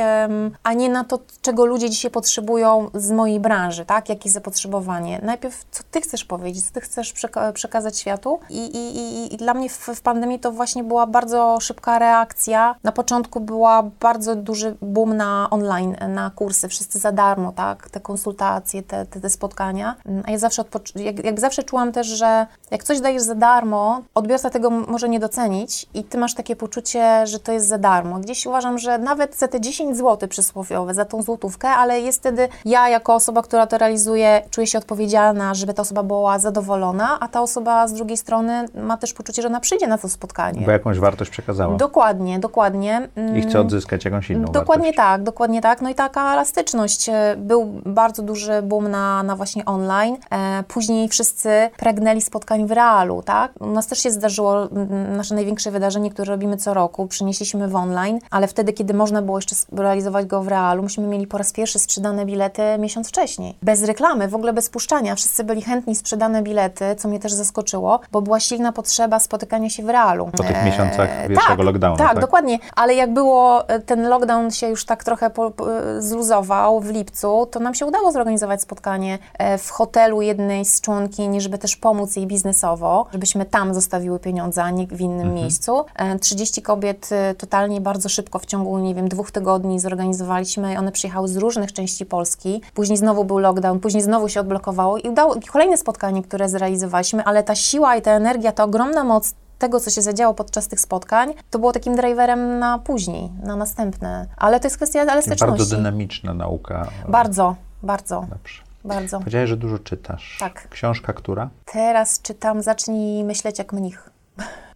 a 0.63 0.73
nie 0.73 0.89
na 0.89 1.03
to, 1.03 1.19
czego 1.41 1.65
ludzie 1.65 1.89
dzisiaj 1.89 2.11
potrzebują 2.11 2.89
z 2.93 3.11
mojej 3.11 3.39
branży, 3.39 3.85
tak? 3.85 4.09
Jakie 4.09 4.29
zapotrzebowanie. 4.29 5.19
Najpierw, 5.23 5.65
co 5.71 5.83
ty 5.91 6.01
chcesz 6.01 6.25
powiedzieć, 6.25 6.65
co 6.65 6.73
ty 6.73 6.81
chcesz 6.81 7.13
przeka- 7.13 7.53
przekazać 7.53 7.97
światu 7.99 8.39
I, 8.49 8.65
i, 8.65 8.97
i, 8.97 9.33
i 9.33 9.37
dla 9.37 9.53
mnie 9.53 9.69
w, 9.69 9.89
w 9.95 10.01
pandemii 10.01 10.39
to 10.39 10.51
właśnie 10.51 10.83
była 10.83 11.07
bardzo 11.07 11.20
szybka 11.59 11.99
reakcja. 11.99 12.75
Na 12.83 12.91
początku 12.91 13.39
była 13.39 13.83
bardzo 13.99 14.35
duży 14.35 14.75
boom 14.81 15.17
na 15.17 15.47
online, 15.49 15.95
na 16.09 16.31
kursy, 16.35 16.67
wszyscy 16.67 16.99
za 16.99 17.11
darmo, 17.11 17.51
tak? 17.51 17.89
Te 17.89 17.99
konsultacje, 17.99 18.83
te, 18.83 19.05
te, 19.05 19.21
te 19.21 19.29
spotkania. 19.29 19.95
A 20.25 20.31
ja 20.31 20.37
zawsze, 20.37 20.63
jak, 20.95 21.25
jakby 21.25 21.41
zawsze 21.41 21.63
czułam 21.63 21.91
też, 21.91 22.07
że 22.07 22.47
jak 22.71 22.83
coś 22.83 22.99
dajesz 22.99 23.21
za 23.21 23.35
darmo, 23.35 24.01
odbiorca 24.15 24.49
tego 24.49 24.69
może 24.69 25.09
nie 25.09 25.19
docenić 25.19 25.87
i 25.93 26.03
ty 26.03 26.17
masz 26.17 26.33
takie 26.33 26.55
poczucie, 26.55 27.27
że 27.27 27.39
to 27.39 27.51
jest 27.51 27.67
za 27.67 27.77
darmo. 27.77 28.19
Gdzieś 28.19 28.45
uważam, 28.45 28.77
że 28.77 28.97
nawet 28.97 29.35
za 29.35 29.47
te 29.47 29.61
10 29.61 29.97
zł 29.97 30.29
przysłowiowe, 30.29 30.93
za 30.93 31.05
tą 31.05 31.21
złotówkę, 31.21 31.69
ale 31.69 32.01
jest 32.01 32.19
wtedy 32.19 32.49
ja 32.65 32.89
jako 32.89 33.15
osoba, 33.15 33.41
która 33.41 33.67
to 33.67 33.77
realizuje, 33.77 34.41
czuję 34.49 34.67
się 34.67 34.77
odpowiedzialna, 34.77 35.53
żeby 35.53 35.73
ta 35.73 35.81
osoba 35.81 36.03
była 36.03 36.39
zadowolona, 36.39 37.19
a 37.19 37.27
ta 37.27 37.41
osoba 37.41 37.87
z 37.87 37.93
drugiej 37.93 38.17
strony 38.17 38.65
ma 38.75 38.97
też 38.97 39.13
poczucie, 39.13 39.41
że 39.41 39.47
ona 39.47 39.59
przyjdzie 39.59 39.87
na 39.87 39.97
to 39.97 40.09
spotkanie. 40.09 40.65
Bo 40.65 40.71
jakąś 40.71 40.99
wartość 40.99 41.10
przekazała. 41.29 41.77
Dokładnie, 41.77 42.39
dokładnie. 42.39 43.07
Mm, 43.15 43.37
I 43.37 43.41
chce 43.41 43.59
odzyskać 43.61 44.05
jakąś 44.05 44.29
inną 44.29 44.45
Dokładnie 44.45 44.85
wartość. 44.85 44.97
tak, 44.97 45.23
dokładnie 45.23 45.61
tak. 45.61 45.81
No 45.81 45.89
i 45.89 45.95
taka 45.95 46.33
elastyczność. 46.33 47.09
E, 47.09 47.35
Był 47.37 47.65
bardzo 47.85 48.23
duży 48.23 48.61
boom 48.61 48.87
na, 48.91 49.23
na 49.23 49.35
właśnie 49.35 49.65
online. 49.65 50.17
E, 50.31 50.63
później 50.67 51.09
wszyscy 51.09 51.69
pragnęli 51.77 52.21
spotkań 52.21 52.67
w 52.67 52.71
realu, 52.71 53.21
tak? 53.21 53.51
U 53.59 53.67
nas 53.67 53.87
też 53.87 53.99
się 53.99 54.11
zdarzyło 54.11 54.63
mm, 54.71 55.17
nasze 55.17 55.35
największe 55.35 55.71
wydarzenie, 55.71 56.11
które 56.11 56.31
robimy 56.31 56.57
co 56.57 56.73
roku, 56.73 57.07
przynieśliśmy 57.07 57.67
w 57.67 57.75
online, 57.75 58.19
ale 58.31 58.47
wtedy, 58.47 58.73
kiedy 58.73 58.93
można 58.93 59.21
było 59.21 59.37
jeszcze 59.37 59.55
realizować 59.71 60.25
go 60.25 60.43
w 60.43 60.47
realu, 60.47 60.83
myśmy 60.83 61.07
mieli 61.07 61.27
po 61.27 61.37
raz 61.37 61.51
pierwszy 61.51 61.79
sprzedane 61.79 62.25
bilety 62.25 62.61
miesiąc 62.79 63.07
wcześniej. 63.09 63.57
Bez 63.61 63.83
reklamy, 63.83 64.27
w 64.27 64.35
ogóle 64.35 64.53
bez 64.53 64.69
puszczania. 64.69 65.15
Wszyscy 65.15 65.43
byli 65.43 65.61
chętni 65.61 65.95
sprzedane 65.95 66.43
bilety, 66.43 66.95
co 66.97 67.07
mnie 67.07 67.19
też 67.19 67.33
zaskoczyło, 67.33 67.99
bo 68.11 68.21
była 68.21 68.39
silna 68.39 68.71
potrzeba 68.71 69.19
spotykania 69.19 69.69
się 69.69 69.83
w 69.83 69.89
realu. 69.89 70.29
Po 70.31 70.43
tych 70.43 70.57
E, 70.57 70.63
miesiącach 71.09 71.27
pierwszego 71.27 71.55
tak, 71.57 71.65
lockdownu, 71.65 71.97
Tak, 71.97 72.07
tak? 72.13 72.19
dokładnie. 72.19 72.59
Ale 72.75 72.93
jak 72.95 73.13
było, 73.13 73.69
e, 73.69 73.79
ten 73.79 74.07
lockdown 74.09 74.51
się 74.51 74.67
już 74.67 74.85
tak 74.85 75.03
trochę 75.03 75.29
po, 75.29 75.47
e, 75.47 76.01
zluzował 76.01 76.79
w 76.79 76.89
lipcu, 76.89 77.47
to 77.51 77.59
nam 77.59 77.73
się 77.73 77.85
udało 77.85 78.11
zorganizować 78.11 78.61
spotkanie 78.61 79.19
e, 79.37 79.57
w 79.57 79.69
hotelu 79.69 80.21
jednej 80.21 80.65
z 80.65 80.81
członkiń, 80.81 81.41
żeby 81.41 81.57
też 81.57 81.75
pomóc 81.75 82.15
jej 82.15 82.27
biznesowo, 82.27 83.05
żebyśmy 83.13 83.45
tam 83.45 83.73
zostawiły 83.73 84.19
pieniądze, 84.19 84.63
a 84.63 84.69
nie 84.71 84.87
w 84.87 85.01
innym 85.01 85.21
Mhm. 85.21 85.33
miejscu. 85.35 85.85
E, 85.95 86.19
30 86.19 86.61
kobiet 86.61 87.09
e, 87.11 87.35
totalnie 87.35 87.81
bardzo 87.81 88.09
szybko, 88.09 88.39
w 88.39 88.45
ciągu, 88.45 88.77
nie 88.77 88.95
wiem, 88.95 89.09
dwóch 89.09 89.31
tygodni 89.31 89.79
zorganizowaliśmy. 89.79 90.77
One 90.79 90.91
przyjechały 90.91 91.27
z 91.27 91.37
różnych 91.37 91.73
części 91.73 92.05
Polski. 92.05 92.61
Później 92.73 92.97
znowu 92.97 93.23
był 93.25 93.37
lockdown, 93.39 93.79
później 93.79 94.03
znowu 94.03 94.29
się 94.29 94.39
odblokowało 94.39 94.97
i 94.97 95.09
udało 95.09 95.35
i 95.35 95.41
kolejne 95.41 95.77
spotkanie, 95.77 96.23
które 96.23 96.49
zrealizowaliśmy, 96.49 97.23
ale 97.23 97.43
ta 97.43 97.55
siła 97.55 97.95
i 97.95 98.01
ta 98.01 98.11
energia, 98.11 98.51
ta 98.51 98.63
ogromna 98.63 99.03
moc 99.03 99.33
tego, 99.61 99.79
co 99.79 99.89
się 99.89 100.01
zadziało 100.01 100.33
podczas 100.33 100.67
tych 100.67 100.79
spotkań, 100.79 101.33
to 101.49 101.59
było 101.59 101.71
takim 101.71 101.95
driverem 101.95 102.59
na 102.59 102.79
później, 102.79 103.29
na 103.43 103.55
następne. 103.55 104.27
Ale 104.37 104.59
to 104.59 104.65
jest 104.67 104.77
kwestia 104.77 105.01
elastyczności. 105.01 105.45
Bardzo 105.57 105.75
dynamiczna 105.75 106.33
nauka. 106.33 106.87
Bardzo, 107.07 107.55
bardzo, 107.83 108.25
Dobrze. 108.29 108.61
bardzo. 108.85 109.19
Powiedziałeś, 109.19 109.49
że 109.49 109.57
dużo 109.57 109.79
czytasz. 109.79 110.37
Tak. 110.39 110.67
Książka 110.69 111.13
która? 111.13 111.49
Teraz 111.65 112.21
czytam 112.21 112.61
Zacznij 112.61 113.23
myśleć 113.23 113.59
jak 113.59 113.73
mnich. 113.73 114.09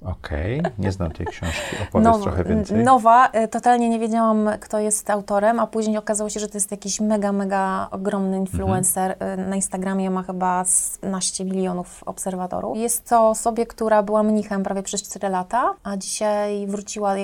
Okej, 0.06 0.62
nie 0.80 0.92
znam 0.92 1.12
tej 1.12 1.26
książki. 1.26 1.76
Opowiedz 1.90 2.22
trochę 2.22 2.44
więcej. 2.44 2.84
Nowa, 2.84 3.30
y, 3.44 3.48
totalnie 3.48 3.90
nie 3.90 4.00
wiedziałam, 4.00 4.50
kto 4.60 4.80
jest 4.80 5.10
autorem, 5.10 5.60
a 5.60 5.68
później 5.68 5.98
okazało 5.98 6.30
się, 6.30 6.40
że 6.40 6.48
to 6.48 6.58
jest 6.58 6.72
jakiś 6.72 7.00
mega, 7.00 7.32
mega 7.32 7.88
ogromny 7.92 8.38
influencer. 8.38 9.12
Mhm. 9.12 9.40
Y, 9.40 9.50
Na 9.50 9.56
Instagramie 9.56 10.10
ma 10.10 10.24
chyba 10.24 10.64
12 11.02 11.46
milionów 11.46 12.04
obserwatorów. 12.04 12.78
Jest 12.78 13.10
to 13.10 13.30
osobie, 13.30 13.66
która 13.66 14.04
była 14.04 14.24
mnichem 14.24 14.64
prawie 14.64 14.84
przez 14.84 15.04
4 15.04 15.30
lata, 15.30 15.74
a 15.84 15.98
dzisiaj 15.98 16.68
wróciła, 16.68 17.16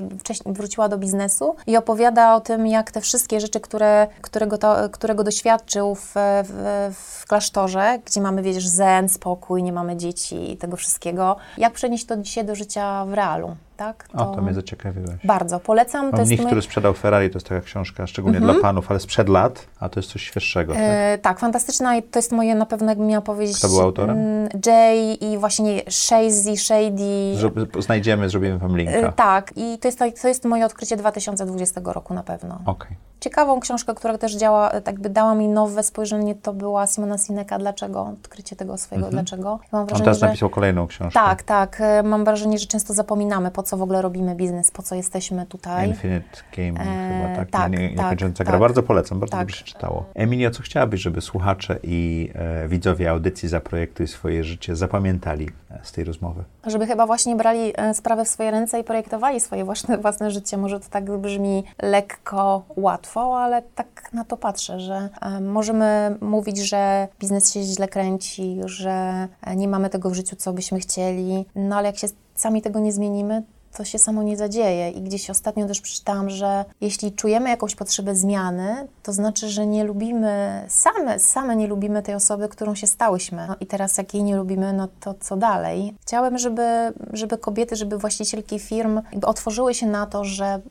wróciła 0.45 0.89
do 0.89 0.97
biznesu 0.97 1.55
i 1.67 1.77
opowiada 1.77 2.35
o 2.35 2.41
tym, 2.41 2.67
jak 2.67 2.91
te 2.91 3.01
wszystkie 3.01 3.39
rzeczy, 3.39 3.59
które, 3.59 4.07
którego, 4.21 4.57
to, 4.57 4.89
którego 4.91 5.23
doświadczył 5.23 5.95
w, 5.95 6.13
w, 6.43 6.89
w 6.93 7.25
klasztorze, 7.27 7.99
gdzie 8.05 8.21
mamy, 8.21 8.41
wiesz, 8.41 8.67
zen, 8.67 9.09
spokój, 9.09 9.63
nie 9.63 9.73
mamy 9.73 9.97
dzieci 9.97 10.51
i 10.51 10.57
tego 10.57 10.77
wszystkiego, 10.77 11.35
jak 11.57 11.73
przenieść 11.73 12.05
to 12.05 12.17
dzisiaj 12.17 12.45
do 12.45 12.55
życia 12.55 12.70
w 13.05 13.13
realu, 13.13 13.55
tak? 13.81 14.07
O, 14.13 14.25
to 14.35 14.41
mnie 14.41 14.53
zaciekawiłeś. 14.53 15.25
Bardzo 15.25 15.59
polecam. 15.59 16.05
To 16.05 16.11
Mam 16.11 16.19
jest 16.19 16.29
mnich, 16.29 16.39
mój- 16.39 16.45
który 16.45 16.61
sprzedał 16.61 16.93
Ferrari, 16.93 17.29
to 17.29 17.35
jest 17.37 17.47
taka 17.47 17.61
książka 17.61 18.07
szczególnie 18.07 18.39
dla 18.39 18.53
panów, 18.61 18.91
ale 18.91 18.99
sprzed 18.99 19.29
lat, 19.29 19.65
a 19.79 19.89
to 19.89 19.99
jest 19.99 20.09
coś 20.11 20.21
świeższego. 20.23 20.73
Tak? 20.73 20.81
E, 20.85 21.17
tak, 21.21 21.39
fantastyczna 21.39 21.95
i 21.95 22.03
to 22.03 22.19
jest 22.19 22.31
moje, 22.31 22.55
na 22.55 22.65
pewno 22.65 22.89
jakbym 22.91 23.07
miała 23.07 23.21
powiedzieć... 23.21 23.57
Kto 23.57 23.67
był 23.67 23.81
autorem? 23.81 24.17
mm, 24.17 24.49
Jay 24.65 25.13
i 25.13 25.37
właśnie 25.37 25.81
Shazy, 25.89 26.57
Shady. 26.57 27.35
Zro- 27.35 27.81
Znajdziemy, 27.81 28.29
zrobimy 28.29 28.57
wam 28.57 28.77
linka. 28.77 28.91
E, 28.97 29.11
tak, 29.13 29.53
i 29.55 29.77
to 29.81 29.87
jest, 29.87 29.99
to 30.21 30.27
jest 30.27 30.45
moje 30.45 30.65
odkrycie 30.65 30.97
2020 30.97 31.81
roku 31.85 32.13
na 32.13 32.23
pewno. 32.23 32.59
Okej. 32.65 32.97
Ciekawą 33.19 33.59
książkę, 33.59 33.95
która 33.95 34.17
też 34.17 34.35
działa, 34.35 34.69
e, 34.71 34.81
tak 34.81 34.99
by 34.99 35.09
dała 35.09 35.35
mi 35.35 35.47
nowe 35.47 35.83
spojrzenie, 35.83 36.35
to 36.35 36.53
była 36.53 36.87
Simona 36.87 37.17
Sineka. 37.17 37.57
Dlaczego? 37.59 38.13
Odkrycie 38.21 38.55
tego 38.55 38.77
swojego 38.77 39.09
dlaczego. 39.09 39.59
Ja 39.63 39.67
mam 39.71 39.81
On 39.81 39.87
wrażenie, 39.87 40.03
teraz 40.05 40.17
że... 40.19 40.25
napisał 40.25 40.49
kolejną 40.49 40.87
książkę. 40.87 41.19
Tak, 41.19 41.43
tak. 41.43 41.77
e, 41.81 42.03
Mam 42.03 42.25
wrażenie, 42.25 42.59
że 42.59 42.65
często 42.65 42.93
zapominamy, 42.93 43.51
po 43.51 43.63
co 43.63 43.70
co 43.71 43.77
w 43.77 43.81
ogóle 43.81 44.01
robimy 44.01 44.35
biznes, 44.35 44.71
po 44.71 44.81
co 44.83 44.95
jesteśmy 44.95 45.45
tutaj. 45.45 45.87
Infinite 45.87 46.27
Game 46.57 46.79
E, 46.79 47.23
chyba, 47.23 47.35
tak? 47.35 47.49
tak, 47.49 47.71
nie, 47.71 47.77
nie, 47.77 47.87
tak, 47.89 47.97
niekończąca 47.97 48.43
gra. 48.43 48.51
tak. 48.51 48.61
Bardzo 48.61 48.83
polecam, 48.83 49.19
bardzo 49.19 49.31
Tak. 49.31 49.41
dobrze 49.41 49.57
się 49.57 49.65
czytało. 49.65 50.05
Emilio, 50.15 50.51
co 50.51 50.63
chciałabyś, 50.63 51.01
żeby 51.01 51.21
słuchacze 51.21 51.79
i 51.83 52.29
e, 52.35 52.67
widzowie 52.67 53.09
audycji 53.09 53.49
Zaprojektuj 53.49 54.07
swoje 54.07 54.43
życie 54.43 54.75
zapamiętali 54.75 55.49
e, 55.71 55.79
z 55.83 55.91
tej 55.91 56.03
rozmowy? 56.03 56.43
Żeby 56.65 56.87
chyba 56.87 57.05
właśnie 57.05 57.35
brali 57.35 57.73
e, 57.75 57.93
sprawę 57.93 58.25
w 58.25 58.27
swoje 58.27 58.51
ręce 58.51 58.79
i 58.79 58.83
projektowali 58.83 59.39
swoje 59.39 59.65
własne, 59.65 59.97
własne 60.05 60.31
życie. 60.31 60.57
Może 60.57 60.79
to 60.79 60.89
tak 60.89 61.17
brzmi 61.17 61.63
lekko, 61.81 62.63
łatwo, 62.75 63.39
ale 63.43 63.61
tak 63.75 64.09
na 64.13 64.25
to 64.25 64.37
patrzę, 64.37 64.79
że 64.79 65.09
e, 65.21 65.41
możemy 65.41 66.15
mówić, 66.21 66.57
że 66.57 67.07
biznes 67.19 67.53
się 67.53 67.63
źle 67.63 67.87
kręci, 67.87 68.57
że 68.65 69.27
e, 69.41 69.55
nie 69.55 69.67
mamy 69.67 69.89
tego 69.89 70.09
w 70.09 70.13
życiu, 70.13 70.35
co 70.35 70.53
byśmy 70.53 70.79
chcieli, 70.79 71.45
no 71.55 71.75
ale 71.75 71.87
jak 71.87 71.97
się 71.97 72.07
sami 72.35 72.61
tego 72.61 72.79
nie 72.79 72.91
zmienimy, 72.91 73.43
to 73.77 73.85
się 73.85 73.99
samo 73.99 74.23
nie 74.23 74.37
zadzieje. 74.37 74.89
I 74.89 75.01
gdzieś 75.01 75.29
ostatnio 75.29 75.67
też 75.67 75.81
przeczytałam, 75.81 76.29
że 76.29 76.65
jeśli 76.81 77.11
czujemy 77.11 77.49
jakąś 77.49 77.75
potrzebę 77.75 78.15
zmiany, 78.15 78.87
to 79.03 79.13
znaczy, 79.13 79.49
że 79.49 79.65
nie 79.65 79.83
lubimy, 79.83 80.65
same, 80.67 81.19
same 81.19 81.55
nie 81.55 81.67
lubimy 81.67 82.01
tej 82.01 82.15
osoby, 82.15 82.49
którą 82.49 82.75
się 82.75 82.87
stałyśmy. 82.87 83.47
No 83.47 83.55
i 83.59 83.65
teraz 83.65 83.97
jak 83.97 84.13
jej 84.13 84.23
nie 84.23 84.35
lubimy, 84.35 84.73
no 84.73 84.87
to 84.99 85.15
co 85.19 85.37
dalej? 85.37 85.93
Chciałabym, 86.01 86.37
żeby, 86.37 86.93
żeby 87.13 87.37
kobiety, 87.37 87.75
żeby 87.75 87.97
właścicielki 87.97 88.59
firm 88.59 89.01
otworzyły 89.21 89.73
się 89.73 89.87
na 89.87 90.05
to, 90.05 90.25
że 90.25 90.61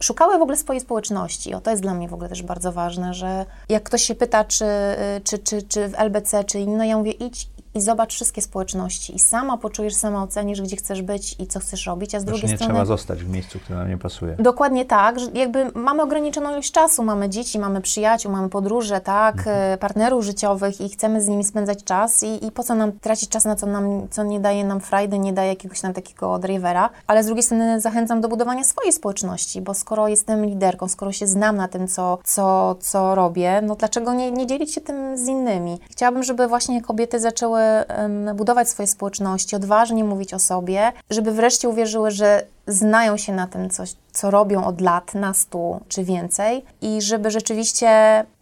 szukały 0.00 0.38
w 0.38 0.42
ogóle 0.42 0.56
swojej 0.56 0.80
społeczności. 0.80 1.54
O, 1.54 1.60
to 1.60 1.70
jest 1.70 1.82
dla 1.82 1.94
mnie 1.94 2.08
w 2.08 2.14
ogóle 2.14 2.28
też 2.28 2.42
bardzo 2.42 2.72
ważne, 2.72 3.14
że 3.14 3.46
jak 3.68 3.82
ktoś 3.82 4.02
się 4.02 4.14
pyta, 4.14 4.44
czy, 4.44 4.64
czy, 5.24 5.38
czy, 5.38 5.62
czy 5.62 5.88
w 5.88 5.94
LBC, 5.94 6.44
czy 6.44 6.60
inno, 6.60 6.84
ja 6.84 6.98
mówię, 6.98 7.10
idź 7.10 7.48
i 7.74 7.80
zobacz 7.80 8.14
wszystkie 8.14 8.42
społeczności 8.42 9.16
i 9.16 9.18
sama 9.18 9.56
poczujesz, 9.56 9.94
sama 9.94 10.22
ocenisz, 10.22 10.62
gdzie 10.62 10.76
chcesz 10.76 11.02
być 11.02 11.36
i 11.38 11.46
co 11.46 11.60
chcesz 11.60 11.86
robić, 11.86 12.14
a 12.14 12.20
z 12.20 12.24
drugiej 12.24 12.50
nie 12.50 12.56
strony... 12.56 12.72
trzeba 12.74 12.84
zostać 12.84 13.24
w 13.24 13.28
miejscu, 13.28 13.58
które 13.58 13.78
nam 13.78 13.88
nie 13.88 13.98
pasuje. 13.98 14.36
Dokładnie 14.38 14.84
tak, 14.84 15.20
że 15.20 15.26
jakby 15.34 15.70
mamy 15.74 16.02
ograniczoną 16.02 16.50
ilość 16.52 16.72
czasu, 16.72 17.04
mamy 17.04 17.28
dzieci, 17.28 17.58
mamy 17.58 17.80
przyjaciół, 17.80 18.32
mamy 18.32 18.48
podróże, 18.48 19.00
tak, 19.00 19.38
Mhm. 19.38 19.72
e, 19.72 19.78
partnerów 19.78 20.24
życiowych 20.24 20.80
i 20.80 20.88
chcemy 20.88 21.20
z 21.22 21.28
nimi 21.28 21.44
spędzać 21.44 21.84
czas 21.84 22.22
i, 22.22 22.46
i 22.46 22.52
po 22.52 22.62
co 22.64 22.74
nam 22.74 22.92
tracić 22.92 23.28
czas 23.28 23.44
na 23.44 23.56
co 23.56 23.66
nam, 23.66 24.08
co 24.10 24.22
nie 24.24 24.40
daje 24.40 24.64
nam 24.64 24.80
frajdy, 24.80 25.18
nie 25.18 25.32
daje 25.32 25.48
jakiegoś 25.48 25.80
tam 25.80 25.92
takiego 25.94 26.38
drivera, 26.38 26.90
ale 27.06 27.22
z 27.22 27.26
drugiej 27.26 27.42
strony 27.42 27.80
zachęcam 27.80 28.20
do 28.20 28.28
budowania 28.28 28.64
swojej 28.64 28.92
społeczności, 28.92 29.60
bo 29.60 29.74
skoro 29.74 30.08
jestem 30.08 30.46
liderką, 30.46 30.88
skoro 30.88 31.12
się 31.12 31.26
znam 31.26 31.56
na 31.56 31.68
tym, 31.68 31.88
co, 31.88 32.18
co, 32.24 32.74
co 32.80 33.14
robię, 33.14 33.60
no 33.62 33.74
dlaczego 33.74 34.14
nie, 34.14 34.30
nie 34.30 34.46
dzielić 34.46 34.74
się 34.74 34.80
tym 34.80 35.16
z 35.16 35.26
innymi? 35.28 35.78
Chciałabym, 35.90 36.22
żeby 36.22 36.48
właśnie 36.48 36.82
kobiety 36.82 37.20
zaczęły 37.20 37.57
budować 38.34 38.68
swoje 38.68 38.86
społeczności, 38.86 39.56
odważnie 39.56 40.04
mówić 40.04 40.34
o 40.34 40.38
sobie, 40.38 40.92
żeby 41.10 41.32
wreszcie 41.32 41.68
uwierzyły, 41.68 42.10
że 42.10 42.42
znają 42.68 43.16
się 43.16 43.32
na 43.32 43.46
tym, 43.46 43.70
coś, 43.70 43.94
co 44.12 44.30
robią 44.30 44.64
od 44.64 44.80
lat, 44.80 45.14
nastu 45.14 45.80
czy 45.88 46.04
więcej. 46.04 46.64
I 46.80 47.02
żeby 47.02 47.30
rzeczywiście, 47.30 47.88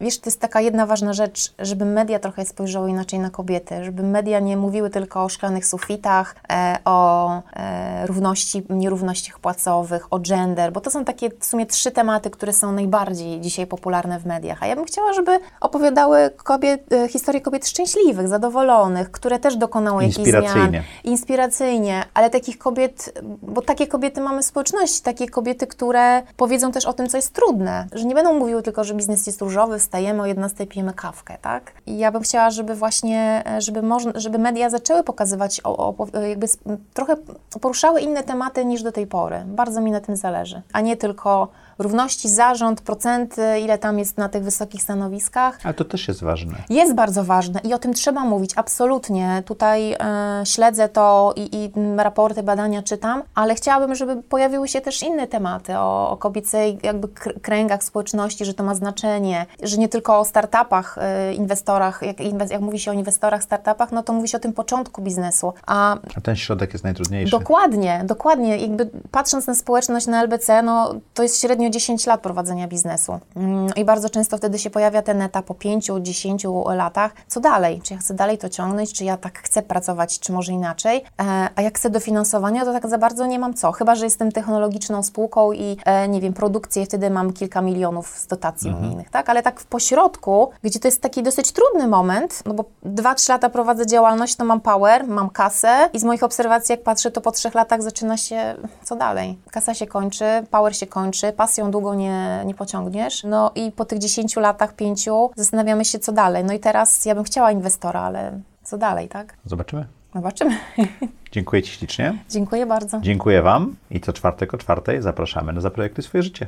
wiesz, 0.01 0.19
to 0.19 0.27
jest 0.27 0.39
taka 0.39 0.61
jedna 0.61 0.85
ważna 0.85 1.13
rzecz, 1.13 1.53
żeby 1.59 1.85
media 1.85 2.19
trochę 2.19 2.45
spojrzały 2.45 2.89
inaczej 2.89 3.19
na 3.19 3.29
kobiety, 3.29 3.83
żeby 3.83 4.03
media 4.03 4.39
nie 4.39 4.57
mówiły 4.57 4.89
tylko 4.89 5.23
o 5.23 5.29
szklanych 5.29 5.65
sufitach, 5.65 6.35
e, 6.51 6.77
o 6.85 7.41
e, 7.53 8.07
równości, 8.07 8.63
nierównościach 8.69 9.39
płacowych, 9.39 10.13
o 10.13 10.19
gender, 10.19 10.71
bo 10.71 10.81
to 10.81 10.91
są 10.91 11.05
takie 11.05 11.29
w 11.39 11.45
sumie 11.45 11.65
trzy 11.65 11.91
tematy, 11.91 12.29
które 12.29 12.53
są 12.53 12.71
najbardziej 12.71 13.41
dzisiaj 13.41 13.67
popularne 13.67 14.19
w 14.19 14.25
mediach, 14.25 14.63
a 14.63 14.67
ja 14.67 14.75
bym 14.75 14.85
chciała, 14.85 15.13
żeby 15.13 15.39
opowiadały 15.61 16.29
kobiet, 16.43 16.93
e, 16.93 17.07
historie 17.07 17.41
kobiet 17.41 17.67
szczęśliwych, 17.67 18.27
zadowolonych, 18.27 19.11
które 19.11 19.39
też 19.39 19.55
dokonały 19.55 20.03
jakichś 20.03 20.29
zmian. 20.29 20.43
Inspiracyjnie. 20.43 20.83
inspiracyjnie, 21.03 22.03
ale 22.13 22.29
takich 22.29 22.57
kobiet, 22.57 23.19
bo 23.41 23.61
takie 23.61 23.87
kobiety 23.87 24.16
mamy 24.21 24.41
w 24.41 24.45
społeczności, 24.45 25.01
takie 25.03 25.29
kobiety, 25.29 25.67
które 25.67 26.23
powiedzą 26.37 26.71
też 26.71 26.85
o 26.85 26.93
tym, 26.93 27.07
co 27.09 27.17
jest 27.17 27.33
trudne, 27.33 27.85
że 27.91 28.05
nie 28.05 28.15
będą 28.15 28.33
mówiły 28.39 28.63
tylko, 28.63 28.83
że 28.83 28.93
biznes 28.93 29.27
jest 29.27 29.41
różowy, 29.41 29.79
wstajemy 29.79 30.21
o 30.21 30.25
11 30.25 30.67
pijemy 30.67 30.93
kawkę, 30.93 31.37
tak? 31.41 31.71
I 31.85 31.97
ja 31.97 32.11
bym 32.11 32.21
chciała, 32.21 32.49
żeby 32.49 32.75
właśnie, 32.75 33.43
e, 33.57 33.61
żeby, 33.61 33.81
można, 33.81 34.11
żeby 34.15 34.37
media 34.37 34.69
zaczęły 34.69 35.03
pokazywać, 35.03 35.61
o, 35.63 35.77
o, 35.97 36.07
jakby 36.29 36.45
s- 36.45 36.57
trochę 36.93 37.15
poruszały 37.61 38.01
inne 38.01 38.23
tematy 38.23 38.65
niż 38.65 38.83
do 38.83 38.91
tej 38.91 39.07
pory. 39.07 39.43
Bardzo 39.45 39.81
mi 39.81 39.91
na 39.91 39.99
tym 39.99 40.15
zależy, 40.15 40.61
a 40.73 40.81
nie 40.81 40.97
tylko 40.97 41.47
równości, 41.79 42.29
zarząd, 42.29 42.81
procenty, 42.81 43.59
ile 43.59 43.77
tam 43.77 43.99
jest 43.99 44.17
na 44.17 44.29
tych 44.29 44.43
wysokich 44.43 44.81
stanowiskach. 44.81 45.59
Ale 45.63 45.73
to 45.73 45.85
też 45.85 46.07
jest 46.07 46.23
ważne. 46.23 46.53
Jest 46.69 46.93
bardzo 46.95 47.23
ważne 47.23 47.59
i 47.63 47.73
o 47.73 47.79
tym 47.79 47.93
trzeba 47.93 48.21
mówić, 48.21 48.51
absolutnie. 48.55 49.43
Tutaj 49.45 49.93
e, 49.93 49.97
śledzę 50.45 50.89
to 50.89 51.33
i, 51.35 51.55
i 51.55 51.71
raporty, 51.97 52.43
badania 52.43 52.83
czytam, 52.83 53.23
ale 53.35 53.55
chciałabym, 53.55 53.95
żeby 53.95 54.23
pojawiły 54.23 54.67
się 54.67 54.81
też 54.81 55.03
inne 55.03 55.27
tematy 55.27 55.77
o, 55.77 56.09
o 56.09 56.17
kobiecej 56.17 56.77
jakby 56.83 57.07
kr- 57.07 57.41
kręgach 57.41 57.83
społeczności, 57.83 58.45
że 58.45 58.53
to 58.53 58.63
ma 58.63 58.75
znaczenie, 58.75 59.45
że 59.63 59.77
nie 59.77 59.89
tylko 59.89 60.19
o 60.19 60.25
startupach, 60.25 60.97
e, 61.01 61.33
inwestorach, 61.33 62.01
jak, 62.01 62.17
inwes- 62.17 62.51
jak 62.51 62.61
mówi 62.61 62.79
się 62.79 62.91
o 62.91 62.93
inwestorach, 62.93 63.43
startupach, 63.43 63.91
no 63.91 64.03
to 64.03 64.13
mówi 64.13 64.27
się 64.27 64.37
o 64.37 64.41
tym 64.41 64.53
początku 64.53 65.01
biznesu, 65.01 65.53
a 65.65 65.95
A 66.17 66.21
ten 66.21 66.35
środek 66.35 66.73
jest 66.73 66.83
najtrudniejszy. 66.83 67.31
Dokładnie, 67.31 68.01
dokładnie. 68.05 68.57
Jakby 68.57 68.89
patrząc 69.11 69.47
na 69.47 69.55
społeczność 69.55 70.07
na 70.07 70.23
LBC, 70.23 70.61
no 70.61 70.93
to 71.13 71.23
jest 71.23 71.41
średnio 71.41 71.66
10 71.71 72.05
lat 72.05 72.21
prowadzenia 72.21 72.67
biznesu. 72.67 73.19
Mm, 73.35 73.67
I 73.75 73.85
bardzo 73.85 74.09
często 74.09 74.37
wtedy 74.37 74.59
się 74.59 74.69
pojawia 74.69 75.01
ten 75.01 75.21
etap 75.21 75.45
po 75.45 75.53
5-10 75.53 76.75
latach. 76.75 77.11
Co 77.27 77.39
dalej? 77.39 77.81
Czy 77.83 77.93
ja 77.93 77.99
chcę 77.99 78.13
dalej 78.13 78.37
to 78.37 78.49
ciągnąć? 78.49 78.93
Czy 78.93 79.03
ja 79.03 79.17
tak 79.17 79.39
chcę 79.39 79.61
pracować, 79.61 80.19
czy 80.19 80.31
może 80.31 80.51
inaczej? 80.51 81.03
E, 81.21 81.49
a 81.55 81.61
jak 81.61 81.77
chcę 81.77 81.89
dofinansowania, 81.89 82.65
to 82.65 82.73
tak 82.73 82.87
za 82.87 82.97
bardzo 82.97 83.25
nie 83.25 83.39
mam 83.39 83.53
co. 83.53 83.71
Chyba, 83.71 83.95
że 83.95 84.05
jestem 84.05 84.31
technologiczną 84.31 85.03
spółką 85.03 85.51
i 85.51 85.77
e, 85.85 86.07
nie 86.07 86.21
wiem, 86.21 86.33
produkcję, 86.33 86.85
wtedy 86.85 87.09
mam 87.09 87.33
kilka 87.33 87.61
milionów 87.61 88.07
z 88.07 88.27
dotacji 88.27 88.71
unijnych, 88.71 89.09
tak? 89.09 89.29
Ale 89.29 89.43
tak 89.43 89.59
w 89.59 89.65
pośrodku, 89.65 90.49
gdzie 90.63 90.79
to 90.79 90.87
jest 90.87 91.01
taki 91.01 91.23
dosyć 91.23 91.51
trudny 91.51 91.87
moment, 91.87 92.43
no 92.45 92.53
bo 92.53 92.65
2-3 92.85 93.29
lata 93.29 93.49
prowadzę 93.49 93.85
działalność, 93.85 94.35
to 94.35 94.45
mam 94.45 94.61
power, 94.61 95.07
mam 95.07 95.29
kasę 95.29 95.89
i 95.93 95.99
z 95.99 96.03
moich 96.03 96.23
obserwacji, 96.23 96.73
jak 96.73 96.83
patrzę, 96.83 97.11
to 97.11 97.21
po 97.21 97.31
trzech 97.31 97.53
latach 97.55 97.81
zaczyna 97.81 98.17
się, 98.17 98.55
co 98.83 98.95
dalej? 98.95 99.37
Kasa 99.51 99.73
się 99.73 99.87
kończy, 99.87 100.25
power 100.51 100.75
się 100.75 100.87
kończy, 100.87 101.33
długo 101.71 101.95
nie, 101.95 102.43
nie 102.45 102.53
pociągniesz, 102.53 103.23
no 103.23 103.51
i 103.55 103.71
po 103.71 103.85
tych 103.85 103.99
10 103.99 104.35
latach, 104.35 104.73
5 104.75 105.09
zastanawiamy 105.35 105.85
się, 105.85 105.99
co 105.99 106.11
dalej. 106.11 106.43
No 106.43 106.53
i 106.53 106.59
teraz 106.59 107.05
ja 107.05 107.15
bym 107.15 107.23
chciała 107.23 107.51
inwestora, 107.51 108.01
ale 108.01 108.39
co 108.63 108.77
dalej, 108.77 109.07
tak? 109.07 109.37
Zobaczymy. 109.45 109.85
Zobaczymy. 110.15 110.57
Dziękuję 111.31 111.63
Ci 111.63 111.71
ślicznie. 111.71 112.17
Dziękuję 112.29 112.65
bardzo. 112.65 112.99
Dziękuję 113.01 113.41
Wam 113.41 113.75
i 113.91 114.01
co 114.01 114.13
czwartek 114.13 114.53
o 114.53 114.57
czwartej 114.57 115.01
zapraszamy 115.01 115.53
na 115.53 115.61
Zaprojektuj 115.61 116.03
swoje 116.03 116.23
życie. 116.23 116.47